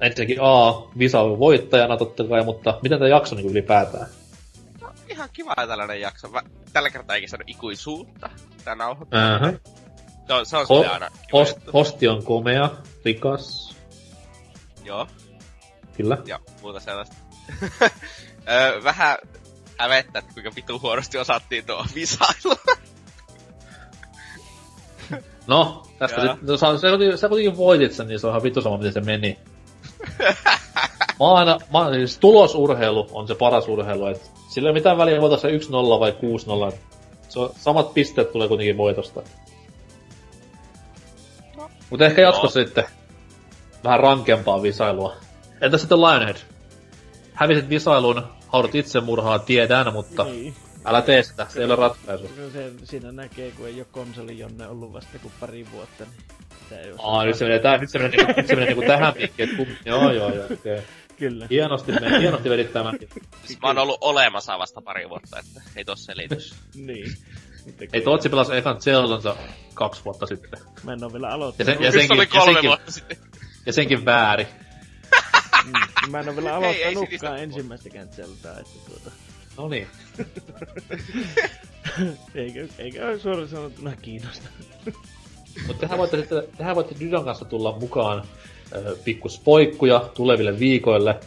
Ensinnäkin 0.00 0.38
A, 0.40 0.72
Visa 0.98 1.20
oli 1.20 1.38
voittajana 1.38 1.96
totta 1.96 2.24
kai, 2.24 2.44
mutta 2.44 2.78
miten 2.82 2.98
tämä 2.98 3.08
jakso 3.08 3.36
niin 3.36 3.50
ylipäätään? 3.50 4.06
No, 4.80 4.88
ihan 5.08 5.28
kiva 5.32 5.54
tällainen 5.56 6.00
jakso. 6.00 6.28
Mä 6.28 6.42
tällä 6.72 6.90
kertaa 6.90 7.14
eikin 7.14 7.28
saanut 7.28 7.48
ikuisuutta. 7.48 8.30
Tää 8.64 8.74
nauhoittaa. 8.74 9.36
Uh-huh. 9.36 9.60
On, 10.38 10.46
se 10.46 10.56
on 10.56 10.66
Ho- 10.66 10.90
aina 10.90 11.08
Host, 11.32 11.58
hosti 11.72 12.08
on 12.08 12.24
komea. 12.24 12.70
rikas. 13.04 13.76
Joo, 14.84 15.06
Kyllä. 15.96 16.18
ja 16.26 16.38
muuta 16.62 16.80
sellaista. 16.80 17.16
Öö, 18.50 18.84
vähän 18.84 19.18
hävettää, 19.78 20.18
että 20.18 20.32
kuinka 20.34 20.50
vitu 20.56 20.78
huonosti 20.78 21.18
osattiin 21.18 21.66
tuo 21.66 21.84
visailu. 21.94 22.56
No, 25.46 25.82
tästä 25.98 26.20
Joo. 26.20 26.34
sit, 26.34 26.42
no, 26.42 26.56
sä, 26.56 26.78
sä, 26.78 26.88
kuitenkin- 26.88 27.18
sä 27.18 27.28
kuitenkin 27.28 27.56
voitit 27.56 27.92
sen, 27.92 28.08
niin 28.08 28.20
se 28.20 28.26
on 28.26 28.30
ihan 28.32 28.42
vittu 28.42 28.62
sama, 28.62 28.76
miten 28.76 28.92
se 28.92 29.00
meni. 29.00 29.38
mä 30.28 30.34
oon 31.18 31.38
aina, 31.38 31.58
mä, 31.72 31.78
oon- 31.78 31.94
siis 31.94 32.18
tulosurheilu 32.18 33.08
on 33.12 33.28
se 33.28 33.34
paras 33.34 33.68
urheilu, 33.68 34.06
et 34.06 34.30
sillä 34.48 34.66
ei 34.68 34.70
ole 34.70 34.78
mitään 34.78 34.98
väliä 34.98 35.20
voita 35.20 35.36
se 35.36 35.48
1-0 35.48 35.50
vai 36.00 36.10
6-0, 36.70 36.74
et 36.74 36.80
se 37.28 37.40
on, 37.40 37.50
samat 37.56 37.94
pisteet 37.94 38.32
tulee 38.32 38.48
kuitenkin 38.48 38.76
voitosta. 38.76 39.22
Mutta 41.90 42.06
ehkä 42.06 42.22
jatkossa 42.22 42.64
sitten 42.64 42.84
vähän 43.84 44.00
rankempaa 44.00 44.62
visailua. 44.62 45.16
Entä 45.64 45.78
sitten 45.78 46.00
Lionhead? 46.00 46.36
Hävisit 47.34 47.68
visailun, 47.68 48.22
haudut 48.48 48.74
itsemurhaa, 48.74 49.38
tiedän, 49.38 49.92
mutta 49.92 50.24
Niin. 50.24 50.54
älä 50.84 51.02
tee 51.02 51.22
sitä, 51.22 51.46
se 51.48 51.58
ei 51.58 51.64
ole 51.64 51.76
ratkaisu. 51.76 52.28
Kyllä 52.28 52.50
Se, 52.50 52.72
siinä 52.84 53.12
näkee, 53.12 53.50
kun 53.50 53.66
ei 53.66 53.74
ole 53.74 53.86
konsoli 53.90 54.38
jonne 54.38 54.66
ollut 54.66 54.92
vasta 54.92 55.18
kuin 55.18 55.32
pari 55.40 55.66
vuotta, 55.72 56.04
niin. 56.70 56.94
Aa, 57.02 57.24
nyt 57.24 57.36
se 57.36 57.44
menee, 57.44 57.58
tää, 57.58 57.78
nyt 57.78 57.90
se 57.90 57.98
menee, 57.98 58.16
niinku, 58.16 58.32
nyt 58.36 58.46
se 58.46 58.54
menee 58.54 58.68
niinku 58.68 58.86
tähän 58.86 59.14
piikkiin, 59.14 59.56
kun... 59.56 59.66
Joo, 59.84 60.12
joo, 60.12 60.34
joo, 60.34 60.44
okei. 60.44 60.54
Okay. 60.54 60.80
Kyllä. 61.18 61.46
Hienosti, 61.50 61.92
me, 61.92 62.18
hienosti 62.20 62.50
vedit 62.50 62.72
tämän. 62.72 62.98
Siis 63.44 63.60
mä 63.62 63.68
oon 63.68 63.78
ollut 63.78 63.98
olemassa 64.00 64.58
vasta 64.58 64.80
pari 64.82 65.08
vuotta, 65.08 65.38
että 65.38 65.62
ei 65.76 65.84
tossa 65.84 66.04
selitys. 66.12 66.54
Niin. 66.74 67.12
Ei 67.92 68.00
Tootsi 68.00 68.28
pelasi 68.28 68.56
ekan 68.56 68.80
Zeldansa 68.82 69.36
kaksi 69.74 70.04
vuotta 70.04 70.26
sitten. 70.26 70.60
Mä 70.82 70.92
en 70.92 71.04
oo 71.04 71.12
vielä 71.12 71.26
Ja, 71.28 71.34
aloittanut. 71.34 71.74
sen, 71.74 71.84
ja, 71.84 71.92
senkin, 71.92 72.12
oli 72.12 72.22
ja, 72.22 72.26
kolme 72.26 72.52
senkin, 72.52 72.68
vuotta 72.68 72.90
sitten. 72.92 73.16
ja 73.66 73.72
senkin 73.72 74.04
väärin. 74.04 74.46
Mm. 75.66 76.10
Mä 76.10 76.20
en 76.20 76.28
oo 76.28 76.36
vielä 76.36 76.50
Ei, 76.66 76.84
ei 76.84 76.94
sinistä 76.94 76.98
aloittanutkaan 76.98 77.32
puhua. 77.32 77.42
ensimmäistäkään 77.42 78.08
Zeldaa, 78.08 78.60
että 78.60 78.78
tuota... 78.88 79.10
No 79.56 79.68
niin. 79.68 79.86
Eikö, 82.34 82.68
eikö 82.78 83.06
ole 83.06 83.18
suoraan 83.18 83.48
sanottuna 83.48 83.96
kiinnosta. 84.02 84.48
Mutta 85.66 85.80
tehän 85.80 85.98
voitte, 85.98 86.16
sitten, 86.16 86.42
tehän 86.56 86.76
voitte 86.76 86.94
Dydan 87.00 87.24
kanssa 87.24 87.44
tulla 87.44 87.78
mukaan 87.80 88.22
ö, 88.74 88.96
pikku 89.04 89.28
spoikkuja 89.28 90.10
tuleville 90.14 90.58
viikoille. 90.58 91.20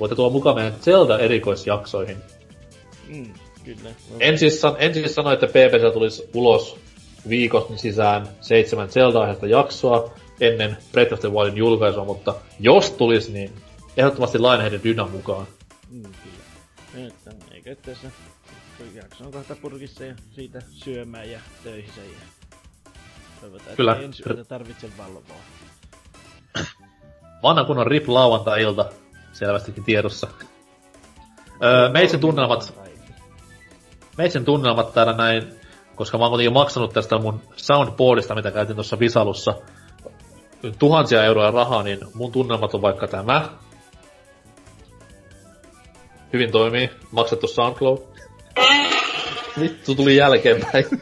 Voitte 0.00 0.16
tulla 0.16 0.30
mukaan 0.30 0.56
meidän 0.56 0.74
Zelda-erikoisjaksoihin. 0.80 2.16
Mm, 3.08 3.34
kyllä. 3.64 3.90
En 4.20 4.38
siis, 4.38 4.60
san, 4.60 4.76
en 4.78 4.94
siis 4.94 5.14
sano, 5.14 5.32
että 5.32 5.46
PPC 5.46 5.92
tulisi 5.92 6.28
ulos 6.34 6.76
viikon 7.28 7.78
sisään 7.78 8.28
seitsemän 8.40 8.88
Zelda-aiheesta 8.88 9.46
jaksoa 9.46 10.14
ennen 10.40 10.76
Breath 10.92 11.12
of 11.12 11.20
the 11.20 11.32
Wildin 11.32 11.56
julkaisua, 11.56 12.04
mutta 12.04 12.34
jos 12.60 12.90
tulisi, 12.90 13.32
niin 13.32 13.50
ehdottomasti 13.96 14.42
Lionheadin 14.42 14.82
Dynan 14.84 15.10
mukaan. 15.10 15.46
Mm, 15.90 16.02
kyllä. 16.02 17.08
Että, 17.08 17.30
eikö 17.50 17.76
tässä 17.76 18.10
kun 18.78 18.94
jakso 18.94 19.24
on 19.24 19.32
kohta 19.32 19.56
purkissa 19.56 20.04
ja 20.04 20.14
siitä 20.34 20.62
syömään 20.70 21.30
ja 21.30 21.40
töihin 21.64 21.92
ja 21.96 22.26
toivotaan, 23.40 23.76
Kyllä. 23.76 23.92
että 23.92 24.04
ensi 24.04 24.22
yötä 24.26 24.44
tarvitse 24.44 24.90
valvoa. 24.98 25.36
Vanha 27.42 27.64
kunnon 27.64 27.86
rip 27.86 28.08
lauantai-ilta 28.08 28.84
selvästikin 29.32 29.84
tiedossa. 29.84 30.26
Öö, 31.62 31.88
meitsin 31.88 32.20
tunnelmat, 32.20 32.74
meitsin 34.18 34.44
tunnelmat 34.44 34.94
täällä 34.94 35.12
näin, 35.12 35.54
koska 35.94 36.18
mä 36.18 36.24
oon 36.24 36.30
kuitenkin 36.30 36.52
maksanut 36.52 36.92
tästä 36.92 37.18
mun 37.18 37.40
soundboardista, 37.56 38.34
mitä 38.34 38.50
käytin 38.50 38.76
tuossa 38.76 38.98
Visalussa, 38.98 39.54
tuhansia 40.78 41.24
euroja 41.24 41.50
rahaa, 41.50 41.82
niin 41.82 41.98
mun 42.14 42.32
tunnelmat 42.32 42.74
on 42.74 42.82
vaikka 42.82 43.06
tämä. 43.06 43.48
Hyvin 46.34 46.52
toimii, 46.52 46.90
maksettu 47.10 47.48
SoundCloud. 47.48 47.98
Vittu 49.60 49.94
tuli 49.94 50.16
jälkeenpäin. 50.16 50.84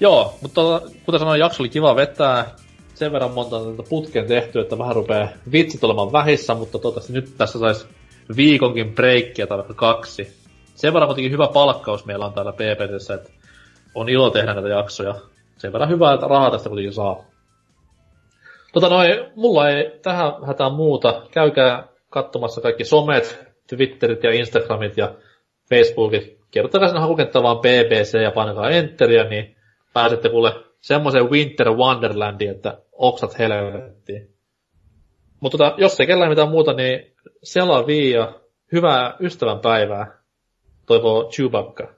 Joo, 0.00 0.34
mutta 0.42 0.60
kuten 1.06 1.18
sanoin, 1.18 1.40
jakso 1.40 1.62
oli 1.62 1.68
kiva 1.68 1.96
vetää. 1.96 2.54
Sen 2.94 3.12
verran 3.12 3.30
monta 3.30 3.60
tätä 3.64 3.82
putken 3.88 4.26
tehty, 4.26 4.60
että 4.60 4.78
vähän 4.78 4.94
rupeaa 4.94 5.28
vitsit 5.52 5.84
olemaan 5.84 6.12
vähissä, 6.12 6.54
mutta 6.54 6.78
toivottavasti 6.78 7.12
nyt 7.12 7.32
tässä 7.38 7.58
saisi 7.58 7.86
viikonkin 8.36 8.94
breikkiä 8.94 9.46
tai 9.46 9.58
vaikka 9.58 9.74
kaksi. 9.74 10.36
Sen 10.74 10.92
verran 10.92 11.08
kuitenkin 11.08 11.32
hyvä 11.32 11.48
palkkaus 11.52 12.04
meillä 12.04 12.26
on 12.26 12.32
täällä 12.32 12.52
PPTssä, 12.52 13.14
että 13.14 13.30
on 13.94 14.08
ilo 14.08 14.30
tehdä 14.30 14.54
näitä 14.54 14.68
jaksoja. 14.68 15.14
Sen 15.58 15.72
verran 15.72 15.90
hyvää 15.90 16.14
että 16.14 16.26
rahaa 16.26 16.50
tästä 16.50 16.68
kuitenkin 16.68 16.94
saa. 16.94 17.24
Tota 18.76 18.88
noin, 18.88 19.10
mulla 19.36 19.68
ei 19.68 19.98
tähän 20.02 20.32
hätään 20.46 20.72
muuta. 20.72 21.22
Käykää 21.30 21.88
katsomassa 22.10 22.60
kaikki 22.60 22.84
somet, 22.84 23.46
Twitterit 23.68 24.22
ja 24.24 24.32
Instagramit 24.32 24.96
ja 24.96 25.14
Facebookit. 25.68 26.38
Kirjoittakaa 26.50 26.88
sinne 26.88 27.00
hakukenttään 27.00 27.42
vaan 27.42 27.58
BBC 27.58 28.22
ja 28.22 28.30
painakaa 28.30 28.70
enteriä, 28.70 29.24
niin 29.24 29.56
pääsette 29.92 30.28
kuule 30.28 30.52
semmoiseen 30.80 31.30
Winter 31.30 31.70
Wonderlandiin, 31.70 32.50
että 32.50 32.78
oksat 32.92 33.38
helvettiin. 33.38 34.34
Mutta 35.40 35.58
tota, 35.58 35.74
jos 35.78 36.00
ei 36.00 36.06
kellään 36.06 36.30
mitään 36.30 36.50
muuta, 36.50 36.72
niin 36.72 37.14
selaa 37.42 37.86
vii 37.86 38.10
ja 38.10 38.40
hyvää 38.72 39.16
ystävänpäivää. 39.20 40.18
Toivoo 40.86 41.30
Chewbacca. 41.30 41.88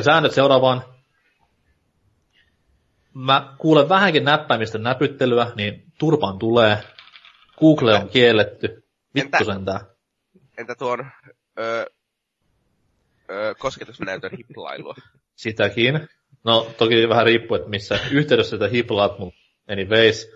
Eli 0.00 0.04
säännöt 0.04 0.32
seuraavaan. 0.32 0.84
Mä 3.14 3.54
kuulen 3.58 3.88
vähänkin 3.88 4.24
näppäimistä 4.24 4.78
näpyttelyä, 4.78 5.52
niin 5.56 5.92
turpaan 5.98 6.38
tulee. 6.38 6.82
Google 7.58 7.94
on 7.94 8.08
kielletty. 8.08 8.88
Vittu 9.14 9.36
Entä- 9.36 9.44
sentään. 9.44 9.80
Entä 10.58 10.74
tuon 10.74 11.10
öö, 11.58 11.84
öö, 13.30 13.54
kosketusnäytön 13.54 14.30
hiplailua? 14.36 14.94
Sitäkin. 15.36 16.08
No, 16.44 16.66
toki 16.78 17.08
vähän 17.08 17.26
riippuu, 17.26 17.56
että 17.56 17.68
missä 17.68 17.98
yhteydessä 18.10 18.50
sitä 18.56 18.68
hiplaat, 18.68 19.18
mutta 19.18 19.40
anyways. 19.68 20.30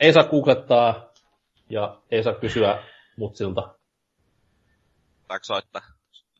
ei 0.00 0.12
saa 0.12 0.24
googlettaa 0.24 1.12
ja 1.70 2.02
ei 2.10 2.22
saa 2.22 2.34
kysyä 2.34 2.84
mutsilta. 3.16 3.74
Saako 5.28 5.44
soittaa? 5.44 5.93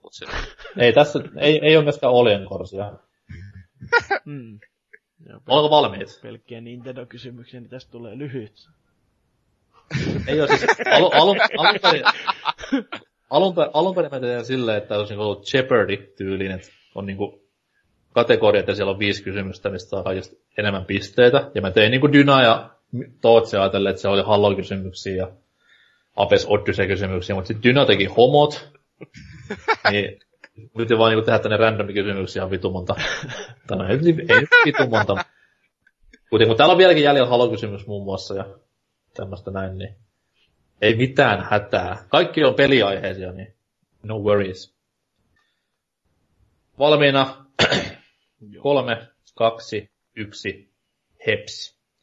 Mut 0.04 0.12
sinne. 0.12 0.34
Ei 0.84 0.92
tässä, 0.92 1.20
ei, 1.36 1.60
ei 1.62 1.76
ole 1.76 1.84
myöskään 1.84 2.12
oljenkorsia. 2.12 2.92
Mm. 4.24 4.58
Oletko 5.28 5.70
valmiit? 5.70 6.20
pelkkiä 6.22 6.60
Nintendo-kysymyksiä, 6.60 7.60
niin 7.60 7.70
tästä 7.70 7.90
tulee 7.90 8.18
lyhyt. 8.18 8.68
Ei 10.28 10.40
ole 10.40 10.48
siis, 10.48 10.64
alu, 10.92 11.10
alun, 11.14 11.36
alun 11.58 11.78
perin, 11.82 12.02
alun, 13.30 13.54
per, 13.54 13.68
alun 13.72 13.94
perin 13.94 14.10
mä 14.10 14.20
tein 14.20 14.44
silleen, 14.44 14.78
että 14.78 14.98
olisi 14.98 15.12
niinku 15.12 15.24
ollut 15.24 15.54
Jeopardy-tyyliin, 15.54 16.50
että 16.50 16.68
on 16.94 17.06
niinku 17.06 17.42
kategoriat 18.12 18.68
ja 18.68 18.74
siellä 18.74 18.92
on 18.92 18.98
viisi 18.98 19.22
kysymystä, 19.22 19.70
mistä 19.70 19.90
saa 19.90 20.02
kaikista 20.02 20.36
enemmän 20.58 20.84
pisteitä. 20.84 21.50
Ja 21.54 21.60
mä 21.62 21.70
tein 21.70 21.90
niinku 21.90 22.12
Dyna 22.12 22.42
ja 22.42 22.70
Tootsi 23.20 23.56
ajatellen, 23.56 23.90
että 23.90 24.02
se 24.02 24.08
oli 24.08 24.22
Halo-kysymyksiä 24.22 25.16
ja 25.16 25.30
Apes 26.16 26.46
Odyssey-kysymyksiä, 26.46 27.34
mutta 27.34 27.48
sitten 27.48 27.62
Dyna 27.70 27.86
teki 27.86 28.04
homot. 28.04 28.72
niin 29.90 30.18
Piti 30.78 30.98
vaan 30.98 31.10
niinku 31.10 31.24
tehdä 31.24 31.38
tänne 31.38 31.56
random 31.56 31.86
kysymyksiä 31.86 32.40
ihan 32.40 32.50
vitu 32.50 32.70
monta. 32.70 32.94
Tai 33.66 33.78
no, 33.78 33.88
ei, 33.88 33.98
ei 34.28 34.46
vitu 34.64 34.88
monta. 34.88 35.24
Kuitenkin, 36.30 36.50
kun 36.50 36.56
täällä 36.56 36.72
on 36.72 36.78
vieläkin 36.78 37.02
jäljellä 37.02 37.28
halokysymys 37.28 37.86
muun 37.86 38.04
muassa 38.04 38.34
ja 38.34 38.44
tämmöistä 39.14 39.50
näin, 39.50 39.78
niin 39.78 39.96
ei 40.80 40.96
mitään 40.96 41.46
hätää. 41.50 42.04
Kaikki 42.08 42.44
on 42.44 42.54
peliaiheisia, 42.54 43.32
niin 43.32 43.54
no 44.02 44.18
worries. 44.18 44.74
Valmiina. 46.78 47.46
Kolme, 48.62 49.08
kaksi, 49.34 49.90
yksi, 50.16 50.70
heps. 51.26 51.73